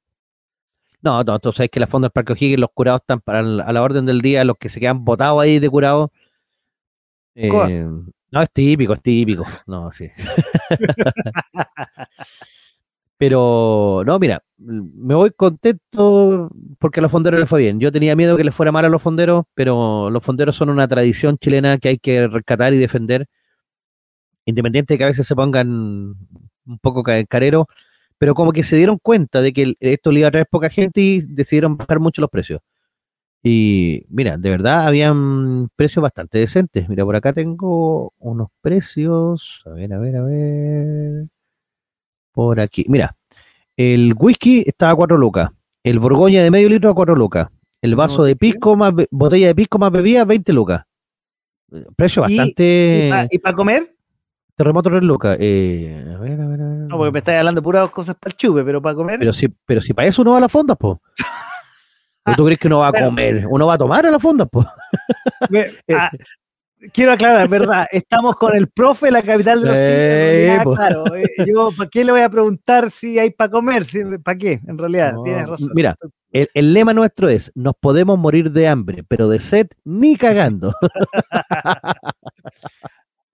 No, 1.03 1.23
no, 1.23 1.39
tú 1.39 1.51
sabes 1.51 1.69
que 1.71 1.79
las 1.79 1.89
fondas 1.89 2.09
del 2.09 2.13
Parque 2.13 2.33
O'Higgins, 2.33 2.59
los 2.59 2.69
curados 2.73 3.01
están 3.01 3.19
para 3.19 3.39
el- 3.41 3.61
a 3.61 3.71
la 3.73 3.81
orden 3.81 4.05
del 4.05 4.21
día, 4.21 4.43
los 4.43 4.57
que 4.57 4.69
se 4.69 4.79
quedan 4.79 5.03
botados 5.05 5.41
ahí 5.41 5.59
de 5.59 5.69
curados. 5.69 6.09
Eh, 7.35 7.49
no, 8.31 8.41
es 8.41 8.51
típico, 8.51 8.93
es 8.93 9.01
típico. 9.01 9.45
No, 9.67 9.91
sí. 9.91 10.09
Pero, 13.17 14.01
no, 14.05 14.17
mira, 14.17 14.41
me 14.57 15.13
voy 15.13 15.29
contento 15.31 16.49
porque 16.79 16.99
a 16.99 17.03
los 17.03 17.11
fonderos 17.11 17.39
les 17.39 17.47
fue 17.47 17.59
bien. 17.59 17.79
Yo 17.79 17.91
tenía 17.91 18.15
miedo 18.15 18.35
que 18.35 18.43
les 18.43 18.55
fuera 18.55 18.71
mal 18.71 18.85
a 18.85 18.89
los 18.89 19.01
fonderos, 19.01 19.45
pero 19.53 20.09
los 20.09 20.23
fonderos 20.23 20.55
son 20.55 20.69
una 20.71 20.87
tradición 20.87 21.37
chilena 21.37 21.77
que 21.77 21.89
hay 21.89 21.97
que 21.99 22.27
rescatar 22.27 22.73
y 22.73 22.77
defender, 22.79 23.27
independiente 24.45 24.93
de 24.93 24.97
que 24.97 25.03
a 25.03 25.07
veces 25.07 25.27
se 25.27 25.35
pongan 25.35 25.69
un 25.69 26.79
poco 26.81 27.03
ca- 27.03 27.23
careros, 27.25 27.65
pero 28.17 28.33
como 28.35 28.51
que 28.53 28.63
se 28.63 28.75
dieron 28.75 28.97
cuenta 29.01 29.41
de 29.41 29.53
que 29.53 29.73
esto 29.79 30.11
le 30.11 30.19
iba 30.19 30.27
a 30.29 30.31
traer 30.31 30.47
poca 30.49 30.69
gente 30.69 31.01
y 31.01 31.21
decidieron 31.21 31.77
bajar 31.77 31.99
mucho 31.99 32.21
los 32.21 32.29
precios. 32.29 32.61
Y 33.43 34.05
mira, 34.09 34.37
de 34.37 34.49
verdad 34.49 34.87
habían 34.87 35.69
precios 35.75 36.03
bastante 36.03 36.37
decentes. 36.37 36.87
Mira, 36.87 37.03
por 37.03 37.15
acá 37.15 37.33
tengo 37.33 38.11
unos 38.19 38.49
precios. 38.61 39.63
A 39.65 39.71
ver, 39.71 39.93
a 39.93 39.99
ver, 39.99 40.15
a 40.15 40.23
ver. 40.23 41.27
Por 42.31 42.59
aquí. 42.59 42.85
Mira, 42.87 43.15
el 43.75 44.13
whisky 44.17 44.63
estaba 44.65 44.91
a 44.91 44.95
4 44.95 45.17
lucas. 45.17 45.49
El 45.83 45.99
Borgoña 45.99 46.43
de 46.43 46.51
medio 46.51 46.69
litro 46.69 46.91
a 46.91 46.95
4 46.95 47.15
lucas. 47.15 47.47
El 47.81 47.95
vaso 47.95 48.19
No 48.19 48.23
de 48.25 48.35
pisco 48.35 48.75
más 48.75 48.93
botella 49.09 49.47
de 49.47 49.55
pisco 49.55 49.79
más 49.79 49.91
bebida, 49.91 50.23
20 50.23 50.53
lucas. 50.53 50.83
Precio 51.95 52.21
bastante. 52.21 53.09
¿Y 53.31 53.39
para 53.39 53.55
comer? 53.55 53.95
Terremoto 54.55 54.91
3 54.91 55.01
lucas. 55.01 55.37
Eh, 55.39 56.05
a 56.15 56.19
ver, 56.19 56.39
a 56.39 56.47
ver, 56.47 56.61
a 56.61 56.67
ver. 56.67 56.77
No, 56.87 56.97
porque 56.97 57.11
me 57.11 57.19
estáis 57.19 57.39
hablando 57.39 57.59
de 57.59 57.63
puras 57.63 57.89
cosas 57.89 58.15
para 58.15 58.31
el 58.31 58.37
chupe, 58.37 58.63
pero 58.63 58.79
para 58.83 58.93
comer. 58.93 59.17
Pero 59.17 59.33
si, 59.33 59.47
pero 59.47 59.81
si 59.81 59.95
para 59.95 60.07
eso 60.07 60.21
uno 60.21 60.33
va 60.33 60.37
a 60.37 60.41
las 60.41 60.51
fondas, 60.51 60.77
po. 60.77 61.01
¿O 62.25 62.35
tú 62.35 62.45
crees 62.45 62.59
que 62.59 62.67
uno 62.67 62.79
va 62.79 62.87
a 62.87 62.91
Bueno. 62.91 63.07
comer? 63.07 63.45
Uno 63.49 63.67
va 63.67 63.73
a 63.73 63.77
tomar 63.77 64.05
a 64.05 64.11
las 64.11 64.21
fondas, 64.21 64.47
po. 64.49 64.65
Me- 65.49 65.67
ah, 65.95 66.11
quiero 66.93 67.11
aclarar, 67.13 67.47
¿verdad? 67.47 67.87
Estamos 67.91 68.35
con 68.35 68.55
el 68.55 68.67
profe 68.67 69.07
de 69.07 69.11
la 69.11 69.21
capital 69.23 69.61
de 69.61 69.67
los 70.57 70.63
po. 70.63 70.75
claro. 70.75 71.15
eh, 71.15 71.25
yo, 71.47 71.71
¿para 71.75 71.89
qué 71.89 72.03
le 72.05 72.11
voy 72.11 72.21
a 72.21 72.29
preguntar 72.29 72.91
si 72.91 73.17
hay 73.17 73.31
para 73.31 73.49
comer? 73.49 73.83
Si- 73.85 74.03
¿Para 74.23 74.37
qué? 74.37 74.59
En 74.67 74.77
realidad, 74.77 75.13
No, 75.13 75.23
tienes 75.23 75.47
razón. 75.47 75.69
mira. 75.73 75.95
El, 76.33 76.49
el 76.53 76.73
lema 76.73 76.93
nuestro 76.93 77.27
es, 77.27 77.51
nos 77.55 77.73
podemos 77.77 78.17
morir 78.17 78.51
de 78.51 78.65
hambre, 78.67 79.03
pero 79.05 79.27
de 79.27 79.39
sed 79.39 79.67
ni 79.83 80.15
cagando. 80.15 80.73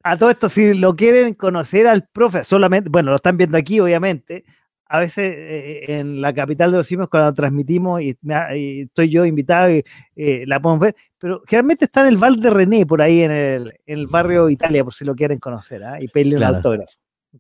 A 0.04 0.18
todo 0.18 0.30
esto, 0.30 0.48
si 0.50 0.74
lo 0.74 0.96
quieren 0.96 1.34
conocer 1.34 1.86
al 1.86 2.08
profe, 2.08 2.44
solamente, 2.44 2.90
bueno, 2.90 3.10
lo 3.10 3.18
están 3.18 3.36
viendo 3.38 3.58
aquí, 3.58 3.80
obviamente. 3.80 4.46
A 4.90 5.00
veces 5.00 5.34
eh, 5.38 6.00
en 6.00 6.22
la 6.22 6.34
capital 6.34 6.72
de 6.72 6.78
los 6.78 6.88
simios, 6.88 7.10
cuando 7.10 7.34
transmitimos 7.34 8.02
y, 8.02 8.18
me 8.22 8.34
ha- 8.36 8.56
y 8.56 8.82
estoy 8.82 9.10
yo 9.10 9.26
invitado 9.26 9.70
y 9.72 9.84
eh, 10.16 10.44
la 10.48 10.60
podemos 10.60 10.80
ver, 10.82 10.96
pero 11.18 11.42
generalmente 11.48 11.86
está 11.86 12.02
en 12.02 12.08
el 12.08 12.18
Val 12.18 12.40
de 12.40 12.50
René, 12.50 12.86
por 12.86 13.02
ahí 13.02 13.22
en 13.24 13.32
el, 13.32 13.68
en 13.86 14.00
el 14.00 14.08
barrio 14.08 14.50
Italia, 14.50 14.84
por 14.84 14.94
si 14.94 15.04
lo 15.06 15.16
quieren 15.16 15.40
conocer, 15.40 15.84
¿ah? 15.84 16.02
y 16.02 16.08
pedirle 16.08 16.38
Claro. 16.38 16.52
un 16.52 16.56
autógrafo. 16.58 16.94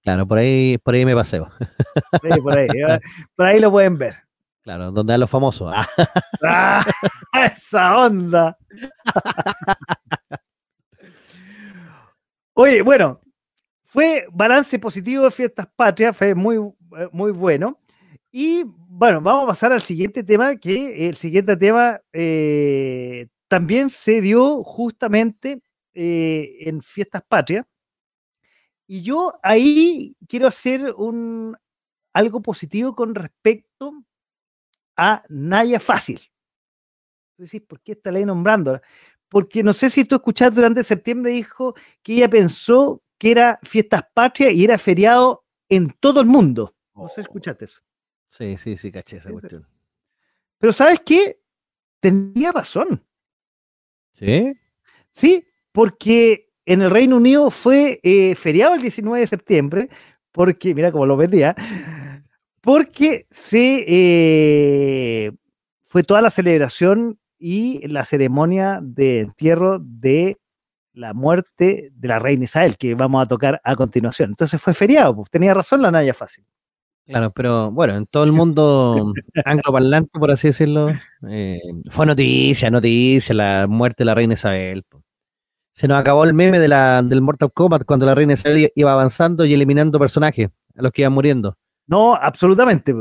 Claro, 0.03 0.27
por 0.27 0.37
ahí, 0.37 0.77
por 0.77 0.93
ahí 0.93 1.05
me 1.05 1.15
paseo. 1.15 1.49
Sí, 2.21 2.41
por 2.41 2.57
ahí, 2.57 2.67
¿eh? 2.75 2.99
por 3.35 3.45
ahí 3.45 3.59
lo 3.59 3.71
pueden 3.71 3.97
ver. 3.97 4.15
Claro, 4.63 4.91
donde 4.91 5.13
dan 5.13 5.21
los 5.21 5.29
famosos. 5.29 5.71
Ah, 5.73 5.87
¡Ah! 6.43 6.85
¡Esa 7.55 7.97
onda! 8.05 8.57
Oye, 12.53 12.81
bueno, 12.81 13.21
fue 13.85 14.25
balance 14.31 14.77
positivo 14.79 15.23
de 15.25 15.31
Fiestas 15.31 15.67
Patrias, 15.75 16.15
fue 16.17 16.33
muy, 16.35 16.57
eh, 16.57 16.71
muy 17.11 17.31
bueno. 17.31 17.79
Y 18.31 18.63
bueno, 18.65 19.21
vamos 19.21 19.45
a 19.45 19.47
pasar 19.47 19.71
al 19.71 19.81
siguiente 19.81 20.23
tema, 20.23 20.55
que 20.57 21.07
el 21.07 21.15
siguiente 21.17 21.57
tema 21.57 21.99
eh, 22.13 23.27
también 23.47 23.89
se 23.89 24.21
dio 24.21 24.63
justamente 24.63 25.61
eh, 25.93 26.57
en 26.61 26.81
Fiestas 26.81 27.23
Patrias. 27.27 27.65
Y 28.85 29.01
yo 29.01 29.33
ahí 29.43 30.15
quiero 30.27 30.47
hacer 30.47 30.93
un, 30.97 31.57
algo 32.13 32.41
positivo 32.41 32.95
con 32.95 33.15
respecto 33.15 33.93
a 34.95 35.23
Naya 35.29 35.79
Fácil. 35.79 36.21
Decís, 37.37 37.61
¿por 37.61 37.81
qué 37.81 37.93
está 37.93 38.11
ley 38.11 38.25
nombrándola? 38.25 38.81
Porque 39.29 39.63
no 39.63 39.73
sé 39.73 39.89
si 39.89 40.05
tú 40.05 40.15
escuchaste 40.15 40.55
durante 40.55 40.83
septiembre, 40.83 41.31
dijo 41.31 41.75
que 42.01 42.13
ella 42.13 42.29
pensó 42.29 43.03
que 43.17 43.31
era 43.31 43.59
fiestas 43.63 44.03
patrias 44.13 44.53
y 44.53 44.63
era 44.63 44.77
feriado 44.77 45.43
en 45.69 45.91
todo 45.99 46.21
el 46.21 46.27
mundo. 46.27 46.76
No 46.97 47.07
sé 47.07 47.15
si 47.15 47.21
escuchaste 47.21 47.65
eso. 47.65 47.81
sí, 48.29 48.57
sí, 48.57 48.77
sí, 48.77 48.91
caché 48.91 49.17
esa 49.17 49.31
cuestión. 49.31 49.67
Pero 50.57 50.73
¿sabes 50.73 50.99
qué? 51.05 51.39
Tenía 51.99 52.51
razón. 52.51 53.03
¿Sí? 54.13 54.53
Sí, 55.11 55.43
porque 55.71 56.49
en 56.65 56.81
el 56.81 56.89
Reino 56.89 57.17
Unido 57.17 57.49
fue 57.49 57.99
eh, 58.03 58.35
feriado 58.35 58.75
el 58.75 58.81
19 58.81 59.19
de 59.19 59.27
septiembre, 59.27 59.89
porque, 60.31 60.73
mira 60.73 60.91
cómo 60.91 61.05
lo 61.05 61.15
vendía, 61.15 61.55
porque 62.61 63.27
se 63.31 63.85
eh, 63.87 65.31
fue 65.85 66.03
toda 66.03 66.21
la 66.21 66.29
celebración 66.29 67.19
y 67.39 67.87
la 67.87 68.03
ceremonia 68.03 68.79
de 68.81 69.21
entierro 69.21 69.79
de 69.79 70.37
la 70.93 71.13
muerte 71.13 71.91
de 71.93 72.07
la 72.07 72.19
reina 72.19 72.45
Isabel, 72.45 72.75
que 72.77 72.95
vamos 72.95 73.23
a 73.23 73.27
tocar 73.27 73.61
a 73.63 73.75
continuación. 73.75 74.31
Entonces 74.31 74.61
fue 74.61 74.73
feriado, 74.73 75.15
pues 75.15 75.29
tenía 75.29 75.53
razón 75.53 75.81
la 75.81 75.91
Naya 75.91 76.13
Fácil. 76.13 76.43
Claro, 77.07 77.31
pero 77.31 77.71
bueno, 77.71 77.95
en 77.95 78.05
todo 78.05 78.25
el 78.25 78.33
mundo 78.33 79.13
angloparlante, 79.45 80.19
por 80.19 80.29
así 80.29 80.49
decirlo, 80.49 80.89
eh, 81.29 81.59
fue 81.89 82.05
noticia, 82.05 82.69
noticia, 82.69 83.33
la 83.33 83.65
muerte 83.67 84.03
de 84.03 84.05
la 84.05 84.15
reina 84.15 84.33
Isabel. 84.33 84.83
Se 85.71 85.87
nos 85.87 85.99
acabó 85.99 86.25
el 86.25 86.33
meme 86.33 86.59
de 86.59 86.67
la, 86.67 87.01
del 87.01 87.21
Mortal 87.21 87.51
Kombat 87.53 87.85
cuando 87.85 88.05
la 88.05 88.13
reina 88.13 88.33
Isabel 88.33 88.71
iba 88.75 88.91
avanzando 88.91 89.45
y 89.45 89.53
eliminando 89.53 89.99
personajes 89.99 90.49
a 90.75 90.81
los 90.81 90.91
que 90.91 91.03
iban 91.03 91.13
muriendo. 91.13 91.55
No, 91.87 92.13
absolutamente. 92.13 92.93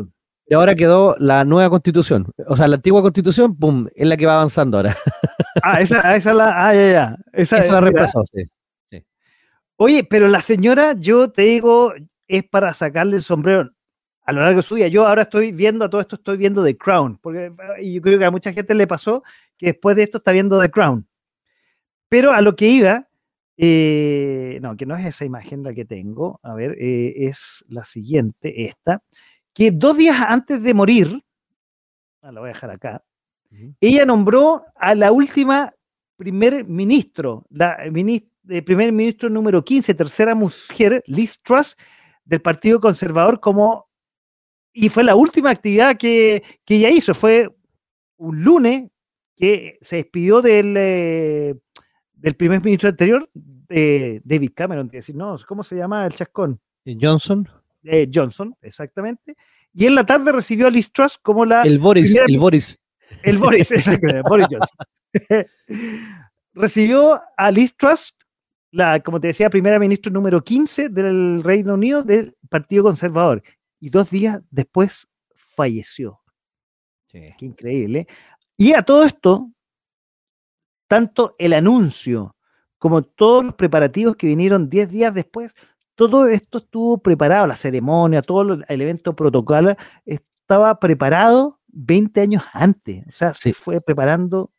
Y 0.47 0.55
ahora 0.55 0.77
quedó 0.77 1.17
la 1.19 1.45
nueva 1.45 1.69
constitución. 1.69 2.27
O 2.47 2.57
sea, 2.57 2.69
la 2.69 2.77
antigua 2.77 3.03
constitución, 3.03 3.57
pum, 3.57 3.89
es 3.93 4.07
la 4.07 4.17
que 4.17 4.27
va 4.27 4.37
avanzando 4.37 4.77
ahora. 4.77 4.97
Ah, 5.63 5.81
esa, 5.81 6.15
esa 6.15 6.35
la, 6.35 6.69
ah, 6.69 6.75
ya, 6.75 6.93
ya. 6.93 7.17
Esa, 7.33 7.59
Esa 7.59 7.73
la 7.73 7.81
reemplazó, 7.81 8.23
sí. 8.31 8.45
Oye, 9.77 10.05
pero 10.05 10.29
la 10.29 10.43
señora, 10.43 10.93
yo 10.93 11.31
te 11.31 11.43
digo, 11.43 11.95
es 12.29 12.45
para 12.45 12.75
sacarle 12.75 13.17
el 13.17 13.23
sombrero 13.23 13.71
a 14.27 14.33
lo 14.33 14.41
largo 14.43 14.59
de 14.59 14.63
su 14.63 14.75
vida. 14.75 14.89
Yo 14.89 15.07
ahora 15.07 15.23
estoy 15.23 15.53
viendo 15.53 15.85
a 15.85 15.89
todo 15.89 16.01
esto, 16.01 16.17
estoy 16.17 16.37
viendo 16.37 16.65
The 16.65 16.77
Crown, 16.77 17.19
porque 17.23 17.53
y 17.81 17.95
yo 17.95 18.03
creo 18.03 18.19
que 18.19 18.25
a 18.25 18.31
mucha 18.31 18.53
gente 18.53 18.75
le 18.75 18.87
pasó 18.87 19.23
que 19.57 19.67
después 19.67 19.97
de 19.97 20.03
esto 20.03 20.19
está 20.19 20.33
viendo 20.33 20.61
The 20.61 20.71
Crown. 20.71 21.07
Pero 22.09 22.33
a 22.33 22.41
lo 22.41 22.55
que 22.55 22.69
iba, 22.69 23.09
eh, 23.57 24.59
no, 24.61 24.77
que 24.77 24.85
no 24.85 24.97
es 24.97 25.07
esa 25.07 25.25
imagen 25.25 25.63
la 25.63 25.73
que 25.73 25.85
tengo, 25.85 26.41
a 26.43 26.55
ver, 26.55 26.77
eh, 26.79 27.15
es 27.17 27.65
la 27.69 27.85
siguiente, 27.85 28.65
esta, 28.67 29.03
que 29.55 29.71
dos 29.71 29.97
días 29.97 30.17
antes 30.21 30.63
de 30.63 30.75
morir, 30.75 31.25
ah, 32.23 32.33
la 32.33 32.41
voy 32.41 32.51
a 32.51 32.53
dejar 32.53 32.71
acá, 32.71 33.03
ella 33.81 34.05
nombró 34.05 34.65
a 34.75 34.95
la 34.95 35.13
última 35.13 35.73
primer 36.17 36.65
ministro, 36.65 37.47
la 37.49 37.79
eh, 37.85 38.63
primer 38.63 38.93
ministro 38.93 39.31
número 39.31 39.65
15, 39.65 39.95
tercera 39.95 40.35
mujer, 40.35 41.03
Liz 41.07 41.41
Truss, 41.43 41.77
del 42.25 42.43
Partido 42.43 42.81
Conservador, 42.81 43.41
como, 43.41 43.86
y 44.79 44.89
fue 44.91 45.03
la 45.05 45.15
última 45.17 45.51
actividad 45.51 45.97
que, 45.97 46.43
que 46.65 46.77
ella 46.77 46.91
hizo, 46.91 47.15
fue 47.15 47.49
un 48.19 48.43
lunes 48.45 48.91
que 49.35 49.79
se 49.81 49.97
despidió 49.97 50.41
del, 50.43 50.75
eh, 50.77 51.55
del 52.15 52.35
primer 52.37 52.63
ministro 52.65 52.89
anterior, 52.91 53.29
eh, 53.69 54.21
David 54.25 54.51
Cameron, 54.55 54.89
que 54.89 54.99
decir, 54.99 55.15
no, 55.17 55.35
¿cómo 55.47 55.63
se 55.63 55.77
llama 55.77 56.07
el 56.07 56.15
chascón? 56.15 56.61
Eh, 56.85 56.97
Johnson, 57.01 57.49
Eh, 57.85 58.09
Johnson, 58.13 58.55
exactamente. 58.63 59.37
Y 59.73 59.87
en 59.87 59.95
la 59.95 60.05
tarde 60.07 60.33
recibió 60.33 60.67
a 60.67 60.71
Liz 60.71 60.91
Truss 60.93 61.19
como 61.19 61.45
la 61.45 61.63
el 61.63 61.79
Boris, 61.79 62.09
primera- 62.11 62.27
el 62.29 62.39
Boris. 62.39 62.79
el 63.23 63.39
Boris, 63.39 63.71
exacto, 63.73 64.09
Boris 64.29 64.47
Johnson. 64.51 64.87
Recibió 66.55 67.21
a 67.37 67.51
Liz 67.51 67.77
Truss, 67.77 68.15
la, 68.71 69.01
como 69.01 69.21
te 69.21 69.29
decía, 69.29 69.51
primera 69.51 69.79
ministra 69.79 70.11
número 70.13 70.43
15 70.43 70.89
del 70.89 71.43
Reino 71.43 71.75
Unido 71.75 72.03
del 72.03 72.35
Partido 72.49 72.85
Conservador. 72.85 73.43
Y 73.87 73.91
dos 73.91 74.11
días 74.11 74.43
después 74.51 75.07
falleció. 75.37 76.19
Qué 77.07 77.37
increíble. 77.39 78.09
Y 78.57 78.73
a 78.73 78.83
todo 78.83 79.05
esto, 79.05 79.53
tanto 80.89 81.37
el 81.39 81.53
anuncio 81.53 82.35
como 82.79 83.03
todos 83.03 83.45
los 83.45 83.55
preparativos 83.55 84.17
que 84.17 84.27
vinieron 84.27 84.69
10 84.69 84.91
días 84.91 85.15
después, 85.15 85.55
todo 85.95 86.27
esto 86.27 86.59
estuvo 86.59 86.99
preparado, 86.99 87.47
la 87.47 87.55
ceremonia, 87.55 88.23
todo 88.23 88.59
el 88.67 88.81
evento 88.81 89.15
protocolo 89.15 89.77
estaba 90.05 90.75
preparado 90.81 91.61
20 91.69 92.21
años 92.21 92.43
antes. 92.53 93.07
O 93.07 93.13
sea, 93.13 93.35
se 93.35 93.55
fue 93.55 93.81
preparando 93.81 94.51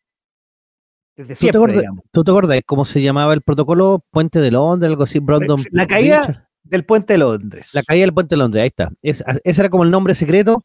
desde 1.17 1.33
¿Tú 1.33 1.65
te, 1.65 1.73
siempre, 1.73 1.83
tú 2.11 2.23
te 2.23 2.31
acuerdas 2.31 2.61
cómo 2.65 2.85
se 2.85 3.01
llamaba 3.01 3.33
el 3.33 3.41
protocolo? 3.41 4.05
Puente 4.09 4.39
de 4.39 4.51
Londres, 4.51 4.89
algo 4.89 5.03
así, 5.03 5.19
Brandon. 5.19 5.59
La 5.71 5.85
caída-? 5.85 6.46
Del 6.69 6.85
puente 6.85 7.13
de 7.13 7.19
Londres. 7.19 7.69
La 7.73 7.83
caída 7.83 8.03
del 8.05 8.13
puente 8.13 8.35
de 8.35 8.39
Londres, 8.39 8.61
ahí 8.63 8.67
está. 8.67 8.89
Es- 9.01 9.23
ese 9.43 9.61
era 9.61 9.69
como 9.69 9.83
el 9.83 9.91
nombre 9.91 10.13
secreto 10.13 10.63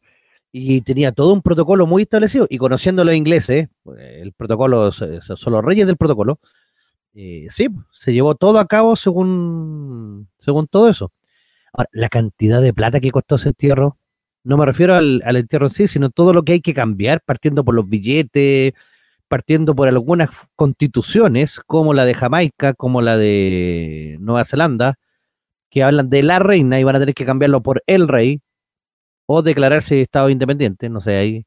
y 0.51 0.81
tenía 0.81 1.11
todo 1.11 1.33
un 1.33 1.41
protocolo 1.41 1.87
muy 1.87 2.03
establecido. 2.03 2.45
Y 2.49 2.57
conociendo 2.57 3.03
los 3.05 3.15
ingleses, 3.15 3.69
pues, 3.83 3.99
el 4.01 4.33
protocolo, 4.33 4.91
son 4.91 5.53
los 5.53 5.63
reyes 5.63 5.87
del 5.87 5.97
protocolo, 5.97 6.39
eh, 7.15 7.47
sí, 7.49 7.67
se 7.91 8.13
llevó 8.13 8.35
todo 8.35 8.59
a 8.59 8.67
cabo 8.67 8.95
según, 8.95 10.27
según 10.37 10.67
todo 10.67 10.89
eso. 10.89 11.11
Ahora, 11.73 11.89
la 11.93 12.09
cantidad 12.09 12.61
de 12.61 12.73
plata 12.73 12.99
que 12.99 13.11
costó 13.11 13.35
ese 13.35 13.49
entierro, 13.49 13.97
no 14.43 14.57
me 14.57 14.65
refiero 14.65 14.95
al, 14.95 15.21
al 15.25 15.37
entierro 15.37 15.67
en 15.67 15.73
sí, 15.73 15.87
sino 15.87 16.09
todo 16.11 16.33
lo 16.33 16.43
que 16.43 16.53
hay 16.53 16.61
que 16.61 16.73
cambiar, 16.73 17.21
partiendo 17.25 17.63
por 17.63 17.75
los 17.75 17.89
billetes, 17.89 18.73
partiendo 19.27 19.75
por 19.75 19.87
algunas 19.87 20.29
constituciones, 20.55 21.59
como 21.61 21.93
la 21.93 22.05
de 22.05 22.13
Jamaica, 22.15 22.73
como 22.73 23.01
la 23.01 23.17
de 23.17 24.17
Nueva 24.21 24.45
Zelanda, 24.45 24.95
que 25.73 25.81
hablan 25.83 26.07
de 26.07 26.21
la 26.21 26.37
reina 26.37 26.79
y 26.79 26.83
van 26.83 26.95
a 26.95 26.99
tener 26.99 27.15
que 27.15 27.25
cambiarlo 27.25 27.59
por 27.61 27.81
el 27.87 28.07
rey 28.07 28.39
o 29.25 29.41
declararse 29.41 30.01
Estado 30.01 30.29
independiente. 30.29 30.87
No 30.87 31.01
sé, 31.01 31.15
ahí, 31.17 31.45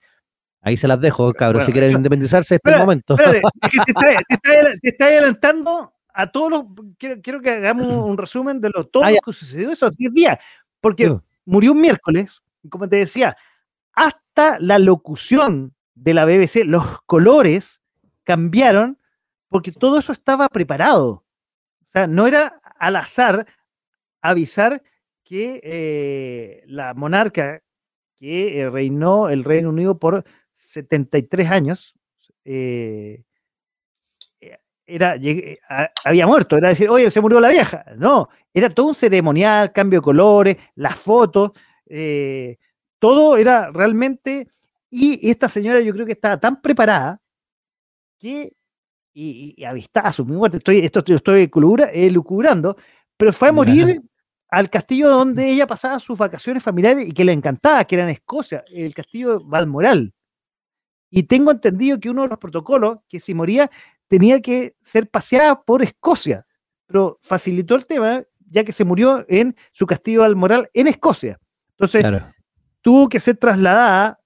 ahí 0.63 0.77
se 0.77 0.89
las 0.89 1.01
dejo. 1.01 1.33
Bueno, 1.33 1.65
si 1.65 1.71
quieren 1.73 1.91
eso- 1.91 1.99
independizarse, 1.99 2.57
este 2.57 2.77
momento. 2.77 3.15
Espérate, 3.15 3.41
es 3.63 3.71
que 3.71 3.79
te 3.79 3.93
está, 3.93 4.23
te 4.29 4.35
está- 4.35 4.79
te 4.83 4.89
está 4.89 5.05
adelantando 5.05 5.93
a 6.13 6.27
todos 6.27 6.51
los. 6.51 6.65
Quiero, 6.99 7.21
quiero 7.23 7.41
que 7.41 7.51
hagamos 7.51 7.87
un 7.87 8.19
resumen 8.19 8.61
de 8.61 8.71
los, 8.75 8.91
todo 8.91 9.05
Ah, 9.05 9.13
lo 9.13 9.19
que 9.25 9.33
sucedió 9.33 9.71
esos 9.71 9.97
10 9.97 10.13
días. 10.13 10.39
Porque 10.81 11.17
murió 11.45 11.71
un 11.73 11.81
miércoles, 11.81 12.43
y 12.65 12.69
como 12.69 12.89
te 12.89 12.97
decía, 12.97 13.37
hasta 13.93 14.59
la 14.59 14.79
locución 14.81 15.73
de 15.95 16.15
la 16.15 16.25
BBC, 16.25 16.65
los 16.65 17.01
colores 17.03 17.81
cambiaron 18.25 18.99
porque 19.49 19.71
todo 19.71 19.99
eso 20.01 20.13
estaba 20.13 20.49
preparado. 20.49 21.09
O 21.87 21.89
sea, 21.89 22.09
no 22.09 22.27
era 22.27 22.61
al 22.79 22.97
azar 22.97 23.47
avisar 24.31 24.83
que 25.25 25.61
eh, 25.63 26.63
la 26.67 26.95
monarca 26.95 27.63
que 28.17 28.61
eh, 28.61 28.71
reinó 28.71 29.29
el 29.29 29.45
Reino 29.45 29.69
Unido 29.71 29.99
por 29.99 30.25
73 30.55 31.51
años, 31.51 31.95
eh, 32.45 33.25
era, 34.89 35.17
llegué- 35.17 35.59
a- 35.69 35.91
había 36.05 36.27
muerto, 36.27 36.57
era 36.57 36.69
decir, 36.69 36.89
oye, 36.89 37.11
se 37.11 37.21
murió 37.21 37.41
la 37.41 37.49
vieja. 37.49 37.85
No, 37.97 38.29
era 38.55 38.71
todo 38.71 38.87
un 38.89 38.95
ceremonial, 38.95 39.73
cambio 39.73 39.99
de 40.01 40.05
colores, 40.05 40.57
las 40.77 40.97
fotos, 40.97 41.51
eh, 41.87 42.57
todo 42.99 43.37
era 43.37 43.71
realmente, 43.73 44.49
y 44.89 45.29
esta 45.29 45.49
señora 45.49 45.81
yo 45.81 45.93
creo 45.93 46.07
que 46.07 46.13
estaba 46.13 46.39
tan 46.39 46.63
preparada 46.63 47.21
que, 48.19 48.53
y, 49.13 49.55
y, 49.57 49.63
y 49.63 49.65
avistada 49.65 50.09
a 50.09 50.13
su 50.13 50.25
muerte, 50.25 50.59
estoy, 50.59 50.79
esto 50.81 51.03
estoy 51.07 51.43
elucubra- 51.51 51.91
elucubrando, 51.93 52.77
pero 53.17 53.33
fue 53.33 53.49
a 53.49 53.53
morir 53.53 54.01
al 54.49 54.71
castillo 54.71 55.09
donde 55.09 55.51
ella 55.51 55.67
pasaba 55.67 55.99
sus 55.99 56.17
vacaciones 56.19 56.63
familiares 56.63 57.09
y 57.09 57.13
que 57.13 57.25
le 57.25 57.33
encantaba, 57.33 57.85
que 57.85 57.97
era 57.97 58.05
en 58.05 58.11
Escocia, 58.11 58.65
el 58.69 58.95
castillo 58.95 59.39
de 59.39 59.45
Balmoral. 59.47 60.15
Y 61.11 61.25
tengo 61.25 61.51
entendido 61.51 61.99
que 62.01 62.11
uno 62.11 62.23
de 62.23 62.29
los 62.29 62.39
protocolos, 62.39 62.99
que 63.09 63.21
si 63.21 63.35
moría, 63.35 63.71
tenía 64.09 64.41
que 64.41 64.77
ser 64.81 65.09
paseada 65.09 65.63
por 65.63 65.83
Escocia, 65.83 66.47
pero 66.87 67.19
facilitó 67.23 67.75
el 67.75 67.87
tema, 67.87 68.23
ya 68.49 68.65
que 68.65 68.73
se 68.73 68.85
murió 68.85 69.25
en 69.29 69.57
su 69.73 69.87
castillo 69.87 70.21
de 70.21 70.29
Balmoral 70.29 70.71
en 70.75 70.87
Escocia. 70.87 71.39
Entonces, 71.71 72.03
Claro. 72.03 72.33
tuvo 72.83 73.09
que 73.09 73.19
ser 73.21 73.37
trasladada 73.37 74.21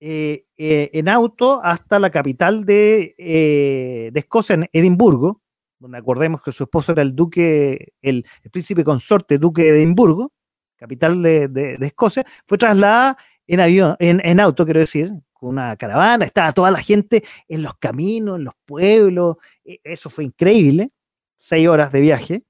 eh, 0.00 0.44
eh, 0.58 0.90
en 0.92 1.08
auto 1.08 1.62
hasta 1.64 1.98
la 1.98 2.10
capital 2.10 2.66
de, 2.66 3.14
eh, 3.16 4.10
de 4.12 4.20
Escocia, 4.20 4.54
en 4.54 4.68
Edimburgo, 4.72 5.40
donde 5.84 5.98
acordemos 5.98 6.40
que 6.40 6.50
su 6.50 6.62
esposo 6.62 6.92
era 6.92 7.02
el 7.02 7.14
duque, 7.14 7.92
el, 8.00 8.24
príncipe 8.50 8.82
consorte 8.82 9.36
duque 9.36 9.64
de 9.64 9.82
Edimburgo, 9.82 10.32
capital 10.76 11.22
de, 11.22 11.76
Escocia, 11.82 12.24
fue 12.46 12.56
trasladada 12.56 13.18
en 13.46 13.60
avión, 13.60 13.94
en 13.98 14.40
auto, 14.40 14.64
quiero 14.64 14.80
decir, 14.80 15.10
con 15.34 15.50
una 15.50 15.76
caravana, 15.76 16.24
estaba 16.24 16.52
toda 16.52 16.70
la 16.70 16.78
gente 16.78 17.22
en 17.48 17.62
los 17.62 17.76
caminos, 17.76 18.38
en 18.38 18.44
los 18.44 18.54
pueblos, 18.64 19.36
e- 19.62 19.78
eso 19.84 20.08
fue 20.08 20.24
increíble, 20.24 20.90
seis 21.36 21.68
horas 21.68 21.92
de 21.92 22.00
viaje, 22.00 22.44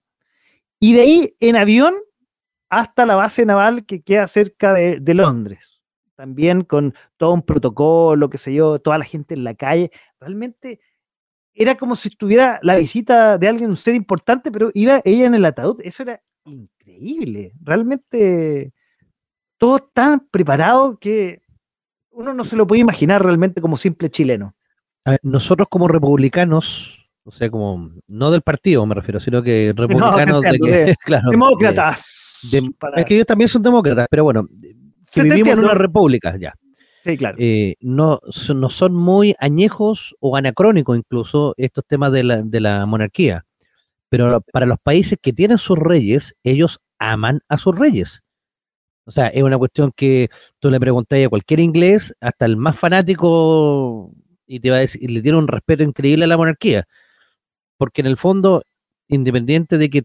y 0.78 0.94
de 0.94 1.01
ahí 1.01 1.36
en 1.40 1.56
avión 1.56 1.93
hasta 2.69 3.05
la 3.05 3.16
base 3.16 3.44
naval 3.44 3.85
que 3.85 4.01
queda 4.02 4.28
cerca 4.28 4.73
de, 4.74 5.01
de 5.01 5.15
Londres. 5.15 5.82
También 6.15 6.62
con 6.62 6.94
todo 7.16 7.32
un 7.32 7.43
protocolo, 7.43 8.31
qué 8.31 8.39
sé 8.39 8.55
yo, 8.55 8.78
toda 8.78 8.97
la 8.97 9.05
gente 9.05 9.35
en 9.35 9.43
la 9.43 9.55
calle. 9.55 9.90
Realmente 10.20 10.78
era 11.55 11.76
como 11.76 11.94
si 11.97 12.09
estuviera 12.09 12.59
la 12.62 12.76
visita 12.76 13.39
de 13.39 13.48
alguien, 13.48 13.70
un 13.70 13.76
ser 13.76 13.94
importante, 13.94 14.51
pero 14.51 14.70
iba 14.74 15.01
ella 15.05 15.26
en 15.26 15.35
el 15.35 15.44
ataúd. 15.44 15.81
Eso 15.85 16.02
era 16.02 16.20
increíble. 16.44 17.52
Realmente 17.62 18.72
todo 19.59 19.78
tan 19.93 20.26
preparado 20.31 20.98
que 20.98 21.40
uno 22.10 22.35
no 22.35 22.44
se 22.44 22.56
lo 22.56 22.66
puede 22.66 22.81
imaginar 22.81 23.22
realmente 23.24 23.60
como 23.60 23.76
simple 23.76 24.10
chileno. 24.10 24.55
A 25.05 25.12
ver, 25.12 25.20
nosotros 25.22 25.68
como 25.70 25.86
republicanos, 25.89 27.09
o 27.24 27.31
sea, 27.32 27.51
como 27.51 27.90
no 28.06 28.31
del 28.31 28.43
partido 28.43 28.85
me 28.86 28.94
refiero, 28.94 29.20
sino 29.20 29.43
que 29.43 29.72
republicanos 29.76 30.40
de 30.43 30.48
entiendo, 30.48 30.66
que, 30.66 30.85
de- 30.86 30.97
claro, 31.05 31.31
Demócratas. 31.31 32.40
de- 32.51 32.60
de- 32.62 32.70
para- 32.72 33.01
es 33.01 33.06
que 33.06 33.14
ellos 33.14 33.26
también 33.26 33.48
son 33.48 33.62
demócratas, 33.62 34.06
pero 34.10 34.24
bueno, 34.24 34.47
que 35.12 35.22
vivimos 35.22 35.52
en 35.52 35.59
una 35.60 35.74
república, 35.74 36.36
ya. 36.36 36.52
Sí, 37.05 37.16
claro. 37.18 37.36
eh, 37.39 37.76
no, 37.81 38.20
no 38.55 38.70
son 38.70 38.94
muy 38.94 39.35
añejos 39.39 40.14
o 40.20 40.36
anacrónicos 40.36 40.97
incluso 40.97 41.55
estos 41.59 41.85
temas 41.86 42.12
de 42.12 42.24
la, 42.24 42.43
de 42.43 42.60
la 42.60 42.86
monarquía. 42.86 43.44
Pero 44.09 44.40
para 44.52 44.66
los 44.66 44.78
países 44.81 45.18
que 45.20 45.32
tienen 45.32 45.59
sus 45.59 45.78
reyes, 45.78 46.35
ellos 46.44 46.81
aman 46.98 47.40
a 47.48 47.59
sus 47.59 47.78
reyes. 47.78 48.22
O 49.06 49.10
sea, 49.10 49.28
es 49.28 49.43
una 49.43 49.59
cuestión 49.59 49.93
que 49.94 50.31
tú 50.60 50.70
le 50.70 50.81
preguntas 50.81 51.18
a 51.24 51.28
cualquier 51.28 51.60
inglés, 51.60 52.14
hasta 52.20 52.47
el 52.47 52.56
más 52.56 52.78
fanático, 52.78 54.12
y 54.47 54.60
te 54.60 54.70
va 54.70 54.76
a 54.76 54.81
decir, 54.81 55.02
y 55.02 55.09
le 55.09 55.20
tiene 55.22 55.39
un 55.39 55.48
respeto 55.48 55.82
increíble 55.82 56.24
a 56.24 56.28
la 56.28 56.36
monarquía. 56.39 56.86
Porque 57.76 58.01
en 58.02 58.06
el 58.06 58.16
fondo, 58.16 58.62
independiente 59.09 59.78
de 59.78 59.90
que 59.90 60.05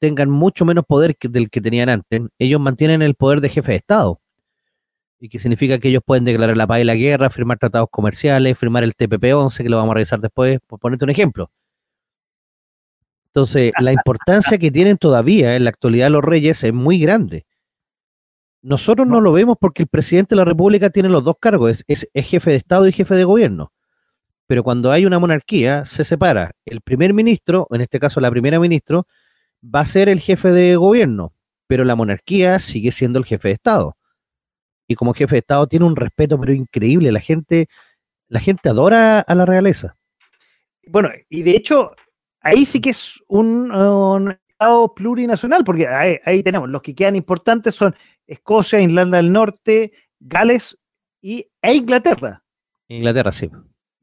tengan 0.00 0.30
mucho 0.30 0.64
menos 0.64 0.84
poder 0.86 1.16
que, 1.16 1.28
del 1.28 1.50
que 1.50 1.60
tenían 1.60 1.88
antes, 1.88 2.22
ellos 2.38 2.60
mantienen 2.60 3.02
el 3.02 3.14
poder 3.14 3.40
de 3.40 3.48
jefe 3.50 3.72
de 3.72 3.78
Estado. 3.78 4.18
Y 5.22 5.28
que 5.28 5.38
significa 5.38 5.78
que 5.78 5.86
ellos 5.86 6.02
pueden 6.04 6.24
declarar 6.24 6.56
la 6.56 6.66
paz 6.66 6.80
y 6.80 6.84
la 6.84 6.96
guerra, 6.96 7.30
firmar 7.30 7.56
tratados 7.56 7.88
comerciales, 7.92 8.58
firmar 8.58 8.82
el 8.82 8.92
TPP-11, 8.92 9.56
que 9.58 9.68
lo 9.68 9.76
vamos 9.76 9.92
a 9.92 9.94
revisar 9.94 10.20
después, 10.20 10.58
por 10.66 10.80
ponerte 10.80 11.04
un 11.04 11.10
ejemplo. 11.10 11.48
Entonces, 13.26 13.72
la 13.78 13.92
importancia 13.92 14.58
que 14.58 14.72
tienen 14.72 14.98
todavía 14.98 15.54
en 15.54 15.62
la 15.62 15.70
actualidad 15.70 16.10
los 16.10 16.24
reyes 16.24 16.64
es 16.64 16.72
muy 16.72 16.98
grande. 16.98 17.46
Nosotros 18.62 19.06
no, 19.06 19.20
lo 19.20 19.30
vemos 19.30 19.58
porque 19.60 19.84
el 19.84 19.88
presidente 19.88 20.34
de 20.34 20.38
la 20.38 20.44
República 20.44 20.90
tiene 20.90 21.08
los 21.08 21.22
dos 21.22 21.36
cargos, 21.38 21.84
es, 21.86 22.08
jefe 22.12 22.50
de 22.50 22.56
Estado 22.56 22.88
y 22.88 22.92
jefe 22.92 23.14
de 23.14 23.22
gobierno. 23.22 23.72
Pero 24.48 24.64
cuando 24.64 24.90
hay 24.90 25.06
una 25.06 25.20
monarquía, 25.20 25.84
se 25.84 26.04
separa. 26.04 26.50
El 26.64 26.80
primer 26.80 27.14
ministro, 27.14 27.68
en 27.70 27.82
este 27.82 28.00
caso 28.00 28.18
la 28.18 28.30
primera 28.32 28.58
ministra, 28.58 29.02
va 29.62 29.80
a 29.80 29.86
ser 29.86 30.08
el 30.08 30.18
jefe 30.18 30.50
de 30.50 30.74
gobierno, 30.74 31.32
pero 31.68 31.84
la 31.84 31.94
monarquía 31.94 32.58
sigue 32.58 32.90
siendo 32.90 33.20
el 33.20 33.24
jefe 33.24 33.46
de 33.46 33.54
Estado. 33.54 33.96
Y 34.92 34.94
como 34.94 35.14
jefe 35.14 35.36
de 35.36 35.40
Estado 35.40 35.66
tiene 35.66 35.86
un 35.86 35.96
respeto 35.96 36.38
pero 36.38 36.52
increíble. 36.52 37.10
La 37.10 37.20
gente, 37.20 37.68
la 38.28 38.40
gente 38.40 38.68
adora 38.68 39.20
a 39.20 39.34
la 39.34 39.46
realeza. 39.46 39.94
Bueno, 40.86 41.08
y 41.30 41.42
de 41.42 41.52
hecho, 41.52 41.92
ahí 42.40 42.66
sí 42.66 42.80
que 42.80 42.90
es 42.90 43.22
un, 43.26 44.36
Estado 44.50 44.94
plurinacional, 44.94 45.64
porque 45.64 45.88
ahí, 45.88 46.42
tenemos, 46.42 46.68
los 46.68 46.82
que 46.82 46.94
quedan 46.94 47.16
importantes 47.16 47.74
son 47.74 47.96
Escocia, 48.26 48.80
Irlanda 48.80 49.16
del 49.16 49.32
Norte, 49.32 49.92
Gales 50.20 50.78
y, 51.20 51.48
e 51.60 51.74
Inglaterra. 51.74 52.44
Inglaterra, 52.86 53.32
sí. 53.32 53.50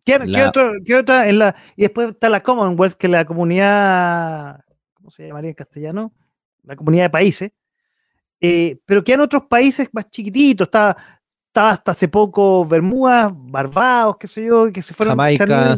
¿Qué, 0.03 0.95
otra? 0.95 1.29
En 1.29 1.39
la, 1.39 1.55
y 1.77 1.83
después 1.83 2.09
está 2.09 2.29
la 2.29 2.41
Commonwealth, 2.41 2.95
que 2.95 3.07
es 3.07 3.11
la 3.11 3.25
comunidad, 3.25 4.65
¿cómo 4.95 5.11
se 5.11 5.27
llamaría 5.27 5.51
en 5.51 5.55
castellano? 5.55 6.13
La 6.63 6.75
comunidad 6.75 7.03
de 7.03 7.09
países. 7.11 7.51
Eh, 8.41 8.79
pero 8.85 9.03
quedan 9.03 9.21
otros 9.21 9.43
países 9.43 9.89
más 9.91 10.09
chiquititos. 10.09 10.67
Estaba, 10.67 10.95
estaba 11.47 11.71
hasta 11.71 11.91
hace 11.91 12.07
poco 12.07 12.65
Bermudas, 12.65 13.31
Barbados, 13.33 14.17
qué 14.17 14.27
sé 14.27 14.45
yo, 14.45 14.71
que 14.71 14.81
se 14.81 14.93
fueron 14.93 15.13
Jamaica, 15.13 15.75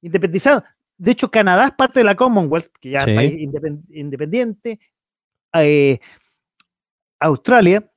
independizados. 0.00 0.64
De 0.96 1.12
hecho, 1.12 1.30
Canadá 1.30 1.66
es 1.66 1.72
parte 1.72 2.00
de 2.00 2.04
la 2.04 2.16
Commonwealth, 2.16 2.72
que 2.80 2.90
ya 2.90 3.04
es 3.04 3.14
país 3.14 3.36
independiente. 3.90 4.80
Eh, 5.54 5.98
Australia, 7.20 7.90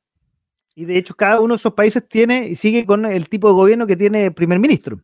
y 0.76 0.86
de 0.86 0.98
hecho 0.98 1.16
cada 1.16 1.40
uno 1.42 1.54
de 1.54 1.58
esos 1.58 1.74
países 1.74 2.08
tiene 2.08 2.48
y 2.48 2.56
sigue 2.56 2.86
con 2.86 3.06
el 3.06 3.30
tipo 3.30 3.48
de 3.48 3.54
gobierno 3.54 3.88
que 3.88 3.98
tiene 3.98 4.26
el 4.26 4.34
primer 4.34 4.60
ministro. 4.60 5.02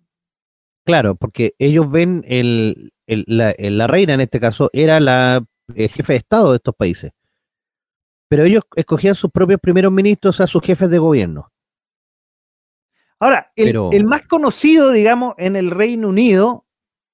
Claro, 0.85 1.15
porque 1.15 1.53
ellos 1.59 1.91
ven 1.91 2.23
el, 2.27 2.93
la, 3.05 3.87
reina 3.87 4.13
en 4.13 4.21
este 4.21 4.39
caso 4.39 4.69
era 4.71 4.99
la 4.99 5.43
el 5.75 5.89
jefe 5.89 6.13
de 6.13 6.19
Estado 6.19 6.51
de 6.51 6.57
estos 6.57 6.75
países. 6.75 7.11
Pero 8.27 8.43
ellos 8.43 8.63
escogían 8.75 9.15
sus 9.15 9.31
propios 9.31 9.59
primeros 9.59 9.91
ministros 9.91 10.41
a 10.41 10.47
sus 10.47 10.61
jefes 10.61 10.89
de 10.89 10.99
gobierno. 10.99 11.51
Ahora, 13.19 13.51
el, 13.55 14.05
más 14.05 14.27
conocido, 14.27 14.91
digamos, 14.91 15.33
en 15.37 15.55
el 15.55 15.71
Reino 15.71 16.09
Unido, 16.09 16.65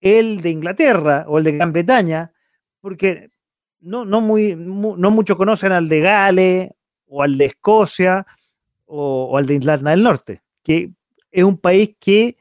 el 0.01 0.41
de 0.41 0.49
Inglaterra 0.49 1.25
o 1.27 1.37
el 1.37 1.45
de 1.45 1.53
Gran 1.53 1.71
Bretaña, 1.71 2.33
porque 2.81 3.29
no, 3.79 4.03
no, 4.03 4.19
muy, 4.19 4.55
no 4.55 5.11
muchos 5.11 5.37
conocen 5.37 5.71
al 5.71 5.87
de 5.87 5.99
Gales 6.01 6.71
o 7.07 7.23
al 7.23 7.37
de 7.37 7.45
Escocia 7.45 8.25
o, 8.85 9.37
al 9.37 9.45
de 9.45 9.55
Irlanda 9.55 9.91
del 9.91 10.03
Norte, 10.03 10.41
que 10.61 10.91
es 11.31 11.43
un 11.43 11.57
país 11.57 11.95
que, 11.99 12.37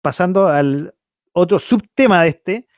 pasando 0.00 0.46
al 0.46 0.94
otro 1.32 1.58
subtema 1.58 2.22
de 2.22 2.28
este, 2.28 2.68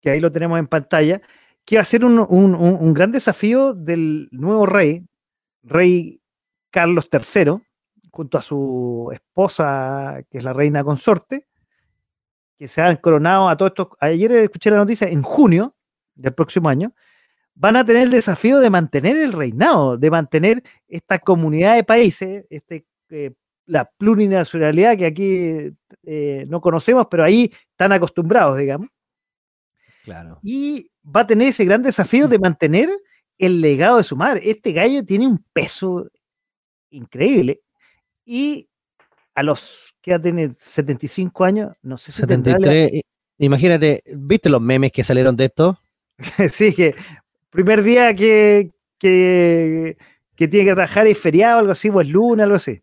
que 0.00 0.10
ahí 0.10 0.20
lo 0.20 0.32
tenemos 0.32 0.58
en 0.58 0.66
pantalla, 0.66 1.20
que 1.68 1.76
va 1.76 1.82
a 1.82 1.84
ser 1.84 2.02
un, 2.02 2.94
gran 2.94 3.12
desafío 3.12 3.74
del 3.74 4.30
nuevo 4.30 4.64
rey, 4.64 5.04
rey 5.62 6.18
Carlos 6.70 7.10
III, 7.12 7.58
junto 8.10 8.38
a 8.38 8.40
su 8.40 9.10
esposa, 9.12 10.22
que 10.30 10.38
es 10.38 10.44
la 10.44 10.54
reina 10.54 10.82
consorte, 10.82 11.46
que 12.58 12.68
se 12.68 12.80
han 12.80 12.96
coronado 12.96 13.50
a 13.50 13.56
todos 13.58 13.72
estos. 13.72 13.88
Ayer 14.00 14.32
escuché 14.32 14.70
la 14.70 14.78
noticia, 14.78 15.08
en 15.08 15.20
junio 15.20 15.76
del 16.14 16.32
próximo 16.32 16.70
año, 16.70 16.94
van 17.54 17.76
a 17.76 17.84
tener 17.84 18.04
el 18.04 18.10
desafío 18.12 18.60
de 18.60 18.70
mantener 18.70 19.18
el 19.18 19.34
reinado, 19.34 19.98
de 19.98 20.10
mantener 20.10 20.62
esta 20.88 21.18
comunidad 21.18 21.74
de 21.74 21.84
países, 21.84 22.46
este, 22.48 22.86
eh, 23.10 23.34
la 23.66 23.84
plurinacionalidad 23.98 24.96
que 24.96 25.04
aquí 25.04 25.76
eh, 26.02 26.46
no 26.48 26.62
conocemos, 26.62 27.08
pero 27.10 27.24
ahí 27.24 27.52
están 27.72 27.92
acostumbrados, 27.92 28.56
digamos. 28.56 28.88
Claro. 30.08 30.40
Y 30.42 30.90
va 31.04 31.20
a 31.20 31.26
tener 31.26 31.48
ese 31.48 31.66
gran 31.66 31.82
desafío 31.82 32.28
de 32.28 32.38
mantener 32.38 32.88
el 33.36 33.60
legado 33.60 33.98
de 33.98 34.04
su 34.04 34.16
madre. 34.16 34.40
Este 34.50 34.72
gallo 34.72 35.04
tiene 35.04 35.26
un 35.26 35.44
peso 35.52 36.08
increíble. 36.90 37.60
Y 38.24 38.70
a 39.34 39.42
los 39.42 39.94
que 40.00 40.12
ya 40.12 40.18
tiene 40.18 40.50
75 40.50 41.44
años, 41.44 41.76
no 41.82 41.98
sé 41.98 42.10
si 42.10 42.20
73, 42.20 43.02
Imagínate, 43.40 44.02
¿viste 44.16 44.48
los 44.48 44.62
memes 44.62 44.90
que 44.92 45.04
salieron 45.04 45.36
de 45.36 45.44
esto? 45.44 45.78
sí, 46.52 46.74
que 46.74 46.94
primer 47.50 47.82
día 47.82 48.14
que, 48.14 48.72
que, 48.98 49.96
tiene 50.36 50.64
que 50.64 50.74
trabajar 50.74 51.06
es 51.06 51.18
feriado, 51.18 51.58
algo 51.58 51.72
así, 51.72 51.90
o 51.90 52.00
es 52.00 52.08
luna, 52.08 52.44
algo 52.44 52.56
así. 52.56 52.82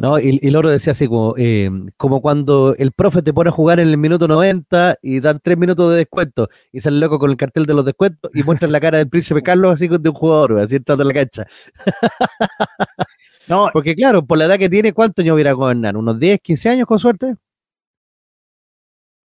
No, 0.00 0.18
y, 0.18 0.38
y 0.40 0.50
Loro 0.50 0.70
decía 0.70 0.92
así 0.92 1.06
como, 1.06 1.34
eh, 1.36 1.68
como 1.98 2.22
cuando 2.22 2.74
el 2.76 2.92
profe 2.92 3.20
te 3.22 3.34
pone 3.34 3.50
a 3.50 3.52
jugar 3.52 3.80
en 3.80 3.88
el 3.88 3.98
minuto 3.98 4.26
90 4.26 4.98
y 5.02 5.20
dan 5.20 5.40
tres 5.42 5.58
minutos 5.58 5.90
de 5.90 5.98
descuento 5.98 6.48
y 6.72 6.80
sale 6.80 6.98
loco 6.98 7.18
con 7.18 7.30
el 7.30 7.36
cartel 7.36 7.66
de 7.66 7.74
los 7.74 7.84
descuentos 7.84 8.30
y 8.34 8.42
muestran 8.42 8.72
la 8.72 8.80
cara 8.80 8.98
del 8.98 9.08
príncipe 9.08 9.42
Carlos 9.42 9.74
así 9.74 9.86
de 9.86 10.08
un 10.08 10.14
jugador, 10.14 10.60
así 10.60 10.76
entrando 10.76 11.02
en 11.02 11.08
la 11.08 11.14
cancha. 11.14 11.46
no, 13.48 13.68
porque 13.72 13.94
claro, 13.94 14.24
por 14.24 14.38
la 14.38 14.46
edad 14.46 14.58
que 14.58 14.70
tiene, 14.70 14.94
¿cuántos 14.94 15.22
años 15.22 15.34
hubiera 15.34 15.52
gobernar? 15.52 15.96
¿Unos 15.96 16.18
10, 16.18 16.40
15 16.40 16.68
años 16.70 16.86
con 16.86 16.98
suerte? 16.98 17.36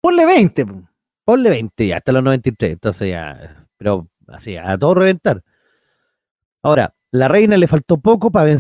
Ponle 0.01 0.25
20. 0.25 0.67
Ponle 1.25 1.51
20 1.51 1.87
ya, 1.87 1.99
hasta 1.99 2.11
los 2.11 2.25
93, 2.25 2.73
entonces 2.73 3.11
ya, 3.11 3.67
pero 3.77 4.09
así, 4.29 4.57
a 4.57 4.79
todo 4.79 4.95
reventar. 4.95 5.43
Ahora, 6.63 6.93
la 7.13 7.29
reina 7.29 7.59
le 7.59 7.69
faltó 7.69 7.99
poco 7.99 8.31
para 8.31 8.57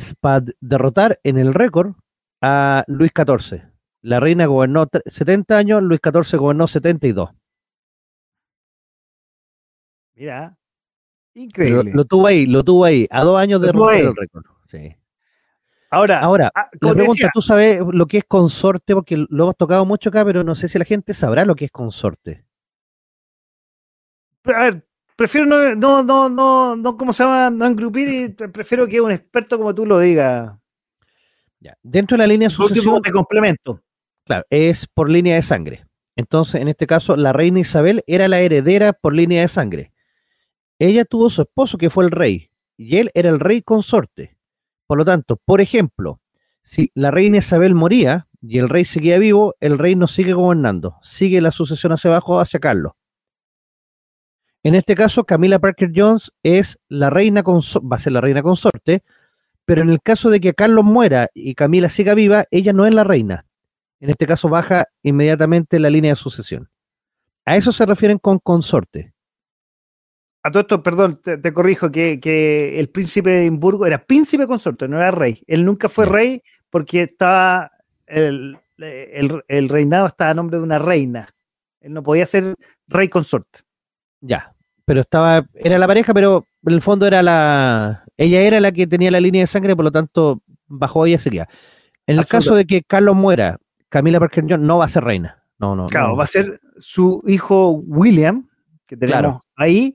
derrotar 0.60 1.18
en 1.24 1.38
el 1.38 1.54
récord 1.54 1.94
a 2.42 2.84
Luis 2.86 3.10
XIV. 3.14 3.62
La 4.02 4.20
reina 4.20 4.46
gobernó 4.46 4.86
70 5.06 5.56
años, 5.56 5.82
Luis 5.82 6.00
XIV 6.02 6.38
gobernó 6.38 6.66
72. 6.68 7.30
Mira, 10.14 10.56
increíble. 11.34 11.92
Lo, 11.94 12.04
tuvo 12.04 12.26
ahí, 12.26 12.46
lo 12.46 12.62
tuvo 12.62 12.84
ahí, 12.84 13.08
a 13.10 13.24
dos 13.24 13.40
años 13.40 13.60
de 13.60 13.68
derrotar 13.68 13.94
el 13.94 14.14
récord. 14.14 14.44
Sí. 14.66 14.96
Ahora, 15.90 16.20
Ahora 16.20 16.50
ah, 16.54 16.68
la 16.80 16.92
pregunta, 16.94 17.30
¿tú 17.32 17.40
sabes 17.40 17.80
lo 17.90 18.06
que 18.06 18.18
es 18.18 18.24
consorte? 18.24 18.94
Porque 18.94 19.16
lo 19.16 19.44
hemos 19.44 19.56
tocado 19.56 19.86
mucho 19.86 20.10
acá, 20.10 20.24
pero 20.24 20.44
no 20.44 20.54
sé 20.54 20.68
si 20.68 20.78
la 20.78 20.84
gente 20.84 21.14
sabrá 21.14 21.44
lo 21.46 21.54
que 21.54 21.66
es 21.66 21.70
consorte. 21.70 22.44
A 24.44 24.62
ver, 24.62 24.86
prefiero 25.22 25.46
no, 25.46 25.76
no, 25.76 26.02
no, 26.02 26.28
no, 26.28 26.74
no, 26.74 26.96
¿cómo 26.96 27.12
se 27.12 27.22
llama? 27.22 27.48
No 27.48 27.64
engrupir 27.64 28.08
y 28.08 28.28
prefiero 28.48 28.88
que 28.88 29.00
un 29.00 29.12
experto 29.12 29.56
como 29.56 29.72
tú 29.72 29.86
lo 29.86 30.00
diga. 30.00 30.58
Ya. 31.60 31.78
Dentro 31.80 32.16
de 32.16 32.24
la 32.24 32.26
línea 32.26 32.48
de 32.48 32.54
sucesión. 32.54 33.00
de 33.00 33.12
complemento. 33.12 33.80
Claro, 34.24 34.44
es 34.50 34.88
por 34.88 35.08
línea 35.08 35.36
de 35.36 35.42
sangre. 35.42 35.86
Entonces, 36.16 36.60
en 36.60 36.66
este 36.66 36.88
caso, 36.88 37.16
la 37.16 37.32
reina 37.32 37.60
Isabel 37.60 38.02
era 38.08 38.26
la 38.26 38.40
heredera 38.40 38.92
por 38.92 39.14
línea 39.14 39.42
de 39.42 39.48
sangre. 39.48 39.92
Ella 40.80 41.04
tuvo 41.04 41.30
su 41.30 41.42
esposo, 41.42 41.78
que 41.78 41.88
fue 41.88 42.04
el 42.04 42.10
rey, 42.10 42.50
y 42.76 42.96
él 42.96 43.12
era 43.14 43.30
el 43.30 43.38
rey 43.38 43.62
consorte. 43.62 44.36
Por 44.88 44.98
lo 44.98 45.04
tanto, 45.04 45.36
por 45.36 45.60
ejemplo, 45.60 46.20
si 46.64 46.90
la 46.94 47.12
reina 47.12 47.38
Isabel 47.38 47.76
moría 47.76 48.26
y 48.40 48.58
el 48.58 48.68
rey 48.68 48.84
seguía 48.84 49.18
vivo, 49.18 49.54
el 49.60 49.78
rey 49.78 49.94
no 49.94 50.08
sigue 50.08 50.32
gobernando, 50.32 50.96
sigue 51.04 51.40
la 51.40 51.52
sucesión 51.52 51.92
hacia 51.92 52.10
abajo, 52.10 52.40
hacia 52.40 52.58
Carlos. 52.58 53.01
En 54.64 54.76
este 54.76 54.94
caso, 54.94 55.24
Camila 55.24 55.58
Parker 55.58 55.90
Jones 55.94 56.32
es 56.42 56.78
la 56.88 57.10
reina 57.10 57.42
va 57.42 57.96
a 57.96 57.98
ser 57.98 58.12
la 58.12 58.20
reina 58.20 58.42
consorte, 58.42 59.02
pero 59.64 59.82
en 59.82 59.90
el 59.90 60.00
caso 60.00 60.30
de 60.30 60.40
que 60.40 60.54
Carlos 60.54 60.84
muera 60.84 61.28
y 61.34 61.54
Camila 61.54 61.88
siga 61.88 62.14
viva, 62.14 62.44
ella 62.50 62.72
no 62.72 62.86
es 62.86 62.94
la 62.94 63.04
reina. 63.04 63.46
En 64.00 64.10
este 64.10 64.26
caso 64.26 64.48
baja 64.48 64.86
inmediatamente 65.02 65.80
la 65.80 65.90
línea 65.90 66.12
de 66.12 66.16
sucesión. 66.16 66.68
A 67.44 67.56
eso 67.56 67.72
se 67.72 67.86
refieren 67.86 68.18
con 68.18 68.38
consorte. 68.38 69.12
A 70.44 70.50
todo 70.50 70.62
esto, 70.62 70.82
perdón, 70.82 71.20
te, 71.22 71.52
corrijo, 71.52 71.90
que, 71.90 72.78
el 72.78 72.88
príncipe 72.88 73.30
de 73.30 73.42
Edimburgo 73.42 73.86
era 73.86 74.04
príncipe 74.04 74.46
consorte, 74.46 74.88
no 74.88 74.96
era 74.96 75.12
rey. 75.12 75.42
Él 75.46 75.64
nunca 75.64 75.88
fue 75.88 76.06
rey 76.06 76.42
porque 76.68 77.02
estaba, 77.02 77.70
el, 78.06 78.58
el 78.78 79.68
reinado 79.68 80.06
estaba 80.06 80.30
a 80.30 80.34
nombre 80.34 80.58
de 80.58 80.64
una 80.64 80.80
reina. 80.80 81.28
Él 81.80 81.92
no 81.92 82.02
podía 82.02 82.26
ser 82.26 82.54
rey 82.88 83.08
consorte. 83.08 83.60
Ya, 84.20 84.51
pero 84.84 85.00
estaba, 85.00 85.44
era 85.54 85.78
la 85.78 85.86
pareja, 85.86 86.12
pero 86.14 86.44
en 86.64 86.74
el 86.74 86.82
fondo 86.82 87.06
era 87.06 87.22
la, 87.22 88.04
ella 88.16 88.40
era 88.42 88.60
la 88.60 88.72
que 88.72 88.86
tenía 88.86 89.10
la 89.10 89.20
línea 89.20 89.42
de 89.42 89.46
sangre, 89.46 89.76
por 89.76 89.84
lo 89.84 89.92
tanto, 89.92 90.42
bajo 90.66 91.06
ella 91.06 91.18
sería. 91.18 91.48
En 92.06 92.18
el 92.18 92.26
caso 92.26 92.54
de 92.54 92.66
que 92.66 92.82
Carlos 92.82 93.14
muera, 93.14 93.58
Camila 93.88 94.18
Parker 94.18 94.44
Jones 94.48 94.66
no 94.66 94.78
va 94.78 94.86
a 94.86 94.88
ser 94.88 95.04
reina. 95.04 95.42
No, 95.58 95.76
no. 95.76 95.86
Claro, 95.86 96.16
va 96.16 96.24
a 96.24 96.26
ser 96.26 96.60
su 96.78 97.22
hijo 97.26 97.70
William, 97.86 98.48
que 98.86 98.96
tenemos 98.96 99.42
ahí. 99.56 99.94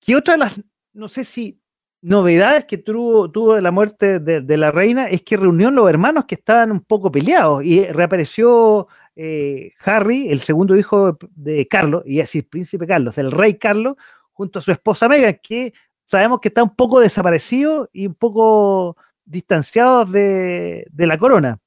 ¿Qué 0.00 0.14
otra 0.14 0.34
de 0.34 0.38
las, 0.38 0.60
no 0.92 1.08
sé 1.08 1.24
si 1.24 1.60
novedades 2.02 2.66
que 2.66 2.78
tuvo, 2.78 3.30
tuvo 3.30 3.60
la 3.60 3.72
muerte 3.72 4.20
de, 4.20 4.56
la 4.56 4.70
reina 4.70 5.08
es 5.08 5.22
que 5.22 5.36
reunió 5.36 5.68
a 5.68 5.72
los 5.72 5.90
hermanos 5.90 6.26
que 6.26 6.36
estaban 6.36 6.70
un 6.70 6.80
poco 6.80 7.10
peleados 7.10 7.64
y 7.64 7.84
reapareció 7.86 8.86
eh, 9.16 9.72
Harry, 9.82 10.28
el 10.28 10.40
segundo 10.40 10.76
hijo 10.76 11.18
de 11.34 11.66
Carlos, 11.66 12.02
y 12.04 12.20
así 12.20 12.42
príncipe 12.42 12.86
Carlos, 12.86 13.16
del 13.16 13.32
rey 13.32 13.54
Carlos, 13.54 13.96
junto 14.32 14.58
a 14.58 14.62
su 14.62 14.70
esposa 14.70 15.08
Meghan, 15.08 15.40
que 15.42 15.72
sabemos 16.04 16.40
que 16.40 16.48
está 16.48 16.62
un 16.62 16.76
poco 16.76 17.00
desaparecido 17.00 17.88
y 17.94 18.06
un 18.06 18.14
poco 18.14 18.96
distanciados 19.24 20.12
de, 20.12 20.86
la 20.94 21.18
corona. 21.18 21.58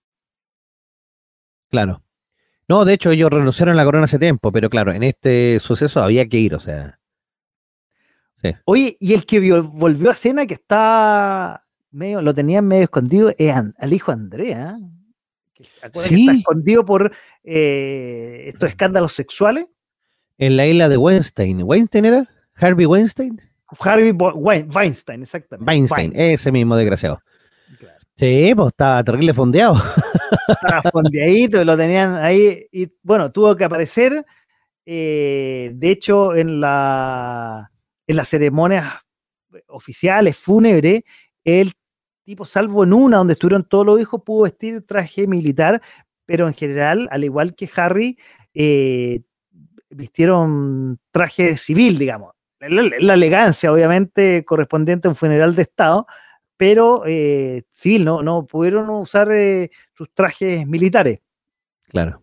Claro. 1.70 2.04
No, 2.68 2.86
de 2.86 2.94
hecho 2.94 3.10
ellos 3.10 3.32
renunciaron 3.32 3.74
a 3.74 3.78
la 3.78 3.86
corona 3.86 4.06
hace 4.06 4.20
tiempo, 4.20 4.52
pero 4.52 4.70
claro, 4.70 4.94
en 4.94 5.02
este 5.02 5.60
suceso 5.60 6.04
había 6.04 6.28
que 6.30 6.38
ir, 6.38 6.54
o 6.54 6.60
sea. 6.60 7.00
Oye, 8.66 8.96
y 9.00 9.16
el 9.16 9.26
que 9.26 9.60
volvió 9.60 10.12
a 10.12 10.16
cena 10.16 10.46
que 10.46 10.54
está 10.54 11.66
medio, 11.92 12.22
lo 12.22 12.34
tenían 12.34 12.68
medio 12.68 12.84
escondido, 12.84 13.34
es 13.38 13.54
al 13.56 13.94
hijo 13.94 14.12
Andrea. 14.12 14.78
Que, 15.60 16.00
sí. 16.08 16.22
está 16.22 16.38
escondido 16.38 16.86
por 16.86 17.12
eh, 17.44 18.44
estos 18.48 18.70
escándalos 18.70 19.14
sexuales. 19.14 19.68
En 20.38 20.56
la 20.56 20.66
isla 20.66 20.88
de 20.88 20.98
Weinstein. 20.98 21.64
¿Weinstein 21.64 22.06
era? 22.06 22.30
¿Harvey 22.56 22.86
Weinstein? 22.86 23.42
Harvey 23.80 24.12
Weinstein, 24.12 25.22
exactamente. 25.22 25.70
Weinstein, 25.70 26.14
ese 26.16 26.52
mismo 26.52 26.76
desgraciado. 26.76 27.22
Sí, 28.16 28.54
pues 28.56 28.68
estaba 28.70 29.04
terrible 29.04 29.34
fondeado. 29.34 29.76
Estaba 30.50 30.82
fondeadito, 30.92 31.64
lo 31.64 31.78
tenían 31.78 32.16
ahí. 32.16 32.68
Y 32.72 32.92
bueno, 33.02 33.32
tuvo 33.32 33.56
que 33.56 33.64
aparecer. 33.64 34.26
Eh, 34.86 35.72
de 35.74 35.90
hecho, 35.92 36.36
en 36.36 36.60
la 36.60 37.72
en 38.08 38.16
las 38.16 38.28
ceremonias 38.28 38.92
oficiales, 39.68 40.36
fúnebres, 40.36 41.04
el 41.44 41.74
tipo, 42.30 42.46
salvo 42.46 42.84
en 42.84 42.94
una 42.94 43.18
donde 43.18 43.34
estuvieron 43.34 43.64
todos 43.64 43.86
los 43.86 44.00
hijos, 44.00 44.22
pudo 44.24 44.44
vestir 44.44 44.86
traje 44.86 45.26
militar, 45.26 45.82
pero 46.26 46.48
en 46.48 46.54
general, 46.54 47.10
al 47.12 47.24
igual 47.24 47.56
que 47.56 47.68
Harry, 47.76 48.20
eh, 48.54 49.22
vistieron 49.90 51.00
traje 51.10 51.58
civil, 51.58 51.98
digamos. 51.98 52.36
La, 52.60 53.14
elegancia, 53.16 53.74
obviamente, 53.74 54.46
correspondiente 54.46 55.08
a 55.08 55.12
un 55.12 55.16
funeral 55.16 55.56
de 55.56 55.64
Estado, 55.64 56.06
pero 56.56 57.02
eh, 57.08 57.64
civil, 57.72 58.06
no, 58.06 58.22
no 58.22 58.46
pudieron 58.46 58.88
usar 58.92 59.32
eh, 59.32 59.72
sus 59.96 60.14
trajes 60.14 60.68
militares. 60.68 61.22
Claro. 61.88 62.22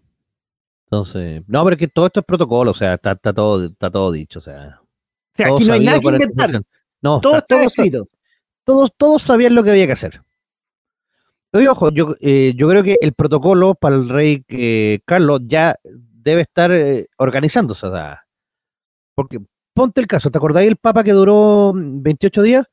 Entonces, 0.84 1.42
no, 1.48 1.64
pero 1.64 1.74
es 1.74 1.80
que 1.80 1.88
todo 1.88 2.06
esto 2.06 2.20
es 2.20 2.26
protocolo, 2.26 2.70
o 2.70 2.74
sea, 2.74 2.94
está, 2.94 3.12
está 3.12 3.32
todo, 3.32 3.64
está 3.64 3.90
todo 3.90 4.12
dicho, 4.12 4.38
o 4.38 4.42
sea 4.42 4.80
aquí 5.44 5.64
no 5.64 5.72
hay 5.74 5.84
nada 5.84 6.00
que 6.00 6.08
inventar. 6.08 6.62
No, 7.02 7.20
todo 7.20 7.36
está, 7.36 7.62
escrito. 7.62 8.06
Todos, 8.66 8.90
todos 8.96 9.22
sabían 9.22 9.54
lo 9.54 9.62
que 9.62 9.70
había 9.70 9.86
que 9.86 9.92
hacer. 9.92 10.20
Pero 11.52 11.70
ojo, 11.70 11.90
yo, 11.92 12.16
eh, 12.20 12.52
yo 12.56 12.68
creo 12.68 12.82
que 12.82 12.96
el 13.00 13.12
protocolo 13.12 13.76
para 13.76 13.94
el 13.94 14.08
rey 14.08 14.44
eh, 14.48 14.98
Carlos 15.04 15.42
ya 15.44 15.76
debe 15.84 16.40
estar 16.40 16.72
eh, 16.72 17.06
organizándose. 17.16 17.86
O 17.86 17.92
sea, 17.92 18.24
porque 19.14 19.38
ponte 19.72 20.00
el 20.00 20.08
caso, 20.08 20.32
¿te 20.32 20.38
acordáis 20.38 20.66
el 20.66 20.76
Papa 20.78 21.04
que 21.04 21.12
duró 21.12 21.72
28 21.76 22.42
días? 22.42 22.66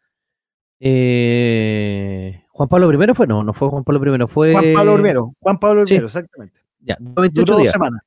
Juan 2.49 2.67
Pablo 2.67 2.91
I 2.91 3.13
fue, 3.13 3.27
no, 3.27 3.43
no 3.43 3.53
fue 3.53 3.69
Juan 3.69 3.83
Pablo 3.83 4.15
I, 4.15 4.27
fue. 4.27 4.51
Juan 4.51 4.73
Pablo 4.73 5.07
I, 5.07 5.13
Juan 5.39 5.59
Pablo 5.59 5.83
I, 5.87 5.93
exactamente. 5.93 6.59
Ya, 6.79 6.97
28 6.99 7.45
duró 7.45 7.57
días. 7.59 7.67
Dos 7.67 7.73
semanas. 7.73 8.01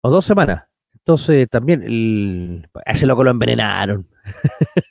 O 0.00 0.10
dos 0.10 0.24
semanas. 0.24 0.64
Entonces 0.92 1.48
también 1.48 1.84
el, 1.84 2.68
a 2.84 2.90
ese 2.90 3.06
loco 3.06 3.22
lo 3.22 3.30
envenenaron. 3.30 4.08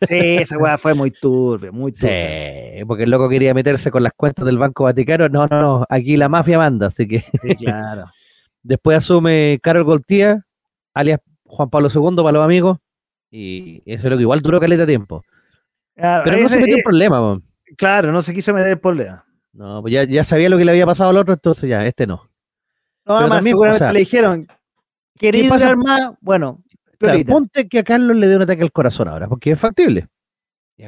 Sí, 0.08 0.38
esa 0.38 0.58
weá 0.58 0.78
fue 0.78 0.94
muy 0.94 1.12
turbio, 1.12 1.74
muy 1.74 1.92
turbio. 1.92 2.10
Sí, 2.10 2.86
porque 2.86 3.04
el 3.04 3.10
loco 3.10 3.30
quería 3.30 3.54
meterse 3.54 3.92
con 3.92 4.04
las 4.04 4.14
cuentas 4.14 4.46
del 4.46 4.58
Banco 4.58 4.84
Vaticano. 4.84 5.30
No, 5.30 5.48
no, 5.48 5.62
no, 5.62 5.86
aquí 5.90 6.18
la 6.18 6.30
mafia 6.30 6.58
manda, 6.58 6.88
así 6.88 7.08
que. 7.08 7.26
Sí, 7.42 7.56
claro. 7.56 8.06
Después 8.64 8.98
asume 8.98 9.60
Carol 9.62 9.84
Goltía, 9.84 10.46
alias 10.94 11.20
Juan 11.44 11.70
Pablo 11.70 11.90
II 11.94 12.16
para 12.18 12.32
los 12.32 12.46
amigos, 12.46 12.78
y 13.30 13.82
eso 13.86 14.08
es 14.08 14.12
lo 14.12 14.18
que 14.18 14.22
igual 14.22 14.42
duró 14.42 14.60
caleta 14.60 14.86
tiempo. 14.86 15.24
Pero 15.96 16.38
no 16.38 16.50
se 16.50 16.60
metió 16.60 16.78
en 16.78 16.84
problema, 16.84 17.40
Claro, 17.76 18.12
no 18.12 18.22
se 18.22 18.34
quiso 18.34 18.54
meter 18.54 18.74
en 18.74 18.80
problema. 18.80 19.26
No, 19.52 19.82
pues 19.82 19.94
ya, 19.94 20.04
ya, 20.04 20.24
sabía 20.24 20.50
lo 20.50 20.58
que 20.58 20.66
le 20.66 20.72
había 20.72 20.86
pasado 20.86 21.10
al 21.10 21.18
otro, 21.18 21.34
entonces 21.34 21.70
ya, 21.70 21.86
este 21.86 22.08
no. 22.08 22.24
No, 23.06 23.18
además, 23.18 23.44
seguramente 23.44 23.94
le 23.94 24.00
dijeron, 24.00 24.48
¿Queréis 25.18 25.50
más? 25.50 26.14
Bueno, 26.22 26.64
ponte 27.26 27.68
que 27.68 27.80
a 27.80 27.84
Carlos 27.84 28.16
le 28.16 28.28
dé 28.28 28.36
un 28.36 28.42
ataque 28.44 28.64
al 28.64 28.72
corazón 28.72 29.08
ahora, 29.08 29.28
porque 29.28 29.52
es 29.52 29.60
factible. 29.60 30.08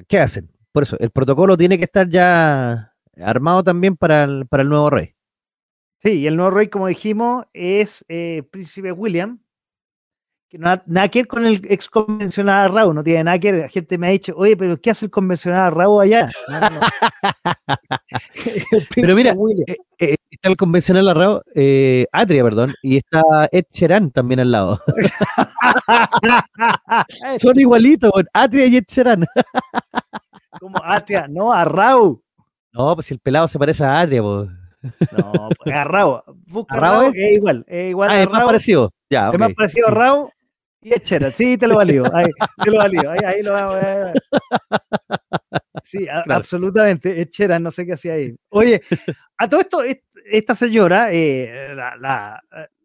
¿Qué 0.07 0.19
hacen? 0.19 0.51
Por 0.71 0.83
eso, 0.83 0.97
el 0.99 1.11
protocolo 1.11 1.55
tiene 1.55 1.77
que 1.77 1.85
estar 1.85 2.09
ya 2.09 2.93
armado 3.17 3.63
también 3.63 3.95
para 3.95 4.23
el, 4.25 4.45
para 4.47 4.63
el 4.63 4.69
nuevo 4.69 4.89
rey. 4.89 5.15
Sí, 6.03 6.19
y 6.19 6.27
el 6.27 6.35
nuevo 6.35 6.51
rey, 6.51 6.67
como 6.67 6.87
dijimos, 6.87 7.45
es 7.53 8.03
eh, 8.09 8.43
Príncipe 8.51 8.91
William, 8.91 9.39
que 10.55 10.59
no 10.59 10.81
nada 10.85 11.07
que 11.09 11.19
ver 11.19 11.27
con 11.27 11.45
el 11.45 11.61
ex 11.69 11.89
convencional 11.89 12.71
Raúl, 12.71 12.95
no 12.95 13.03
tiene 13.03 13.25
nada 13.25 13.39
que 13.39 13.51
ver. 13.51 13.61
La 13.63 13.67
gente 13.67 13.97
me 13.97 14.07
ha 14.07 14.11
dicho, 14.11 14.33
oye, 14.37 14.55
pero 14.55 14.79
¿qué 14.79 14.91
hace 14.91 15.05
el 15.05 15.11
convencional 15.11 15.71
Raúl 15.73 16.03
allá? 16.03 16.31
pero 18.95 19.15
mira, 19.15 19.35
eh, 19.67 19.77
eh, 19.99 20.15
está 20.29 20.49
el 20.49 20.57
convencional 20.57 21.13
Raúl, 21.13 21.41
eh, 21.53 22.05
Atria, 22.11 22.43
perdón, 22.43 22.73
y 22.81 22.97
está 22.97 23.21
Ed 23.51 23.65
Sheeran 23.71 24.11
también 24.11 24.39
al 24.39 24.51
lado. 24.51 24.81
Son 27.39 27.59
igualitos, 27.59 28.11
Atria 28.33 28.65
y 28.67 28.77
Ed 28.77 28.85
Sheeran. 28.87 29.25
Como 30.59 30.81
Atria, 30.83 31.27
no, 31.27 31.51
a 31.51 31.65
Raúl. 31.65 32.21
No, 32.71 32.95
pues 32.95 33.07
si 33.07 33.13
el 33.13 33.19
pelado 33.19 33.47
se 33.47 33.59
parece 33.59 33.83
a 33.83 33.99
Atria, 33.99 34.21
pues. 34.21 34.49
No, 35.11 35.49
pues 35.61 35.75
a 35.75 35.83
Raúl. 35.83 36.21
Busca 36.47 36.75
¿A 36.75 37.07
es 37.07 37.31
igual, 37.33 37.65
es 37.67 37.89
igual. 37.89 38.09
Ah, 38.09 38.21
es 38.21 38.29
más 38.29 38.45
parecido. 38.45 38.93
Ya, 39.09 39.29
es 39.29 39.39
más 39.39 39.53
parecido 39.53 39.87
a 39.87 39.91
Raúl 39.91 40.29
y 40.85 40.93
Echera, 40.93 41.33
sí, 41.33 41.57
te 41.57 41.67
lo 41.67 41.77
valido. 41.77 42.05
Ahí, 42.13 42.27
te 42.63 42.69
lo 42.69 42.77
valido. 42.77 43.09
Ahí, 43.09 43.19
ahí 43.25 43.41
lo 43.41 43.53
vamos. 43.53 43.79
Sí, 45.81 46.07
absolutamente. 46.07 47.21
Echera, 47.21 47.57
no 47.57 47.71
sé 47.71 47.87
qué 47.87 47.93
hacía 47.93 48.13
ahí. 48.13 48.35
Oye, 48.49 48.83
a 49.35 49.49
todo 49.49 49.61
esto, 49.61 49.83
esta 50.31 50.53
señora, 50.53 51.11
eh, 51.11 51.73
la, 51.75 52.39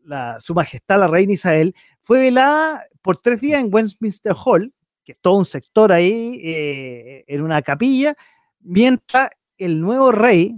la, 0.05 0.41
su 0.41 0.55
majestad, 0.55 0.99
la 0.99 1.09
reina 1.09 1.35
Isabel, 1.35 1.75
fue 2.01 2.21
velada 2.21 2.87
por 3.03 3.19
tres 3.19 3.43
días 3.43 3.61
en 3.61 3.69
Westminster 3.71 4.33
Hall, 4.47 4.73
que 5.05 5.13
es 5.13 5.19
todo 5.21 5.37
un 5.37 5.47
sector 5.47 5.93
ahí, 5.93 6.41
eh, 6.43 7.25
en 7.27 7.43
una 7.43 7.61
capilla, 7.61 8.15
mientras 8.61 9.29
el 9.59 9.79
nuevo 9.79 10.11
rey, 10.11 10.57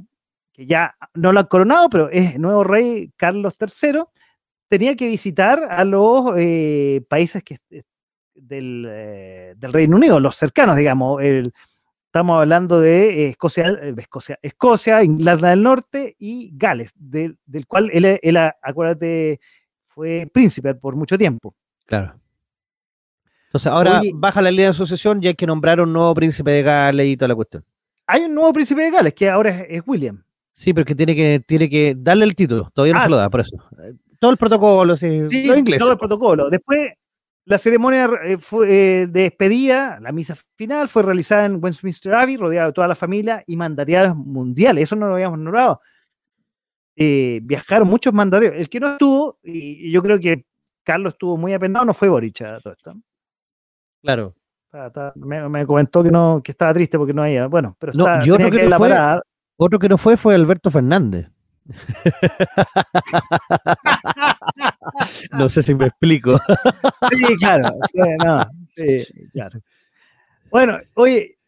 que 0.53 0.67
ya 0.67 0.97
no 1.15 1.33
lo 1.33 1.41
han 1.41 1.47
coronado, 1.47 1.91
pero 1.91 2.09
es 2.09 2.37
el 2.37 2.41
nuevo 2.41 2.63
rey 2.63 3.11
Carlos 3.17 3.57
III, 3.61 4.05
tenía 4.73 4.97
que 4.97 5.07
visitar 5.07 5.65
a 5.69 5.85
los 5.85 6.33
eh, 6.39 7.05
países 7.07 7.43
que, 7.43 7.59
eh, 7.69 7.83
del, 8.35 9.71
Reino 9.71 9.97
Unido, 9.97 10.19
los 10.19 10.35
cercanos, 10.35 10.77
digamos. 10.77 11.23
estamos 11.23 12.41
hablando 12.41 12.81
de 12.81 13.29
Escocia, 13.29 13.69
Escocia, 13.99 14.39
Escocia, 14.41 15.05
Inglaterra 15.05 15.51
del 15.51 15.63
Norte 15.63 16.17
y 16.19 16.53
Gales, 16.57 16.95
del 16.97 17.37
cual 17.69 17.91
él, 17.93 18.39
acuérdate, 18.63 19.41
fue 19.89 20.27
príncipe 20.33 20.75
por 20.75 20.97
mucho 20.97 21.19
tiempo. 21.19 21.55
Claro. 21.85 22.15
Entonces 23.49 23.71
ahora 23.71 24.01
baja 24.15 24.41
la 24.41 24.51
línea 24.51 24.69
de 24.69 24.75
sucesión 24.75 25.23
y 25.23 25.27
hay 25.27 25.35
que 25.35 25.47
nombrar 25.47 25.83
un 25.83 25.93
nuevo 25.93 26.15
príncipe 26.15 26.51
de 26.51 26.63
Gales 26.63 27.09
y 27.09 27.17
toda 27.19 27.29
la 27.29 27.35
cuestión. 27.35 27.63
Hay 28.07 28.23
un 28.23 28.35
nuevo 28.35 28.55
príncipe 28.55 28.81
de 28.81 28.91
Gales 28.91 29.13
que 29.13 29.29
ahora 29.29 29.51
es, 29.51 29.83
William. 29.85 30.25
Sí, 30.55 30.73
pero 30.73 30.87
que 30.87 30.95
tiene 30.95 31.15
que 31.15 31.43
tiene 31.47 31.69
que 31.69 31.95
darle 31.95 32.25
el 32.25 32.35
título. 32.35 32.71
Todavía 32.73 32.95
no 32.95 33.01
ah, 33.01 33.05
se 33.05 33.11
lo 33.11 33.17
da, 33.17 33.29
por 33.29 33.41
eso 33.41 33.59
todo 34.23 34.31
el 34.31 34.37
protocolo, 34.37 34.97
sí, 34.97 35.27
todo 35.77 35.91
el 35.91 35.99
protocolo. 35.99 36.49
Después, 36.49 36.93
la 37.45 37.59
ceremonia 37.59 38.09
eh, 38.23 38.39
eh, 38.69 39.09
de 39.11 39.23
despedida, 39.23 39.99
la 39.99 40.13
misa 40.13 40.37
final, 40.55 40.89
fue 40.89 41.03
realizada 41.03 41.47
en 41.47 41.59
Westminster 41.61 42.15
Abbey, 42.15 42.37
rodeada 42.37 42.69
de 42.69 42.73
toda 42.73 42.87
la 42.87 42.95
familia 42.95 43.43
y 43.49 43.57
mandatarios 43.57 44.15
mundiales. 44.15 44.85
Eso 44.85 44.95
no 44.95 45.09
lo 45.09 45.15
habíamos 45.15 45.41
nombrado. 45.41 45.81
Eh, 46.95 47.41
viajaron 47.43 47.89
muchos 47.89 48.15
mandatarios. 48.15 48.55
El 48.57 48.69
que 48.69 48.79
no 48.79 48.93
estuvo, 48.93 49.41
y 49.43 49.91
yo 49.91 50.01
creo 50.01 50.21
que 50.21 50.45
Carlos 50.85 51.15
estuvo 51.15 51.37
muy 51.37 51.53
apenado, 51.53 51.85
no 51.85 51.93
fue 51.93 52.09
Boric 52.09 52.43
a 52.43 52.61
todo 52.61 52.75
esto. 52.75 52.95
Claro. 54.03 54.37
me, 55.17 55.67
comentó 55.67 56.05
que 56.05 56.13
no 56.13 56.41
que 56.45 56.53
estaba 56.53 56.73
triste 56.73 56.97
porque 56.97 57.13
no 57.13 57.25
había. 57.25 57.49
Bueno, 57.49 57.75
pero 57.77 57.91
está, 57.91 58.23
yo 58.23 58.37
creo 58.37 58.53
que, 58.53 59.21
otro 59.57 59.81
que 59.81 59.89
no 59.89 59.99
fue 59.99 60.17
fue 60.17 60.37
Alberto 60.37 60.71
Fernández. 60.71 61.29
no 65.33 65.49
sé 65.49 65.63
si 65.63 65.75
me 65.75 65.87
explico. 65.87 66.39
sí, 67.11 67.37
claro. 67.37 67.71
Sí, 68.69 69.07
claro. 69.33 69.61
Bueno, 70.51 70.79
oye, 70.95 71.39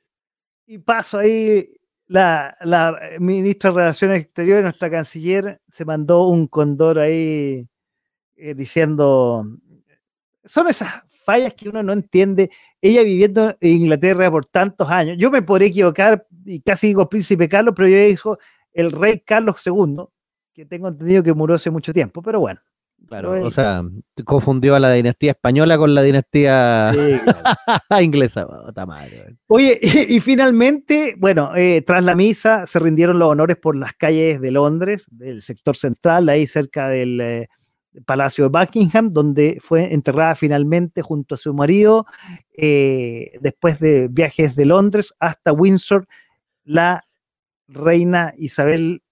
y 0.66 0.78
paso 0.78 1.18
ahí, 1.18 1.68
la, 2.06 2.56
ministra 3.18 3.70
de 3.70 3.76
Relaciones 3.76 4.22
Exteriores, 4.22 4.64
nuestra 4.64 4.90
canciller, 4.90 5.60
se 5.68 5.84
mandó 5.84 6.28
un 6.28 6.46
condor 6.46 6.98
ahí 6.98 7.66
eh, 8.36 8.54
diciendo, 8.54 9.46
son 10.44 10.68
esas 10.68 11.02
fallas 11.24 11.54
que 11.54 11.68
uno 11.68 11.82
no 11.82 11.92
entiende. 11.92 12.50
Ella 12.80 13.02
viviendo 13.02 13.56
en 13.60 13.82
Inglaterra 13.82 14.30
por 14.30 14.46
tantos 14.46 14.88
años. 14.90 15.16
Yo 15.18 15.30
me 15.30 15.42
podría 15.42 15.68
equivocar 15.68 16.26
y 16.44 16.60
casi 16.60 16.88
digo 16.88 17.08
príncipe 17.08 17.48
Carlos, 17.48 17.74
pero 17.76 17.88
yo 17.88 17.96
dijo 17.96 18.38
el 18.74 18.92
rey 18.92 19.20
Carlos 19.20 19.62
II, 19.64 20.04
que 20.52 20.66
tengo 20.66 20.88
entendido 20.88 21.22
que 21.22 21.32
murió 21.32 21.56
hace 21.56 21.70
mucho 21.70 21.92
tiempo, 21.92 22.20
pero 22.20 22.40
bueno. 22.40 22.60
Claro, 23.08 23.32
o 23.44 23.50
sea, 23.50 23.82
confundió 24.24 24.74
a 24.74 24.80
la 24.80 24.92
dinastía 24.92 25.32
española 25.32 25.76
con 25.76 25.94
la 25.94 26.02
dinastía 26.02 26.90
inglesa. 28.00 28.46
Oye, 29.48 29.78
y, 30.08 30.20
finalmente, 30.20 31.14
bueno, 31.18 31.54
eh, 31.54 31.82
tras 31.82 32.02
la 32.02 32.14
misa 32.14 32.66
se 32.66 32.78
rindieron 32.78 33.18
los 33.18 33.28
honores 33.28 33.56
por 33.58 33.76
las 33.76 33.92
calles 33.94 34.40
de 34.40 34.50
Londres, 34.50 35.06
del 35.10 35.42
sector 35.42 35.76
central, 35.76 36.28
ahí 36.28 36.46
cerca 36.46 36.88
del 36.88 37.20
eh, 37.20 37.48
Palacio 38.06 38.48
de 38.48 38.58
Buckingham, 38.58 39.12
donde 39.12 39.58
fue 39.60 39.92
enterrada 39.92 40.34
finalmente 40.34 41.02
junto 41.02 41.34
a 41.34 41.38
su 41.38 41.52
marido, 41.52 42.06
eh, 42.56 43.32
después 43.40 43.78
de 43.80 44.08
viajes 44.08 44.56
de 44.56 44.64
Londres 44.64 45.12
hasta 45.18 45.52
Windsor, 45.52 46.06
la 46.64 47.04
reina 47.74 48.32
Isabel 48.36 49.02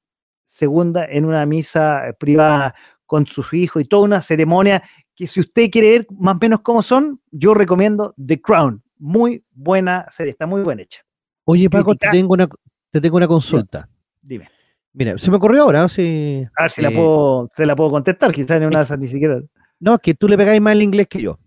II 0.60 0.92
en 1.08 1.24
una 1.24 1.44
misa 1.46 2.14
privada 2.18 2.74
con 3.06 3.26
sus 3.26 3.52
hijos 3.52 3.82
y 3.82 3.84
toda 3.84 4.04
una 4.04 4.22
ceremonia 4.22 4.82
que 5.14 5.26
si 5.26 5.40
usted 5.40 5.70
quiere 5.70 5.90
ver 5.90 6.06
más 6.18 6.36
o 6.36 6.38
menos 6.40 6.60
cómo 6.60 6.82
son, 6.82 7.20
yo 7.30 7.54
recomiendo 7.54 8.14
The 8.24 8.40
Crown. 8.40 8.82
Muy 8.98 9.44
buena 9.50 10.06
serie, 10.10 10.30
está 10.30 10.46
muy 10.46 10.62
bien 10.62 10.80
hecha. 10.80 11.02
Oye, 11.44 11.68
Paco, 11.68 11.94
te 11.94 12.08
tengo, 12.10 12.32
una, 12.34 12.48
te 12.90 13.00
tengo 13.00 13.16
una 13.16 13.28
consulta. 13.28 13.88
Dime. 14.20 14.48
Mira, 14.94 15.18
se 15.18 15.30
me 15.30 15.38
ocurrió 15.38 15.62
ahora, 15.62 15.88
si, 15.88 16.46
a 16.56 16.62
ver 16.62 16.70
si 16.70 16.82
la 16.82 16.90
eh, 16.90 16.94
puedo, 16.94 17.48
se 17.54 17.66
la 17.66 17.74
puedo 17.74 17.90
contestar, 17.90 18.30
quizás 18.30 18.60
en 18.60 18.66
una 18.66 18.84
ni 18.98 19.08
siquiera. 19.08 19.40
No, 19.80 19.98
que 19.98 20.14
tú 20.14 20.28
le 20.28 20.36
pegáis 20.36 20.60
más 20.60 20.74
el 20.74 20.82
inglés 20.82 21.08
que 21.08 21.22
yo. 21.22 21.38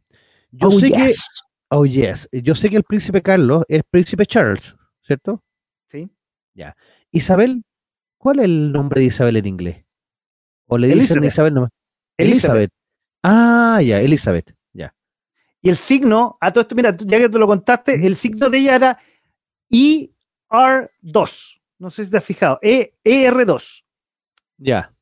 Yo 0.52 0.70
oh, 0.70 0.80
sé 0.80 0.92
que. 0.92 1.12
Oh, 1.70 1.86
yes. 1.86 2.28
Yo 2.32 2.56
sé 2.56 2.70
que 2.70 2.78
el 2.78 2.84
príncipe 2.84 3.22
Carlos 3.22 3.64
es 3.68 3.84
príncipe 3.90 4.26
Charles, 4.26 4.76
¿cierto? 5.02 5.42
Sí. 5.90 6.10
Ya. 6.54 6.76
Isabel, 7.16 7.64
¿cuál 8.18 8.40
es 8.40 8.46
el 8.46 8.74
nombre 8.74 9.00
de 9.00 9.08
Isabel 9.08 9.38
en 9.38 9.46
inglés? 9.46 9.88
¿O 10.68 10.78
le 10.78 10.90
dicen 10.90 11.24
Isabel 11.24 11.54
nomás? 11.54 11.72
Elizabeth. 12.18 12.70
Ah, 13.24 13.82
ya, 13.82 14.02
Elizabeth, 14.02 14.54
ya. 14.74 14.94
Y 15.62 15.70
el 15.70 15.78
signo, 15.78 16.38
a 16.42 16.52
todo 16.52 16.64
esto, 16.64 16.76
mira, 16.76 16.94
ya 17.00 17.18
que 17.18 17.30
tú 17.30 17.40
lo 17.40 17.48
contaste, 17.48 18.06
el 18.06 18.18
signo 18.18 18.50
de 18.50 18.58
ella 18.58 18.76
era 18.76 19.00
ER2. 19.72 21.62
No 21.80 21.90
sé 21.90 22.04
si 22.04 22.12
te 22.12 22.18
has 22.18 22.26
fijado. 22.26 22.60
E, 22.62 22.96
ER2. 23.02 23.86
Ya. 24.58 24.94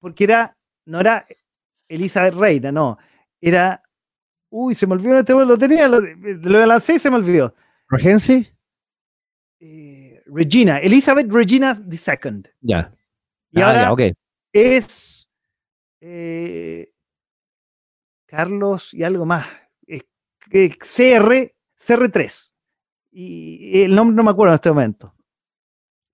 Porque 0.00 0.24
era, 0.24 0.56
no 0.86 1.00
era 1.00 1.26
Elizabeth 1.86 2.34
Reina, 2.34 2.72
no. 2.72 2.96
Era. 3.42 3.82
Uy, 4.48 4.74
se 4.74 4.86
me 4.86 4.94
olvidó 4.94 5.18
este 5.18 5.34
lo 5.34 5.58
tenía, 5.58 5.86
lo, 5.86 6.00
lo 6.00 6.66
lancé 6.66 6.94
y 6.94 6.98
se 6.98 7.10
me 7.10 7.16
olvidó. 7.16 7.54
¿Regency? 7.90 8.55
Regina, 10.26 10.78
Elizabeth 10.78 11.30
Regina 11.30 11.74
II. 11.74 12.42
Ya. 12.60 12.92
Y 13.50 13.60
ah, 13.60 13.66
ahora, 13.66 13.82
ya, 13.82 13.92
okay 13.92 14.12
es 14.56 15.28
eh, 16.00 16.90
Carlos 18.26 18.94
y 18.94 19.02
algo 19.02 19.26
más. 19.26 19.46
CR, 20.48 21.52
CR3. 21.78 22.50
Y 23.10 23.82
el 23.82 23.94
nombre 23.94 24.16
no 24.16 24.22
me 24.22 24.30
acuerdo 24.30 24.52
en 24.52 24.56
este 24.56 24.70
momento. 24.70 25.12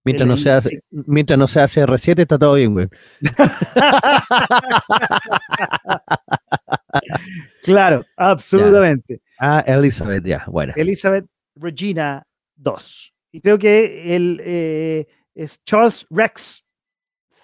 Mientras, 0.04 0.26
no, 0.26 0.36
sea, 0.36 0.60
mientras 0.90 1.38
no 1.38 1.46
sea 1.46 1.66
CR7 1.66 2.18
está 2.20 2.36
todo 2.38 2.54
bien, 2.54 2.72
güey. 2.72 2.88
claro, 7.62 8.04
absolutamente. 8.16 9.22
Ah, 9.38 9.62
Elizabeth, 9.64 10.24
ya, 10.24 10.44
bueno. 10.48 10.72
Elizabeth 10.76 11.26
Regina 11.54 12.26
2. 12.56 13.11
Y 13.32 13.40
creo 13.40 13.58
que 13.58 14.14
él 14.14 14.40
eh, 14.44 15.06
es 15.34 15.62
Charles 15.64 16.06
Rex 16.10 16.62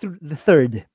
the 0.01 0.37
Third. 0.37 0.87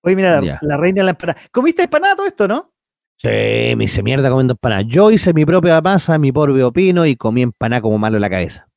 Oye, 0.00 0.16
mira, 0.16 0.40
la, 0.40 0.76
reina 0.76 1.02
de 1.02 1.04
la 1.04 1.10
empanada. 1.10 1.40
¿Comiste 1.52 1.82
empanada 1.82 2.16
todo 2.16 2.26
esto, 2.26 2.48
no? 2.48 2.72
Sí, 3.16 3.74
me 3.76 3.84
hice 3.84 4.02
mierda 4.02 4.30
comiendo 4.30 4.54
empanada. 4.54 4.82
Yo 4.82 5.10
hice 5.10 5.32
mi 5.34 5.44
propia 5.44 5.80
masa, 5.80 6.18
mi 6.18 6.32
propio 6.32 6.72
pino 6.72 7.04
y 7.04 7.16
comí 7.16 7.42
empanada 7.42 7.82
como 7.82 7.98
malo 7.98 8.16
en 8.16 8.22
la 8.22 8.30
cabeza. 8.30 8.68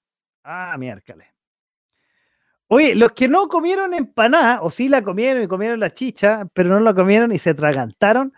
Ah, 0.44 0.76
miércoles. 0.78 1.28
Oye, 2.68 2.96
los 2.96 3.12
que 3.12 3.28
no 3.28 3.48
comieron 3.48 3.94
empanada, 3.94 4.62
o 4.62 4.70
sí 4.70 4.88
la 4.88 5.04
comieron 5.04 5.44
y 5.44 5.48
comieron 5.48 5.80
la 5.80 5.94
chicha, 5.94 6.48
pero 6.54 6.70
no 6.70 6.80
la 6.80 6.94
comieron 6.94 7.32
y 7.34 7.38
se 7.38 7.50
atragantaron, 7.50 8.34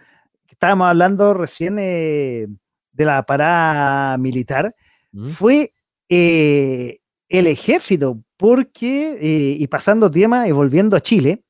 estábamos 0.47 0.87
hablando 0.87 1.33
recién 1.35 1.77
eh, 1.79 2.47
de 2.91 3.05
la 3.05 3.23
parada 3.23 4.17
militar, 4.17 4.75
¿Mm? 5.11 5.27
fue 5.29 5.71
eh, 6.09 6.99
el 7.33 7.47
ejército, 7.47 8.23
porque, 8.37 9.17
eh, 9.19 9.57
y 9.59 9.65
pasando 9.65 10.09
tema 10.09 10.47
y 10.47 10.51
volviendo 10.51 10.95
a 10.95 11.01
Chile, 11.01 11.43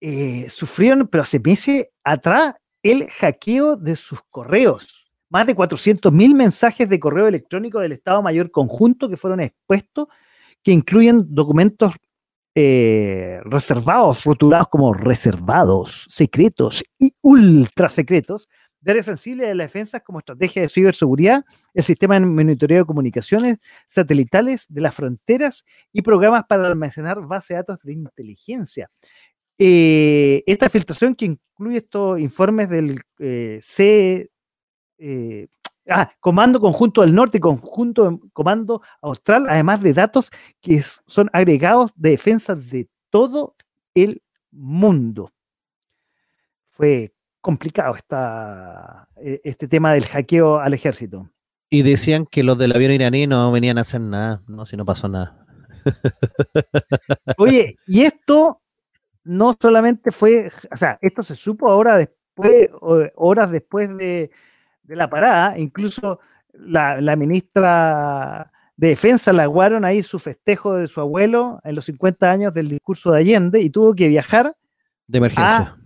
eh, 0.00 0.48
sufrieron, 0.48 1.08
pero 1.08 1.22
hace 1.22 1.40
meses 1.40 1.88
atrás, 2.04 2.54
el 2.80 3.10
hackeo 3.10 3.76
de 3.76 3.96
sus 3.96 4.20
correos. 4.30 5.10
Más 5.30 5.48
de 5.48 5.56
400.000 5.56 6.34
mensajes 6.34 6.88
de 6.88 7.00
correo 7.00 7.26
electrónico 7.26 7.80
del 7.80 7.90
Estado 7.90 8.22
Mayor 8.22 8.52
Conjunto 8.52 9.08
que 9.08 9.16
fueron 9.16 9.40
expuestos, 9.40 10.06
que 10.62 10.70
incluyen 10.70 11.26
documentos 11.34 11.92
eh, 12.54 13.40
reservados, 13.42 14.22
rotulados 14.22 14.68
como 14.68 14.94
reservados, 14.94 16.06
secretos 16.08 16.84
y 17.00 17.14
ultra 17.20 17.88
secretos, 17.88 18.48
de 18.80 18.90
áreas 18.90 19.06
sensibles 19.06 19.48
de 19.48 19.54
las 19.54 19.66
defensas 19.66 20.02
como 20.02 20.20
estrategia 20.20 20.62
de 20.62 20.68
ciberseguridad, 20.68 21.44
el 21.74 21.84
sistema 21.84 22.18
de 22.18 22.26
monitoreo 22.26 22.78
de 22.78 22.84
comunicaciones 22.84 23.58
satelitales 23.86 24.66
de 24.68 24.80
las 24.80 24.94
fronteras 24.94 25.64
y 25.92 26.02
programas 26.02 26.44
para 26.48 26.66
almacenar 26.66 27.20
base 27.26 27.54
de 27.54 27.58
datos 27.58 27.78
de 27.82 27.92
inteligencia. 27.92 28.90
Eh, 29.58 30.42
esta 30.46 30.70
filtración 30.70 31.14
que 31.14 31.26
incluye 31.26 31.78
estos 31.78 32.18
informes 32.18 32.70
del 32.70 32.98
eh, 33.18 33.60
C, 33.62 34.30
eh, 34.96 35.48
ah, 35.88 36.10
Comando 36.18 36.60
Conjunto 36.60 37.02
del 37.02 37.14
Norte 37.14 37.36
y 37.36 37.40
Conjunto 37.40 38.20
Comando 38.32 38.80
Austral, 39.02 39.46
además 39.48 39.82
de 39.82 39.92
datos 39.92 40.30
que 40.62 40.82
son 41.06 41.28
agregados 41.34 41.92
de 41.94 42.10
defensa 42.10 42.54
de 42.54 42.88
todo 43.10 43.54
el 43.94 44.22
mundo. 44.50 45.30
Fue 46.70 47.12
complicado 47.40 47.94
esta, 47.94 49.08
e, 49.16 49.40
este 49.44 49.66
tema 49.68 49.94
del 49.94 50.06
hackeo 50.06 50.58
al 50.58 50.74
ejército. 50.74 51.30
Y 51.68 51.82
decían 51.82 52.26
que 52.26 52.42
los 52.42 52.58
del 52.58 52.74
avión 52.74 52.92
iraní 52.92 53.26
no 53.26 53.52
venían 53.52 53.78
a 53.78 53.82
hacer 53.82 54.00
nada, 54.00 54.40
no, 54.48 54.66
si 54.66 54.76
no 54.76 54.84
pasó 54.84 55.08
nada. 55.08 55.46
Oye, 57.38 57.76
y 57.86 58.02
esto 58.02 58.60
no 59.24 59.56
solamente 59.60 60.10
fue, 60.10 60.50
o 60.70 60.76
sea, 60.76 60.98
esto 61.00 61.22
se 61.22 61.36
supo 61.36 61.70
ahora 61.70 61.96
después, 61.96 62.68
horas 63.14 63.50
después 63.50 63.96
de, 63.96 64.30
la 64.84 65.08
parada, 65.08 65.56
incluso 65.58 66.18
la, 66.52 67.14
ministra 67.16 68.50
de 68.76 68.88
Defensa 68.88 69.32
la 69.32 69.44
aguaron 69.44 69.84
ahí 69.84 70.02
su 70.02 70.18
festejo 70.18 70.74
de 70.74 70.88
su 70.88 71.00
abuelo 71.00 71.60
en 71.62 71.76
los 71.76 71.84
50 71.84 72.28
años 72.28 72.52
del 72.52 72.68
discurso 72.68 73.12
de 73.12 73.20
Allende 73.20 73.60
y 73.60 73.70
tuvo 73.70 73.94
que 73.94 74.08
viajar 74.08 74.56
de 75.06 75.18
emergencia 75.18 75.79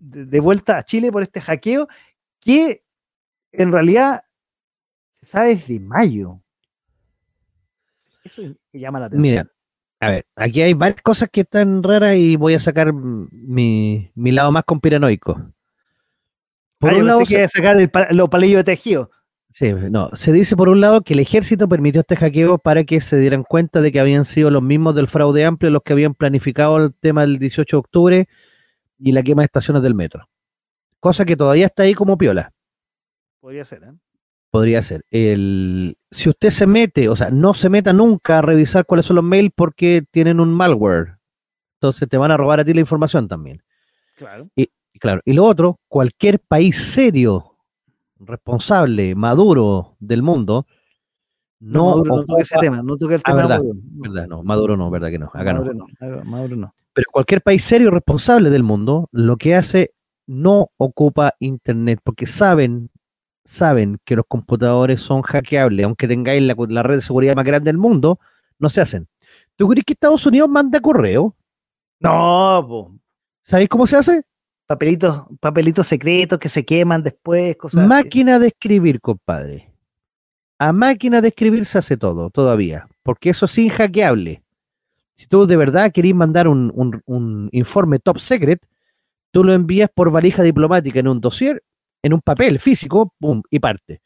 de, 0.00 0.40
vuelta 0.40 0.78
a 0.78 0.82
Chile 0.82 1.12
por 1.12 1.22
este 1.22 1.40
hackeo 1.40 1.88
que 2.40 2.82
en 3.52 3.70
realidad 3.70 4.24
se 5.20 5.26
sabe 5.26 5.56
desde 5.56 5.78
mayo. 5.80 6.40
Eso 8.24 8.42
llama 8.72 9.00
la 9.00 9.06
atención. 9.06 9.22
Mira, 9.22 9.46
a 10.00 10.10
ver, 10.10 10.26
aquí 10.34 10.62
hay 10.62 10.74
varias 10.74 11.02
cosas 11.02 11.28
que 11.30 11.42
están 11.42 11.82
raras 11.82 12.16
y 12.16 12.36
voy 12.36 12.54
a 12.54 12.60
sacar 12.60 12.92
mi, 12.92 14.10
lado 14.14 14.50
más 14.50 14.64
conspiranoico. 14.64 15.52
Por 16.78 16.90
ah, 16.90 16.96
un 16.96 17.06
lado, 17.06 17.24
se... 17.26 17.46
sacar 17.48 17.78
el, 17.78 17.90
los 18.16 18.28
palillos 18.30 18.58
de 18.58 18.64
tejido. 18.64 19.10
Sí, 19.52 19.72
no. 19.72 20.10
Se 20.14 20.32
dice 20.32 20.56
por 20.56 20.68
un 20.68 20.80
lado 20.80 21.02
que 21.02 21.12
el 21.12 21.18
ejército 21.18 21.68
permitió 21.68 22.02
este 22.02 22.16
hackeo 22.16 22.56
para 22.56 22.84
que 22.84 23.00
se 23.00 23.18
dieran 23.18 23.42
cuenta 23.42 23.80
de 23.80 23.90
que 23.90 24.00
habían 24.00 24.24
sido 24.24 24.50
los 24.50 24.62
mismos 24.62 24.94
del 24.94 25.08
fraude 25.08 25.44
amplio 25.44 25.70
los 25.70 25.82
que 25.82 25.92
habían 25.92 26.14
planificado 26.14 26.78
el 26.78 26.94
tema 26.94 27.22
del 27.22 27.38
18 27.38 27.76
de 27.76 27.78
octubre 27.78 28.28
y 29.00 29.12
la 29.12 29.22
quema 29.22 29.42
de 29.42 29.46
estaciones 29.46 29.82
del 29.82 29.94
metro. 29.94 30.28
Cosa 31.00 31.24
que 31.24 31.36
todavía 31.36 31.66
está 31.66 31.84
ahí 31.84 31.94
como 31.94 32.18
piola. 32.18 32.52
Podría 33.40 33.64
ser, 33.64 33.84
¿eh? 33.84 33.92
Podría 34.50 34.82
ser. 34.82 35.02
El, 35.10 35.96
si 36.10 36.28
usted 36.28 36.50
se 36.50 36.66
mete, 36.66 37.08
o 37.08 37.16
sea, 37.16 37.30
no 37.30 37.54
se 37.54 37.70
meta 37.70 37.92
nunca 37.92 38.38
a 38.38 38.42
revisar 38.42 38.84
cuáles 38.84 39.06
son 39.06 39.16
los 39.16 39.24
mails 39.24 39.52
porque 39.54 40.02
tienen 40.10 40.40
un 40.40 40.52
malware. 40.52 41.16
Entonces 41.76 42.08
te 42.08 42.18
van 42.18 42.30
a 42.30 42.36
robar 42.36 42.60
a 42.60 42.64
ti 42.64 42.74
la 42.74 42.80
información 42.80 43.28
también. 43.28 43.62
Claro. 44.16 44.50
Y, 44.54 44.68
claro. 44.98 45.22
Y 45.24 45.32
lo 45.32 45.44
otro, 45.44 45.78
cualquier 45.88 46.40
país 46.40 46.76
serio, 46.76 47.56
responsable, 48.18 49.14
maduro 49.14 49.96
del 50.00 50.22
mundo, 50.22 50.66
no, 51.60 52.02
no, 52.02 52.24
no 52.26 52.38
ese 52.38 52.58
tema, 52.58 52.82
no 52.82 52.96
toque 52.96 53.14
el 53.14 53.20
ah, 53.24 53.30
tema. 53.30 53.46
verdad, 53.46 53.62
verdad, 53.74 54.26
no, 54.26 54.42
Maduro 54.42 54.76
no, 54.76 54.90
verdad 54.90 55.10
que 55.10 55.18
no, 55.18 55.30
acá 55.32 55.52
Maduro 55.52 55.74
no. 55.74 55.86
Maduro 56.24 56.56
no. 56.56 56.74
Pero 56.92 57.06
cualquier 57.12 57.42
país 57.42 57.62
serio 57.62 57.90
responsable 57.90 58.50
del 58.50 58.62
mundo 58.62 59.08
lo 59.12 59.36
que 59.36 59.54
hace 59.54 59.90
no 60.26 60.68
ocupa 60.76 61.34
internet 61.38 62.00
porque 62.02 62.26
saben 62.26 62.90
saben 63.44 63.98
que 64.04 64.16
los 64.16 64.24
computadores 64.26 65.00
son 65.00 65.22
hackeables, 65.22 65.84
aunque 65.84 66.08
tengáis 66.08 66.42
la, 66.42 66.54
la 66.68 66.82
red 66.82 66.96
de 66.96 67.00
seguridad 67.02 67.36
más 67.36 67.44
grande 67.44 67.68
del 67.68 67.78
mundo, 67.78 68.18
no 68.58 68.68
se 68.68 68.80
hacen. 68.80 69.08
¿Tú 69.56 69.68
crees 69.68 69.84
que 69.84 69.94
Estados 69.94 70.24
Unidos 70.26 70.48
manda 70.48 70.80
correo? 70.80 71.34
No, 71.98 72.64
po. 72.66 72.94
¿Sabéis 73.42 73.68
cómo 73.68 73.86
se 73.86 73.96
hace? 73.96 74.24
papelitos, 74.70 75.26
papelitos 75.40 75.88
secretos 75.88 76.38
que 76.38 76.48
se 76.48 76.64
queman 76.64 77.02
después, 77.02 77.56
cosas 77.56 77.80
así. 77.80 77.88
Máquina 77.88 78.38
de 78.38 78.46
escribir, 78.46 79.00
compadre. 79.00 79.69
A 80.60 80.72
máquina 80.74 81.22
de 81.22 81.28
escribir 81.28 81.64
se 81.64 81.78
hace 81.78 81.96
todo, 81.96 82.28
todavía, 82.28 82.86
porque 83.02 83.30
eso 83.30 83.46
es 83.46 83.56
inhackeable. 83.56 84.42
Si 85.16 85.26
tú 85.26 85.46
de 85.46 85.56
verdad 85.56 85.90
querís 85.90 86.14
mandar 86.14 86.48
un, 86.48 86.70
un- 86.74 87.00
un 87.06 87.48
informe 87.52 87.98
top 87.98 88.18
secret, 88.18 88.60
tú 89.32 89.42
lo 89.42 89.54
envías 89.54 89.88
por 89.94 90.10
valija 90.10 90.42
diplomática 90.42 91.00
en 91.00 91.08
un 91.08 91.20
dossier, 91.20 91.62
en 92.02 92.12
un 92.12 92.20
papel 92.20 92.58
físico, 92.58 93.14
pum, 93.18 93.42
y 93.50 93.58
parte. 93.58 94.02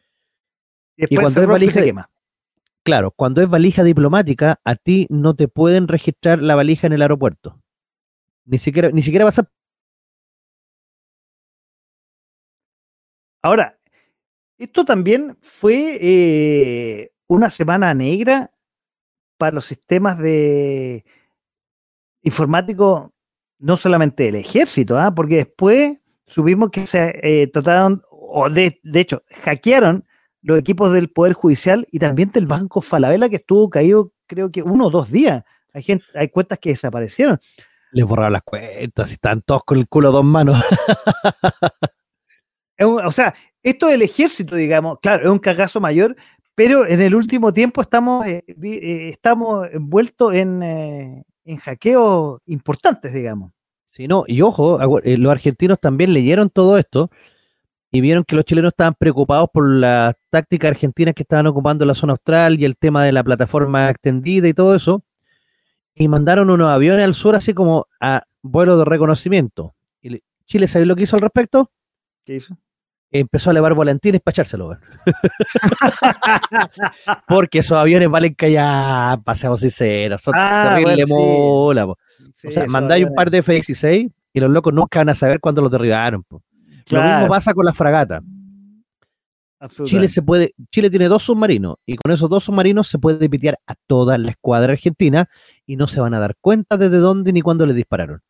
Y 0.97 1.17
cuando 1.17 1.31
se 1.31 1.41
es 1.41 1.45
y 1.45 1.47
se 1.47 1.81
valija- 1.81 1.85
quema. 1.85 2.11
Claro, 2.85 3.11
cuando 3.11 3.41
es 3.43 3.49
valija 3.49 3.83
diplomática, 3.83 4.61
a 4.63 4.77
ti 4.77 5.07
no 5.11 5.35
te 5.35 5.49
pueden 5.49 5.89
registrar 5.89 6.41
la 6.41 6.55
valija 6.55 6.87
en 6.87 6.93
el 6.93 7.03
aeropuerto. 7.03 7.59
Ni 8.45 8.59
siquiera, 8.59 8.91
ni 8.91 9.03
siquiera 9.03 9.25
vas 9.25 9.39
a 9.41 9.49
Ahora, 13.43 13.77
esto 14.59 14.85
también 14.85 15.37
fue 15.43 15.99
eh, 16.01 17.13
una 17.27 17.51
semana 17.51 17.93
negra 17.95 18.51
para 19.39 19.55
los 19.55 19.65
sistemas 19.65 20.19
de 20.19 21.05
informáticos, 22.23 23.11
no 23.59 23.77
solamente 23.77 24.25
del 24.25 24.37
ejército, 24.37 24.99
¿ah? 24.99 25.15
porque 25.15 25.37
después 25.37 25.99
supimos 26.27 26.71
que 26.71 26.87
se 26.87 27.21
eh, 27.23 27.47
trataron, 27.49 28.03
o 28.11 28.49
de, 28.49 28.81
de 28.83 29.01
hecho, 29.01 29.23
hackearon 29.43 30.05
los 30.43 30.59
equipos 30.59 30.93
del 30.93 31.11
Poder 31.11 31.33
Judicial 31.33 31.87
y 31.91 31.99
también 31.99 32.31
del 32.31 32.47
Banco 32.47 32.81
Falabella, 32.81 33.29
que 33.29 33.37
estuvo 33.37 33.69
caído 33.69 34.13
creo 34.27 34.51
que 34.51 34.63
uno 34.63 34.87
o 34.87 34.91
dos 34.91 35.11
días. 35.11 35.45
Hay, 35.73 35.83
gente, 35.83 36.05
hay 36.15 36.29
cuentas 36.29 36.59
que 36.59 36.71
desaparecieron. 36.71 37.39
les 37.93 38.05
borrar 38.05 38.31
las 38.31 38.43
cuentas 38.43 39.11
y 39.11 39.15
están 39.15 39.43
todos 39.43 39.65
con 39.65 39.79
el 39.79 39.89
culo 39.89 40.09
a 40.09 40.13
dos 40.13 40.25
manos. 40.25 40.63
O 42.81 43.11
sea, 43.11 43.35
esto 43.63 43.87
del 43.87 44.03
ejército, 44.03 44.57
digamos, 44.57 44.99
claro, 45.01 45.25
es 45.25 45.31
un 45.31 45.39
cagazo 45.39 45.81
mayor, 45.81 46.17
pero 46.55 46.87
en 46.87 47.01
el 47.01 47.15
último 47.15 47.53
tiempo 47.53 47.81
estamos, 47.81 48.27
eh, 48.27 48.45
eh, 48.49 49.09
estamos 49.09 49.69
envueltos 49.73 50.35
en, 50.35 50.63
eh, 50.63 51.23
en 51.45 51.57
hackeos 51.59 52.41
importantes, 52.47 53.13
digamos. 53.13 53.53
Sí, 53.87 54.09
no, 54.09 54.25
y 54.27 54.41
ojo, 54.43 54.79
los 55.05 55.33
argentinos 55.33 55.79
también 55.81 56.13
leyeron 56.13 56.51
todo 56.51 56.79
esto 56.79 57.11
y 57.93 58.01
vieron 58.01 58.25
que 58.25 58.35
los 58.35 58.45
chilenos 58.45 58.71
estaban 58.73 58.95
preocupados 58.99 59.49
por 59.53 59.69
las 59.71 60.17
tácticas 60.31 60.73
argentinas 60.73 61.15
que 61.15 61.23
estaban 61.23 61.47
ocupando 61.47 61.85
la 61.85 61.95
zona 61.95 62.15
austral 62.15 62.59
y 62.61 62.65
el 62.65 62.77
tema 62.77 63.05
de 63.05 63.13
la 63.13 63.23
plataforma 63.23 63.89
extendida 63.89 64.49
y 64.49 64.55
todo 64.55 64.75
eso, 64.75 65.05
y 65.95 66.09
mandaron 66.09 66.51
unos 66.51 66.71
aviones 66.71 67.05
al 67.05 67.15
sur 67.15 67.37
así 67.37 67.55
como 67.55 67.87
a 68.01 68.25
vuelo 68.43 68.77
de 68.79 68.85
reconocimiento. 68.85 69.75
Y 70.03 70.09
le- 70.11 70.23
Chile, 70.47 70.67
¿sabéis 70.67 70.89
lo 70.89 70.97
que 70.97 71.05
hizo 71.05 71.15
al 71.17 71.23
respecto? 71.23 71.71
¿Qué 72.25 72.37
hizo? 72.37 72.57
Empezó 73.11 73.51
a 73.51 73.53
elevar 73.53 73.75
volantines 73.75 74.21
para 74.21 74.33
echárselo. 74.33 74.77
Porque 77.29 77.61
esos 77.61 77.79
aviones 77.79 78.11
valen 78.11 78.35
que 78.35 78.51
ya, 78.51 79.17
pasemos 79.25 79.61
sinceros, 79.61 80.21
son 80.21 80.35
Ah, 80.37 80.75
terrible 80.75 81.05
bueno, 81.07 81.25
mola. 81.25 81.87
Sí, 82.35 82.49
O 82.49 82.51
sea, 82.51 82.67
mandáis 82.67 83.07
un 83.07 83.15
par 83.15 83.31
de 83.31 83.39
F-16 83.39 84.13
y 84.33 84.41
los 84.41 84.51
locos 84.51 84.75
nunca 84.75 84.99
van 84.99 85.11
a 85.11 85.15
saber 85.15 85.39
cuándo 85.39 85.63
los 85.63 85.71
derribaron. 85.71 86.25
Lo 86.91 87.03
mismo 87.03 87.29
pasa 87.29 87.55
con 87.55 87.65
la 87.65 87.73
fragata. 87.73 88.21
Chile 89.85 90.09
se 90.09 90.21
puede, 90.21 90.53
Chile 90.71 90.91
tiene 90.91 91.09
dos 91.09 91.23
submarinos 91.23 91.77
y 91.87 91.97
con 91.97 92.13
esos 92.13 92.29
dos 92.29 92.45
submarinos 92.45 92.89
se 92.89 92.99
puede 92.99 93.31
pitear 93.31 93.59
a 93.67 93.75
toda 93.87 94.19
la 94.19 94.31
escuadra 94.31 94.73
argentina 94.73 95.27
y 95.65 95.77
no 95.77 95.87
se 95.87 96.01
van 96.01 96.13
a 96.13 96.21
dar 96.21 96.35
cuenta 96.41 96.77
desde 96.77 96.99
dónde 96.99 97.33
ni 97.33 97.41
cuándo 97.41 97.65
les 97.65 97.77
dispararon. 97.77 98.21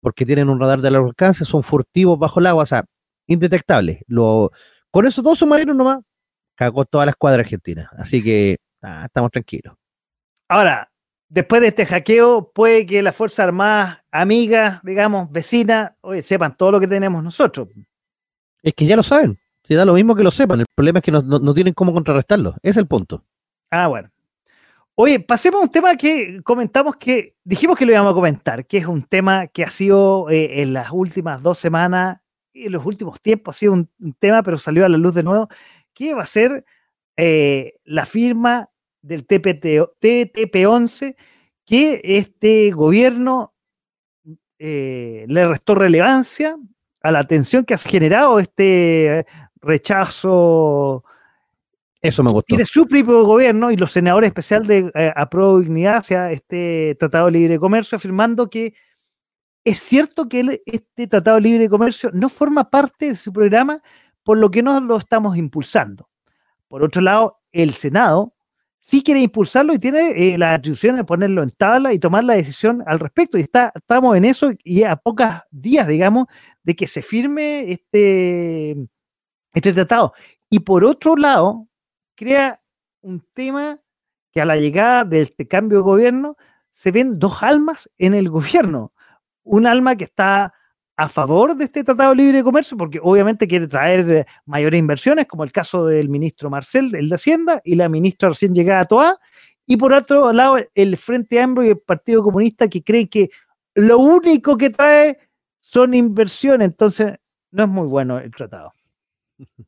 Porque 0.00 0.26
tienen 0.26 0.50
un 0.50 0.60
radar 0.60 0.82
de 0.82 0.90
largo 0.90 1.08
alcance, 1.08 1.44
son 1.44 1.62
furtivos 1.62 2.18
bajo 2.18 2.40
el 2.40 2.46
agua, 2.46 2.64
o 2.64 2.66
sea, 2.66 2.84
indetectables. 3.28 4.00
Lo, 4.08 4.50
con 4.90 5.06
esos 5.06 5.22
dos 5.22 5.38
submarinos 5.38 5.76
nomás, 5.76 5.98
cagó 6.56 6.84
toda 6.84 7.04
la 7.06 7.10
escuadra 7.12 7.42
argentina. 7.42 7.88
Así 7.96 8.20
que 8.22 8.58
ah, 8.82 9.04
estamos 9.04 9.30
tranquilos. 9.30 9.76
Ahora, 10.48 10.90
después 11.28 11.60
de 11.60 11.68
este 11.68 11.86
hackeo, 11.86 12.50
puede 12.52 12.84
que 12.86 13.02
las 13.02 13.14
Fuerzas 13.14 13.40
Armadas, 13.46 13.98
amigas, 14.10 14.80
digamos, 14.82 15.30
vecinas, 15.30 15.92
oye, 16.00 16.22
sepan 16.22 16.56
todo 16.56 16.72
lo 16.72 16.80
que 16.80 16.88
tenemos 16.88 17.22
nosotros. 17.22 17.68
Es 18.62 18.74
que 18.74 18.86
ya 18.86 18.96
lo 18.96 19.02
saben. 19.04 19.36
Si 19.64 19.74
da 19.74 19.84
lo 19.84 19.92
mismo 19.92 20.16
que 20.16 20.22
lo 20.24 20.30
sepan, 20.30 20.60
el 20.60 20.66
problema 20.74 20.98
es 21.00 21.04
que 21.04 21.12
no, 21.12 21.20
no- 21.22 21.38
no 21.38 21.52
tienen 21.54 21.74
cómo 21.74 21.92
contrarrestarlo. 21.92 22.54
Ese 22.62 22.70
es 22.70 22.76
el 22.78 22.86
punto. 22.86 23.22
Ah, 23.70 23.86
bueno. 23.86 24.10
Oye, 24.94 25.20
pasemos 25.20 25.60
a 25.60 25.64
un 25.64 25.70
tema 25.70 25.94
que 25.96 26.40
comentamos 26.42 26.96
que 26.96 27.36
dijimos 27.44 27.76
que 27.76 27.86
lo 27.86 27.92
íbamos 27.92 28.10
a 28.12 28.14
comentar, 28.14 28.66
que 28.66 28.78
es 28.78 28.86
un 28.86 29.02
tema 29.02 29.46
que 29.46 29.62
ha 29.62 29.70
sido 29.70 30.28
eh, 30.30 30.62
en 30.62 30.72
las 30.72 30.88
últimas 30.90 31.40
dos 31.42 31.58
semanas 31.58 32.18
en 32.54 32.72
los 32.72 32.84
últimos 32.84 33.20
tiempos 33.20 33.56
ha 33.56 33.58
sido 33.58 33.72
un, 33.72 33.88
un 34.00 34.14
tema, 34.14 34.42
pero 34.42 34.58
salió 34.58 34.84
a 34.84 34.88
la 34.88 34.98
luz 34.98 35.14
de 35.14 35.22
nuevo, 35.22 35.48
que 35.94 36.14
va 36.14 36.22
a 36.22 36.26
ser 36.26 36.64
eh, 37.16 37.74
la 37.84 38.06
firma 38.06 38.70
del 39.02 39.26
TPT, 39.26 39.64
TTP-11 40.00 41.16
que 41.64 42.00
este 42.04 42.70
gobierno 42.70 43.52
eh, 44.58 45.26
le 45.28 45.48
restó 45.48 45.74
relevancia 45.74 46.56
a 47.02 47.10
la 47.10 47.18
atención 47.18 47.64
que 47.64 47.74
ha 47.74 47.78
generado 47.78 48.38
este 48.38 49.26
rechazo 49.60 51.04
Eso 52.00 52.22
me 52.22 52.30
gustó. 52.30 52.46
tiene 52.46 52.64
su 52.64 52.86
propio 52.86 53.24
gobierno 53.24 53.70
y 53.72 53.76
los 53.76 53.90
senadores 53.90 54.28
especial 54.28 54.66
de 54.66 54.90
eh, 54.94 55.12
Apruebo 55.16 55.58
Dignidad 55.58 55.96
hacia 55.96 56.30
este 56.30 56.96
Tratado 57.00 57.26
de 57.26 57.32
Libre 57.32 57.58
Comercio, 57.58 57.96
afirmando 57.96 58.48
que 58.48 58.74
es 59.64 59.80
cierto 59.80 60.28
que 60.28 60.62
este 60.66 61.06
Tratado 61.06 61.36
de 61.36 61.42
Libre 61.42 61.68
Comercio 61.68 62.10
no 62.12 62.28
forma 62.28 62.70
parte 62.70 63.08
de 63.08 63.16
su 63.16 63.32
programa, 63.32 63.82
por 64.22 64.38
lo 64.38 64.50
que 64.50 64.62
no 64.62 64.80
lo 64.80 64.96
estamos 64.96 65.36
impulsando. 65.36 66.08
Por 66.68 66.82
otro 66.82 67.00
lado, 67.02 67.38
el 67.52 67.74
Senado 67.74 68.34
sí 68.78 69.02
quiere 69.02 69.20
impulsarlo 69.20 69.74
y 69.74 69.78
tiene 69.78 70.10
eh, 70.16 70.38
la 70.38 70.54
atribución 70.54 70.96
de 70.96 71.04
ponerlo 71.04 71.42
en 71.42 71.50
tabla 71.50 71.92
y 71.92 71.98
tomar 71.98 72.24
la 72.24 72.34
decisión 72.34 72.82
al 72.86 73.00
respecto. 73.00 73.38
Y 73.38 73.42
está, 73.42 73.72
estamos 73.74 74.16
en 74.16 74.24
eso 74.24 74.50
y 74.64 74.82
a 74.82 74.96
pocos 74.96 75.26
días, 75.50 75.86
digamos, 75.86 76.26
de 76.62 76.76
que 76.76 76.86
se 76.86 77.02
firme 77.02 77.70
este, 77.70 78.76
este 79.52 79.72
tratado. 79.72 80.14
Y 80.50 80.60
por 80.60 80.84
otro 80.84 81.16
lado, 81.16 81.68
crea 82.14 82.60
un 83.00 83.24
tema 83.32 83.78
que 84.32 84.40
a 84.40 84.44
la 84.44 84.56
llegada 84.56 85.04
de 85.04 85.22
este 85.22 85.46
cambio 85.46 85.78
de 85.78 85.84
gobierno 85.84 86.36
se 86.70 86.90
ven 86.90 87.18
dos 87.18 87.42
almas 87.42 87.90
en 87.98 88.14
el 88.14 88.28
gobierno. 88.30 88.92
Un 89.48 89.66
alma 89.66 89.96
que 89.96 90.04
está 90.04 90.52
a 90.96 91.08
favor 91.08 91.56
de 91.56 91.64
este 91.64 91.84
Tratado 91.84 92.10
de 92.10 92.16
Libre 92.16 92.42
Comercio, 92.42 92.76
porque 92.76 92.98
obviamente 93.00 93.46
quiere 93.46 93.68
traer 93.68 94.10
eh, 94.10 94.26
mayores 94.46 94.80
inversiones, 94.80 95.26
como 95.26 95.44
el 95.44 95.52
caso 95.52 95.86
del 95.86 96.08
ministro 96.08 96.50
Marcel, 96.50 96.92
el 96.94 97.08
de 97.08 97.14
Hacienda, 97.14 97.62
y 97.64 97.76
la 97.76 97.88
ministra 97.88 98.28
recién 98.28 98.52
llegada 98.52 98.84
Toa, 98.84 99.16
y 99.64 99.76
por 99.76 99.92
otro 99.92 100.32
lado 100.32 100.56
el 100.74 100.96
Frente 100.96 101.40
Amplio 101.40 101.68
y 101.68 101.70
el 101.70 101.78
Partido 101.86 102.22
Comunista 102.22 102.68
que 102.68 102.82
creen 102.82 103.06
que 103.06 103.30
lo 103.74 103.98
único 103.98 104.56
que 104.56 104.70
trae 104.70 105.18
son 105.60 105.94
inversiones, 105.94 106.66
entonces 106.66 107.14
no 107.52 107.62
es 107.62 107.68
muy 107.68 107.86
bueno 107.86 108.18
el 108.18 108.30
tratado. 108.32 108.72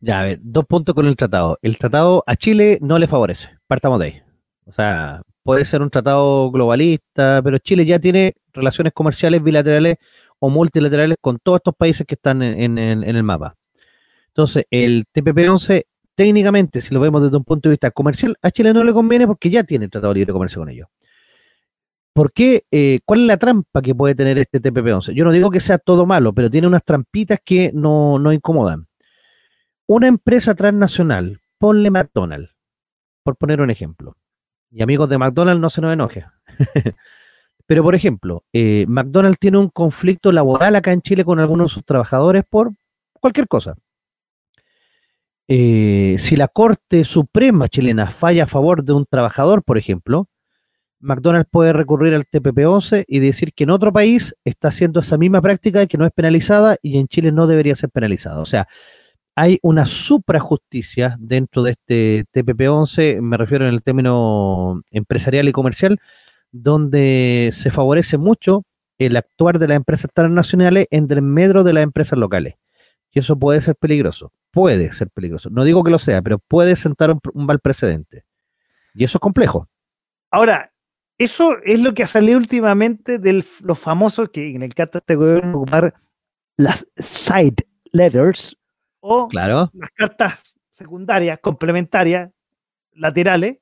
Ya, 0.00 0.20
a 0.20 0.22
ver, 0.22 0.38
dos 0.40 0.64
puntos 0.64 0.94
con 0.94 1.06
el 1.06 1.16
tratado. 1.16 1.58
El 1.60 1.76
tratado 1.76 2.22
a 2.28 2.36
Chile 2.36 2.78
no 2.80 3.00
le 3.00 3.08
favorece, 3.08 3.48
partamos 3.66 3.98
de 3.98 4.06
ahí. 4.06 4.22
O 4.64 4.72
sea, 4.72 5.22
puede 5.48 5.64
ser 5.64 5.80
un 5.80 5.88
tratado 5.88 6.50
globalista, 6.50 7.40
pero 7.42 7.56
Chile 7.56 7.86
ya 7.86 7.98
tiene 7.98 8.34
relaciones 8.52 8.92
comerciales 8.92 9.42
bilaterales 9.42 9.96
o 10.40 10.50
multilaterales 10.50 11.16
con 11.22 11.38
todos 11.42 11.60
estos 11.60 11.74
países 11.74 12.06
que 12.06 12.16
están 12.16 12.42
en, 12.42 12.76
el 12.76 13.22
mapa. 13.22 13.54
Entonces, 14.26 14.66
el 14.70 15.06
TPP-11, 15.06 15.84
técnicamente, 16.14 16.82
si 16.82 16.92
lo 16.92 17.00
vemos 17.00 17.22
desde 17.22 17.38
un 17.38 17.44
punto 17.44 17.70
de 17.70 17.72
vista 17.72 17.90
comercial, 17.90 18.36
a 18.42 18.50
Chile 18.50 18.74
no 18.74 18.84
le 18.84 18.92
conviene 18.92 19.26
porque 19.26 19.48
ya 19.48 19.64
tiene 19.64 19.86
el 19.86 19.90
tratado 19.90 20.12
de 20.12 20.18
libre 20.18 20.34
comercio 20.34 20.60
con 20.60 20.68
ellos. 20.68 20.88
¿Por 22.12 22.30
qué? 22.30 22.64
Eh, 22.70 23.00
¿Cuál 23.06 23.20
es 23.22 23.26
la 23.28 23.38
trampa 23.38 23.80
que 23.80 23.94
puede 23.94 24.14
tener 24.14 24.36
este 24.36 24.60
TPP-11? 24.60 25.14
Yo 25.14 25.24
no 25.24 25.32
digo 25.32 25.50
que 25.50 25.60
sea 25.60 25.78
todo 25.78 26.04
malo, 26.04 26.34
pero 26.34 26.50
tiene 26.50 26.66
unas 26.66 26.84
trampitas 26.84 27.38
que 27.42 27.70
no, 27.72 28.18
no 28.18 28.34
incomodan 28.34 28.86
una 29.86 30.08
empresa 30.08 30.54
transnacional, 30.54 31.38
ponle 31.56 31.90
McDonald's, 31.90 32.54
por 33.22 33.36
poner 33.36 33.62
un 33.62 33.70
ejemplo. 33.70 34.14
Y 34.70 34.82
amigos 34.82 35.08
de 35.08 35.18
McDonald's 35.18 35.60
no 35.60 35.70
se 35.70 35.80
nos 35.80 35.92
enojen. 35.92 36.24
Pero, 37.66 37.82
por 37.82 37.94
ejemplo, 37.94 38.44
eh, 38.52 38.86
McDonald's 38.88 39.38
tiene 39.38 39.58
un 39.58 39.68
conflicto 39.68 40.32
laboral 40.32 40.74
acá 40.76 40.92
en 40.92 41.02
Chile 41.02 41.24
con 41.24 41.38
algunos 41.38 41.70
de 41.70 41.74
sus 41.74 41.84
trabajadores 41.84 42.44
por 42.48 42.70
cualquier 43.20 43.46
cosa. 43.46 43.74
Eh, 45.46 46.16
si 46.18 46.36
la 46.36 46.48
Corte 46.48 47.04
Suprema 47.04 47.68
chilena 47.68 48.10
falla 48.10 48.44
a 48.44 48.46
favor 48.46 48.84
de 48.84 48.92
un 48.92 49.06
trabajador, 49.06 49.62
por 49.62 49.78
ejemplo, 49.78 50.28
McDonald's 51.00 51.50
puede 51.50 51.72
recurrir 51.72 52.14
al 52.14 52.26
TPP-11 52.26 53.04
y 53.06 53.20
decir 53.20 53.52
que 53.54 53.64
en 53.64 53.70
otro 53.70 53.92
país 53.92 54.34
está 54.44 54.68
haciendo 54.68 55.00
esa 55.00 55.16
misma 55.16 55.40
práctica 55.40 55.82
y 55.82 55.86
que 55.86 55.96
no 55.98 56.06
es 56.06 56.12
penalizada 56.12 56.76
y 56.82 56.98
en 56.98 57.08
Chile 57.08 57.32
no 57.32 57.46
debería 57.46 57.74
ser 57.74 57.90
penalizada. 57.90 58.40
O 58.40 58.46
sea, 58.46 58.66
hay 59.38 59.60
una 59.62 59.86
suprajusticia 59.86 61.16
dentro 61.20 61.62
de 61.62 61.70
este 61.70 62.24
TPP-11, 62.32 63.20
me 63.20 63.36
refiero 63.36 63.68
en 63.68 63.72
el 63.72 63.84
término 63.84 64.82
empresarial 64.90 65.48
y 65.48 65.52
comercial, 65.52 66.00
donde 66.50 67.50
se 67.52 67.70
favorece 67.70 68.18
mucho 68.18 68.64
el 68.98 69.16
actuar 69.16 69.60
de 69.60 69.68
las 69.68 69.76
empresas 69.76 70.10
transnacionales 70.12 70.88
en 70.90 71.06
medio 71.32 71.62
de 71.62 71.72
las 71.72 71.84
empresas 71.84 72.18
locales. 72.18 72.56
Y 73.12 73.20
eso 73.20 73.38
puede 73.38 73.60
ser 73.60 73.76
peligroso, 73.76 74.32
puede 74.50 74.92
ser 74.92 75.08
peligroso. 75.08 75.50
No 75.50 75.62
digo 75.62 75.84
que 75.84 75.92
lo 75.92 76.00
sea, 76.00 76.20
pero 76.20 76.38
puede 76.48 76.74
sentar 76.74 77.12
un, 77.12 77.20
mal 77.46 77.60
precedente. 77.60 78.24
Y 78.92 79.04
eso 79.04 79.18
es 79.18 79.20
complejo. 79.20 79.68
Ahora, 80.32 80.72
eso 81.16 81.58
es 81.64 81.80
lo 81.80 81.94
que 81.94 82.02
ha 82.02 82.08
salido 82.08 82.38
últimamente 82.38 83.20
de 83.20 83.44
los 83.62 83.78
famosos 83.78 84.30
que 84.30 84.50
en 84.50 84.64
el 84.64 84.70
de 84.70 84.90
este 84.94 85.14
gobierno 85.14 85.58
ocupar 85.58 85.94
las 86.56 86.88
side 86.96 87.68
letters 87.92 88.57
o 89.00 89.28
claro. 89.28 89.70
las 89.74 89.90
cartas 89.90 90.54
secundarias, 90.70 91.38
complementarias, 91.40 92.30
laterales, 92.92 93.58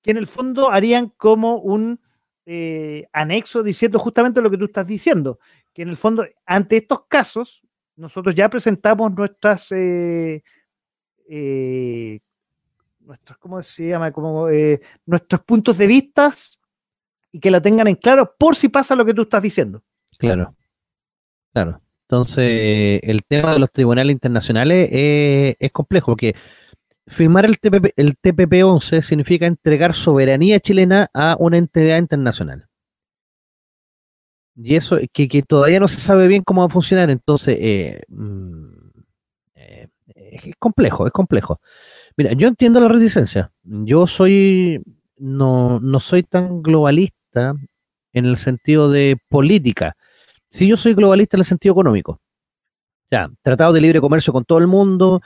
que 0.00 0.10
en 0.10 0.16
el 0.16 0.26
fondo 0.26 0.70
harían 0.70 1.08
como 1.08 1.56
un 1.56 2.00
eh, 2.44 3.08
anexo 3.12 3.62
diciendo 3.62 3.98
justamente 3.98 4.40
lo 4.40 4.50
que 4.50 4.58
tú 4.58 4.64
estás 4.66 4.88
diciendo, 4.88 5.38
que 5.72 5.82
en 5.82 5.88
el 5.88 5.96
fondo, 5.96 6.26
ante 6.44 6.76
estos 6.76 7.06
casos, 7.06 7.62
nosotros 7.96 8.34
ya 8.34 8.48
presentamos 8.48 9.12
nuestras, 9.12 9.70
eh, 9.72 10.42
eh, 11.28 12.20
nuestros, 13.00 13.38
¿cómo 13.38 13.62
se 13.62 13.88
llama? 13.88 14.10
Como, 14.12 14.48
nuestros 15.06 15.42
puntos 15.42 15.78
de 15.78 15.86
vista 15.86 16.32
y 17.30 17.40
que 17.40 17.50
lo 17.50 17.62
tengan 17.62 17.88
en 17.88 17.96
claro 17.96 18.34
por 18.38 18.56
si 18.56 18.68
pasa 18.68 18.96
lo 18.96 19.04
que 19.04 19.14
tú 19.14 19.22
estás 19.22 19.42
diciendo. 19.42 19.82
Claro, 20.18 20.54
claro. 21.52 21.80
Entonces, 22.12 23.00
el 23.04 23.24
tema 23.24 23.54
de 23.54 23.58
los 23.58 23.72
tribunales 23.72 24.12
internacionales 24.12 24.90
es 24.92 25.72
complejo 25.72 26.12
porque 26.12 26.34
firmar 27.06 27.46
el, 27.46 27.58
TPP, 27.58 27.94
el 27.96 28.18
TPP-11 28.18 29.00
significa 29.00 29.46
entregar 29.46 29.94
soberanía 29.94 30.60
chilena 30.60 31.08
a 31.14 31.36
una 31.38 31.56
entidad 31.56 31.96
internacional. 31.96 32.66
Y 34.54 34.76
eso 34.76 34.98
que, 35.10 35.26
que 35.26 35.40
todavía 35.40 35.80
no 35.80 35.88
se 35.88 36.00
sabe 36.00 36.28
bien 36.28 36.42
cómo 36.42 36.60
va 36.60 36.66
a 36.66 36.68
funcionar, 36.68 37.08
entonces 37.08 37.56
eh, 37.58 38.02
mm, 38.08 38.66
eh, 39.54 39.88
es 40.04 40.54
complejo, 40.58 41.06
es 41.06 41.14
complejo. 41.14 41.62
Mira, 42.18 42.34
yo 42.34 42.46
entiendo 42.46 42.78
la 42.78 42.88
reticencia. 42.88 43.52
Yo 43.62 44.06
soy, 44.06 44.82
no, 45.16 45.80
no 45.80 45.98
soy 45.98 46.24
tan 46.24 46.62
globalista 46.62 47.54
en 48.12 48.26
el 48.26 48.36
sentido 48.36 48.90
de 48.90 49.16
política. 49.30 49.96
Sí, 50.52 50.68
yo 50.68 50.76
soy 50.76 50.94
globalista 50.94 51.36
en 51.36 51.40
el 51.40 51.46
sentido 51.46 51.72
económico. 51.72 52.20
Sea, 53.10 53.30
tratado 53.42 53.72
de 53.72 53.80
libre 53.80 54.00
comercio 54.00 54.32
con 54.32 54.44
todo 54.44 54.58
el 54.58 54.66
mundo, 54.66 55.22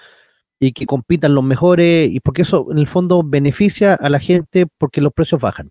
y 0.61 0.73
que 0.73 0.87
compitan 0.87 1.35
los 1.35 1.45
mejores, 1.45 2.09
y 2.11 2.21
porque 2.21 2.43
eso 2.43 2.69
en 2.71 2.79
el 2.79 2.87
fondo 2.87 3.23
beneficia 3.25 3.95
a 3.95 4.09
la 4.09 4.21
gente 4.21 4.67
porque 4.79 5.01
los 5.01 5.13
precios 5.13 5.41
bajan. 5.41 5.71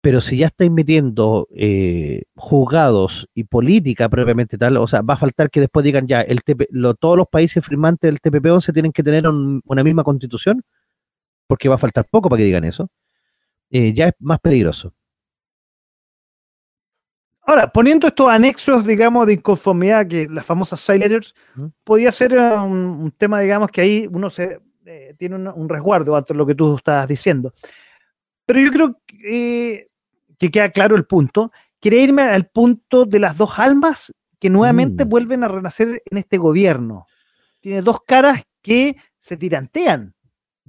Pero 0.00 0.20
si 0.20 0.38
ya 0.38 0.48
estáis 0.48 0.70
metiendo 0.70 1.48
eh, 1.54 2.24
juzgados 2.36 3.28
y 3.34 3.44
política 3.44 4.08
propiamente 4.08 4.58
tal, 4.58 4.76
o 4.78 4.86
sea, 4.86 5.02
va 5.02 5.14
a 5.14 5.16
faltar 5.18 5.50
que 5.50 5.60
después 5.60 5.84
digan 5.84 6.06
ya, 6.06 6.20
el 6.22 6.42
todos 6.98 7.16
los 7.18 7.28
países 7.28 7.64
firmantes 7.64 8.10
del 8.10 8.20
TPP-11 8.20 8.72
tienen 8.72 8.92
que 8.92 9.02
tener 9.02 9.26
una 9.28 9.84
misma 9.84 10.04
constitución, 10.04 10.62
porque 11.46 11.68
va 11.68 11.76
a 11.76 11.78
faltar 11.78 12.06
poco 12.10 12.28
para 12.30 12.38
que 12.38 12.44
digan 12.44 12.64
eso, 12.64 12.88
eh, 13.70 13.94
ya 13.94 14.08
es 14.08 14.14
más 14.20 14.40
peligroso. 14.40 14.94
Ahora, 17.46 17.70
poniendo 17.70 18.06
estos 18.06 18.28
anexos, 18.28 18.86
digamos, 18.86 19.26
de 19.26 19.34
inconformidad, 19.34 20.06
que 20.06 20.26
las 20.28 20.46
famosas 20.46 20.80
side 20.80 21.20
podía 21.84 22.10
ser 22.10 22.32
eh, 22.32 22.56
un, 22.56 23.12
tema, 23.16 23.40
digamos, 23.40 23.70
que 23.70 23.82
ahí 23.82 24.08
uno 24.10 24.30
se 24.30 24.60
eh, 24.86 25.14
tiene 25.18 25.36
un, 25.36 25.68
resguardo 25.68 26.16
ante 26.16 26.32
lo 26.32 26.46
que 26.46 26.54
tú 26.54 26.76
estás 26.76 27.06
diciendo. 27.06 27.52
Pero 28.46 28.60
yo 28.60 28.70
creo 28.70 29.00
que, 29.06 29.86
queda 30.38 30.70
claro 30.70 30.96
el 30.96 31.04
punto. 31.04 31.52
Quería 31.80 32.02
irme 32.02 32.22
al 32.22 32.46
punto 32.46 33.04
de 33.04 33.18
las 33.18 33.36
dos 33.36 33.58
almas 33.58 34.12
que 34.38 34.48
nuevamente 34.48 35.04
mm. 35.04 35.08
vuelven 35.08 35.44
a 35.44 35.48
renacer 35.48 36.02
en 36.10 36.18
este 36.18 36.38
gobierno. 36.38 37.06
Tiene 37.60 37.82
dos 37.82 37.98
caras 38.06 38.42
que 38.62 38.96
se 39.18 39.36
tirantean. 39.36 40.14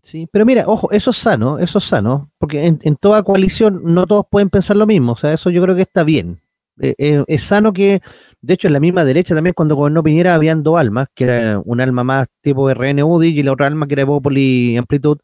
Sí, 0.01 0.27
pero 0.31 0.45
mira, 0.45 0.65
ojo, 0.67 0.91
eso 0.91 1.11
es 1.11 1.17
sano, 1.17 1.57
eso 1.57 1.79
es 1.79 1.85
sano, 1.85 2.29
porque 2.37 2.67
en, 2.67 2.79
en 2.83 2.95
toda 2.95 3.23
coalición 3.23 3.81
no 3.83 4.05
todos 4.05 4.25
pueden 4.29 4.49
pensar 4.49 4.77
lo 4.77 4.85
mismo, 4.85 5.13
o 5.13 5.17
sea, 5.17 5.33
eso 5.33 5.49
yo 5.49 5.63
creo 5.63 5.75
que 5.75 5.81
está 5.81 6.03
bien. 6.03 6.37
Eh, 6.79 6.95
eh, 6.97 7.23
es 7.27 7.43
sano 7.43 7.71
que, 7.71 8.01
de 8.41 8.53
hecho, 8.53 8.67
en 8.67 8.73
la 8.73 8.79
misma 8.79 9.05
derecha 9.05 9.33
también 9.33 9.53
cuando 9.53 9.75
gobernó 9.75 10.03
Piñera 10.03 10.35
habían 10.35 10.61
dos 10.63 10.77
almas, 10.77 11.07
que 11.13 11.23
era 11.25 11.59
un 11.59 11.79
alma 11.81 12.03
más 12.03 12.27
tipo 12.41 12.69
RN 12.69 13.03
UDI 13.03 13.39
y 13.39 13.43
la 13.43 13.53
otra 13.53 13.67
alma 13.67 13.87
que 13.87 13.93
era 13.93 14.05
Populi 14.05 14.75
Amplitud, 14.77 15.17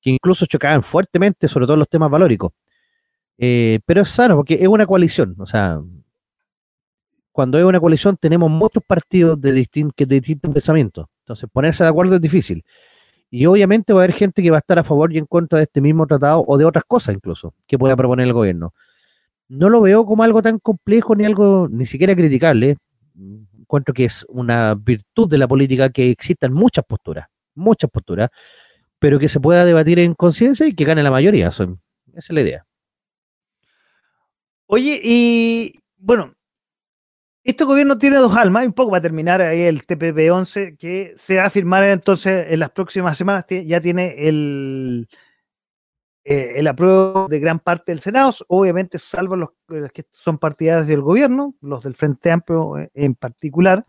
que 0.00 0.10
incluso 0.10 0.46
chocaban 0.46 0.82
fuertemente, 0.82 1.48
sobre 1.48 1.66
todo 1.66 1.76
los 1.76 1.88
temas 1.88 2.10
valóricos. 2.10 2.52
Eh, 3.38 3.80
pero 3.86 4.02
es 4.02 4.08
sano 4.10 4.36
porque 4.36 4.54
es 4.54 4.68
una 4.68 4.86
coalición, 4.86 5.34
o 5.38 5.46
sea, 5.46 5.80
cuando 7.32 7.58
es 7.58 7.64
una 7.64 7.80
coalición 7.80 8.16
tenemos 8.16 8.50
muchos 8.50 8.82
partidos 8.84 9.40
de, 9.40 9.52
de 9.52 10.06
distintos 10.08 10.52
pensamientos, 10.52 11.06
entonces 11.20 11.48
ponerse 11.52 11.84
de 11.84 11.90
acuerdo 11.90 12.16
es 12.16 12.20
difícil. 12.20 12.64
Y 13.30 13.46
obviamente 13.46 13.92
va 13.92 14.00
a 14.00 14.04
haber 14.04 14.16
gente 14.16 14.42
que 14.42 14.50
va 14.50 14.56
a 14.58 14.60
estar 14.60 14.78
a 14.78 14.84
favor 14.84 15.12
y 15.12 15.18
en 15.18 15.26
contra 15.26 15.58
de 15.58 15.64
este 15.64 15.80
mismo 15.80 16.06
tratado 16.06 16.44
o 16.46 16.58
de 16.58 16.64
otras 16.64 16.84
cosas 16.86 17.14
incluso 17.14 17.54
que 17.66 17.78
pueda 17.78 17.94
proponer 17.96 18.26
el 18.26 18.32
gobierno 18.32 18.72
no 19.48 19.70
lo 19.70 19.80
veo 19.80 20.04
como 20.04 20.22
algo 20.22 20.42
tan 20.42 20.58
complejo 20.58 21.14
ni 21.14 21.24
algo 21.24 21.68
ni 21.70 21.86
siquiera 21.86 22.14
criticable. 22.14 22.76
Encuentro 23.58 23.94
que 23.94 24.04
es 24.04 24.24
una 24.28 24.74
virtud 24.74 25.28
de 25.28 25.38
la 25.38 25.48
política 25.48 25.90
que 25.90 26.10
existan 26.10 26.52
muchas 26.52 26.84
posturas, 26.84 27.26
muchas 27.54 27.90
posturas, 27.90 28.30
pero 28.98 29.18
que 29.18 29.28
se 29.28 29.40
pueda 29.40 29.64
debatir 29.64 29.98
en 29.98 30.14
conciencia 30.14 30.66
y 30.66 30.74
que 30.74 30.84
gane 30.84 31.02
la 31.02 31.10
mayoría. 31.10 31.48
esa 31.48 31.66
es 32.14 32.30
la 32.30 32.40
idea. 32.40 32.64
Oye, 34.66 35.00
y 35.02 35.72
bueno, 35.96 36.34
este 37.42 37.64
gobierno 37.64 37.96
tiene 37.96 38.18
dos 38.18 38.36
almas, 38.36 38.66
un 38.66 38.74
poco 38.74 38.90
para 38.90 39.00
terminar 39.00 39.40
ahí 39.40 39.62
el 39.62 39.86
TPP-11, 39.86 40.76
que 40.76 41.14
se 41.16 41.36
va 41.36 41.46
a 41.46 41.50
firmar 41.50 41.84
entonces 41.84 42.46
en 42.50 42.60
las 42.60 42.70
próximas 42.70 43.16
semanas, 43.16 43.46
ya 43.48 43.80
tiene 43.80 44.28
el, 44.28 45.08
eh, 46.30 46.58
el 46.60 46.66
apruebo 46.66 47.26
de 47.26 47.38
gran 47.40 47.58
parte 47.58 47.90
del 47.90 48.00
Senado, 48.00 48.34
obviamente 48.48 48.98
salvo 48.98 49.34
los, 49.34 49.48
que 49.94 50.04
son 50.10 50.36
partidarios 50.36 50.86
del 50.86 51.00
gobierno, 51.00 51.54
los 51.62 51.82
del 51.82 51.94
Frente 51.94 52.30
Amplio 52.30 52.76
eh, 52.76 52.90
en 52.92 53.14
particular. 53.14 53.86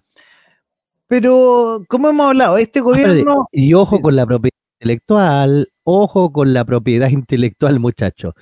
Pero, 1.05 1.81
como 1.89 2.07
hemos 2.07 2.27
hablado, 2.27 2.57
este 2.57 2.79
ah, 2.79 2.83
gobierno... 2.83 3.49
y 3.51 3.73
ojo 3.73 3.99
con 3.99 4.15
la 4.15 4.25
propiedad 4.25 4.55
intelectual, 4.79 5.67
ojo 5.83 6.31
con 6.31 6.53
la 6.53 6.63
propiedad 6.63 7.09
intelectual, 7.09 7.77
muchacho, 7.81 8.33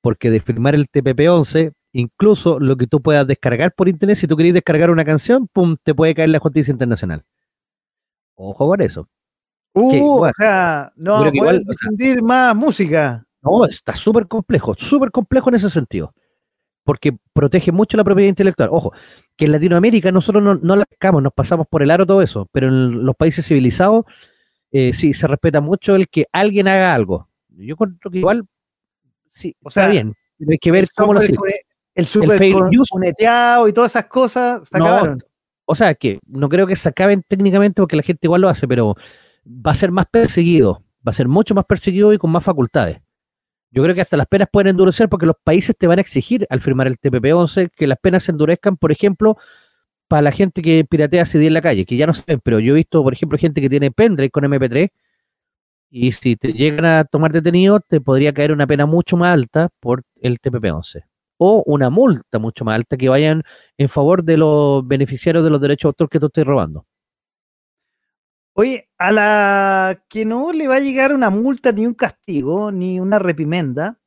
porque 0.00 0.30
de 0.30 0.38
firmar 0.38 0.76
el 0.76 0.86
TPP-11, 0.86 1.72
incluso 1.90 2.60
lo 2.60 2.76
que 2.76 2.86
tú 2.86 3.02
puedas 3.02 3.26
descargar 3.26 3.72
por 3.72 3.88
internet, 3.88 4.18
si 4.18 4.28
tú 4.28 4.36
querés 4.36 4.54
descargar 4.54 4.90
una 4.90 5.04
canción, 5.04 5.48
pum, 5.52 5.76
te 5.82 5.92
puede 5.92 6.14
caer 6.14 6.28
la 6.28 6.38
justicia 6.38 6.70
internacional. 6.70 7.22
Ojo 8.36 8.68
con 8.68 8.80
eso. 8.80 9.08
Uh, 9.72 10.22
o 10.22 10.30
sea, 10.38 10.92
no 10.94 11.28
puedes 11.32 11.64
sentir 11.80 12.22
más 12.22 12.54
música. 12.54 13.26
No, 13.42 13.64
está 13.64 13.94
súper 13.94 14.26
complejo, 14.26 14.74
súper 14.74 15.10
complejo 15.10 15.48
en 15.50 15.56
ese 15.56 15.70
sentido. 15.70 16.12
Porque 16.84 17.16
protege 17.32 17.72
mucho 17.72 17.96
la 17.96 18.04
propiedad 18.04 18.28
intelectual. 18.28 18.70
Ojo, 18.72 18.92
que 19.36 19.44
en 19.46 19.52
Latinoamérica 19.52 20.12
nosotros 20.12 20.42
no, 20.42 20.54
no 20.56 20.76
la 20.76 20.84
pescamos, 20.84 21.22
nos 21.22 21.32
pasamos 21.32 21.66
por 21.68 21.82
el 21.82 21.90
aro 21.90 22.06
todo 22.06 22.22
eso, 22.22 22.48
pero 22.52 22.68
en 22.68 23.04
los 23.04 23.16
países 23.16 23.46
civilizados 23.46 24.04
eh, 24.72 24.92
sí 24.92 25.14
se 25.14 25.26
respeta 25.26 25.60
mucho 25.60 25.94
el 25.94 26.08
que 26.08 26.26
alguien 26.32 26.68
haga 26.68 26.94
algo. 26.94 27.26
Yo 27.48 27.76
creo 27.76 28.10
que 28.10 28.18
igual 28.18 28.44
sí, 29.30 29.54
o 29.62 29.70
sea, 29.70 29.84
está 29.84 29.92
bien, 29.92 30.14
hay 30.48 30.58
que 30.58 30.70
ver 30.70 30.88
cómo 30.94 31.14
lo 31.14 31.20
sirve. 31.20 31.66
El 31.94 32.06
super 32.06 32.40
neteado 32.98 33.68
y 33.68 33.72
todas 33.72 33.92
esas 33.92 34.06
cosas 34.06 34.68
se 34.68 34.76
acabaron. 34.76 35.22
O 35.64 35.74
sea, 35.74 35.94
que 35.94 36.18
no 36.26 36.48
creo 36.48 36.66
que 36.66 36.76
se 36.76 36.88
acaben 36.88 37.22
técnicamente 37.26 37.80
porque 37.80 37.96
la 37.96 38.02
gente 38.02 38.26
igual 38.26 38.40
lo 38.40 38.48
hace, 38.48 38.66
pero 38.66 38.96
va 39.46 39.72
a 39.72 39.74
ser 39.74 39.90
más 39.90 40.06
perseguido, 40.06 40.82
va 41.06 41.10
a 41.10 41.12
ser 41.12 41.28
mucho 41.28 41.54
más 41.54 41.66
perseguido 41.66 42.12
y 42.12 42.18
con 42.18 42.30
más 42.30 42.42
facultades. 42.42 43.00
Yo 43.70 43.82
creo 43.82 43.94
que 43.94 44.00
hasta 44.00 44.16
las 44.16 44.26
penas 44.26 44.48
pueden 44.50 44.68
endurecer 44.68 45.08
porque 45.08 45.26
los 45.26 45.36
países 45.42 45.76
te 45.76 45.86
van 45.86 45.98
a 45.98 46.02
exigir 46.02 46.46
al 46.50 46.60
firmar 46.60 46.86
el 46.88 46.98
TPP-11 46.98 47.70
que 47.76 47.86
las 47.86 47.98
penas 47.98 48.24
se 48.24 48.32
endurezcan, 48.32 48.76
por 48.76 48.90
ejemplo, 48.92 49.36
para 50.08 50.22
la 50.22 50.32
gente 50.32 50.62
que 50.62 50.84
piratea 50.88 51.24
CD 51.26 51.46
en 51.46 51.54
la 51.54 51.62
calle, 51.62 51.86
que 51.86 51.96
ya 51.96 52.06
no 52.06 52.14
sé, 52.14 52.38
pero 52.38 52.58
yo 52.60 52.72
he 52.74 52.76
visto, 52.76 53.02
por 53.02 53.12
ejemplo, 53.12 53.38
gente 53.38 53.60
que 53.60 53.70
tiene 53.70 53.92
pendrive 53.92 54.30
con 54.30 54.44
MP3 54.44 54.90
y 55.90 56.12
si 56.12 56.36
te 56.36 56.52
llegan 56.52 56.84
a 56.84 57.04
tomar 57.04 57.32
detenido, 57.32 57.80
te 57.80 58.00
podría 58.00 58.32
caer 58.32 58.52
una 58.52 58.66
pena 58.66 58.86
mucho 58.86 59.16
más 59.16 59.32
alta 59.34 59.68
por 59.80 60.02
el 60.20 60.40
TPP-11 60.40 61.04
o 61.38 61.62
una 61.66 61.90
multa 61.90 62.38
mucho 62.38 62.64
más 62.64 62.76
alta 62.76 62.96
que 62.96 63.08
vayan 63.08 63.42
en 63.78 63.88
favor 63.88 64.24
de 64.24 64.36
los 64.36 64.86
beneficiarios 64.86 65.42
de 65.44 65.50
los 65.50 65.60
derechos 65.60 65.84
de 65.84 65.88
autor 65.88 66.08
que 66.10 66.20
tú 66.20 66.26
estés 66.26 66.46
robando. 66.46 66.86
Oye, 68.60 68.90
a 68.98 69.10
la 69.10 70.04
que 70.10 70.26
no 70.26 70.52
le 70.52 70.68
va 70.68 70.76
a 70.76 70.80
llegar 70.80 71.14
una 71.14 71.30
multa, 71.30 71.72
ni 71.72 71.86
un 71.86 71.94
castigo, 71.94 72.70
ni 72.70 73.00
una 73.00 73.18
reprimenda, 73.18 73.98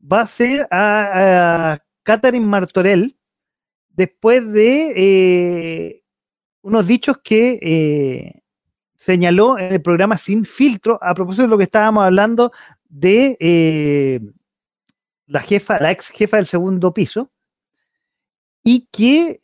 va 0.00 0.22
a 0.22 0.26
ser 0.26 0.66
a, 0.70 1.78
Catherine 2.02 2.46
Martorell 2.46 3.18
después 3.90 4.50
de 4.50 4.92
eh, 4.96 6.04
unos 6.62 6.86
dichos 6.86 7.18
que 7.22 7.58
eh, 7.60 8.42
señaló 8.94 9.58
en 9.58 9.74
el 9.74 9.82
programa 9.82 10.16
Sin 10.16 10.46
Filtro, 10.46 10.98
a 11.02 11.14
propósito 11.14 11.42
de 11.42 11.48
lo 11.48 11.58
que 11.58 11.64
estábamos 11.64 12.02
hablando 12.02 12.52
de 12.88 13.36
eh, 13.38 14.20
la 15.26 15.40
jefa, 15.40 15.78
la 15.78 15.90
ex 15.90 16.08
jefa 16.08 16.38
del 16.38 16.46
segundo 16.46 16.94
piso, 16.94 17.30
y 18.64 18.88
que 18.90 19.38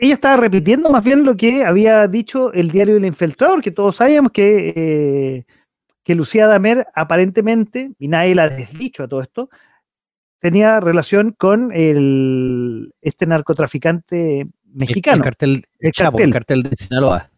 ella 0.00 0.14
estaba 0.14 0.38
repitiendo 0.38 0.88
más 0.90 1.04
bien 1.04 1.24
lo 1.24 1.36
que 1.36 1.62
había 1.62 2.08
dicho 2.08 2.52
el 2.54 2.70
diario 2.70 2.94
del 2.94 3.04
infiltrador, 3.04 3.60
que 3.60 3.70
todos 3.70 3.96
sabíamos 3.96 4.32
que, 4.32 4.72
eh, 4.74 5.44
que 6.02 6.14
Lucía 6.14 6.46
Damer 6.46 6.86
aparentemente, 6.94 7.92
y 7.98 8.08
nadie 8.08 8.34
la 8.34 8.44
ha 8.44 8.48
desdicho 8.48 9.04
a 9.04 9.08
todo 9.08 9.20
esto, 9.20 9.50
tenía 10.38 10.80
relación 10.80 11.32
con 11.32 11.70
el, 11.74 12.94
este 13.02 13.26
narcotraficante 13.26 14.48
mexicano. 14.72 15.18
El, 15.18 15.22
cartel, 15.22 15.64
el, 15.78 16.32
cartel. 16.32 16.62
de 16.62 16.76
Sinaloa. 16.76 17.28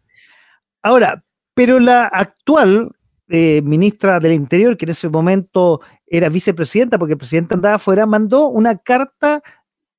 Ahora, 0.81 1.21
pero 1.53 1.81
la 1.81 2.05
actual 2.05 2.91
eh, 3.27 3.61
ministra 3.61 4.21
del 4.21 4.31
Interior, 4.31 4.77
que 4.77 4.85
en 4.85 4.91
ese 4.91 5.09
momento 5.09 5.81
era 6.07 6.29
vicepresidenta, 6.29 6.97
porque 6.97 7.13
el 7.13 7.19
presidente 7.19 7.55
andaba 7.55 7.75
afuera, 7.75 8.05
mandó 8.05 8.47
una 8.47 8.77
carta 8.77 9.41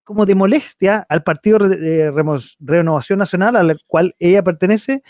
como 0.05 0.27
de 0.27 0.35
molestia 0.35 1.05
al 1.09 1.23
Partido 1.23 1.59
de 1.59 2.13
Renovación 2.61 3.19
Nacional, 3.19 3.57
al 3.57 3.81
cual 3.87 4.15
ella 4.19 4.43
pertenece, 4.43 5.03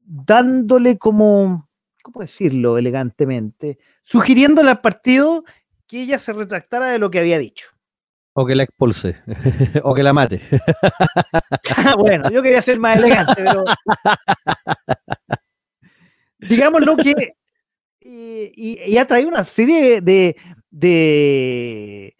dándole 0.00 0.96
como, 0.96 1.68
¿cómo 2.02 2.20
decirlo 2.20 2.78
elegantemente? 2.78 3.78
Sugiriéndole 4.02 4.70
al 4.70 4.80
partido 4.80 5.44
que 5.86 6.02
ella 6.02 6.18
se 6.18 6.32
retractara 6.32 6.86
de 6.86 6.98
lo 6.98 7.10
que 7.10 7.18
había 7.18 7.38
dicho. 7.38 7.68
O 8.32 8.46
que 8.46 8.54
la 8.54 8.62
expulse, 8.62 9.16
o 9.82 9.92
que 9.92 10.02
la 10.04 10.12
mate. 10.12 10.40
bueno, 11.98 12.30
yo 12.30 12.42
quería 12.42 12.62
ser 12.62 12.78
más 12.78 12.96
elegante, 12.96 13.34
pero... 13.36 13.64
Digámoslo 16.38 16.96
que... 16.96 17.34
Y, 18.02 18.80
y, 18.86 18.96
ha 18.96 19.06
traído 19.06 19.28
una 19.28 19.44
serie 19.44 20.00
de, 20.00 20.34
de 20.70 22.16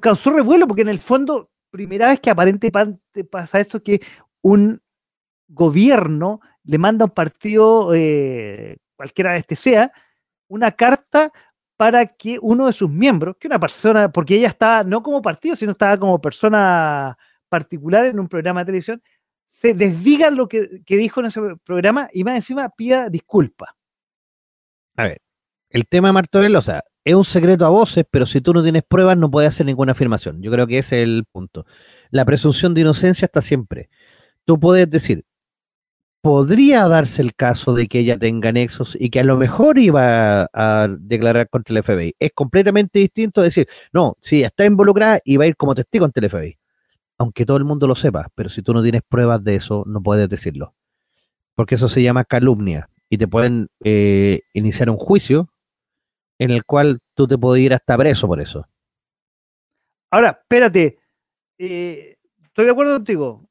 causó 0.00 0.30
revuelo 0.30 0.66
porque 0.66 0.82
en 0.82 0.88
el 0.88 0.98
fondo, 0.98 1.50
primera 1.70 2.08
vez 2.08 2.20
que 2.20 2.30
aparentemente 2.30 3.24
pasa 3.24 3.60
esto, 3.60 3.82
que 3.82 4.00
un 4.42 4.80
gobierno 5.48 6.40
le 6.64 6.78
manda 6.78 7.04
a 7.04 7.06
un 7.06 7.14
partido, 7.14 7.94
eh, 7.94 8.76
cualquiera 8.96 9.32
de 9.32 9.38
este 9.38 9.56
sea, 9.56 9.92
una 10.48 10.72
carta 10.72 11.32
para 11.76 12.06
que 12.06 12.38
uno 12.42 12.66
de 12.66 12.72
sus 12.72 12.90
miembros, 12.90 13.36
que 13.38 13.46
una 13.46 13.60
persona, 13.60 14.10
porque 14.10 14.34
ella 14.34 14.48
estaba 14.48 14.82
no 14.82 15.02
como 15.02 15.22
partido, 15.22 15.54
sino 15.54 15.72
estaba 15.72 15.96
como 15.96 16.20
persona 16.20 17.16
particular 17.48 18.06
en 18.06 18.18
un 18.18 18.28
programa 18.28 18.60
de 18.60 18.66
televisión, 18.66 19.02
se 19.50 19.74
desdiga 19.74 20.30
lo 20.30 20.48
que, 20.48 20.82
dijo 20.86 21.20
en 21.20 21.26
ese 21.26 21.40
programa 21.64 22.08
y 22.12 22.24
más 22.24 22.36
encima 22.36 22.68
pida 22.70 23.08
disculpas. 23.08 23.70
A 24.96 25.04
ver, 25.04 25.18
el 25.70 25.86
tema 25.88 26.12
de 26.12 26.56
o 26.56 26.62
sea, 26.62 26.84
es 27.08 27.14
un 27.14 27.24
secreto 27.24 27.64
a 27.64 27.70
voces, 27.70 28.04
pero 28.10 28.26
si 28.26 28.42
tú 28.42 28.52
no 28.52 28.62
tienes 28.62 28.82
pruebas 28.82 29.16
no 29.16 29.30
puedes 29.30 29.50
hacer 29.50 29.64
ninguna 29.64 29.92
afirmación. 29.92 30.42
Yo 30.42 30.50
creo 30.50 30.66
que 30.66 30.78
ese 30.78 30.98
es 30.98 31.04
el 31.04 31.24
punto. 31.24 31.64
La 32.10 32.26
presunción 32.26 32.74
de 32.74 32.82
inocencia 32.82 33.24
está 33.24 33.40
siempre. 33.40 33.88
Tú 34.44 34.60
puedes 34.60 34.90
decir, 34.90 35.24
podría 36.20 36.86
darse 36.86 37.22
el 37.22 37.34
caso 37.34 37.72
de 37.72 37.88
que 37.88 38.00
ella 38.00 38.18
tenga 38.18 38.52
nexos 38.52 38.94
y 39.00 39.08
que 39.08 39.20
a 39.20 39.24
lo 39.24 39.38
mejor 39.38 39.78
iba 39.78 40.50
a, 40.52 40.88
declarar 41.00 41.48
contra 41.48 41.74
el 41.74 41.82
FBI. 41.82 42.14
Es 42.18 42.32
completamente 42.34 42.98
distinto 42.98 43.40
decir, 43.40 43.66
no, 43.90 44.14
sí, 44.20 44.42
está 44.42 44.66
involucrada 44.66 45.18
y 45.24 45.38
va 45.38 45.44
a 45.44 45.48
ir 45.48 45.56
como 45.56 45.74
testigo 45.74 46.04
ante 46.04 46.20
el 46.20 46.28
FBI. 46.28 46.58
Aunque 47.16 47.46
todo 47.46 47.56
el 47.56 47.64
mundo 47.64 47.86
lo 47.86 47.96
sepa, 47.96 48.28
pero 48.34 48.50
si 48.50 48.60
tú 48.60 48.74
no 48.74 48.82
tienes 48.82 49.00
pruebas 49.08 49.42
de 49.42 49.56
eso, 49.56 49.84
no 49.86 50.02
puedes 50.02 50.28
decirlo. 50.28 50.74
Porque 51.54 51.76
eso 51.76 51.88
se 51.88 52.02
llama 52.02 52.24
calumnia 52.24 52.90
y 53.08 53.16
te 53.16 53.26
pueden 53.26 53.68
eh, 53.82 54.42
iniciar 54.52 54.90
un 54.90 54.98
juicio 54.98 55.48
en 56.38 56.50
el 56.50 56.64
cual 56.64 57.00
tú 57.14 57.26
te 57.26 57.36
puedes 57.36 57.64
ir 57.64 57.74
hasta 57.74 57.96
preso 57.96 58.26
por 58.26 58.40
eso. 58.40 58.66
Ahora, 60.10 60.38
espérate, 60.40 60.98
eh, 61.58 62.16
estoy 62.42 62.64
de 62.64 62.70
acuerdo 62.70 62.94
contigo. 62.94 63.44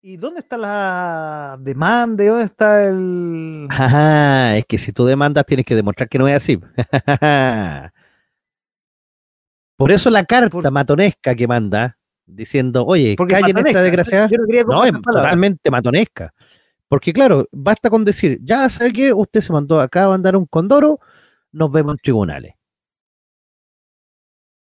¿Y 0.00 0.16
dónde 0.16 0.40
está 0.40 0.56
la 0.56 1.56
demanda? 1.58 2.24
¿Dónde 2.24 2.44
está 2.44 2.86
el...? 2.86 3.66
Ajá, 3.68 4.56
es 4.56 4.64
que 4.66 4.78
si 4.78 4.92
tú 4.92 5.04
demandas 5.04 5.44
tienes 5.44 5.66
que 5.66 5.74
demostrar 5.74 6.08
que 6.08 6.18
no 6.18 6.28
es 6.28 6.36
así. 6.36 6.60
por 9.76 9.90
eso 9.90 10.08
la 10.10 10.24
carta 10.24 10.70
matonesca 10.70 11.34
que 11.34 11.48
manda, 11.48 11.98
diciendo, 12.24 12.84
oye, 12.86 13.16
callen 13.16 13.66
esta 13.66 13.82
desgraciada. 13.82 14.28
No, 14.66 14.84
es 14.84 14.92
totalmente 15.02 15.70
matonesca. 15.70 16.32
Porque 16.88 17.12
claro, 17.12 17.48
basta 17.52 17.90
con 17.90 18.04
decir, 18.04 18.38
ya 18.42 18.68
sabe 18.70 18.92
que 18.92 19.12
usted 19.12 19.40
se 19.40 19.52
mandó 19.52 19.80
acá 19.80 20.04
a 20.04 20.08
mandar 20.08 20.36
un 20.36 20.46
condoro, 20.46 21.00
nos 21.58 21.70
vemos 21.72 21.94
en 21.94 21.98
tribunales. 21.98 22.54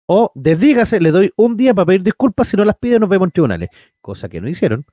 O 0.07 0.31
desdígase, 0.33 0.99
le 0.99 1.11
doy 1.11 1.31
un 1.35 1.55
día 1.55 1.73
para 1.73 1.85
pedir 1.85 2.01
disculpas, 2.01 2.47
si 2.47 2.57
no 2.57 2.65
las 2.65 2.77
pide 2.77 2.99
nos 2.99 3.09
vemos 3.09 3.27
en 3.27 3.31
tribunales. 3.31 3.69
Cosa 4.01 4.27
que 4.27 4.41
no 4.41 4.49
hicieron. 4.49 4.83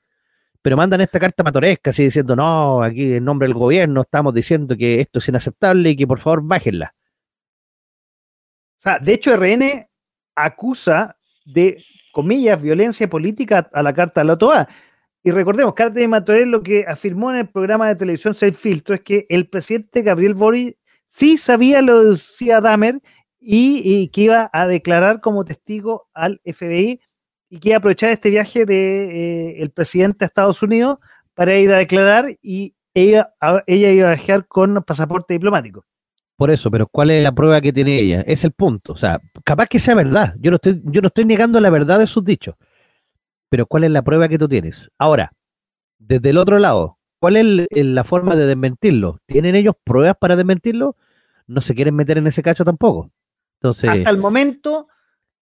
Pero 0.60 0.76
mandan 0.76 1.00
esta 1.00 1.18
carta 1.18 1.42
matoresca, 1.42 1.90
así 1.90 2.04
diciendo, 2.04 2.36
no, 2.36 2.82
aquí 2.82 3.14
en 3.14 3.24
nombre 3.24 3.48
del 3.48 3.54
gobierno 3.54 4.02
estamos 4.02 4.34
diciendo 4.34 4.76
que 4.76 5.00
esto 5.00 5.20
es 5.20 5.28
inaceptable 5.28 5.90
y 5.90 5.96
que 5.96 6.06
por 6.06 6.18
favor 6.18 6.42
bájenla. 6.42 6.94
O 8.78 8.82
sea, 8.82 8.98
de 8.98 9.14
hecho 9.14 9.34
RN 9.36 9.88
acusa 10.34 11.16
de, 11.46 11.82
comillas, 12.12 12.60
violencia 12.60 13.08
política 13.08 13.70
a 13.72 13.82
la 13.82 13.94
carta 13.94 14.20
de 14.20 14.26
la 14.26 14.32
OTOA. 14.34 14.68
Y 15.22 15.30
recordemos, 15.30 15.74
Carta 15.74 15.98
de 15.98 16.06
Matorel 16.08 16.50
lo 16.50 16.62
que 16.62 16.84
afirmó 16.86 17.30
en 17.30 17.38
el 17.38 17.48
programa 17.48 17.88
de 17.88 17.96
televisión 17.96 18.34
Seis 18.34 18.56
Filtro 18.56 18.94
es 18.94 19.00
que 19.00 19.26
el 19.28 19.48
presidente 19.48 20.02
Gabriel 20.02 20.34
Boric 20.34 20.76
sí 21.06 21.36
sabía 21.36 21.82
lo 21.82 22.02
de 22.02 22.10
Lucía 22.12 22.60
Damer 22.60 23.00
y, 23.40 24.08
que 24.08 24.22
iba 24.22 24.50
a 24.52 24.66
declarar 24.66 25.20
como 25.20 25.44
testigo 25.44 26.08
al 26.14 26.40
FBI 26.44 27.00
y 27.48 27.58
que 27.58 27.68
iba 27.68 27.76
a 27.76 27.78
aprovechar 27.78 28.10
este 28.10 28.30
viaje 28.30 28.60
del 28.60 28.66
de, 28.66 29.62
eh, 29.62 29.68
presidente 29.70 30.24
a 30.24 30.26
Estados 30.26 30.62
Unidos 30.62 30.98
para 31.34 31.56
ir 31.56 31.72
a 31.72 31.78
declarar 31.78 32.26
y 32.42 32.74
ella, 32.94 33.34
ella 33.66 33.90
iba 33.90 34.10
a 34.10 34.14
viajar 34.14 34.46
con 34.46 34.82
pasaporte 34.82 35.34
diplomático. 35.34 35.84
Por 36.36 36.50
eso, 36.50 36.70
pero 36.70 36.86
¿cuál 36.86 37.10
es 37.10 37.22
la 37.22 37.32
prueba 37.32 37.60
que 37.60 37.72
tiene 37.72 37.98
ella? 37.98 38.20
Es 38.22 38.44
el 38.44 38.52
punto. 38.52 38.92
O 38.92 38.96
sea, 38.96 39.18
capaz 39.44 39.68
que 39.68 39.78
sea 39.78 39.94
verdad. 39.94 40.34
Yo 40.38 40.50
no 40.50 40.56
estoy, 40.56 40.80
yo 40.84 41.00
no 41.00 41.08
estoy 41.08 41.24
negando 41.24 41.60
la 41.60 41.70
verdad 41.70 41.98
de 41.98 42.06
sus 42.06 42.24
dichos. 42.24 42.56
Pero 43.48 43.66
¿cuál 43.66 43.84
es 43.84 43.90
la 43.90 44.02
prueba 44.02 44.28
que 44.28 44.38
tú 44.38 44.48
tienes? 44.48 44.90
Ahora, 44.98 45.30
desde 45.98 46.30
el 46.30 46.38
otro 46.38 46.58
lado, 46.58 46.98
¿cuál 47.18 47.36
es 47.36 47.66
la 47.70 48.04
forma 48.04 48.36
de 48.36 48.46
desmentirlo? 48.46 49.18
¿Tienen 49.26 49.54
ellos 49.54 49.74
pruebas 49.82 50.16
para 50.18 50.36
desmentirlo? 50.36 50.96
No 51.46 51.60
se 51.60 51.74
quieren 51.74 51.94
meter 51.94 52.18
en 52.18 52.26
ese 52.26 52.42
cacho 52.42 52.64
tampoco. 52.64 53.10
Entonces, 53.60 53.90
Hasta 53.90 54.10
el 54.10 54.18
momento, 54.18 54.88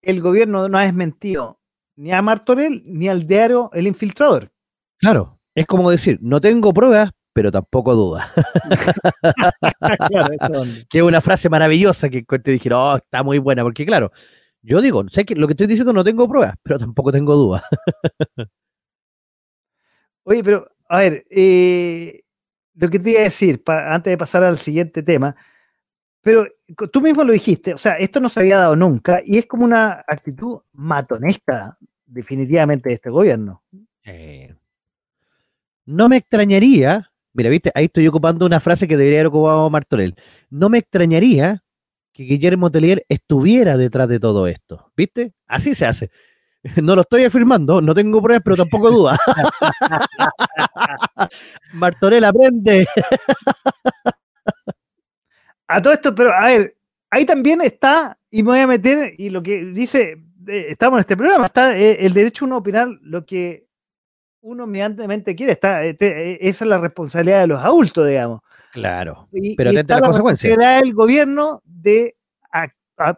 el 0.02 0.20
gobierno 0.20 0.68
no 0.68 0.78
ha 0.78 0.84
desmentido 0.84 1.60
ni 1.96 2.12
a 2.12 2.22
Martorell 2.22 2.82
ni 2.86 3.08
al 3.08 3.26
diario 3.26 3.70
El 3.72 3.86
Infiltrador. 3.86 4.50
Claro, 4.98 5.38
es 5.54 5.66
como 5.66 5.90
decir, 5.90 6.18
no 6.22 6.40
tengo 6.40 6.72
pruebas, 6.72 7.10
pero 7.32 7.50
tampoco 7.50 7.94
dudas. 7.94 8.30
que 10.88 10.98
es 10.98 11.04
una 11.04 11.20
frase 11.20 11.48
maravillosa 11.48 12.08
que 12.08 12.22
te 12.22 12.50
dijeron, 12.50 12.78
oh, 12.80 12.96
está 12.96 13.22
muy 13.22 13.38
buena, 13.38 13.62
porque 13.62 13.86
claro, 13.86 14.12
yo 14.66 14.80
digo, 14.80 15.06
sé 15.10 15.26
que 15.26 15.34
lo 15.34 15.46
que 15.46 15.52
estoy 15.52 15.66
diciendo 15.66 15.92
no 15.92 16.02
tengo 16.02 16.26
pruebas, 16.26 16.54
pero 16.62 16.78
tampoco 16.78 17.12
tengo 17.12 17.36
dudas. 17.36 17.62
Oye, 20.24 20.42
pero 20.42 20.73
a 20.88 20.98
ver, 20.98 21.26
eh, 21.30 22.22
lo 22.74 22.88
que 22.90 22.98
te 22.98 23.10
iba 23.10 23.20
a 23.20 23.24
decir, 23.24 23.62
antes 23.66 24.10
de 24.10 24.18
pasar 24.18 24.42
al 24.42 24.58
siguiente 24.58 25.02
tema, 25.02 25.36
pero 26.20 26.46
tú 26.90 27.00
mismo 27.00 27.22
lo 27.22 27.32
dijiste, 27.32 27.74
o 27.74 27.78
sea, 27.78 27.94
esto 27.94 28.18
no 28.18 28.28
se 28.28 28.40
había 28.40 28.56
dado 28.56 28.76
nunca 28.76 29.20
y 29.24 29.38
es 29.38 29.46
como 29.46 29.64
una 29.64 30.04
actitud 30.06 30.60
matonesca, 30.72 31.76
definitivamente, 32.06 32.88
de 32.88 32.94
este 32.94 33.10
gobierno. 33.10 33.62
Eh, 34.04 34.54
no 35.84 36.08
me 36.08 36.16
extrañaría, 36.16 37.10
mira, 37.32 37.50
viste, 37.50 37.70
ahí 37.74 37.86
estoy 37.86 38.08
ocupando 38.08 38.46
una 38.46 38.60
frase 38.60 38.88
que 38.88 38.96
debería 38.96 39.20
haber 39.20 39.28
ocupado 39.28 39.68
Martorell, 39.70 40.14
no 40.50 40.68
me 40.70 40.78
extrañaría 40.78 41.62
que 42.12 42.22
Guillermo 42.22 42.70
Telier 42.70 43.04
estuviera 43.08 43.76
detrás 43.76 44.08
de 44.08 44.20
todo 44.20 44.46
esto, 44.46 44.92
¿viste? 44.96 45.32
Así 45.46 45.74
se 45.74 45.84
hace. 45.84 46.10
No 46.82 46.94
lo 46.94 47.02
estoy 47.02 47.24
afirmando, 47.24 47.80
no 47.80 47.94
tengo 47.94 48.22
pruebas, 48.22 48.42
pero 48.44 48.56
tampoco 48.56 48.90
duda. 48.90 49.18
Martorell 51.74 52.24
aprende. 52.24 52.86
a 55.68 55.82
todo 55.82 55.92
esto, 55.92 56.14
pero 56.14 56.34
a 56.34 56.46
ver, 56.46 56.76
ahí 57.10 57.24
también 57.24 57.60
está, 57.60 58.18
y 58.30 58.42
me 58.42 58.50
voy 58.50 58.60
a 58.60 58.66
meter, 58.66 59.14
y 59.18 59.30
lo 59.30 59.42
que 59.42 59.66
dice, 59.66 60.22
eh, 60.46 60.66
estamos 60.70 60.98
en 60.98 61.00
este 61.00 61.16
programa, 61.16 61.46
está 61.46 61.76
eh, 61.76 61.98
el 62.00 62.12
derecho 62.12 62.44
a 62.44 62.48
uno 62.48 62.56
opinar 62.58 62.88
lo 63.02 63.24
que 63.24 63.66
uno 64.40 64.66
mediantemente 64.66 65.34
quiere, 65.34 65.52
está, 65.52 65.84
eh, 65.84 65.96
esa 66.40 66.64
es 66.64 66.68
la 66.68 66.78
responsabilidad 66.78 67.42
de 67.42 67.46
los 67.46 67.62
adultos, 67.62 68.06
digamos. 68.06 68.40
Claro, 68.72 69.28
pero 69.56 69.72
y 69.72 69.76
está 69.76 70.00
la 70.00 70.08
responsabilidad 70.08 70.80
del 70.80 70.94
gobierno 70.94 71.62
de 71.64 72.16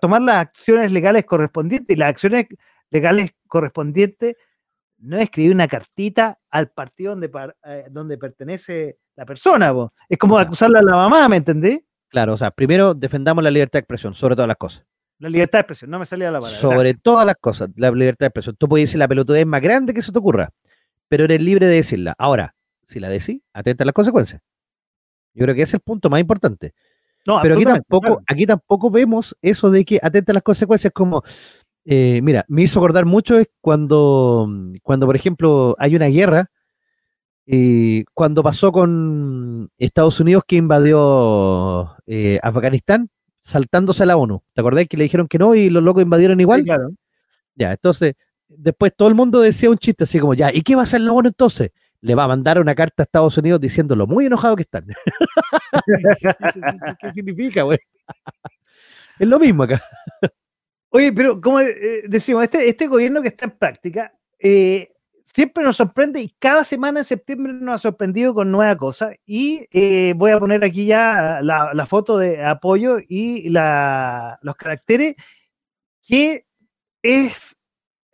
tomar 0.01 0.23
las 0.23 0.37
acciones 0.37 0.93
legales 0.93 1.25
correspondientes, 1.25 1.95
y 1.95 1.99
las 1.99 2.11
acciones 2.11 2.47
legales 2.91 3.35
correspondientes 3.47 4.37
no 4.99 5.17
es 5.17 5.25
escribir 5.25 5.53
una 5.53 5.69
cartita 5.69 6.39
al 6.51 6.71
partido 6.71 7.13
donde, 7.13 7.31
eh, 7.65 7.87
donde 7.91 8.19
pertenece 8.19 8.99
la 9.15 9.27
persona. 9.27 9.73
Es 10.09 10.19
como 10.19 10.39
acusarla 10.39 10.79
a 10.79 10.83
la 10.83 10.93
mamá, 10.93 11.29
¿me 11.29 11.37
entendés? 11.37 11.81
Claro, 12.09 12.35
o 12.35 12.37
sea, 12.37 12.51
primero 12.51 12.95
defendamos 12.95 13.43
la 13.43 13.51
libertad 13.51 13.79
de 13.79 13.81
expresión, 13.81 14.15
sobre 14.15 14.35
todas 14.35 14.49
las 14.49 14.57
cosas. 14.57 14.85
La 15.19 15.29
libertad 15.29 15.59
de 15.59 15.61
expresión, 15.61 15.91
no 15.91 15.99
me 15.99 16.07
salía 16.07 16.31
la 16.31 16.41
palabra. 16.41 16.61
Sobre 16.61 16.95
todas 16.95 17.27
las 17.27 17.37
cosas, 17.37 17.71
la 17.77 17.91
libertad 17.91 18.25
de 18.25 18.29
expresión. 18.29 18.57
Tú 18.57 18.69
puedes 18.69 18.89
decir 18.89 18.99
la 18.99 19.09
pelotudez 19.09 19.47
más 19.47 19.63
grande 19.63 19.95
que 19.95 20.03
se 20.03 20.13
te 20.13 20.19
ocurra, 20.19 20.51
pero 21.09 21.25
eres 21.25 21.41
libre 21.41 21.67
de 21.67 21.77
decirla. 21.77 22.15
Ahora, 22.19 22.55
si 22.87 23.01
la 23.01 23.09
decís, 23.09 23.41
atenta 23.53 23.85
a 23.85 23.87
las 23.87 23.95
consecuencias. 23.95 24.43
Yo 25.35 25.45
creo 25.45 25.55
que 25.55 25.63
ese 25.63 25.71
es 25.71 25.75
el 25.75 25.81
punto 25.81 26.09
más 26.11 26.21
importante. 26.21 26.75
No, 27.27 27.41
pero 27.43 27.57
aquí 27.57 27.65
tampoco, 27.65 28.23
aquí 28.27 28.47
tampoco 28.47 28.91
vemos 28.91 29.37
eso 29.43 29.71
de 29.71 29.85
que 29.85 29.99
atenta 30.01 30.33
a 30.33 30.35
las 30.35 30.43
consecuencias 30.43 30.93
como, 30.93 31.23
eh, 31.89 32.21
mira, 32.21 32.45
me 32.49 32.63
hizo 32.63 32.81
acordar 32.81 33.05
mucho 33.05 33.39
es 33.39 33.49
cuando, 33.61 34.51
cuando, 34.83 35.07
por 35.07 35.15
ejemplo, 35.15 35.77
hay 35.79 35.95
una 35.95 36.07
guerra, 36.07 36.51
y 37.47 38.03
cuando 38.07 38.43
pasó 38.43 38.73
con 38.73 39.71
Estados 39.79 40.19
Unidos 40.19 40.43
que 40.47 40.57
invadió 40.57 41.95
eh, 42.07 42.41
Afganistán, 42.43 43.09
saltándose 43.41 44.03
a 44.03 44.07
la 44.07 44.17
ONU. 44.17 44.43
¿Te 44.53 44.61
acordás 44.61 44.89
que 44.89 44.97
le 44.97 45.05
dijeron 45.05 45.29
que 45.29 45.39
no 45.39 45.55
y 45.55 45.71
los 45.71 45.83
locos 45.83 46.03
invadieron 46.03 46.41
igual? 46.41 46.65
claro. 46.65 46.91
Ya, 47.55 47.71
entonces, 47.73 48.17
después 48.49 48.93
todo 48.95 49.09
el 49.09 49.15
mundo 49.15 49.41
decía 49.41 49.71
un 49.71 49.79
chiste 49.79 50.05
así 50.05 50.19
como, 50.19 50.35
ya, 50.35 50.53
¿y 50.53 50.63
qué 50.63 50.75
va 50.75 50.83
a 50.83 50.85
hacer 50.85 51.01
la 51.01 51.13
ONU 51.13 51.29
entonces? 51.29 51.71
Le 52.01 52.15
va 52.17 52.25
a 52.25 52.29
mandar 52.29 52.61
una 52.61 52.75
carta 52.75 53.03
a 53.03 53.05
Estados 53.05 53.39
Unidos 53.39 53.61
diciendo 53.61 53.95
lo 53.95 54.09
muy 54.09 54.27
enojado 54.27 54.57
que 54.57 54.63
están. 54.63 54.87
¿Qué 57.01 57.13
significa, 57.13 57.63
güey? 57.63 57.79
es 59.21 59.29
lo 59.29 59.39
mismo 59.39 59.63
acá. 59.63 59.81
Oye, 60.97 61.13
pero 61.13 61.39
como 61.43 61.61
eh, 61.61 62.05
decimos, 62.09 62.45
este, 62.45 62.67
este 62.71 62.87
gobierno 62.87 63.21
que 63.21 63.29
está 63.29 63.45
en 63.45 63.51
práctica, 63.51 64.15
eh, 64.39 64.95
siempre 65.27 65.63
nos 65.63 65.77
sorprende 65.77 66.23
y 66.23 66.31
cada 66.39 66.65
semana 66.65 67.01
en 67.01 67.05
septiembre 67.05 67.53
nos 67.53 67.75
ha 67.75 67.79
sorprendido 67.91 68.33
con 68.33 68.51
nueva 68.51 68.75
cosa. 68.79 69.13
Y 69.27 69.67
eh, 69.73 70.15
voy 70.17 70.31
a 70.31 70.39
poner 70.41 70.65
aquí 70.65 70.87
ya 70.87 71.41
la, 71.43 71.87
foto 71.87 72.17
de 72.17 72.43
apoyo 72.43 72.97
y 73.07 73.51
los 73.51 74.57
caracteres 74.57 75.17
que 76.01 76.47
es 77.03 77.57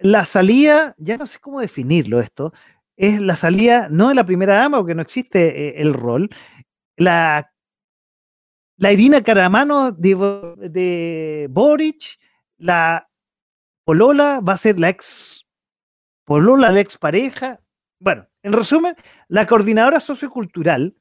la 0.00 0.24
salida, 0.24 0.96
ya 0.98 1.16
no 1.16 1.26
sé 1.26 1.38
cómo 1.38 1.60
definirlo 1.60 2.18
esto, 2.18 2.52
es 2.96 3.20
la 3.20 3.36
salida 3.36 3.86
no 3.92 4.09
de 4.09 4.16
la 4.16 4.26
primera 4.26 4.56
dama, 4.56 4.78
porque 4.78 4.96
no 4.96 5.02
existe 5.02 5.80
el 5.80 5.94
rol, 5.94 6.30
la, 6.96 7.52
la 8.78 8.92
Irina 8.92 9.22
Caramano 9.22 9.92
de 9.92 11.46
Boric, 11.48 12.18
la 12.62 13.09
Polola 13.84 14.40
va 14.40 14.52
a 14.52 14.59
ser 14.59 14.78
la 14.78 14.89
ex 14.89 15.44
Polola, 16.24 16.70
la 16.70 16.80
expareja. 16.80 17.60
Bueno, 17.98 18.24
en 18.43 18.52
resumen, 18.52 18.94
la 19.28 19.47
coordinadora 19.47 19.98
sociocultural 19.98 20.94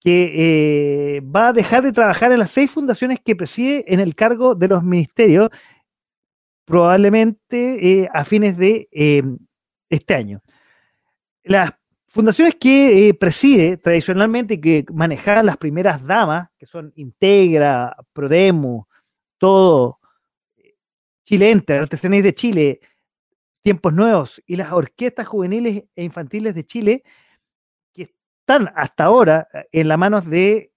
que 0.00 1.16
eh, 1.16 1.20
va 1.20 1.48
a 1.48 1.52
dejar 1.52 1.82
de 1.82 1.92
trabajar 1.92 2.32
en 2.32 2.40
las 2.40 2.50
seis 2.50 2.70
fundaciones 2.70 3.20
que 3.24 3.36
preside 3.36 3.84
en 3.86 4.00
el 4.00 4.14
cargo 4.14 4.54
de 4.54 4.68
los 4.68 4.82
ministerios, 4.82 5.48
probablemente 6.64 8.02
eh, 8.02 8.08
a 8.12 8.24
fines 8.24 8.58
de 8.58 8.88
em, 8.90 9.38
este 9.88 10.14
año. 10.14 10.42
Las 11.44 11.72
fundaciones 12.08 12.56
que 12.56 13.08
eh, 13.08 13.14
preside 13.14 13.76
tradicionalmente 13.76 14.60
que 14.60 14.84
manejaban 14.92 15.46
las 15.46 15.56
primeras 15.56 16.04
damas, 16.04 16.48
que 16.58 16.66
son 16.66 16.92
Integra, 16.96 17.96
Prodemo, 18.12 18.88
todo, 19.38 20.00
Chile 21.24 21.50
Enter, 21.50 21.82
Artesanías 21.82 22.24
de 22.24 22.34
Chile, 22.34 22.80
Tiempos 23.62 23.92
Nuevos 23.94 24.42
y 24.46 24.56
las 24.56 24.72
orquestas 24.72 25.26
juveniles 25.26 25.84
e 25.96 26.04
infantiles 26.04 26.54
de 26.54 26.64
Chile, 26.64 27.02
que 27.92 28.02
están 28.02 28.70
hasta 28.76 29.04
ahora 29.04 29.48
eh, 29.52 29.66
en 29.72 29.88
las 29.88 29.98
manos 29.98 30.28
de, 30.28 30.72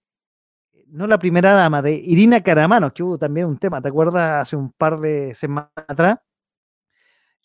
no 0.86 1.06
la 1.06 1.18
primera 1.18 1.52
dama, 1.52 1.82
de 1.82 1.92
Irina 1.92 2.42
Caramanos, 2.42 2.92
que 2.92 3.02
hubo 3.02 3.18
también 3.18 3.46
un 3.46 3.58
tema, 3.58 3.82
¿te 3.82 3.88
acuerdas? 3.88 4.42
Hace 4.42 4.56
un 4.56 4.72
par 4.72 5.00
de 5.00 5.34
semanas 5.34 5.70
atrás. 5.76 6.18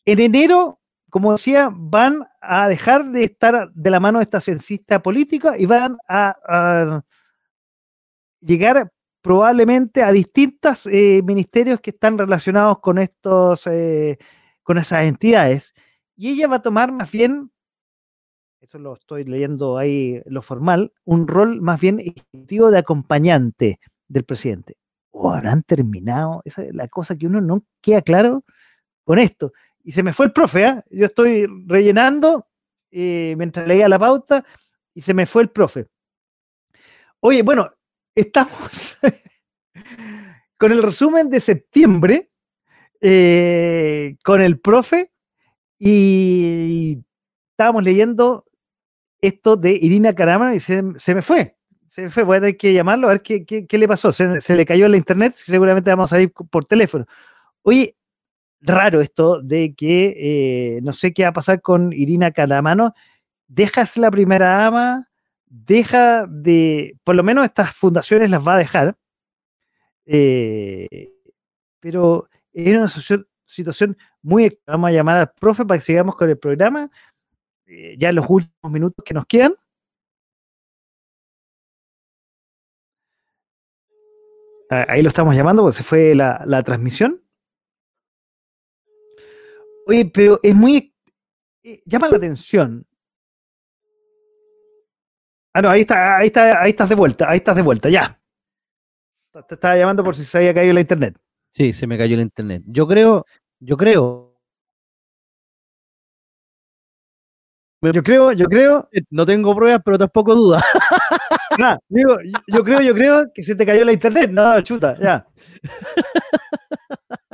En 0.05 0.19
enero, 0.19 0.79
como 1.09 1.33
decía, 1.33 1.69
van 1.71 2.25
a 2.41 2.67
dejar 2.67 3.05
de 3.11 3.23
estar 3.25 3.71
de 3.73 3.89
la 3.89 3.99
mano 3.99 4.19
de 4.19 4.23
esta 4.23 4.41
censista 4.41 5.01
política 5.01 5.57
y 5.57 5.65
van 5.65 5.97
a, 6.07 7.03
llegar 8.41 8.91
probablemente 9.23 10.03
a 10.03 10.11
distintos 10.11 10.85
eh, 10.85 11.21
ministerios 11.23 11.79
que 11.79 11.91
están 11.91 12.17
relacionados 12.17 12.79
con 12.79 12.97
estos 12.97 13.65
eh, 13.67 14.19
con 14.63 14.77
esas 14.77 15.05
entidades. 15.05 15.73
Y 16.15 16.31
ella 16.31 16.47
va 16.47 16.57
a 16.57 16.61
tomar 16.61 16.91
más 16.91 17.09
bien, 17.09 17.51
eso 18.59 18.77
lo 18.79 18.93
estoy 18.93 19.23
leyendo 19.23 19.77
ahí 19.77 20.21
lo 20.25 20.41
formal, 20.41 20.93
un 21.05 21.27
rol 21.27 21.61
más 21.61 21.79
bien 21.79 21.99
ejecutivo 21.99 22.69
de 22.69 22.79
acompañante 22.79 23.79
del 24.09 24.25
presidente. 24.25 24.77
¿O 25.11 25.31
habrán 25.31 25.63
terminado? 25.63 26.41
Esa 26.43 26.63
es 26.63 26.75
la 26.75 26.89
cosa 26.89 27.17
que 27.17 27.27
uno 27.27 27.39
no 27.39 27.63
queda 27.81 28.01
claro 28.01 28.43
con 29.05 29.19
esto. 29.19 29.53
Y 29.85 29.93
se 29.93 30.03
me 30.03 30.11
fue 30.11 30.25
el 30.27 30.33
profe, 30.33 30.65
¿eh? 30.65 30.83
yo 30.89 31.05
estoy 31.05 31.45
rellenando 31.65 32.47
eh, 32.91 33.35
mientras 33.37 33.67
leía 33.67 33.87
la 33.87 33.99
pauta 33.99 34.45
y 34.93 35.01
se 35.01 35.13
me 35.13 35.25
fue 35.25 35.43
el 35.43 35.49
profe. 35.49 35.87
Oye, 37.21 37.41
bueno, 37.41 37.71
estamos 38.15 38.97
con 40.57 40.71
el 40.71 40.81
resumen 40.81 41.29
de 41.29 41.39
septiembre 41.39 42.31
eh, 43.01 44.15
con 44.23 44.41
el 44.41 44.59
profe 44.59 45.11
y 45.77 46.99
estábamos 47.51 47.83
leyendo 47.83 48.45
esto 49.19 49.57
de 49.57 49.71
Irina 49.71 50.13
Carama 50.13 50.55
y 50.55 50.59
se, 50.59 50.81
me 50.81 51.21
fue. 51.21 51.57
Se 51.87 52.03
me 52.03 52.09
fue, 52.09 52.23
voy 52.23 52.37
a 52.37 52.39
tener 52.39 52.57
que 52.57 52.73
llamarlo 52.73 53.07
a 53.07 53.11
ver 53.11 53.21
qué, 53.21 53.45
qué, 53.45 53.77
le 53.77 53.87
pasó. 53.87 54.11
Se, 54.11 54.55
le 54.55 54.65
cayó 54.65 54.87
la 54.87 54.97
internet, 54.97 55.33
seguramente 55.35 55.89
vamos 55.89 56.13
a 56.13 56.21
ir 56.21 56.31
por 56.31 56.65
teléfono. 56.65 57.05
Oye, 57.61 57.97
raro 58.61 59.01
esto 59.01 59.41
de 59.41 59.75
que 59.75 60.15
eh, 60.77 60.81
no 60.81 60.93
sé 60.93 61.13
qué 61.13 61.23
va 61.23 61.29
a 61.29 61.33
pasar 61.33 61.61
con 61.61 61.91
Irina 61.93 62.31
Caramano. 62.31 62.93
Dejas 63.47 63.97
la 63.97 64.11
primera 64.11 64.57
dama, 64.59 65.09
deja 65.53 66.25
de, 66.27 66.97
por 67.03 67.15
lo 67.15 67.23
menos 67.23 67.45
estas 67.45 67.75
fundaciones 67.75 68.29
las 68.29 68.45
va 68.45 68.55
a 68.55 68.57
dejar, 68.57 68.97
eh, 70.05 71.13
pero 71.79 72.27
es 72.51 72.75
una 72.75 72.89
situación 73.45 73.97
muy... 74.21 74.59
Vamos 74.65 74.89
a 74.89 74.93
llamar 74.93 75.17
al 75.17 75.31
profe 75.31 75.65
para 75.65 75.77
que 75.77 75.85
sigamos 75.85 76.15
con 76.15 76.29
el 76.29 76.39
programa. 76.39 76.89
Eh, 77.67 77.95
ya 77.99 78.09
en 78.09 78.15
los 78.15 78.25
últimos 78.29 78.71
minutos 78.71 79.03
que 79.05 79.13
nos 79.13 79.25
quedan. 79.27 79.53
Ah, 84.71 84.85
ahí 84.89 85.03
lo 85.03 85.09
estamos 85.09 85.35
llamando 85.35 85.61
porque 85.61 85.77
se 85.77 85.83
fue 85.83 86.15
la, 86.15 86.63
transmisión. 86.63 87.21
Oye, 89.85 90.09
pero 90.11 90.39
es 90.41 90.55
muy... 90.55 90.95
Eh, 91.63 91.81
llama 91.85 92.09
la 92.09 92.17
atención. 92.17 92.87
Ah, 95.55 95.61
no, 95.61 95.69
ahí 95.69 95.81
está, 95.81 96.17
ahí 96.17 96.27
está, 96.27 96.61
ahí 96.61 96.71
estás 96.71 96.89
de 96.89 96.95
vuelta, 96.95 97.29
ahí 97.29 97.37
estás 97.37 97.55
de 97.55 97.61
vuelta, 97.61 97.87
ya. 97.89 98.19
Te 99.47 99.55
estaba 99.55 99.77
llamando 99.77 100.03
por 100.03 100.15
si 100.15 100.23
se 100.25 100.37
había 100.37 100.53
caído 100.53 100.73
la 100.73 100.81
internet. 100.81 101.15
Sí, 101.53 101.73
se 101.73 101.85
me 101.85 101.97
cayó 101.97 102.15
el 102.15 102.21
internet. 102.21 102.63
Yo 102.65 102.87
creo, 102.87 103.25
yo 103.59 103.77
creo. 103.77 104.33
Yo 107.81 108.01
creo, 108.01 108.31
yo 108.31 108.45
creo. 108.45 108.89
No 109.11 109.25
tengo 109.25 109.55
pruebas, 109.55 109.81
pero 109.83 109.97
tampoco 109.97 110.35
duda. 110.35 110.61
Ah, 111.61 111.77
digo, 111.87 112.17
yo 112.47 112.63
creo, 112.63 112.81
yo 112.81 112.95
creo 112.95 113.31
que 113.31 113.43
se 113.43 113.53
te 113.53 113.63
cayó 113.63 113.85
la 113.85 113.93
internet. 113.93 114.31
No, 114.31 114.59
chuta, 114.61 114.97
ya. 114.99 115.27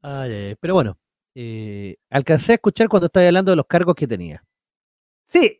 Ay, 0.00 0.54
pero 0.60 0.72
bueno, 0.74 0.96
eh, 1.34 1.96
alcancé 2.10 2.52
a 2.52 2.54
escuchar 2.54 2.88
cuando 2.88 3.06
estaba 3.06 3.26
hablando 3.26 3.50
de 3.52 3.56
los 3.56 3.66
cargos 3.66 3.94
que 3.94 4.06
tenía. 4.08 4.42
Sí, 5.34 5.58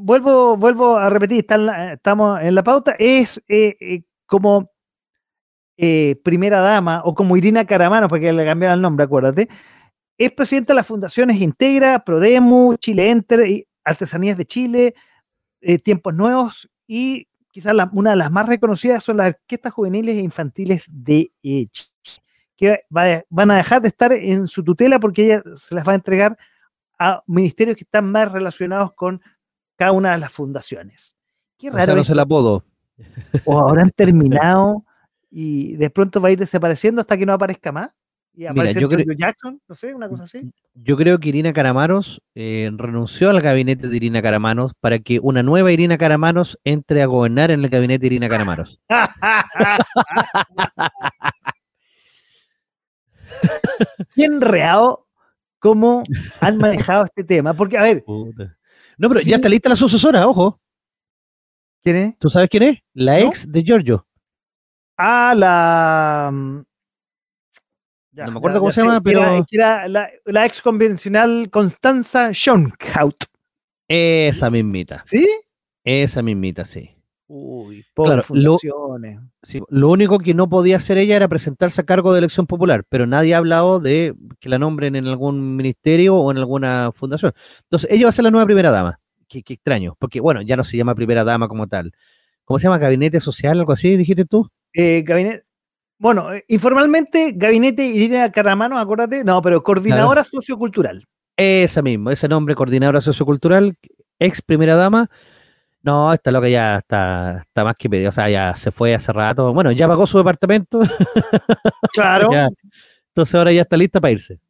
vuelvo, 0.00 0.56
vuelvo 0.56 0.96
a 0.96 1.08
repetir, 1.08 1.46
estamos 1.92 2.42
en 2.42 2.56
la 2.56 2.64
pauta, 2.64 2.96
es 2.98 3.40
eh, 3.46 3.76
eh, 3.78 4.02
como 4.26 4.68
eh, 5.76 6.20
primera 6.24 6.58
dama, 6.58 7.02
o 7.04 7.14
como 7.14 7.36
Irina 7.36 7.64
Caramano, 7.64 8.08
porque 8.08 8.32
le 8.32 8.44
cambiaron 8.44 8.74
el 8.74 8.82
nombre, 8.82 9.04
acuérdate, 9.04 9.48
es 10.18 10.32
presidenta 10.32 10.72
de 10.72 10.78
las 10.78 10.88
fundaciones 10.88 11.40
Integra, 11.40 12.04
Prodemu, 12.04 12.76
Chile 12.78 13.10
Enter, 13.10 13.46
y 13.46 13.64
Artesanías 13.84 14.36
de 14.36 14.44
Chile, 14.44 14.94
Tiempos 15.84 16.12
Nuevos, 16.12 16.68
y 16.88 17.28
quizás 17.52 17.76
una 17.92 18.10
de 18.10 18.16
las 18.16 18.32
más 18.32 18.48
reconocidas 18.48 19.04
son 19.04 19.18
las 19.18 19.34
orquestas 19.34 19.72
juveniles 19.72 20.16
e 20.16 20.20
infantiles 20.20 20.84
de 20.88 21.30
Chile, 21.40 21.92
que 22.56 22.80
van 22.90 23.50
a 23.52 23.56
dejar 23.56 23.82
de 23.82 23.88
estar 23.88 24.12
en 24.12 24.48
su 24.48 24.64
tutela 24.64 24.98
porque 24.98 25.26
ella 25.26 25.44
se 25.54 25.76
las 25.76 25.86
va 25.86 25.92
a 25.92 25.94
entregar 25.94 26.36
a 26.98 27.22
ministerios 27.26 27.76
que 27.76 27.84
están 27.84 28.10
más 28.10 28.30
relacionados 28.30 28.94
con 28.94 29.20
cada 29.76 29.92
una 29.92 30.12
de 30.12 30.18
las 30.18 30.32
fundaciones. 30.32 31.16
Qué 31.58 31.70
raro. 31.70 32.00
O 32.00 32.12
el 32.12 32.18
apodo. 32.18 32.64
O 33.44 33.58
habrán 33.58 33.90
terminado 33.90 34.84
y 35.30 35.74
de 35.76 35.90
pronto 35.90 36.20
va 36.20 36.28
a 36.28 36.32
ir 36.32 36.38
desapareciendo 36.38 37.00
hasta 37.00 37.18
que 37.18 37.26
no 37.26 37.32
aparezca 37.32 37.72
más. 37.72 37.92
Y 38.36 38.40
Mira, 38.40 38.50
aparece 38.52 38.80
yo 38.80 38.88
creo- 38.88 39.04
Giorgio 39.04 39.26
Jackson, 39.26 39.60
no 39.68 39.74
sé, 39.76 39.94
una 39.94 40.08
cosa 40.08 40.24
así. 40.24 40.50
Yo 40.74 40.96
creo 40.96 41.18
que 41.20 41.28
Irina 41.28 41.52
Caramanos 41.52 42.20
eh, 42.34 42.68
renunció 42.76 43.30
al 43.30 43.40
gabinete 43.40 43.86
de 43.88 43.96
Irina 43.96 44.22
Caramanos 44.22 44.72
para 44.80 44.98
que 44.98 45.20
una 45.20 45.42
nueva 45.44 45.70
Irina 45.70 45.98
Caramanos 45.98 46.58
entre 46.64 47.02
a 47.02 47.06
gobernar 47.06 47.52
en 47.52 47.62
el 47.62 47.70
gabinete 47.70 48.00
de 48.00 48.06
Irina 48.06 48.28
Caramanos. 48.28 48.80
¿Quién 54.14 54.40
reao 54.40 55.06
cómo 55.64 56.02
han 56.40 56.58
manejado 56.58 57.04
este 57.04 57.24
tema? 57.24 57.54
Porque, 57.54 57.78
a 57.78 57.82
ver, 57.82 58.04
No, 58.06 59.08
pero 59.08 59.20
Sí. 59.20 59.30
ya 59.30 59.36
está 59.36 59.48
lista 59.48 59.70
la 59.70 59.76
sucesora, 59.76 60.28
ojo. 60.28 60.60
¿quién 61.82 61.96
es? 61.96 62.18
¿Tú 62.18 62.28
sabes 62.28 62.48
quién 62.50 62.62
es? 62.64 62.78
La 62.92 63.18
¿No? 63.18 63.26
ex 63.28 63.50
de 63.50 63.62
Giorgio. 63.64 64.06
Ah, 64.98 65.34
la. 65.36 66.30
mm, 66.32 66.60
ya, 68.12 68.26
No 68.26 68.32
me 68.32 68.38
acuerdo 68.38 68.56
ya- 68.56 68.60
cómo 68.60 68.70
ya 68.70 68.74
se 68.74 68.80
sé, 68.82 68.86
llama, 68.86 69.02
que 69.02 69.10
era- 69.10 69.20
pero- 69.32 69.46
que 69.48 69.56
era 69.56 69.88
la, 69.88 70.10
la 70.26 70.46
ex 70.46 70.62
convencional 70.62 71.48
Constanza 71.50 72.32
Schoenhout. 72.32 73.16
Esa 73.88 74.50
mismita. 74.50 75.02
¿Sí? 75.06 75.26
Esa 75.82 76.22
mismita, 76.22 76.64
sí. 76.64 76.94
Uy, 77.26 77.84
pobres 77.94 78.26
Claro, 78.26 78.40
lo- 78.40 78.58
fundaciones. 78.58 79.20
Sí, 79.42 79.60
Lo 79.70 79.88
único 79.90 80.18
que 80.18 80.34
no 80.34 80.48
podía 80.48 80.76
hacer 80.76 80.98
ella 80.98 81.16
era 81.16 81.28
presentarse 81.28 81.80
a 81.80 81.84
cargo 81.84 82.12
de 82.12 82.18
elección 82.18 82.46
popular, 82.46 82.84
pero 82.90 83.06
nadie 83.06 83.34
ha 83.34 83.38
hablado 83.38 83.80
de 83.80 84.14
que 84.40 84.48
la 84.48 84.58
nombren 84.58 84.94
en 84.94 85.06
algún 85.06 85.56
ministerio 85.56 86.16
o 86.16 86.30
en 86.30 86.38
alguna 86.38 86.90
fundación. 86.94 87.32
Entonces, 87.62 87.90
ella 87.90 88.04
va 88.04 88.10
a 88.10 88.12
ser 88.12 88.24
la 88.24 88.30
nueva 88.30 88.44
primera 88.46 88.70
dama. 88.70 89.00
Qué, 89.26 89.42
qué 89.42 89.54
extraño, 89.54 89.96
porque 89.98 90.20
bueno, 90.20 90.42
ya 90.42 90.56
no 90.56 90.64
se 90.64 90.76
llama 90.76 90.94
primera 90.94 91.24
dama 91.24 91.48
como 91.48 91.66
tal. 91.66 91.92
¿Cómo 92.44 92.58
se 92.58 92.64
llama? 92.64 92.78
¿Gabinete 92.78 93.20
social? 93.20 93.58
¿Algo 93.58 93.72
así? 93.72 93.96
¿Dijiste 93.96 94.26
tú? 94.26 94.50
Eh, 94.74 95.02
gabinete. 95.02 95.44
Bueno, 95.98 96.32
eh, 96.34 96.44
informalmente, 96.48 97.32
Gabinete 97.34 97.86
Irina 97.86 98.30
Caramano, 98.30 98.76
acuérdate. 98.78 99.24
No, 99.24 99.40
pero 99.40 99.62
coordinadora 99.62 100.24
sociocultural. 100.24 101.06
Esa 101.36 101.80
misma, 101.80 102.12
ese 102.12 102.28
nombre, 102.28 102.54
coordinadora 102.54 103.00
sociocultural, 103.00 103.74
ex 104.18 104.42
primera 104.42 104.74
dama. 104.76 105.08
No, 105.84 106.14
esta 106.14 106.30
loca 106.30 106.48
ya 106.48 106.78
está, 106.78 107.38
está 107.42 107.62
más 107.62 107.74
que 107.76 107.90
pedida, 107.90 108.08
o 108.08 108.12
sea, 108.12 108.30
ya 108.30 108.56
se 108.56 108.72
fue 108.72 108.94
hace 108.94 109.12
rato. 109.12 109.52
Bueno, 109.52 109.70
ya 109.70 109.86
pagó 109.86 110.06
su 110.06 110.16
departamento, 110.16 110.80
Claro. 111.92 112.30
ya. 112.32 112.48
entonces 113.08 113.34
ahora 113.34 113.52
ya 113.52 113.62
está 113.62 113.76
lista 113.76 114.00
para 114.00 114.12
irse. 114.12 114.40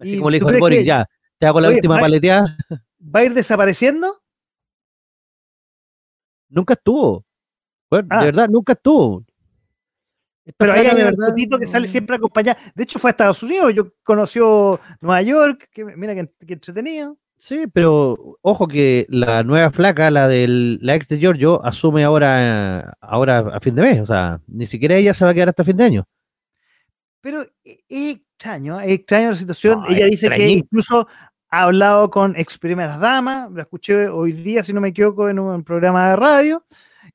Así 0.00 0.14
¿Y 0.14 0.18
como 0.18 0.30
le 0.30 0.38
dijo 0.38 0.50
el 0.50 0.58
Boris, 0.58 0.84
ya, 0.84 1.08
te 1.38 1.46
hago 1.46 1.60
la 1.60 1.68
Oye, 1.68 1.76
última 1.76 1.94
va- 1.94 2.00
paleteada. 2.00 2.56
¿Va 3.00 3.20
a 3.20 3.24
ir 3.24 3.34
desapareciendo? 3.34 4.20
Nunca 6.48 6.74
estuvo. 6.74 7.24
Bueno, 7.88 8.08
Ah. 8.10 8.20
de 8.20 8.26
verdad, 8.26 8.48
nunca 8.48 8.72
estuvo. 8.72 9.24
Esta 10.44 10.56
Pero 10.58 10.72
hay 10.72 10.84
de 10.84 10.90
un 10.90 10.96
verdad, 10.96 11.28
fotito 11.28 11.58
que 11.58 11.66
sale 11.66 11.86
siempre 11.86 12.16
acompañada. 12.16 12.58
De 12.74 12.82
hecho, 12.82 12.98
fue 12.98 13.10
a 13.10 13.12
Estados 13.12 13.42
Unidos. 13.44 13.72
Yo 13.74 13.92
conoció 14.02 14.80
Nueva 15.00 15.22
York. 15.22 15.68
Que, 15.72 15.84
mira 15.84 16.14
que, 16.16 16.28
que 16.46 16.54
entretenido. 16.54 17.16
Sí, 17.44 17.66
pero 17.66 18.38
ojo 18.40 18.68
que 18.68 19.04
la 19.08 19.42
nueva 19.42 19.72
flaca, 19.72 20.12
la 20.12 20.28
del 20.28 20.78
la 20.80 20.94
ex 20.94 21.08
de 21.08 21.18
Giorgio, 21.18 21.60
asume 21.64 22.04
ahora, 22.04 22.96
ahora 23.00 23.40
a 23.40 23.58
fin 23.58 23.74
de 23.74 23.82
mes. 23.82 24.00
O 24.00 24.06
sea, 24.06 24.40
ni 24.46 24.68
siquiera 24.68 24.94
ella 24.94 25.12
se 25.12 25.24
va 25.24 25.32
a 25.32 25.34
quedar 25.34 25.48
hasta 25.48 25.64
fin 25.64 25.76
de 25.76 25.82
año. 25.82 26.08
Pero 27.20 27.42
es 27.64 27.80
extraño, 27.88 28.78
es 28.80 28.92
extraño 28.92 29.30
la 29.30 29.34
situación. 29.34 29.80
No, 29.80 29.88
Ella 29.88 30.06
dice 30.06 30.30
que 30.30 30.48
incluso 30.50 31.08
ha 31.50 31.62
hablado 31.62 32.10
con 32.10 32.36
ex 32.36 32.56
primeras 32.58 33.00
damas. 33.00 33.50
La 33.50 33.62
escuché 33.62 34.06
hoy 34.06 34.30
día, 34.34 34.62
si 34.62 34.72
no 34.72 34.80
me 34.80 34.90
equivoco, 34.90 35.28
en 35.28 35.40
un 35.40 35.64
programa 35.64 36.10
de 36.10 36.16
radio. 36.16 36.64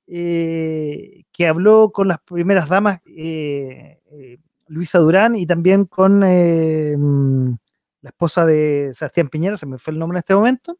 eh, 0.08 1.24
que 1.32 1.48
habló 1.48 1.92
con 1.94 2.10
las 2.10 2.20
primeras 2.20 2.68
damas 2.68 3.00
eh, 3.06 4.02
eh, 4.12 4.40
Luisa 4.68 5.00
Durán 5.00 5.36
y 5.38 5.46
también 5.46 5.86
con 5.86 6.22
eh, 6.26 6.98
mm, 6.98 7.54
la 8.02 8.10
esposa 8.10 8.46
de 8.46 8.92
Sebastián 8.94 9.28
Piñera, 9.30 9.58
se 9.58 9.66
me 9.66 9.78
fue 9.78 9.94
el 9.94 10.00
nombre 10.00 10.18
en 10.18 10.20
este 10.20 10.36
momento. 10.36 10.78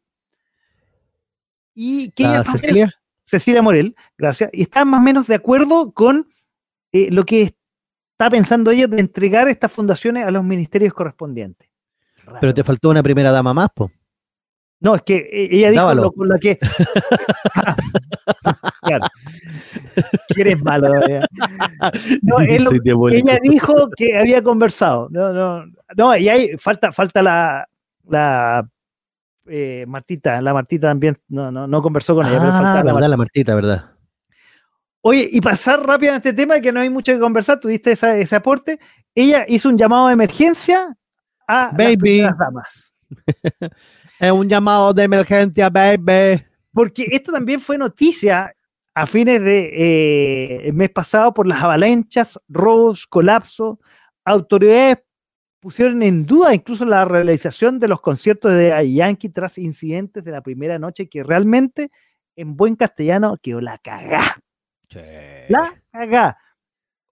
Y 1.74 2.10
que 2.12 2.24
La 2.24 2.30
ella 2.30 2.42
menos- 2.44 2.60
Cecilia, 2.60 2.94
Cecilia 3.24 3.62
Morel, 3.62 3.96
gracias, 4.16 4.50
y 4.52 4.62
está 4.62 4.84
más 4.84 5.00
o 5.00 5.02
menos 5.04 5.26
de 5.26 5.34
acuerdo 5.34 5.92
con 5.92 6.28
eh, 6.92 7.10
lo 7.10 7.24
que 7.24 7.42
está 8.12 8.30
pensando 8.30 8.70
ella 8.70 8.86
de 8.86 8.98
entregar 9.00 9.48
estas 9.48 9.70
fundaciones 9.70 10.24
a 10.24 10.30
los 10.30 10.42
ministerios 10.44 10.92
correspondientes. 10.94 11.68
Raro. 12.24 12.38
pero 12.40 12.52
te 12.54 12.62
faltó 12.64 12.90
una 12.90 13.02
primera 13.02 13.30
dama 13.30 13.54
más, 13.54 13.68
po. 13.74 13.90
No, 14.80 14.94
es 14.94 15.02
que 15.02 15.16
eh, 15.16 15.48
ella 15.50 15.70
dijo 15.70 15.94
lo, 15.94 16.12
con 16.12 16.28
la 16.28 16.38
que. 16.38 16.58
claro. 18.82 19.06
Eres 20.36 20.62
malo. 20.62 20.92
eh. 21.08 21.22
No, 22.22 22.40
ella 23.10 23.38
dijo 23.42 23.88
que 23.96 24.16
había 24.18 24.42
conversado. 24.42 25.08
No, 25.10 25.32
no, 25.32 25.64
no 25.96 26.16
y 26.16 26.28
ahí 26.28 26.56
falta, 26.58 26.92
falta 26.92 27.22
la, 27.22 27.68
la 28.08 28.66
eh, 29.46 29.84
Martita, 29.88 30.40
la 30.40 30.54
Martita 30.54 30.88
también 30.88 31.18
no, 31.28 31.50
no, 31.50 31.66
no 31.66 31.82
conversó 31.82 32.14
con 32.14 32.26
ella. 32.26 32.38
pero 32.38 32.50
Ah, 32.52 32.62
faltaba 32.62 32.84
la 32.84 32.92
verdad, 32.94 33.08
la 33.08 33.16
Martita, 33.16 33.54
verdad. 33.54 33.90
Oye, 35.00 35.28
y 35.30 35.40
pasar 35.40 35.84
rápido 35.86 36.12
a 36.12 36.16
este 36.16 36.32
tema 36.32 36.60
que 36.60 36.72
no 36.72 36.80
hay 36.80 36.90
mucho 36.90 37.12
que 37.12 37.18
conversar, 37.20 37.60
tuviste 37.60 37.92
esa- 37.92 38.16
ese 38.16 38.36
aporte. 38.36 38.78
Ella 39.14 39.44
hizo 39.48 39.68
un 39.68 39.78
llamado 39.78 40.08
de 40.08 40.12
emergencia 40.12 40.96
a 41.46 41.66
las 41.66 41.76
Baby. 41.76 41.96
primeras 41.96 42.38
damas. 42.38 42.92
Es 44.18 44.32
un 44.32 44.48
llamado 44.48 44.92
de 44.92 45.04
emergencia, 45.04 45.70
baby. 45.70 46.44
Porque 46.72 47.06
esto 47.10 47.32
también 47.32 47.60
fue 47.60 47.78
noticia 47.78 48.54
a 48.94 49.06
fines 49.06 49.40
de 49.40 49.70
eh, 49.74 50.66
el 50.68 50.74
mes 50.74 50.90
pasado 50.90 51.32
por 51.32 51.46
las 51.46 51.62
avalanchas, 51.62 52.38
robos, 52.48 53.06
colapso. 53.06 53.78
Autoridades 54.24 54.98
pusieron 55.60 56.02
en 56.02 56.26
duda 56.26 56.54
incluso 56.54 56.84
la 56.84 57.04
realización 57.04 57.78
de 57.78 57.88
los 57.88 58.00
conciertos 58.00 58.54
de 58.54 58.92
Yankee 58.92 59.28
tras 59.28 59.58
incidentes 59.58 60.24
de 60.24 60.32
la 60.32 60.40
primera 60.40 60.78
noche 60.78 61.08
que 61.08 61.22
realmente, 61.22 61.90
en 62.36 62.56
buen 62.56 62.74
castellano, 62.74 63.36
quedó 63.40 63.60
la 63.60 63.78
cagá. 63.78 64.40
La 65.48 65.80
cagá. 65.92 66.38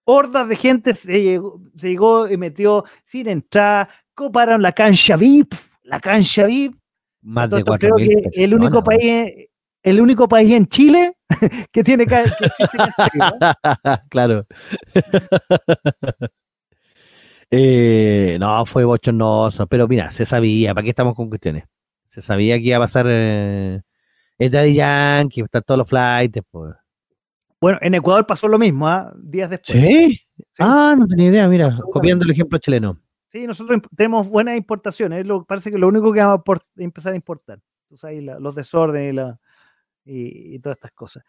Hordas 0.05 0.49
de 0.49 0.57
gente 0.57 0.95
se 0.95 1.23
llegó, 1.23 1.61
se 1.77 1.91
llegó 1.91 2.29
y 2.29 2.37
metió 2.37 2.85
sin 3.05 3.29
entrar, 3.29 3.89
coparon 4.15 4.63
la 4.63 4.73
cancha 4.73 5.17
VIP, 5.17 5.55
la 5.83 6.01
cancha 6.01 6.47
VIP. 6.47 6.77
Más 7.27 7.51
de 7.51 7.59
esto 7.59 7.71
cuatro 7.73 7.97
creo 7.97 8.09
mil 8.09 8.31
que 8.31 8.45
el 8.45 8.55
único 8.55 8.85
país, 8.85 9.49
el 9.83 10.01
único 10.01 10.29
país 10.29 10.53
en 10.53 10.67
Chile 10.67 11.17
que 11.73 11.83
tiene 11.83 12.07
que 12.07 12.25
¿no? 13.15 13.33
claro. 14.09 14.45
Eh, 17.49 18.39
no, 18.41 18.67
fue 18.67 18.85
bochornoso, 18.85 19.69
pero 19.69 19.87
mira, 19.87 20.11
se 20.11 20.27
sabía, 20.27 20.75
¿para 20.75 20.83
qué 20.83 20.91
estamos 20.91 21.15
con 21.15 21.29
cuestiones? 21.29 21.63
Se 22.09 22.21
sabía 22.21 22.57
que 22.57 22.65
iba 22.65 22.77
a 22.77 22.81
pasar 22.81 23.07
eh, 23.09 23.81
el 24.37 24.51
Daddy 24.51 24.75
Yankee, 24.75 25.43
están 25.43 25.63
todos 25.63 25.79
los 25.79 25.89
flights, 25.89 26.43
pues. 26.51 26.75
Bueno, 27.61 27.79
en 27.83 27.95
Ecuador 27.95 28.27
pasó 28.27 28.49
lo 28.49 28.59
mismo, 28.59 28.89
¿ah? 28.89 29.15
días 29.17 29.49
después. 29.49 29.79
¿Sí? 29.79 30.21
Ah, 30.59 30.97
no 30.99 31.07
tenía 31.07 31.29
idea, 31.29 31.49
mira, 31.49 31.79
copiando 31.93 32.25
el 32.25 32.33
ejemplo 32.33 32.59
chileno. 32.59 32.99
Sí, 33.29 33.47
nosotros 33.47 33.81
tenemos 33.97 34.29
buenas 34.29 34.57
importaciones. 34.57 35.25
parece 35.47 35.71
que 35.71 35.79
lo 35.79 35.89
único 35.89 36.13
que 36.13 36.21
vamos 36.21 36.43
a 36.47 36.83
empezar 36.83 37.13
a 37.13 37.17
importar. 37.17 37.61
Tú 37.89 37.97
sabes, 37.97 38.23
los 38.23 38.55
desórdenes 38.55 39.37
y, 40.05 40.59
todas 40.61 40.79
estas 40.79 40.93
cosas. 40.93 41.25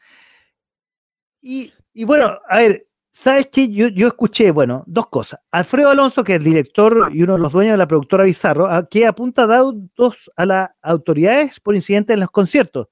Y, 1.42 1.72
bueno, 2.06 2.40
a 2.50 2.58
ver, 2.58 2.88
¿sabes 3.12 3.48
qué? 3.52 3.72
Yo, 3.72 4.08
escuché, 4.08 4.52
bueno, 4.52 4.84
dos 4.88 5.08
cosas. 5.08 5.40
Alfredo 5.52 5.90
Alonso, 5.90 6.24
que 6.24 6.34
es 6.34 6.40
el 6.40 6.46
director 6.46 7.10
y 7.14 7.24
uno 7.24 7.34
de 7.34 7.40
los 7.40 7.52
dueños 7.52 7.74
de 7.74 7.78
la 7.78 7.88
productora 7.88 8.24
Bizarro, 8.24 8.68
a- 8.68 8.88
que 8.88 9.06
apunta 9.06 9.48
datos 9.48 10.32
a 10.36 10.46
las 10.46 10.70
autoridades 10.82 11.60
por 11.60 11.76
incidentes 11.76 12.14
en 12.14 12.20
los 12.22 12.32
conciertos. 12.32 12.88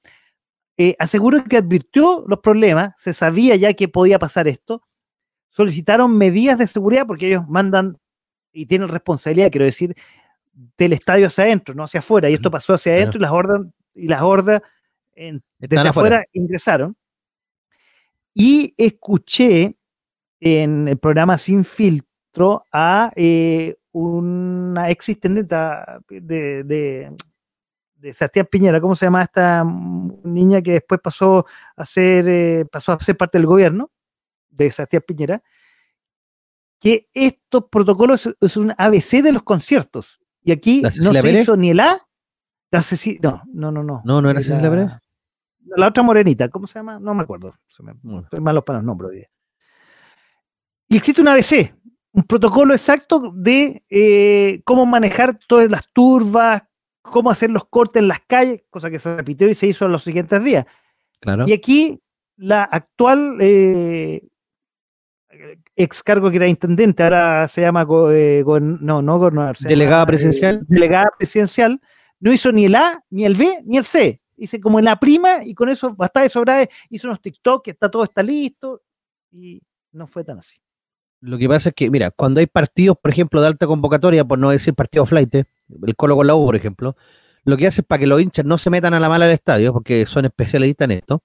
Eh, 0.77 0.95
aseguró 0.99 1.44
que 1.45 1.57
advirtió 1.57 2.26
los 2.27 2.40
problemas, 2.40 2.94
se 2.98 3.14
sabía 3.14 3.56
ya 3.56 3.73
que 3.73 3.88
podía 3.88 4.19
pasar 4.19 4.48
esto, 4.48 4.84
solicitaron 5.49 6.18
medidas 6.18 6.57
de 6.60 6.68
seguridad 6.68 7.07
porque 7.07 7.27
ellos 7.27 7.48
mandan 7.48 7.98
y 8.56 8.65
tienen 8.65 8.88
responsabilidad, 8.88 9.52
quiero 9.52 9.65
decir, 9.65 9.94
del 10.77 10.94
estadio 10.94 11.27
hacia 11.27 11.44
adentro, 11.44 11.76
no 11.76 11.84
hacia 11.84 11.99
afuera. 11.99 12.30
Y 12.30 12.36
esto 12.36 12.49
pasó 12.49 12.73
hacia 12.73 12.94
adentro 12.94 13.19
y 13.19 13.22
las 13.22 13.32
hordas, 13.32 13.61
y 13.94 14.07
las 14.07 14.22
hordas 14.22 14.61
en- 15.14 15.44
desde 15.60 15.76
afuera. 15.77 15.90
afuera. 15.90 16.26
ingresaron. 16.34 16.95
Y 18.34 18.73
escuché 18.77 19.76
en 20.40 20.88
el 20.88 20.98
programa 20.98 21.38
Sin 21.38 21.65
Filtro 21.65 22.64
a 22.72 23.11
eh, 23.15 23.76
una 23.91 24.90
ex 24.90 25.10
intendenta 25.10 25.99
de, 26.10 26.64
de, 26.64 27.11
de 27.95 28.14
Sebastián 28.14 28.48
Piñera, 28.52 28.82
¿cómo 28.82 28.95
se 28.95 29.06
llama 29.06 29.22
esta 29.23 29.64
niña 30.23 30.61
que 30.61 30.73
después 30.73 30.99
pasó 31.02 31.45
a 31.76 31.86
ser, 31.86 32.27
eh, 32.27 32.65
pasó 32.72 32.91
a 32.94 32.99
ser 32.99 33.15
parte 33.18 33.38
del 33.38 33.48
gobierno 33.48 33.90
de 34.49 34.69
Sebastián 34.72 35.03
Piñera? 35.07 35.41
Que 36.80 37.07
estos 37.14 37.65
protocolos 37.72 38.30
es- 38.39 38.57
un 38.57 38.73
ABC 38.77 39.22
de 39.22 39.31
los 39.31 39.43
conciertos. 39.43 40.19
Y 40.43 40.52
aquí 40.52 40.81
¿La 40.81 40.89
no 41.02 41.14
se 41.14 41.22
Pérez? 41.22 41.41
hizo 41.41 41.57
ni 41.57 41.72
el 41.72 41.80
A, 41.80 41.99
la 42.72 42.80
Ceci- 42.80 43.19
no, 43.22 43.41
no, 43.53 43.72
no, 43.72 43.84
no. 43.84 44.02
No, 44.06 44.22
no 44.22 44.30
era 44.30 44.41
Cecilia 44.41 44.69
Pérez. 44.69 44.89
la, 45.76 45.88
otra 45.88 46.03
morenita, 46.03 46.49
¿cómo 46.49 46.68
se 46.68 46.77
llama? 46.80 46.99
No 46.99 47.14
me 47.14 47.23
acuerdo. 47.23 47.53
Estoy 47.68 48.39
malo 48.41 48.64
para 48.64 48.80
los 48.80 48.85
nombres 48.85 49.10
hoy 49.11 49.15
día. 49.18 49.27
Y 50.88 50.97
existe 50.97 51.22
un 51.22 51.27
ABC, 51.30 51.73
un 52.11 52.23
protocolo 52.23 52.73
exacto 52.73 53.31
de 53.35 53.84
eh, 53.89 54.61
cómo 54.64 54.85
manejar 54.85 55.39
todas 55.47 55.69
las 55.72 55.89
turbas, 55.91 56.64
cómo 57.02 57.31
hacer 57.31 57.49
los 57.49 57.65
cortes 57.65 58.02
en 58.02 58.07
las 58.07 58.19
calles, 58.22 58.64
cosa 58.69 58.89
que 58.91 58.99
se 58.99 59.15
repitió 59.15 59.49
y 59.49 59.56
se 59.56 59.68
hizo 59.68 59.85
en 59.85 59.91
los 59.91 60.03
siguientes 60.03 60.43
días. 60.43 60.65
Claro. 61.19 61.45
Y 61.47 61.53
aquí 61.53 61.99
la 62.38 62.64
actual 62.64 63.38
eh, 63.41 64.27
ex 65.76 66.02
cargo 66.03 66.30
que 66.30 66.38
era 66.38 66.48
intendente, 66.48 67.03
ahora 67.03 67.48
se 67.48 67.62
llama, 67.62 67.84
go- 67.84 68.12
eh, 68.12 68.44
no, 68.45 69.02
no 69.02 69.18
gobernador, 69.20 69.57
Delegada 69.60 69.98
llama, 69.98 70.03
eh, 70.03 70.07
presidencial. 70.07 70.66
delegada 70.68 71.12
presidencial, 71.18 71.82
no 72.20 72.32
hizo 72.34 72.52
ni 72.52 72.66
el 72.66 72.76
A, 72.76 73.03
ni 73.10 73.26
el 73.26 73.36
B, 73.36 73.62
ni 73.66 73.78
el 73.78 73.86
C. 73.86 74.22
Hice 74.38 74.60
como 74.60 74.80
en 74.80 74.86
la 74.86 74.98
prima 74.99 75.44
y 75.44 75.53
con 75.53 75.70
eso 75.70 75.94
bastaba 75.95 76.24
de 76.24 76.30
sobrar, 76.30 76.70
hizo 76.90 77.07
unos 77.07 77.22
TikTok, 77.22 77.64
que 77.64 77.72
está 77.72 77.90
todo 77.90 78.03
está 78.03 78.22
listo 78.22 78.82
y 79.32 79.62
no 79.91 80.07
fue 80.07 80.24
tan 80.24 80.40
así. 80.40 80.57
Lo 81.22 81.38
que 81.38 81.48
pasa 81.48 81.70
es 81.70 81.76
que, 81.76 81.90
mira, 81.90 82.12
cuando 82.12 82.40
hay 82.41 82.45
partidos, 82.48 82.98
por 83.02 83.12
ejemplo, 83.12 83.41
de 83.41 83.48
alta 83.48 83.66
convocatoria, 83.66 84.26
por 84.26 84.38
no 84.38 84.49
decir 84.52 84.74
partido 84.74 85.06
flight, 85.06 85.34
el 85.34 85.95
Colo 85.95 86.16
con 86.18 86.28
la 86.28 86.36
U, 86.36 86.45
por 86.45 86.56
ejemplo, 86.56 86.95
lo 87.45 87.57
que 87.57 87.68
hace 87.68 87.82
es 87.82 87.88
para 87.88 87.99
que 87.99 88.07
los 88.07 88.22
hinchas 88.22 88.45
no 88.45 88.57
se 88.57 88.70
metan 88.70 88.94
a 88.94 88.99
la 88.99 89.07
mala 89.10 89.26
al 89.26 89.32
estadio, 89.32 89.72
porque 89.74 90.06
son 90.06 90.26
especialistas 90.26 90.86
en 90.86 90.91
esto, 90.91 91.24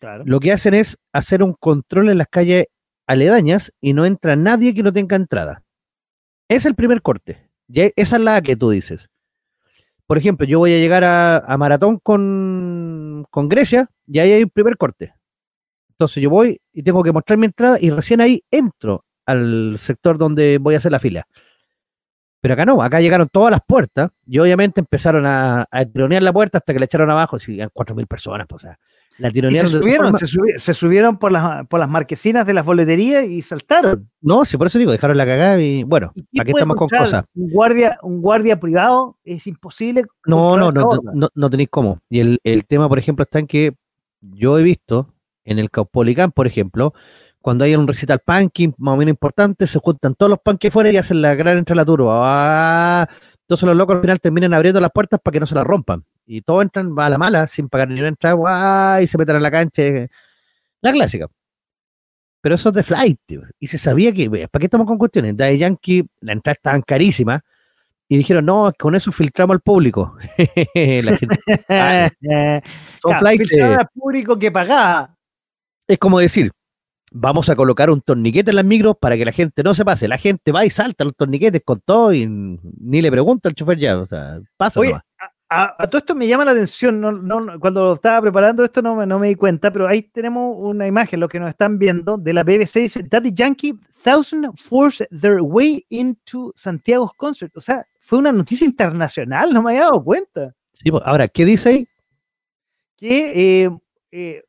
Claro. 0.00 0.24
lo 0.26 0.40
que 0.40 0.52
hacen 0.52 0.74
es 0.74 0.98
hacer 1.12 1.42
un 1.42 1.52
control 1.54 2.08
en 2.10 2.18
las 2.18 2.26
calles 2.28 2.66
aledañas 3.06 3.72
y 3.80 3.92
no 3.92 4.04
entra 4.06 4.36
nadie 4.36 4.74
que 4.74 4.82
no 4.82 4.92
tenga 4.92 5.16
entrada. 5.16 5.62
Es 6.48 6.64
el 6.66 6.74
primer 6.74 7.02
corte. 7.02 7.48
Ya 7.68 7.90
esa 7.96 8.16
es 8.16 8.22
la 8.22 8.40
que 8.42 8.56
tú 8.56 8.70
dices. 8.70 9.08
Por 10.06 10.18
ejemplo, 10.18 10.46
yo 10.46 10.60
voy 10.60 10.72
a 10.72 10.78
llegar 10.78 11.02
a, 11.04 11.38
a 11.38 11.58
Maratón 11.58 11.98
con, 11.98 13.26
con 13.30 13.48
Grecia 13.48 13.88
y 14.06 14.20
ahí 14.20 14.32
hay 14.32 14.42
un 14.44 14.50
primer 14.50 14.76
corte. 14.76 15.14
Entonces 15.90 16.22
yo 16.22 16.30
voy 16.30 16.60
y 16.72 16.82
tengo 16.82 17.02
que 17.02 17.12
mostrar 17.12 17.38
mi 17.38 17.46
entrada 17.46 17.78
y 17.80 17.90
recién 17.90 18.20
ahí 18.20 18.44
entro 18.50 19.04
al 19.24 19.76
sector 19.78 20.18
donde 20.18 20.58
voy 20.58 20.74
a 20.74 20.78
hacer 20.78 20.92
la 20.92 21.00
fila. 21.00 21.26
Pero 22.40 22.54
acá 22.54 22.64
no, 22.64 22.80
acá 22.82 23.00
llegaron 23.00 23.28
todas 23.28 23.50
las 23.50 23.60
puertas 23.66 24.10
y 24.26 24.38
obviamente 24.38 24.80
empezaron 24.80 25.26
a, 25.26 25.62
a 25.62 25.84
la 25.84 26.32
puerta 26.32 26.58
hasta 26.58 26.72
que 26.72 26.78
la 26.78 26.84
echaron 26.84 27.10
abajo 27.10 27.38
y 27.38 27.40
siguen 27.40 27.70
4.000 27.74 28.06
personas. 28.06 28.46
pues, 28.46 28.62
o 28.62 28.66
sea, 28.66 28.78
la 29.18 29.28
se 29.28 29.32
tironearon 29.34 29.72
tal 29.72 29.80
subieron, 29.80 30.04
forma- 30.06 30.18
se, 30.18 30.26
subi- 30.26 30.58
se 30.58 30.74
subieron 30.74 31.16
por 31.16 31.32
las, 31.32 31.66
por 31.68 31.80
las 31.80 31.88
marquesinas 31.88 32.46
de 32.46 32.54
las 32.54 32.64
boleterías 32.66 33.24
y 33.24 33.42
saltaron. 33.42 34.08
No, 34.20 34.44
sí, 34.44 34.56
por 34.56 34.66
eso 34.66 34.78
digo, 34.78 34.92
dejaron 34.92 35.16
la 35.16 35.24
cagada 35.26 35.60
y 35.60 35.82
bueno, 35.84 36.12
¿Y 36.32 36.40
aquí 36.40 36.50
estamos 36.52 36.76
con 36.76 36.88
cosas. 36.88 37.24
Un 37.34 37.50
guardia, 37.50 37.98
un 38.02 38.20
guardia 38.20 38.58
privado 38.60 39.16
es 39.24 39.46
imposible. 39.46 40.04
No, 40.26 40.56
no, 40.56 40.70
no, 40.70 40.90
no, 41.14 41.28
no, 41.34 41.50
tenéis 41.50 41.68
cómo. 41.70 42.00
Y 42.10 42.20
el, 42.20 42.38
el 42.44 42.64
tema, 42.66 42.88
por 42.88 42.98
ejemplo, 42.98 43.22
está 43.22 43.38
en 43.38 43.46
que 43.46 43.74
yo 44.20 44.58
he 44.58 44.62
visto 44.62 45.08
en 45.44 45.58
el 45.58 45.70
Caupolicán, 45.70 46.32
por 46.32 46.46
ejemplo, 46.46 46.92
cuando 47.40 47.64
hay 47.64 47.76
un 47.76 47.86
recital 47.86 48.18
punking 48.24 48.74
más 48.78 48.94
o 48.94 48.96
menos 48.96 49.10
importante, 49.12 49.66
se 49.68 49.78
juntan 49.78 50.14
todos 50.16 50.30
los 50.30 50.40
punky 50.40 50.68
fuera 50.70 50.90
y 50.90 50.96
hacen 50.96 51.22
la 51.22 51.36
gran 51.36 51.56
entrada 51.58 51.80
a 51.80 51.82
la 51.82 51.86
turba. 51.86 52.12
Ah, 52.22 53.08
entonces 53.42 53.64
los 53.68 53.76
locos 53.76 53.94
al 53.96 54.02
final 54.02 54.20
terminan 54.20 54.52
abriendo 54.52 54.80
las 54.80 54.90
puertas 54.90 55.20
para 55.22 55.32
que 55.32 55.38
no 55.40 55.46
se 55.46 55.54
las 55.54 55.64
rompan. 55.64 56.02
Y 56.26 56.42
todos 56.42 56.62
entran 56.62 56.92
a 56.98 57.08
la 57.08 57.18
mala, 57.18 57.46
sin 57.46 57.68
pagar 57.68 57.88
ni 57.88 58.00
una 58.00 58.08
entrada, 58.08 58.34
guau, 58.34 59.00
y 59.02 59.06
se 59.06 59.16
meten 59.16 59.36
a 59.36 59.40
la 59.40 59.50
cancha. 59.50 59.82
La 60.82 60.92
clásica. 60.92 61.28
Pero 62.40 62.54
eso 62.56 62.68
es 62.68 62.74
de 62.74 62.82
flight, 62.82 63.18
tío. 63.26 63.42
Y 63.58 63.66
se 63.68 63.78
sabía 63.78 64.12
que, 64.12 64.28
¿para 64.48 64.60
qué 64.60 64.66
estamos 64.66 64.86
con 64.86 64.98
cuestiones? 64.98 65.36
Daddy 65.36 65.58
Yankee, 65.58 66.04
la 66.20 66.32
entrada 66.32 66.54
estaban 66.54 66.82
carísimas. 66.82 67.42
Y 68.08 68.18
dijeron, 68.18 68.44
no, 68.46 68.70
con 68.78 68.94
eso 68.94 69.10
filtramos 69.10 69.54
al 69.54 69.60
público. 69.60 70.16
La 70.74 71.16
gente- 71.16 71.38
Ah, 71.68 72.08
son 73.02 73.10
claro, 73.12 73.18
flight, 73.20 73.52
eh, 73.52 73.62
al 73.62 73.88
público 73.92 74.38
que 74.38 74.52
pagaba. 74.52 75.16
es 75.88 75.98
como 75.98 76.20
decir, 76.20 76.52
vamos 77.10 77.48
a 77.48 77.56
colocar 77.56 77.90
un 77.90 78.00
torniquete 78.00 78.50
en 78.50 78.56
las 78.56 78.64
micros 78.64 78.96
para 79.00 79.16
que 79.16 79.24
la 79.24 79.32
gente 79.32 79.62
no 79.64 79.74
se 79.74 79.84
pase. 79.84 80.06
La 80.06 80.18
gente 80.18 80.52
va 80.52 80.64
y 80.64 80.70
salta 80.70 81.02
los 81.04 81.16
torniquetes 81.16 81.62
con 81.64 81.80
todo 81.80 82.12
y 82.14 82.26
ni 82.28 83.02
le 83.02 83.10
pregunta 83.10 83.48
al 83.48 83.56
chofer 83.56 83.78
ya. 83.78 83.96
O 83.98 84.06
sea, 84.06 84.38
pasa 84.56 84.78
Oye, 84.78 84.90
nomás. 84.90 85.04
A, 85.48 85.76
a 85.80 85.86
todo 85.86 85.98
esto 85.98 86.14
me 86.16 86.26
llama 86.26 86.44
la 86.44 86.50
atención, 86.50 87.00
no, 87.00 87.12
no- 87.12 87.60
cuando 87.60 87.94
estaba 87.94 88.20
preparando 88.20 88.64
esto 88.64 88.82
no, 88.82 88.96
me- 88.96 89.06
no 89.06 89.18
me 89.20 89.28
di 89.28 89.36
cuenta, 89.36 89.72
pero 89.72 89.86
ahí 89.86 90.02
tenemos 90.02 90.56
una 90.58 90.86
imagen, 90.88 91.20
lo 91.20 91.28
que 91.28 91.38
nos 91.38 91.50
están 91.50 91.78
viendo, 91.78 92.18
de 92.18 92.32
la 92.32 92.42
BBC, 92.42 92.80
dice, 92.80 93.02
Daddy 93.04 93.32
Yankee, 93.32 93.74
thousand 94.02 94.46
force 94.56 95.06
their 95.20 95.40
way 95.40 95.84
into 95.88 96.52
Santiago's 96.56 97.12
concert. 97.16 97.56
O 97.56 97.60
sea, 97.60 97.84
fue 98.00 98.18
una 98.18 98.32
noticia 98.32 98.64
internacional, 98.66 99.52
no 99.52 99.62
me 99.62 99.70
había 99.70 99.82
dado 99.84 100.02
cuenta. 100.02 100.52
Sí, 100.72 100.90
pues, 100.90 101.02
ahora, 101.06 101.28
¿qué 101.28 101.44
dice 101.44 101.68
ahí? 101.68 101.86
Que 102.96 103.64
eh, 103.64 103.70
eh, 104.10 104.42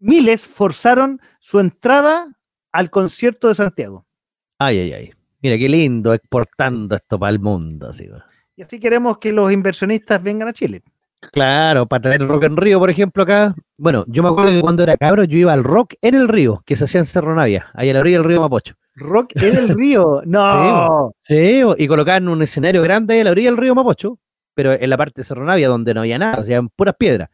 miles 0.00 0.46
forzaron 0.46 1.20
su 1.38 1.60
entrada 1.60 2.26
al 2.72 2.90
concierto 2.90 3.48
de 3.48 3.54
Santiago. 3.54 4.04
Ay, 4.58 4.78
ay, 4.80 4.92
ay. 4.94 5.10
Mira, 5.42 5.58
qué 5.58 5.68
lindo 5.68 6.12
exportando 6.14 6.96
esto 6.96 7.18
para 7.18 7.30
el 7.32 7.38
mundo. 7.38 7.90
así, 7.90 8.04
pues. 8.08 8.22
Y 8.56 8.62
así 8.62 8.78
queremos 8.78 9.18
que 9.18 9.32
los 9.32 9.50
inversionistas 9.50 10.22
vengan 10.22 10.48
a 10.48 10.52
Chile. 10.52 10.82
Claro, 11.32 11.86
para 11.86 12.02
traer 12.02 12.26
Rock 12.26 12.44
en 12.44 12.56
Río, 12.56 12.78
por 12.78 12.90
ejemplo, 12.90 13.22
acá. 13.22 13.54
Bueno, 13.76 14.04
yo 14.08 14.22
me 14.22 14.28
acuerdo 14.28 14.50
que 14.52 14.60
cuando 14.60 14.82
era 14.82 14.96
cabro 14.96 15.24
yo 15.24 15.38
iba 15.38 15.52
al 15.52 15.64
rock 15.64 15.94
en 16.02 16.14
el 16.14 16.28
río, 16.28 16.62
que 16.66 16.76
se 16.76 16.84
hacía 16.84 17.00
en 17.00 17.06
Cerro 17.06 17.34
Navia, 17.34 17.66
ahí 17.74 17.90
a 17.90 17.94
la 17.94 18.00
orilla 18.00 18.18
del 18.18 18.24
río 18.24 18.40
Mapocho. 18.40 18.74
Rock 18.94 19.32
en 19.36 19.56
el 19.56 19.68
río. 19.76 20.22
No. 20.24 21.12
Sí, 21.22 21.62
y 21.78 21.88
colocaban 21.88 22.28
un 22.28 22.42
escenario 22.42 22.82
grande 22.82 23.14
ahí 23.14 23.20
a 23.20 23.24
la 23.24 23.30
orilla 23.30 23.48
del 23.48 23.56
río 23.56 23.74
Mapocho, 23.74 24.18
pero 24.54 24.72
en 24.72 24.90
la 24.90 24.96
parte 24.96 25.22
de 25.22 25.24
Cerro 25.24 25.44
Navia 25.44 25.68
donde 25.68 25.94
no 25.94 26.00
había 26.00 26.18
nada, 26.18 26.40
o 26.40 26.44
sea, 26.44 26.58
en 26.58 26.68
puras 26.68 26.94
piedras. 26.96 27.30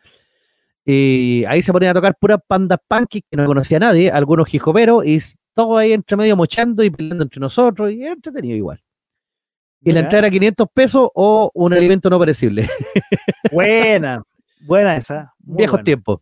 Y 0.85 1.45
ahí 1.47 1.61
se 1.61 1.73
ponían 1.73 1.91
a 1.91 1.95
tocar 1.95 2.17
puras 2.19 2.39
pandas 2.47 2.79
punky 2.89 3.23
que 3.23 3.37
no 3.37 3.45
conocía 3.45 3.77
a 3.77 3.81
nadie, 3.81 4.11
algunos 4.11 4.49
jijoperos, 4.49 5.05
y 5.05 5.21
todo 5.55 5.77
ahí 5.77 5.93
entre 5.93 6.17
medio 6.17 6.37
mochando 6.37 6.83
y 6.83 6.91
peleando 6.91 7.25
entre 7.25 7.41
nosotros, 7.41 7.93
y 7.93 8.03
era 8.03 8.15
entretenido 8.15 8.57
igual. 8.57 8.81
Y 9.83 9.93
la 9.93 10.01
entrada 10.01 10.19
era 10.27 10.31
500 10.31 10.69
pesos 10.75 11.09
o 11.15 11.51
un 11.55 11.73
alimento 11.73 12.11
no 12.11 12.19
perecible. 12.19 12.69
Buena, 13.53 14.23
buena 14.67 14.97
esa. 14.97 15.35
Viejos 15.39 15.73
buena, 15.79 15.85
tiempos. 15.85 16.21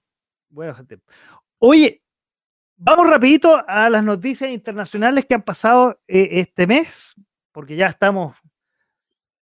buenos 0.49 0.87
tiempos. 0.87 1.13
Oye, 1.59 2.03
vamos 2.77 3.09
rapidito 3.11 3.61
a 3.67 3.91
las 3.91 4.05
noticias 4.05 4.51
internacionales 4.51 5.25
que 5.27 5.35
han 5.35 5.43
pasado 5.43 6.01
eh, 6.07 6.29
este 6.33 6.67
mes, 6.67 7.15
porque 7.53 7.75
ya 7.77 7.89
estamos 7.89 8.37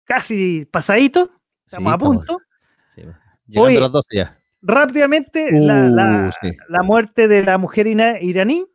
casi 0.05 0.65
pasaditos, 0.65 1.29
estamos 1.67 1.91
Sí, 1.91 1.95
a 1.95 1.99
punto. 1.99 2.39
sí, 2.95 3.03
llegando 3.47 3.63
Oye, 3.67 3.77
a 3.77 3.81
las 3.81 3.93
12 3.93 4.09
ya. 4.17 4.33
Rápidamente, 4.63 5.53
la, 5.53 5.89
la- 5.89 6.29
Uh, 6.29 6.33
sí. 6.41 6.57
la 6.69 6.83
muerte 6.83 7.29
de 7.29 7.43
la 7.45 7.59
mujer 7.59 7.87
iraní, 7.87 8.67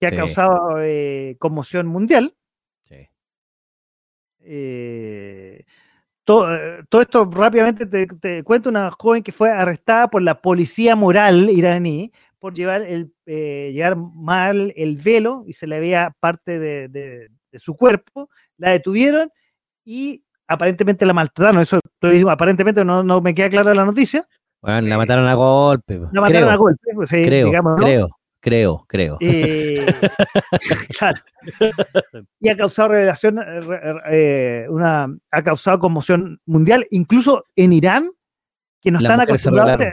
que 0.00 0.06
ha 0.06 0.10
causado 0.16 0.76
eh, 0.80 1.36
conmoción 1.38 1.86
mundial. 1.86 2.34
Eh, 4.48 5.64
to- 6.24 6.52
eh, 6.54 6.82
todo, 6.88 7.02
esto 7.02 7.24
rápidamente 7.30 7.86
te, 7.86 8.06
te 8.06 8.42
cuento 8.44 8.68
una 8.68 8.90
joven 8.92 9.22
que 9.22 9.32
fue 9.32 9.50
arrestada 9.50 10.08
por 10.08 10.22
la 10.22 10.40
policía 10.40 10.94
moral 10.96 11.50
iraní 11.50 12.12
por 12.38 12.54
llevar 12.54 12.82
el 12.82 13.12
eh, 13.26 13.72
llevar 13.74 13.96
mal 13.96 14.72
el 14.76 14.96
velo 14.98 15.42
y 15.46 15.52
se 15.52 15.66
le 15.66 15.80
veía 15.80 16.14
parte 16.20 16.58
de, 16.58 16.88
de- 16.88 17.28
de 17.50 17.58
su 17.58 17.74
cuerpo 17.76 18.28
la 18.58 18.70
detuvieron 18.70 19.30
y 19.84 20.22
aparentemente 20.46 21.06
la 21.06 21.12
maltrataron 21.14 21.60
eso 21.60 21.80
estoy 21.84 22.24
aparentemente 22.28 22.84
no, 22.84 23.02
no 23.02 23.20
me 23.20 23.34
queda 23.34 23.50
clara 23.50 23.74
la 23.74 23.84
noticia 23.84 24.28
Bueno, 24.62 24.82
la 24.88 24.96
mataron 24.98 25.26
a 25.26 25.34
golpe. 25.34 25.98
la 25.98 26.20
mataron 26.20 26.42
creo, 26.42 26.50
a 26.50 26.56
golpe 26.56 26.90
pues, 26.94 27.08
sí, 27.08 27.24
creo, 27.24 27.46
digamos, 27.48 27.78
¿no? 27.78 27.84
creo, 27.84 28.08
creo, 28.46 28.84
creo. 28.88 29.18
Eh, 29.20 29.84
claro. 30.98 31.20
Y 32.40 32.48
ha 32.48 32.56
causado 32.56 32.90
revelación, 32.90 33.38
eh, 33.40 33.94
eh, 34.10 34.66
una, 34.68 35.08
ha 35.32 35.42
causado 35.42 35.80
conmoción 35.80 36.40
mundial, 36.46 36.86
incluso 36.92 37.42
en 37.56 37.72
Irán, 37.72 38.08
que 38.80 38.92
no 38.92 39.00
Las 39.00 39.10
están 39.10 39.20
acostumbrados, 39.20 39.86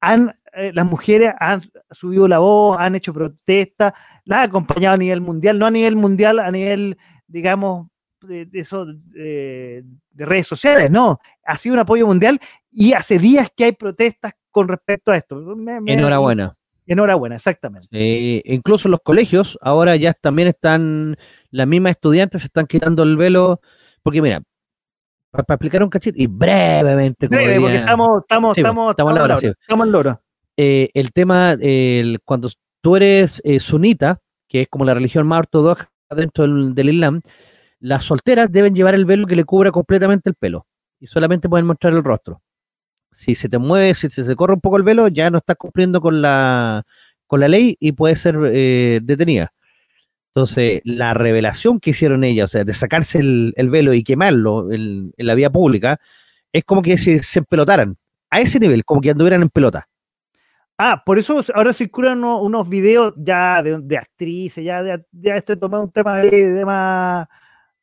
han, 0.00 0.34
eh, 0.54 0.72
las 0.74 0.86
mujeres 0.86 1.34
han 1.38 1.62
subido 1.90 2.26
la 2.26 2.40
voz, 2.40 2.78
han 2.80 2.96
hecho 2.96 3.14
protestas, 3.14 3.92
las 4.24 4.38
han 4.40 4.48
acompañado 4.48 4.94
a 4.94 4.98
nivel 4.98 5.20
mundial, 5.20 5.56
no 5.56 5.66
a 5.66 5.70
nivel 5.70 5.94
mundial, 5.94 6.40
a 6.40 6.50
nivel, 6.50 6.98
digamos, 7.28 7.86
de, 8.22 8.46
de 8.46 8.58
eso, 8.58 8.86
de 8.86 9.84
redes 10.16 10.48
sociales, 10.48 10.90
no, 10.90 11.20
ha 11.44 11.56
sido 11.56 11.74
un 11.74 11.78
apoyo 11.78 12.08
mundial 12.08 12.40
y 12.72 12.92
hace 12.92 13.20
días 13.20 13.52
que 13.56 13.66
hay 13.66 13.72
protestas 13.72 14.32
con 14.50 14.66
respecto 14.66 15.12
a 15.12 15.16
esto. 15.16 15.36
Me- 15.36 15.80
me- 15.80 15.92
Enhorabuena. 15.92 16.52
Enhorabuena, 16.86 17.34
exactamente. 17.36 17.88
Eh, 17.90 18.42
incluso 18.44 18.88
los 18.88 19.00
colegios, 19.00 19.58
ahora 19.60 19.96
ya 19.96 20.12
también 20.14 20.48
están, 20.48 21.16
las 21.50 21.66
mismas 21.66 21.92
estudiantes 21.92 22.42
se 22.42 22.46
están 22.46 22.66
quitando 22.66 23.02
el 23.02 23.16
velo, 23.16 23.60
porque 24.02 24.22
mira, 24.22 24.40
para 25.30 25.44
explicar 25.48 25.82
un 25.82 25.90
cachito, 25.90 26.16
y 26.20 26.26
brevemente, 26.26 27.28
porque 27.28 27.74
estamos, 27.78 28.08
estamos, 28.22 28.54
Sí, 28.54 28.60
estamos, 28.60 28.90
estamos 28.92 29.12
en 29.30 29.36
sí. 29.40 29.46
estamos 29.60 29.86
en 29.86 29.92
loro. 29.92 30.20
eh, 30.56 30.90
el 30.94 31.12
tema, 31.12 31.52
el- 31.60 32.20
cuando 32.24 32.48
tú 32.80 32.96
eres 32.96 33.42
eh, 33.44 33.60
sunita, 33.60 34.20
que 34.48 34.62
es 34.62 34.68
como 34.68 34.84
la 34.84 34.94
religión 34.94 35.26
más 35.26 35.40
ortodoxa 35.40 35.90
dentro 36.10 36.44
del, 36.46 36.74
del 36.74 36.90
Islam, 36.90 37.20
las 37.80 38.04
solteras 38.04 38.50
deben 38.50 38.74
llevar 38.74 38.94
el 38.94 39.04
velo 39.04 39.26
que 39.26 39.36
le 39.36 39.44
cubra 39.44 39.70
completamente 39.70 40.30
el 40.30 40.36
pelo 40.36 40.64
y 40.98 41.08
solamente 41.08 41.48
pueden 41.48 41.66
mostrar 41.66 41.92
el 41.92 42.02
rostro. 42.02 42.40
Si 43.16 43.34
se 43.34 43.48
te 43.48 43.56
mueve, 43.56 43.94
si 43.94 44.10
se, 44.10 44.36
corre 44.36 44.52
un 44.52 44.60
poco 44.60 44.76
el 44.76 44.82
velo, 44.82 45.08
ya 45.08 45.30
no 45.30 45.38
estás 45.38 45.56
cumpliendo 45.56 46.02
con 46.02 46.20
la, 46.20 46.84
con 47.26 47.40
la 47.40 47.48
ley 47.48 47.74
y 47.80 47.92
puede 47.92 48.14
ser 48.14 48.36
eh, 48.52 49.00
detenida. 49.02 49.50
Entonces, 50.28 50.82
la 50.84 51.14
revelación 51.14 51.80
que 51.80 51.90
hicieron 51.90 52.24
ellas, 52.24 52.44
o 52.44 52.48
sea, 52.48 52.64
de 52.64 52.74
sacarse 52.74 53.20
el, 53.20 53.70
velo 53.70 53.94
y 53.94 54.04
quemarlo 54.04 54.70
en, 54.70 55.12
la 55.16 55.34
vía 55.34 55.48
pública, 55.48 55.98
es 56.52 56.62
como 56.64 56.82
que 56.82 56.98
se, 56.98 57.22
se 57.22 57.38
empelotaran. 57.38 57.96
A 58.28 58.40
ese 58.40 58.60
nivel, 58.60 58.84
como 58.84 59.00
que 59.00 59.12
anduvieran 59.12 59.40
en 59.40 59.48
pelota. 59.48 59.86
Ah, 60.76 61.02
por 61.06 61.18
eso 61.18 61.40
ahora 61.54 61.72
circulan 61.72 62.22
unos, 62.22 62.68
videos 62.68 63.14
ya 63.16 63.62
de, 63.62 63.96
actrices, 63.96 64.62
ya, 64.62 65.00
ya 65.10 65.36
estoy 65.36 65.58
tomando 65.58 65.86
un 65.86 65.92
tema 65.92 66.18
de, 66.18 66.66
más, 66.66 67.26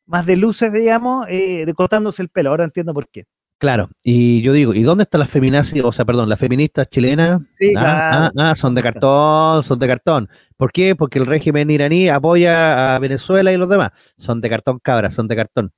más 0.06 0.26
de 0.28 0.36
luces, 0.36 0.72
digamos, 0.72 1.26
eh, 1.28 1.66
de 1.66 1.74
cortándose 1.74 2.22
el 2.22 2.30
pelo. 2.30 2.52
Ahora 2.52 2.66
entiendo 2.66 2.94
por 2.94 3.08
qué. 3.10 3.26
Claro, 3.64 3.90
y 4.04 4.42
yo 4.42 4.52
digo, 4.52 4.74
¿y 4.74 4.84
dónde 4.84 5.04
están 5.04 5.22
las 5.22 5.30
feminazis, 5.30 5.82
o 5.86 5.94
sea, 5.94 6.04
perdón, 6.04 6.28
las 6.28 6.38
feministas 6.38 6.90
chilenas? 6.90 7.42
Sí, 7.58 7.72
ah, 7.78 8.30
ah, 8.36 8.50
ah, 8.50 8.56
son 8.58 8.76
de 8.76 8.84
cartón, 8.84 9.64
son 9.64 9.80
de 9.80 9.88
cartón. 9.88 10.30
¿Por 10.58 10.74
qué? 10.74 10.98
Porque 10.98 11.18
el 11.18 11.26
régimen 11.26 11.72
iraní 11.72 12.10
apoya 12.10 12.94
a 12.94 13.00
Venezuela 13.00 13.54
y 13.54 13.56
los 13.56 13.70
demás. 13.70 13.92
Son 14.18 14.42
de 14.42 14.50
cartón, 14.50 14.80
cabras, 14.80 15.14
son 15.14 15.30
de 15.30 15.38
cartón. 15.38 15.72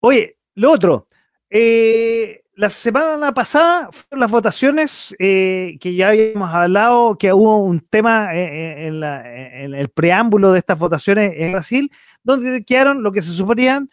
Oye, 0.00 0.36
lo 0.56 0.72
otro, 0.72 1.08
eh, 1.48 2.42
la 2.54 2.68
semana 2.68 3.32
pasada 3.32 3.88
fueron 3.90 4.20
las 4.20 4.30
votaciones 4.30 5.16
eh, 5.18 5.78
que 5.80 5.94
ya 5.94 6.08
habíamos 6.08 6.52
hablado, 6.52 7.16
que 7.16 7.32
hubo 7.32 7.64
un 7.64 7.80
tema 7.80 8.36
eh, 8.36 8.88
en, 8.88 9.74
el 9.74 9.88
preámbulo 9.88 10.52
de 10.52 10.58
estas 10.58 10.78
votaciones 10.78 11.32
en 11.34 11.52
Brasil, 11.52 11.90
donde 12.22 12.62
quedaron 12.62 13.02
lo 13.02 13.10
que 13.10 13.22
se 13.22 13.32
suponían 13.32 13.88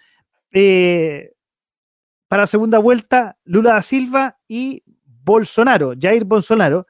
para 2.27 2.43
la 2.43 2.47
segunda 2.47 2.79
vuelta 2.79 3.37
Lula 3.45 3.73
da 3.73 3.81
Silva 3.81 4.37
y 4.47 4.83
Bolsonaro, 5.03 5.93
Jair 5.99 6.25
Bolsonaro. 6.25 6.87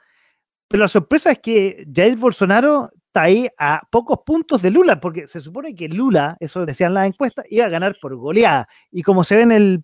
Pero 0.68 0.81
la 0.81 0.88
sorpresa 0.88 1.31
es 1.31 1.39
que 1.39 1.88
Jair 1.93 2.18
Bolsonaro 2.18 2.91
está 3.07 3.23
ahí 3.23 3.47
a 3.57 3.81
pocos 3.89 4.19
puntos 4.26 4.61
de 4.61 4.72
Lula, 4.72 4.99
porque 4.99 5.27
se 5.27 5.41
supone 5.41 5.73
que 5.73 5.88
Lula, 5.88 6.35
eso 6.39 6.65
decían 6.65 6.93
las 6.93 7.07
encuestas, 7.07 7.45
iba 7.49 7.65
a 7.65 7.69
ganar 7.69 7.95
por 8.01 8.15
goleada. 8.15 8.68
Y 8.91 9.01
como 9.01 9.23
se 9.23 9.35
ve 9.35 9.43
en 9.43 9.51
el 9.51 9.84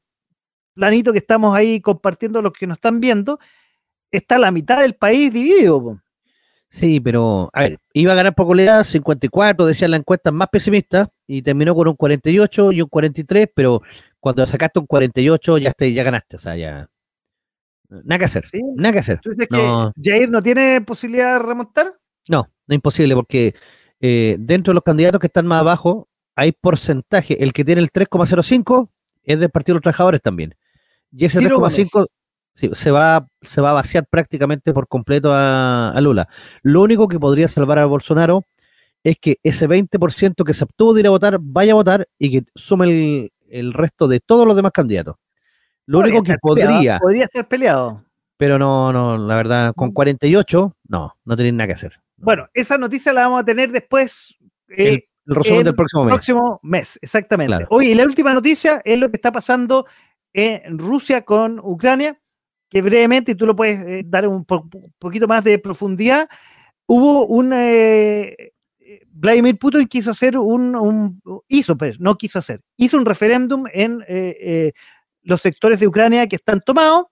planito 0.73 1.11
que 1.11 1.19
estamos 1.19 1.55
ahí 1.55 1.80
compartiendo 1.81 2.41
los 2.41 2.53
que 2.53 2.67
nos 2.67 2.77
están 2.77 2.99
viendo, 2.99 3.39
está 4.11 4.38
la 4.38 4.51
mitad 4.51 4.81
del 4.81 4.95
país 4.95 5.31
dividido. 5.34 5.99
Sí, 6.69 6.99
pero, 6.99 7.49
a 7.53 7.61
ver, 7.61 7.77
iba 7.93 8.13
a 8.13 8.15
ganar 8.15 8.34
por 8.34 8.47
goleada 8.47 8.84
54, 8.84 9.65
decían 9.67 9.91
las 9.91 9.99
encuestas 9.99 10.34
más 10.34 10.49
pesimistas, 10.49 11.07
y 11.27 11.43
terminó 11.43 11.75
con 11.75 11.88
un 11.88 11.95
48 11.95 12.71
y 12.71 12.81
un 12.81 12.89
43, 12.89 13.49
pero 13.55 13.81
cuando 14.23 14.45
sacaste 14.45 14.79
un 14.79 14.85
48 14.85 15.57
ya, 15.57 15.73
te, 15.73 15.93
ya 15.93 16.01
ganaste, 16.01 16.37
o 16.37 16.39
sea, 16.39 16.55
ya... 16.55 16.87
Nada 17.89 18.19
que 18.19 18.23
hacer, 18.23 18.47
¿Sí? 18.47 18.61
nada 18.77 18.93
que 18.93 18.99
hacer. 18.99 19.19
¿Tú 19.19 19.31
dices 19.31 19.49
que 19.51 19.91
Jair 20.01 20.29
no 20.29 20.41
tiene 20.41 20.79
posibilidad 20.79 21.33
de 21.33 21.45
remontar? 21.45 21.87
No, 22.29 22.47
no 22.65 22.73
es 22.73 22.75
imposible, 22.75 23.15
porque 23.15 23.53
eh, 23.99 24.37
dentro 24.39 24.71
de 24.71 24.75
los 24.75 24.83
candidatos 24.85 25.19
que 25.19 25.27
están 25.27 25.45
más 25.45 25.59
abajo, 25.59 26.07
hay 26.37 26.53
porcentaje. 26.53 27.43
El 27.43 27.51
que 27.51 27.65
tiene 27.65 27.81
el 27.81 27.91
3,05 27.91 28.87
es 29.25 29.39
del 29.41 29.49
Partido 29.49 29.73
de 29.73 29.77
los 29.79 29.83
Trabajadores 29.83 30.21
también. 30.21 30.55
Y 31.11 31.25
ese 31.25 31.41
3,5 31.41 32.07
se, 32.53 32.91
va, 32.91 33.27
se 33.41 33.59
va 33.59 33.71
a 33.71 33.73
vaciar 33.73 34.07
prácticamente 34.09 34.71
por 34.71 34.87
completo 34.87 35.31
a, 35.33 35.99
Lula. 35.99 36.29
Lo 36.61 36.81
único 36.81 37.09
que 37.09 37.19
podría 37.19 37.49
salvar 37.49 37.77
a 37.77 37.85
Bolsonaro 37.87 38.45
es 39.03 39.17
que 39.19 39.37
ese 39.43 39.67
20% 39.67 40.45
que 40.45 40.53
se 40.53 40.63
obtuvo 40.63 40.93
de 40.93 41.01
ir 41.01 41.07
a 41.07 41.09
votar 41.09 41.39
vaya 41.41 41.73
a 41.73 41.75
votar 41.75 42.07
y 42.17 42.31
que 42.31 42.45
sume 42.55 42.85
el, 42.85 43.31
el 43.53 43.73
resto 43.73 44.07
de 44.07 44.19
todos 44.19 44.45
los 44.47 44.55
demás 44.55 44.71
candidatos. 44.71 45.15
Lo 45.85 45.99
único 45.99 46.23
que 46.23 46.35
podría. 46.41 46.99
podría 46.99 47.25
estar 47.25 47.47
peleado. 47.47 48.03
Pero 48.38 48.57
no, 48.57 48.91
no, 48.91 49.17
la 49.17 49.35
verdad, 49.35 49.73
con 49.75 49.91
48, 49.91 50.75
no, 50.88 51.15
no 51.23 51.35
tienen 51.35 51.57
nada 51.57 51.67
que 51.67 51.73
hacer. 51.73 51.99
Bueno, 52.17 52.47
esa 52.53 52.77
noticia 52.77 53.13
la 53.13 53.21
vamos 53.21 53.41
a 53.41 53.45
tener 53.45 53.71
después. 53.71 54.35
Eh, 54.69 55.05
el, 55.25 55.35
resumen 55.35 55.63
del 55.63 55.75
próximo 55.75 56.03
mes. 56.05 56.13
Próximo 56.13 56.59
mes, 56.63 56.99
exactamente. 57.01 57.65
Oye, 57.69 57.91
y 57.91 57.95
la 57.95 58.03
última 58.05 58.34
noticia 58.34 58.81
es 58.84 58.99
lo 58.99 59.09
que 59.09 59.17
está 59.17 59.31
pasando 59.31 59.85
en 60.34 60.80
Rusia 60.80 61.23
con 61.23 61.59
Ucrania, 61.59 62.19
que 62.69 62.81
brevemente, 62.81 63.34
y 63.34 63.35
tú 63.35 63.45
lo 63.45 63.55
puedes 63.55 63.81
eh, 63.84 64.03
dar 64.05 64.27
un 64.27 64.45
poquito 64.45 65.27
más 65.27 65.43
de 65.43 65.59
profundidad, 65.59 66.27
hubo 66.88 67.27
un, 67.27 67.53
eh, 67.53 68.52
Vladimir 69.11 69.57
Putin 69.57 69.88
quiso 69.88 70.11
hacer 70.11 70.38
un, 70.38 71.22
hizo, 71.48 71.78
pues, 71.78 71.99
no 71.99 72.15
quiso 72.15 72.40
hacer, 72.40 72.61
hizo 72.78 72.98
un 72.98 73.06
referéndum 73.06 73.65
en 73.72 74.02
eh, 74.07 74.38
eh, 74.40 74.74
los 75.22 75.41
sectores 75.41 75.80
de 75.80 75.88
Ucrania 75.88 76.28
que 76.28 76.36
están 76.36 76.61
tomados, 76.61 77.06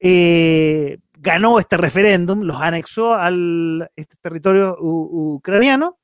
eh, 0.00 0.98
ganó 1.14 1.58
este 1.58 1.76
referéndum, 1.76 2.42
los 2.42 2.60
anexó 2.60 3.14
al 3.14 3.90
este 3.96 4.16
territorio 4.20 4.76
ucraniano. 4.80 5.98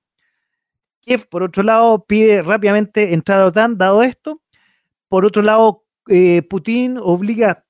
Kiev, 1.01 1.29
por 1.29 1.43
otro 1.43 1.63
lado, 1.63 2.05
pide 2.05 2.43
rápidamente 2.43 3.13
entrar 3.13 3.39
a 3.39 3.43
la 3.43 3.49
OTAN, 3.49 3.77
dado 3.77 4.03
esto. 4.03 4.41
Por 5.09 5.25
otro 5.27 5.43
lado, 5.43 5.85
Putin 6.49 6.99
obliga 6.99 7.65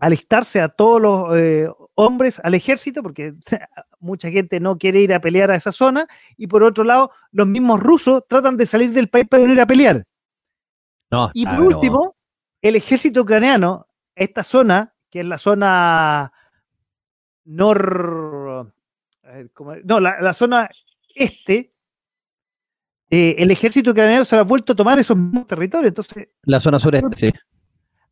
a 0.00 0.06
alistarse 0.06 0.60
a 0.60 0.68
todos 0.68 1.00
los 1.00 1.80
hombres 1.94 2.40
al 2.42 2.54
ejército, 2.54 3.02
porque 3.02 3.32
mucha 4.00 4.30
gente 4.30 4.60
no 4.60 4.78
quiere 4.78 5.00
ir 5.00 5.14
a 5.14 5.20
pelear 5.20 5.50
a 5.50 5.54
esa 5.54 5.72
zona, 5.72 6.06
y 6.36 6.46
por 6.46 6.62
otro 6.62 6.84
lado, 6.84 7.12
los 7.32 7.46
mismos 7.46 7.80
rusos 7.80 8.24
tratan 8.28 8.56
de 8.56 8.66
salir 8.66 8.92
del 8.92 9.08
país 9.08 9.26
para 9.28 9.44
ir 9.44 9.60
a 9.60 9.66
pelear. 9.66 10.06
y 11.34 11.46
por 11.46 11.60
último, 11.60 12.16
el 12.62 12.76
ejército 12.76 13.22
ucraniano, 13.22 13.86
esta 14.14 14.42
zona, 14.42 14.94
que 15.10 15.20
es 15.20 15.26
la 15.26 15.38
zona 15.38 16.32
nor... 17.44 18.72
No, 19.84 20.00
la, 20.00 20.32
zona 20.32 20.68
este, 21.14 21.72
eh, 23.10 23.36
el 23.38 23.50
ejército 23.52 23.92
ucraniano 23.92 24.24
se 24.24 24.34
ha 24.36 24.42
vuelto 24.42 24.72
a 24.72 24.76
tomar 24.76 24.98
esos 24.98 25.16
mismos 25.16 25.46
territorios. 25.46 25.88
Entonces, 25.88 26.36
la 26.42 26.58
zona 26.58 26.80
sureste, 26.80 27.16
sí 27.16 27.32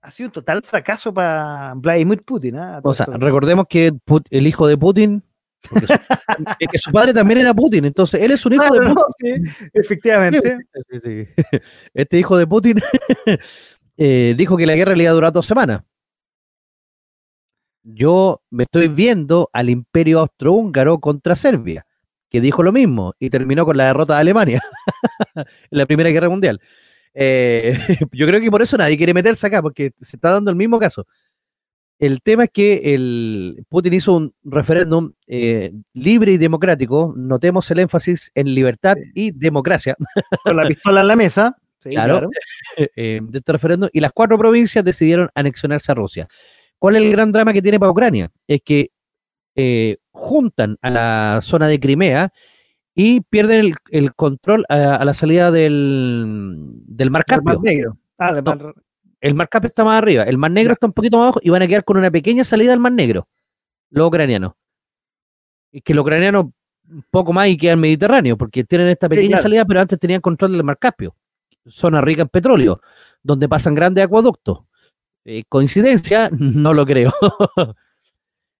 ha 0.00 0.10
sido 0.10 0.28
un 0.28 0.32
total 0.32 0.62
fracaso 0.62 1.12
para 1.12 1.74
Vladimir 1.76 2.22
Putin. 2.22 2.56
¿eh? 2.56 2.80
O 2.82 2.94
sea, 2.94 3.06
recordemos 3.06 3.66
que 3.68 3.92
el 4.30 4.46
hijo 4.46 4.66
de 4.66 4.76
Putin, 4.76 5.22
que 6.70 6.78
su 6.78 6.92
padre 6.92 7.12
también 7.12 7.40
era 7.40 7.54
Putin, 7.54 7.84
entonces 7.84 8.20
él 8.22 8.30
es 8.30 8.44
un 8.46 8.54
hijo 8.54 8.72
de 8.74 8.94
Putin. 8.94 9.44
efectivamente. 9.72 10.58
Este 11.94 12.18
hijo 12.18 12.36
de 12.36 12.46
Putin 12.46 12.78
eh, 13.96 14.34
dijo 14.36 14.56
que 14.56 14.66
la 14.66 14.76
guerra 14.76 14.94
le 14.94 15.04
iba 15.04 15.12
a 15.12 15.14
durar 15.14 15.32
dos 15.32 15.46
semanas. 15.46 15.82
Yo 17.82 18.42
me 18.50 18.64
estoy 18.64 18.88
viendo 18.88 19.48
al 19.52 19.70
imperio 19.70 20.20
austrohúngaro 20.20 20.98
contra 20.98 21.36
Serbia, 21.36 21.86
que 22.28 22.40
dijo 22.40 22.62
lo 22.62 22.72
mismo 22.72 23.14
y 23.18 23.30
terminó 23.30 23.64
con 23.64 23.76
la 23.76 23.86
derrota 23.86 24.14
de 24.14 24.20
Alemania 24.20 24.62
en 25.34 25.44
la 25.70 25.86
Primera 25.86 26.10
Guerra 26.10 26.28
Mundial. 26.28 26.60
Eh, 27.14 27.78
yo 28.12 28.26
creo 28.26 28.40
que 28.40 28.50
por 28.50 28.62
eso 28.62 28.76
nadie 28.76 28.96
quiere 28.96 29.14
meterse 29.14 29.46
acá, 29.46 29.62
porque 29.62 29.92
se 30.00 30.16
está 30.16 30.32
dando 30.32 30.50
el 30.50 30.56
mismo 30.56 30.78
caso. 30.78 31.06
El 31.98 32.22
tema 32.22 32.44
es 32.44 32.50
que 32.50 32.94
el 32.94 33.64
Putin 33.68 33.94
hizo 33.94 34.14
un 34.14 34.32
referéndum 34.44 35.12
eh, 35.26 35.72
libre 35.94 36.32
y 36.32 36.38
democrático. 36.38 37.12
Notemos 37.16 37.68
el 37.72 37.80
énfasis 37.80 38.30
en 38.34 38.54
libertad 38.54 38.96
y 39.14 39.32
democracia. 39.32 39.96
Con 40.44 40.56
la 40.56 40.68
pistola 40.68 41.00
en 41.00 41.08
la 41.08 41.16
mesa. 41.16 41.56
claro. 41.80 42.30
Eh, 42.76 43.18
de 43.20 43.38
este 43.38 43.52
referéndum. 43.52 43.88
Y 43.92 43.98
las 43.98 44.12
cuatro 44.12 44.38
provincias 44.38 44.84
decidieron 44.84 45.30
anexionarse 45.34 45.90
a 45.90 45.96
Rusia. 45.96 46.28
¿Cuál 46.78 46.94
es 46.94 47.02
el 47.02 47.10
gran 47.10 47.32
drama 47.32 47.52
que 47.52 47.62
tiene 47.62 47.80
para 47.80 47.90
Ucrania? 47.90 48.30
Es 48.46 48.60
que 48.62 48.90
juntan 50.12 50.76
a 50.82 50.90
la 50.90 51.40
zona 51.42 51.66
de 51.66 51.80
Crimea 51.80 52.32
y 52.94 53.22
pierden 53.22 53.72
el, 53.90 54.14
control 54.14 54.64
a, 54.68 55.04
la 55.04 55.14
salida 55.14 55.50
del, 55.50 56.66
del 56.86 57.10
Mar 57.10 57.24
Caspio. 57.24 57.44
Mar 57.44 57.60
Negro. 57.60 57.96
Ah, 58.18 58.40
el 59.20 59.34
Mar 59.34 59.48
Caspio 59.48 59.68
está 59.68 59.84
más 59.84 59.98
arriba, 59.98 60.24
el 60.24 60.38
Mar 60.38 60.50
Negro 60.50 60.72
está 60.72 60.86
un 60.86 60.92
poquito 60.92 61.16
más 61.16 61.24
abajo 61.24 61.40
y 61.42 61.50
van 61.50 61.62
a 61.62 61.66
quedar 61.66 61.84
con 61.84 61.96
una 61.96 62.10
pequeña 62.10 62.44
salida 62.44 62.72
al 62.72 62.80
Mar 62.80 62.92
Negro, 62.92 63.28
los 63.90 64.08
ucranianos. 64.08 64.52
Y 65.72 65.80
que 65.80 65.94
los 65.94 66.02
ucranianos 66.02 66.46
un 66.90 67.04
poco 67.10 67.32
más 67.32 67.48
y 67.48 67.56
quedan 67.56 67.80
Mediterráneo, 67.80 68.36
porque 68.36 68.64
tienen 68.64 68.88
esta 68.88 69.08
pequeña 69.08 69.38
salida, 69.38 69.64
pero 69.64 69.80
antes 69.80 69.98
tenían 69.98 70.20
control 70.20 70.52
del 70.52 70.64
Mar 70.64 70.78
Caspio, 70.78 71.14
zona 71.66 72.00
rica 72.00 72.22
en 72.22 72.28
petróleo, 72.28 72.80
donde 73.22 73.48
pasan 73.48 73.74
grandes 73.74 74.04
acueductos. 74.04 74.66
Eh, 75.24 75.44
¿Coincidencia? 75.48 76.30
No 76.38 76.72
lo 76.72 76.86
creo. 76.86 77.12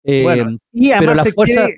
bueno, 0.05 0.51
eh, 0.51 0.59
y 0.72 0.93
además 0.93 1.14
pero 1.14 1.14
la 1.14 1.32
fuerza... 1.32 1.68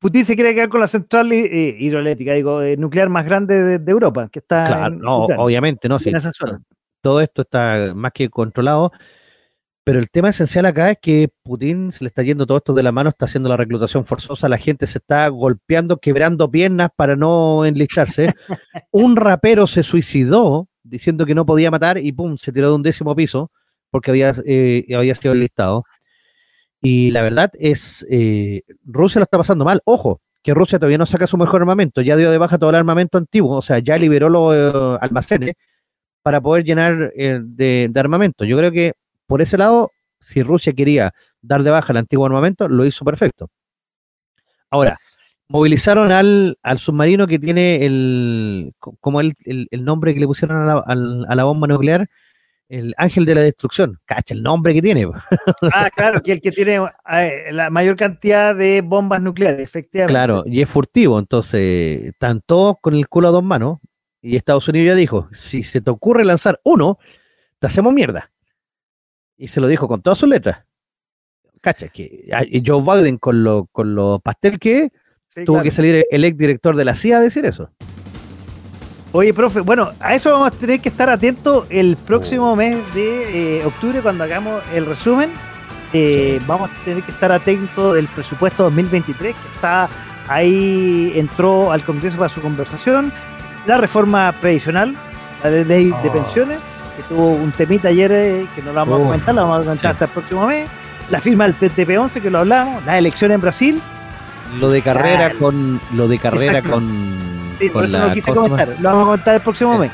Putin 0.00 0.24
se 0.24 0.34
quiere 0.34 0.54
quedar 0.54 0.70
con 0.70 0.80
la 0.80 0.86
central 0.86 1.30
eh, 1.30 1.76
hidroeléctrica, 1.78 2.32
digo, 2.32 2.62
eh, 2.62 2.78
nuclear 2.78 3.10
más 3.10 3.26
grande 3.26 3.78
de, 3.78 3.90
Europa, 3.92 4.30
que 4.32 4.38
está. 4.38 4.66
Claro, 4.66 4.94
no, 4.94 5.24
obviamente, 5.24 5.90
no, 5.90 5.98
sí. 5.98 6.08
En 6.08 6.16
esa 6.16 6.32
zona. 6.32 6.62
Todo 7.00 7.20
esto 7.20 7.42
está 7.42 7.92
más 7.94 8.12
que 8.12 8.28
controlado. 8.28 8.92
Pero 9.84 9.98
el 9.98 10.10
tema 10.10 10.28
esencial 10.28 10.66
acá 10.66 10.90
es 10.90 10.98
que 11.00 11.30
Putin 11.42 11.90
se 11.90 12.04
le 12.04 12.08
está 12.08 12.22
yendo 12.22 12.46
todo 12.46 12.58
esto 12.58 12.74
de 12.74 12.82
la 12.82 12.92
mano, 12.92 13.08
está 13.10 13.24
haciendo 13.24 13.48
la 13.48 13.56
reclutación 13.56 14.04
forzosa, 14.04 14.48
la 14.48 14.58
gente 14.58 14.86
se 14.86 14.98
está 14.98 15.26
golpeando, 15.28 15.96
quebrando 15.98 16.50
piernas 16.50 16.90
para 16.94 17.16
no 17.16 17.64
enlistarse. 17.64 18.28
un 18.92 19.16
rapero 19.16 19.66
se 19.66 19.82
suicidó 19.82 20.68
diciendo 20.82 21.26
que 21.26 21.34
no 21.34 21.46
podía 21.46 21.70
matar 21.70 21.98
y 21.98 22.12
pum, 22.12 22.36
se 22.36 22.52
tiró 22.52 22.68
de 22.68 22.74
un 22.76 22.82
décimo 22.82 23.16
piso 23.16 23.50
porque 23.90 24.10
había, 24.10 24.34
eh, 24.46 24.86
había 24.94 25.14
sido 25.14 25.34
enlistado. 25.34 25.84
Y 26.82 27.10
la 27.10 27.22
verdad 27.22 27.50
es, 27.58 28.06
eh, 28.10 28.62
Rusia 28.84 29.18
lo 29.18 29.24
está 29.24 29.38
pasando 29.38 29.64
mal. 29.64 29.82
Ojo, 29.84 30.20
que 30.42 30.54
Rusia 30.54 30.78
todavía 30.78 30.98
no 30.98 31.06
saca 31.06 31.26
su 31.26 31.36
mejor 31.36 31.62
armamento, 31.62 32.00
ya 32.00 32.16
dio 32.16 32.30
de 32.30 32.38
baja 32.38 32.58
todo 32.58 32.70
el 32.70 32.76
armamento 32.76 33.18
antiguo, 33.18 33.56
o 33.56 33.62
sea, 33.62 33.78
ya 33.78 33.96
liberó 33.96 34.28
los 34.28 34.54
eh, 34.54 34.98
almacenes 35.00 35.54
para 36.22 36.40
poder 36.40 36.64
llenar 36.64 37.12
eh, 37.16 37.38
de, 37.42 37.88
de 37.90 38.00
armamento. 38.00 38.44
Yo 38.44 38.56
creo 38.58 38.70
que 38.72 38.92
por 39.26 39.40
ese 39.42 39.56
lado, 39.58 39.90
si 40.20 40.42
Rusia 40.42 40.72
quería 40.72 41.12
dar 41.40 41.62
de 41.62 41.70
baja 41.70 41.92
el 41.92 41.96
antiguo 41.98 42.26
armamento, 42.26 42.68
lo 42.68 42.84
hizo 42.84 43.04
perfecto. 43.04 43.48
Ahora, 44.70 44.98
movilizaron 45.48 46.12
al, 46.12 46.58
al 46.62 46.78
submarino 46.78 47.26
que 47.26 47.38
tiene 47.38 47.84
el, 47.84 48.72
co- 48.78 48.96
como 49.00 49.20
el, 49.20 49.34
el- 49.44 49.68
el 49.70 49.84
nombre 49.84 50.14
que 50.14 50.20
le 50.20 50.26
pusieron 50.26 50.62
a 50.62 50.64
la, 50.66 50.78
al- 50.86 51.26
a 51.28 51.34
la 51.34 51.44
bomba 51.44 51.66
nuclear, 51.66 52.06
el 52.68 52.94
ángel 52.98 53.24
de 53.24 53.34
la 53.34 53.40
destrucción. 53.42 53.98
Cacha, 54.04 54.32
el 54.34 54.42
nombre 54.42 54.72
que 54.74 54.82
tiene. 54.82 55.08
Ah, 55.72 55.90
claro, 55.94 56.22
que 56.22 56.32
el 56.32 56.40
que 56.40 56.52
tiene 56.52 56.76
eh, 57.10 57.52
la 57.52 57.68
mayor 57.70 57.96
cantidad 57.96 58.54
de 58.54 58.80
bombas 58.80 59.20
nucleares, 59.20 59.60
efectivamente. 59.60 60.12
Claro, 60.12 60.42
y 60.46 60.62
es 60.62 60.70
furtivo, 60.70 61.18
entonces 61.18 62.06
están 62.06 62.40
todos 62.46 62.76
con 62.80 62.94
el 62.94 63.08
culo 63.08 63.28
a 63.28 63.32
dos 63.32 63.42
manos. 63.44 63.78
Y 64.22 64.36
Estados 64.36 64.68
Unidos 64.68 64.88
ya 64.88 64.94
dijo, 64.94 65.28
si 65.32 65.64
se 65.64 65.80
te 65.80 65.90
ocurre 65.90 66.24
lanzar 66.24 66.60
uno, 66.64 66.98
te 67.58 67.66
hacemos 67.66 67.92
mierda. 67.92 68.28
Y 69.36 69.48
se 69.48 69.60
lo 69.60 69.66
dijo 69.68 69.88
con 69.88 70.02
todas 70.02 70.18
sus 70.18 70.28
letras. 70.28 70.64
Cacha, 71.62 71.88
que 71.88 72.28
Joe 72.64 72.82
Biden 72.82 73.18
con 73.18 73.42
lo, 73.44 73.66
con 73.72 73.94
lo 73.94 74.18
pastel 74.20 74.58
que 74.58 74.90
Sí, 75.28 75.44
tuvo 75.44 75.56
claro. 75.58 75.64
que 75.64 75.70
salir 75.70 76.06
el 76.10 76.24
ex 76.24 76.36
director 76.36 76.74
de 76.74 76.84
la 76.84 76.94
CIA 76.96 77.18
a 77.18 77.20
decir 77.20 77.46
eso. 77.46 77.70
Oye, 79.12 79.32
profe, 79.32 79.60
bueno, 79.60 79.90
a 80.00 80.14
eso 80.14 80.32
vamos 80.32 80.48
a 80.48 80.50
tener 80.50 80.80
que 80.80 80.88
estar 80.88 81.08
atentos 81.08 81.66
el 81.70 81.96
Oh. 82.00 82.04
próximo 82.06 82.56
mes 82.56 82.78
de 82.94 83.58
eh, 83.60 83.64
octubre 83.64 84.00
cuando 84.02 84.24
hagamos 84.24 84.62
el 84.74 84.86
resumen. 84.86 85.30
Eh, 85.92 86.40
Vamos 86.46 86.70
a 86.70 86.84
tener 86.84 87.02
que 87.04 87.10
estar 87.12 87.30
atentos 87.32 87.94
del 87.94 88.06
presupuesto 88.08 88.64
2023 88.64 89.34
que 89.34 89.54
está 89.54 89.88
ahí, 90.28 91.12
entró 91.16 91.70
al 91.72 91.82
Congreso 91.84 92.16
para 92.16 92.28
su 92.28 92.40
conversación. 92.40 93.12
La 93.66 93.76
reforma 93.76 94.32
previsional, 94.40 94.94
la 95.44 95.50
ley 95.50 95.86
de 96.02 96.08
Oh. 96.08 96.12
pensiones, 96.12 96.58
que 96.96 97.02
tuvo 97.04 97.28
un 97.32 97.52
temita 97.52 97.88
ayer 97.88 98.10
eh, 98.12 98.46
que 98.54 98.62
no 98.62 98.68
lo 98.72 98.74
vamos 98.80 99.00
a 99.00 99.02
comentar, 99.04 99.34
lo 99.34 99.42
vamos 99.42 99.58
a 99.58 99.62
comentar 99.62 99.90
sí. 99.90 99.92
hasta 99.94 100.04
el 100.06 100.10
próximo 100.10 100.46
mes. 100.46 100.68
La 101.10 101.20
firma 101.20 101.44
del 101.44 101.58
TTP-11 101.58 102.20
que 102.22 102.30
lo 102.30 102.38
hablamos, 102.38 102.84
la 102.84 102.96
elección 102.98 103.32
en 103.32 103.40
Brasil. 103.40 103.80
Lo 104.58 104.70
de 104.70 104.82
carrera 104.82 105.32
con. 105.38 105.80
Lo 105.94 106.08
de 106.08 106.18
carrera 106.18 106.58
Exacto. 106.58 106.70
con. 106.78 107.18
Sí, 107.58 107.68
por 107.70 107.84
eso 107.84 107.98
no 107.98 108.12
quise 108.12 108.28
cosa 108.32 108.40
más- 108.42 108.50
comentar. 108.50 108.76
Lo 108.80 108.88
vamos 108.88 109.02
a 109.02 109.06
comentar 109.06 109.34
el 109.34 109.40
próximo 109.40 109.72
Sí. 109.74 109.78
mes. 109.80 109.90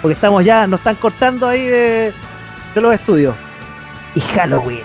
Porque 0.00 0.14
estamos 0.14 0.44
ya, 0.44 0.66
nos 0.66 0.80
están 0.80 0.94
cortando 0.96 1.46
ahí 1.48 1.66
de, 1.66 2.12
de 2.74 2.80
los 2.80 2.94
estudios. 2.94 3.34
Y 4.14 4.20
Halloween. 4.20 4.80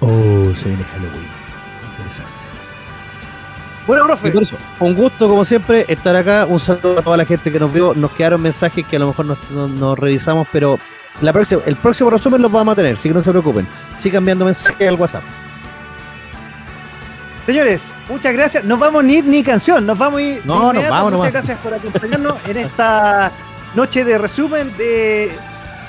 Oh, 0.00 0.52
se 0.56 0.68
viene 0.68 0.84
Halloween. 0.84 1.25
Bueno, 3.86 4.04
profe, 4.06 4.30
por 4.32 4.42
eso, 4.42 4.56
un 4.80 4.94
gusto 4.94 5.28
como 5.28 5.44
siempre 5.44 5.84
estar 5.88 6.14
acá. 6.16 6.44
Un 6.46 6.58
saludo 6.58 6.98
a 6.98 7.02
toda 7.02 7.16
la 7.16 7.24
gente 7.24 7.52
que 7.52 7.60
nos 7.60 7.72
vio. 7.72 7.94
Nos 7.94 8.10
quedaron 8.12 8.42
mensajes 8.42 8.84
que 8.86 8.96
a 8.96 8.98
lo 8.98 9.06
mejor 9.08 9.26
nos, 9.26 9.38
no- 9.50 9.68
nos 9.68 9.98
revisamos, 9.98 10.48
pero 10.52 10.78
la 11.20 11.32
próxima, 11.32 11.62
el 11.66 11.76
próximo 11.76 12.10
resumen 12.10 12.42
los 12.42 12.50
vamos 12.50 12.72
a 12.72 12.76
tener, 12.76 12.94
así 12.96 13.08
que 13.08 13.14
no 13.14 13.22
se 13.22 13.30
preocupen. 13.30 13.66
Sigan 14.02 14.18
enviando 14.22 14.44
mensajes 14.44 14.88
al 14.88 14.94
WhatsApp. 14.96 15.22
señores, 17.46 17.92
muchas 18.08 18.32
gracias. 18.32 18.64
Nos 18.64 18.78
vamos 18.78 19.04
ni 19.04 19.14
ir 19.18 19.24
ni 19.24 19.42
canción, 19.42 19.86
nos 19.86 19.96
vamos 19.96 20.18
a 20.18 20.22
ir. 20.22 20.42
de 20.42 20.46
No, 20.48 20.72
nos 20.72 20.88
vamos 20.88 21.12
Muchas 21.12 21.12
nomás. 21.12 21.32
gracias 21.32 21.58
por 21.60 21.74
acompañarnos 21.74 22.36
en 22.46 22.56
esta 22.56 23.30
noche 23.74 24.04
de 24.04 24.18
resumen 24.18 24.76
de 24.76 25.30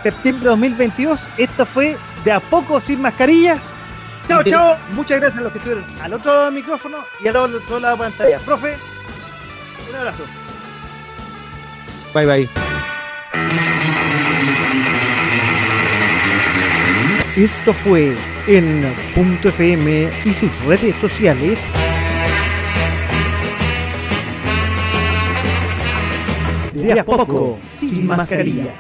septiembre 0.04 0.50
2022. 0.50 1.28
Esto 1.38 1.66
fue 1.66 1.98
De 2.24 2.32
a 2.32 2.40
poco 2.40 2.80
sin 2.80 3.02
mascarillas. 3.02 3.62
Chao, 4.28 4.44
chao. 4.44 4.78
Muchas 4.92 5.20
gracias 5.20 5.40
a 5.40 5.44
los 5.44 5.52
que 5.54 5.60
estuvieron 5.60 5.86
al 6.02 6.14
otro 6.14 6.52
micrófono 6.52 6.98
y 7.24 7.28
al 7.28 7.36
otro 7.38 7.80
lado 7.80 7.96
de 7.96 8.04
la 8.04 8.10
pantalla. 8.10 8.40
Profe, 8.40 8.76
un 9.90 9.96
abrazo. 9.96 10.24
Bye 12.14 12.26
bye. 12.26 12.50
Esto 17.38 17.74
fue 17.74 18.16
en 18.48 18.94
Punto 19.14 19.50
FM 19.50 20.10
y 20.26 20.34
sus 20.34 20.52
redes 20.66 20.96
sociales. 20.96 21.60
De 26.74 27.00
a 27.00 27.04
poco, 27.04 27.60
sin 27.80 28.08
mascarilla. 28.08 28.74